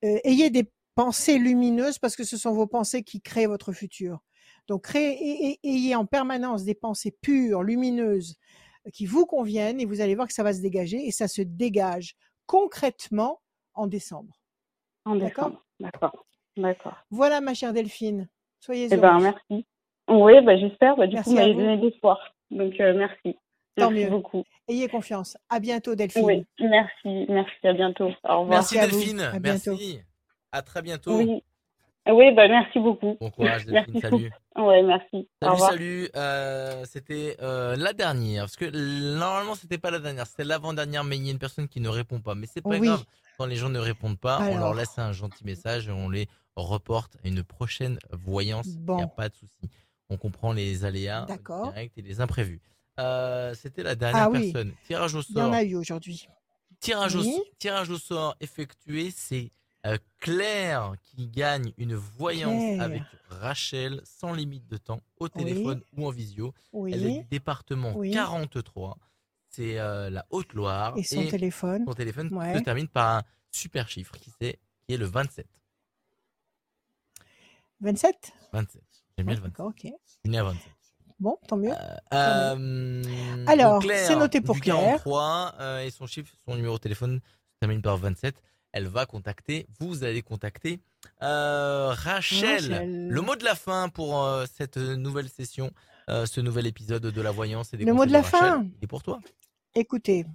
Euh, 0.03 0.19
ayez 0.23 0.49
des 0.49 0.69
pensées 1.03 1.39
lumineuses 1.39 1.97
parce 1.97 2.15
que 2.15 2.23
ce 2.23 2.37
sont 2.37 2.51
vos 2.53 2.67
pensées 2.67 3.01
qui 3.03 3.21
créent 3.21 3.47
votre 3.47 3.71
futur. 3.71 4.19
Donc, 4.67 4.83
créez, 4.83 5.59
ayez 5.63 5.95
en 5.95 6.05
permanence 6.05 6.63
des 6.63 6.75
pensées 6.75 7.15
pures, 7.21 7.63
lumineuses, 7.63 8.35
qui 8.93 9.05
vous 9.07 9.25
conviennent 9.25 9.79
et 9.81 9.85
vous 9.85 10.01
allez 10.01 10.13
voir 10.15 10.27
que 10.27 10.33
ça 10.33 10.43
va 10.43 10.53
se 10.53 10.61
dégager 10.61 10.97
et 11.07 11.11
ça 11.11 11.27
se 11.27 11.41
dégage 11.41 12.15
concrètement 12.45 13.41
en 13.73 13.87
décembre. 13.87 14.33
En 15.05 15.15
D'accord? 15.15 15.45
décembre. 15.49 15.65
D'accord. 15.79 16.25
D'accord. 16.57 16.97
Voilà, 17.09 17.41
ma 17.41 17.53
chère 17.55 17.73
Delphine. 17.73 18.29
Soyez 18.59 18.87
Eh 18.91 18.97
ben, 18.97 19.13
heureuse. 19.19 19.23
merci. 19.23 19.65
Oui, 20.07 20.33
bah, 20.45 20.57
j'espère. 20.57 20.95
Bah, 20.97 21.07
du 21.07 21.15
coup, 21.15 21.31
Merci 21.31 21.31
vous 21.31 21.37
à 21.37 21.41
m'avez 21.41 21.53
vous. 21.53 21.59
donné 21.61 21.77
de 21.77 21.85
l'espoir. 21.87 22.35
Donc, 22.51 22.79
euh, 22.79 22.93
merci. 22.95 23.37
Tant 23.75 23.89
Merci 23.89 24.03
mieux. 24.03 24.09
beaucoup. 24.11 24.43
Ayez 24.67 24.87
confiance. 24.89 25.37
À 25.49 25.59
bientôt, 25.59 25.95
Delphine. 25.95 26.23
Oui, 26.25 26.45
merci. 26.59 27.25
Merci. 27.29 27.55
À 27.67 27.73
bientôt. 27.73 28.09
Au 28.23 28.41
revoir. 28.41 28.47
Merci 28.49 28.75
vous. 28.75 28.81
Delphine, 28.81 29.21
À 29.21 29.39
bientôt. 29.39 29.71
merci. 29.71 30.01
À 30.51 30.61
très 30.61 30.81
bientôt. 30.81 31.17
Oui. 31.17 31.43
Oui, 32.07 32.33
bah, 32.35 32.47
merci 32.47 32.79
beaucoup. 32.79 33.15
Bon 33.21 33.29
courage 33.29 33.65
Delphine, 33.67 33.93
Merci 33.93 34.01
salut. 34.01 34.31
Ouais, 34.57 34.81
merci. 34.83 35.29
Au 35.43 35.55
Salut, 35.55 35.59
salut. 35.59 36.09
Euh, 36.15 36.83
c'était 36.85 37.37
euh, 37.41 37.75
la 37.77 37.93
dernière, 37.93 38.43
parce 38.45 38.55
que 38.55 38.65
normalement 39.15 39.53
c'était 39.55 39.77
pas 39.77 39.91
la 39.91 39.99
dernière, 39.99 40.25
c'était 40.25 40.43
l'avant-dernière, 40.43 41.03
mais 41.03 41.17
il 41.17 41.25
y 41.25 41.27
a 41.29 41.31
une 41.31 41.37
personne 41.39 41.67
qui 41.67 41.79
ne 41.79 41.89
répond 41.89 42.19
pas. 42.19 42.33
Mais 42.33 42.47
c'est 42.47 42.61
pas 42.61 42.69
Oui. 42.71 42.87
grave. 42.87 43.05
Quand 43.37 43.45
les 43.45 43.55
gens 43.55 43.69
ne 43.69 43.79
répondent 43.79 44.19
pas, 44.19 44.39
on 44.41 44.57
leur 44.57 44.73
laisse 44.73 44.97
un 44.97 45.11
gentil 45.13 45.45
message 45.45 45.87
et 45.87 45.91
on 45.91 46.09
les 46.09 46.27
reporte 46.55 47.15
à 47.23 47.27
une 47.27 47.43
prochaine 47.43 47.97
voyance. 48.11 48.65
Il 48.67 48.71
n'y 48.79 49.01
a 49.01 49.05
Bon. 49.05 49.07
pas 49.07 49.29
de 49.29 49.35
souci. 49.35 49.69
On 50.09 50.17
comprend 50.17 50.53
les 50.53 50.83
aléas 50.85 51.25
D'accord. 51.27 51.71
directs 51.71 51.93
et 51.97 52.01
les 52.01 52.19
imprévus. 52.19 52.59
Euh, 52.99 53.53
c'était 53.53 53.83
la 53.83 53.95
dernière 53.95 54.23
Ah 54.23 54.29
oui. 54.31 54.51
personne. 54.51 54.73
Tirage 54.85 55.15
au 55.15 55.21
Il 55.29 55.37
y 55.37 55.41
en 55.41 55.45
sort. 55.45 55.53
a 55.53 55.63
eu 55.63 55.75
aujourd'hui. 55.75 56.27
Tirage, 56.79 57.15
au, 57.15 57.21
Oui. 57.21 57.39
tirage 57.59 57.89
au 57.91 57.97
sort 57.97 58.35
effectué, 58.41 59.11
c'est 59.11 59.51
euh, 59.85 59.97
Claire 60.19 60.93
qui 61.03 61.27
gagne 61.27 61.73
une 61.77 61.95
voyance 61.95 62.51
Claire. 62.53 62.81
avec 62.81 63.01
Rachel 63.29 64.01
sans 64.03 64.33
limite 64.33 64.67
de 64.67 64.77
temps, 64.77 65.01
au 65.19 65.27
téléphone 65.29 65.81
ou 65.97 66.07
en 66.07 66.11
visio. 66.11 66.53
Elle 66.73 67.03
est 67.03 67.05
Oui. 67.05 67.19
du 67.19 67.25
département 67.25 67.93
Oui. 67.95 68.11
43. 68.11 68.97
C'est 69.49 69.79
euh, 69.79 70.09
la 70.09 70.25
Haute-Loire. 70.29 70.93
Et 70.97 71.03
son 71.03 71.25
téléphone. 71.27 71.83
son 71.85 71.93
téléphone 71.93 72.33
Ouais. 72.33 72.57
se 72.57 72.63
termine 72.63 72.87
par 72.87 73.17
un 73.17 73.23
super 73.51 73.89
chiffre 73.89 74.13
qui, 74.17 74.31
c'est, 74.39 74.59
qui 74.87 74.93
est 74.93 74.97
le 74.97 75.05
27. 75.05 75.45
27 77.81 78.33
27. 78.53 78.81
J'aime 79.17 79.25
bien 79.27 79.35
Ouais, 79.35 79.41
le 79.41 79.41
27. 79.41 79.51
D'accord, 79.51 79.67
ok. 79.67 79.81
Je 79.83 80.11
suis 80.11 80.29
né 80.29 80.37
à 80.37 80.43
27. 80.43 80.71
Bon, 81.19 81.37
tant 81.47 81.57
mieux. 81.57 81.71
Euh, 82.13 83.03
Alors, 83.47 83.73
donc 83.73 83.83
Claire, 83.83 84.07
c'est 84.07 84.15
noté 84.15 84.41
pour 84.41 84.59
Claire. 84.59 84.75
43 85.03 85.55
euh, 85.59 85.79
et 85.83 85.91
son 85.91 86.07
chiffre, 86.07 86.33
son 86.45 86.55
numéro 86.55 86.75
de 86.77 86.81
téléphone 86.81 87.19
se 87.53 87.59
termine 87.59 87.81
par 87.81 87.97
27. 87.97 88.35
Elle 88.73 88.87
va 88.87 89.05
contacter, 89.05 89.67
vous 89.79 90.03
allez 90.03 90.21
contacter 90.21 90.79
euh, 91.21 91.89
Rachel. 91.89 92.71
Rachel. 92.71 93.09
Le 93.09 93.21
mot 93.21 93.35
de 93.35 93.43
la 93.43 93.55
fin 93.55 93.89
pour 93.89 94.23
euh, 94.23 94.45
cette 94.57 94.77
nouvelle 94.77 95.29
session, 95.29 95.71
euh, 96.09 96.25
ce 96.25 96.39
nouvel 96.39 96.67
épisode 96.67 97.05
de 97.05 97.21
la 97.21 97.31
voyance 97.31 97.73
et 97.73 97.77
des 97.77 97.85
Le 97.85 97.93
mot 97.93 98.05
de 98.05 98.11
la 98.11 98.23
fin. 98.23 98.65
est 98.81 98.87
pour 98.87 99.03
toi. 99.03 99.19
Écoutez, 99.75 100.25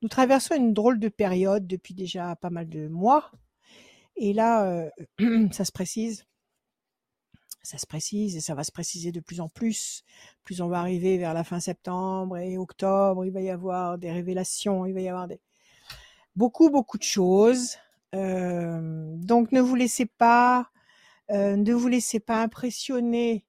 nous 0.00 0.08
traversons 0.08 0.54
une 0.54 0.72
drôle 0.72 0.98
de 0.98 1.08
période 1.08 1.66
depuis 1.66 1.94
déjà 1.94 2.34
pas 2.36 2.50
mal 2.50 2.68
de 2.68 2.88
mois. 2.88 3.30
Et 4.16 4.32
là, 4.32 4.90
ça 5.52 5.64
se 5.64 5.72
précise. 5.72 6.24
Ça 7.62 7.78
se 7.78 7.86
précise 7.86 8.36
et 8.36 8.40
ça 8.40 8.54
va 8.54 8.64
se 8.64 8.72
préciser 8.72 9.12
de 9.12 9.20
plus 9.20 9.40
en 9.40 9.48
plus. 9.48 10.02
Plus 10.42 10.60
on 10.60 10.68
va 10.68 10.80
arriver 10.80 11.16
vers 11.18 11.32
la 11.32 11.44
fin 11.44 11.60
septembre 11.60 12.38
et 12.38 12.58
octobre, 12.58 13.24
il 13.24 13.32
va 13.32 13.40
y 13.40 13.50
avoir 13.50 13.98
des 13.98 14.10
révélations, 14.10 14.84
il 14.84 14.94
va 14.94 15.00
y 15.00 15.08
avoir 15.08 15.28
des 15.28 15.40
beaucoup 16.36 16.70
beaucoup 16.70 16.98
de 16.98 17.02
choses. 17.02 17.76
Euh, 18.14 19.14
donc 19.16 19.52
ne 19.52 19.60
vous 19.60 19.74
laissez 19.74 20.06
pas, 20.06 20.70
euh, 21.30 21.56
ne 21.56 21.72
vous 21.72 21.88
laissez 21.88 22.20
pas 22.20 22.42
impressionner 22.42 23.46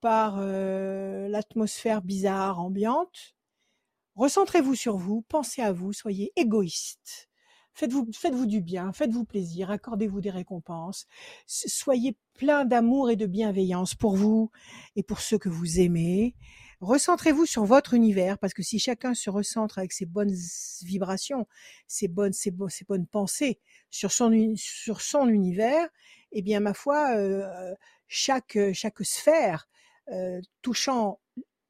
par 0.00 0.36
euh, 0.38 1.28
l'atmosphère 1.28 2.02
bizarre 2.02 2.60
ambiante. 2.60 3.34
Recentrez-vous 4.16 4.74
sur 4.74 4.96
vous, 4.96 5.22
pensez 5.28 5.62
à 5.62 5.72
vous, 5.72 5.92
soyez 5.92 6.32
égoïste. 6.36 7.28
Faites-vous, 7.74 8.08
faites-vous 8.14 8.46
du 8.46 8.62
bien, 8.62 8.92
faites-vous 8.92 9.26
plaisir, 9.26 9.70
accordez-vous 9.70 10.22
des 10.22 10.30
récompenses. 10.30 11.06
Soyez 11.46 12.16
plein 12.32 12.64
d'amour 12.64 13.10
et 13.10 13.16
de 13.16 13.26
bienveillance 13.26 13.94
pour 13.94 14.16
vous 14.16 14.50
et 14.96 15.02
pour 15.02 15.20
ceux 15.20 15.36
que 15.36 15.50
vous 15.50 15.78
aimez. 15.78 16.34
Recentrez-vous 16.86 17.46
sur 17.46 17.64
votre 17.64 17.94
univers 17.94 18.38
parce 18.38 18.54
que 18.54 18.62
si 18.62 18.78
chacun 18.78 19.12
se 19.12 19.28
recentre 19.28 19.78
avec 19.78 19.92
ses 19.92 20.06
bonnes 20.06 20.32
vibrations, 20.82 21.48
ses 21.88 22.06
bonnes, 22.06 22.32
pensées 23.10 23.58
sur 23.90 24.12
son, 24.12 24.30
univers, 24.30 25.88
eh 26.30 26.42
bien, 26.42 26.60
ma 26.60 26.74
foi, 26.74 27.16
euh, 27.16 27.74
chaque, 28.06 28.56
sphère 29.02 29.68
euh, 30.12 30.40
touchant 30.62 31.18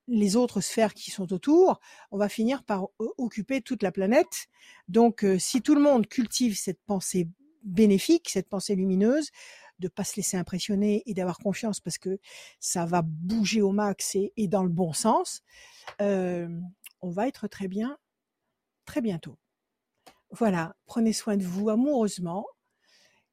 les 0.06 0.36
autres 0.36 0.60
sphères 0.60 0.93
qui 0.93 1.10
sont 1.10 1.32
autour, 1.32 1.80
on 2.10 2.18
va 2.18 2.28
finir 2.28 2.62
par 2.62 2.88
occuper 2.98 3.62
toute 3.62 3.82
la 3.82 3.93
planète. 3.93 4.48
Donc, 4.88 5.24
euh, 5.24 5.38
si 5.38 5.62
tout 5.62 5.74
le 5.74 5.80
monde 5.80 6.06
cultive 6.09 6.59
cette 6.59 6.82
pensée 6.84 7.26
bénéfique, 7.62 8.28
cette 8.28 8.51
pensée 8.51 8.74
lumineuse, 8.74 9.30
de 9.78 9.89
pas 9.89 10.05
se 10.05 10.16
laisser 10.16 10.36
impressionner 10.36 11.03
et 11.07 11.15
d'avoir 11.15 11.39
confiance 11.39 11.81
parce 11.81 11.98
que 11.98 12.19
ça 12.61 12.86
va 12.86 13.03
bouger 13.03 13.62
au 13.62 13.73
max 13.73 14.16
et, 14.16 14.48
dans 14.48 14.62
le 14.62 14.69
bon 14.69 14.93
sens, 14.93 15.43
euh, 16.01 16.48
on 17.01 17.11
va 17.11 17.28
être 17.28 17.48
très 17.48 17.69
bien 17.69 17.98
très 18.86 19.01
bientôt. 19.03 19.36
Voilà, 20.31 20.77
prenez 20.86 21.12
soin 21.12 21.36
de 21.36 21.44
vous 21.44 21.69
amoureusement. 21.69 22.47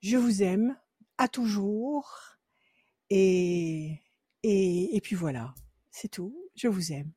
Je 0.01 0.17
vous 0.17 0.43
aime 0.43 0.75
à 1.17 1.27
toujours 1.27 2.37
et, 3.09 4.01
et 4.43 4.99
puis 5.01 5.15
voilà, 5.15 5.53
c'est 5.91 6.09
tout. 6.09 6.35
Je 6.55 6.67
vous 6.67 6.91
aime. 6.91 7.13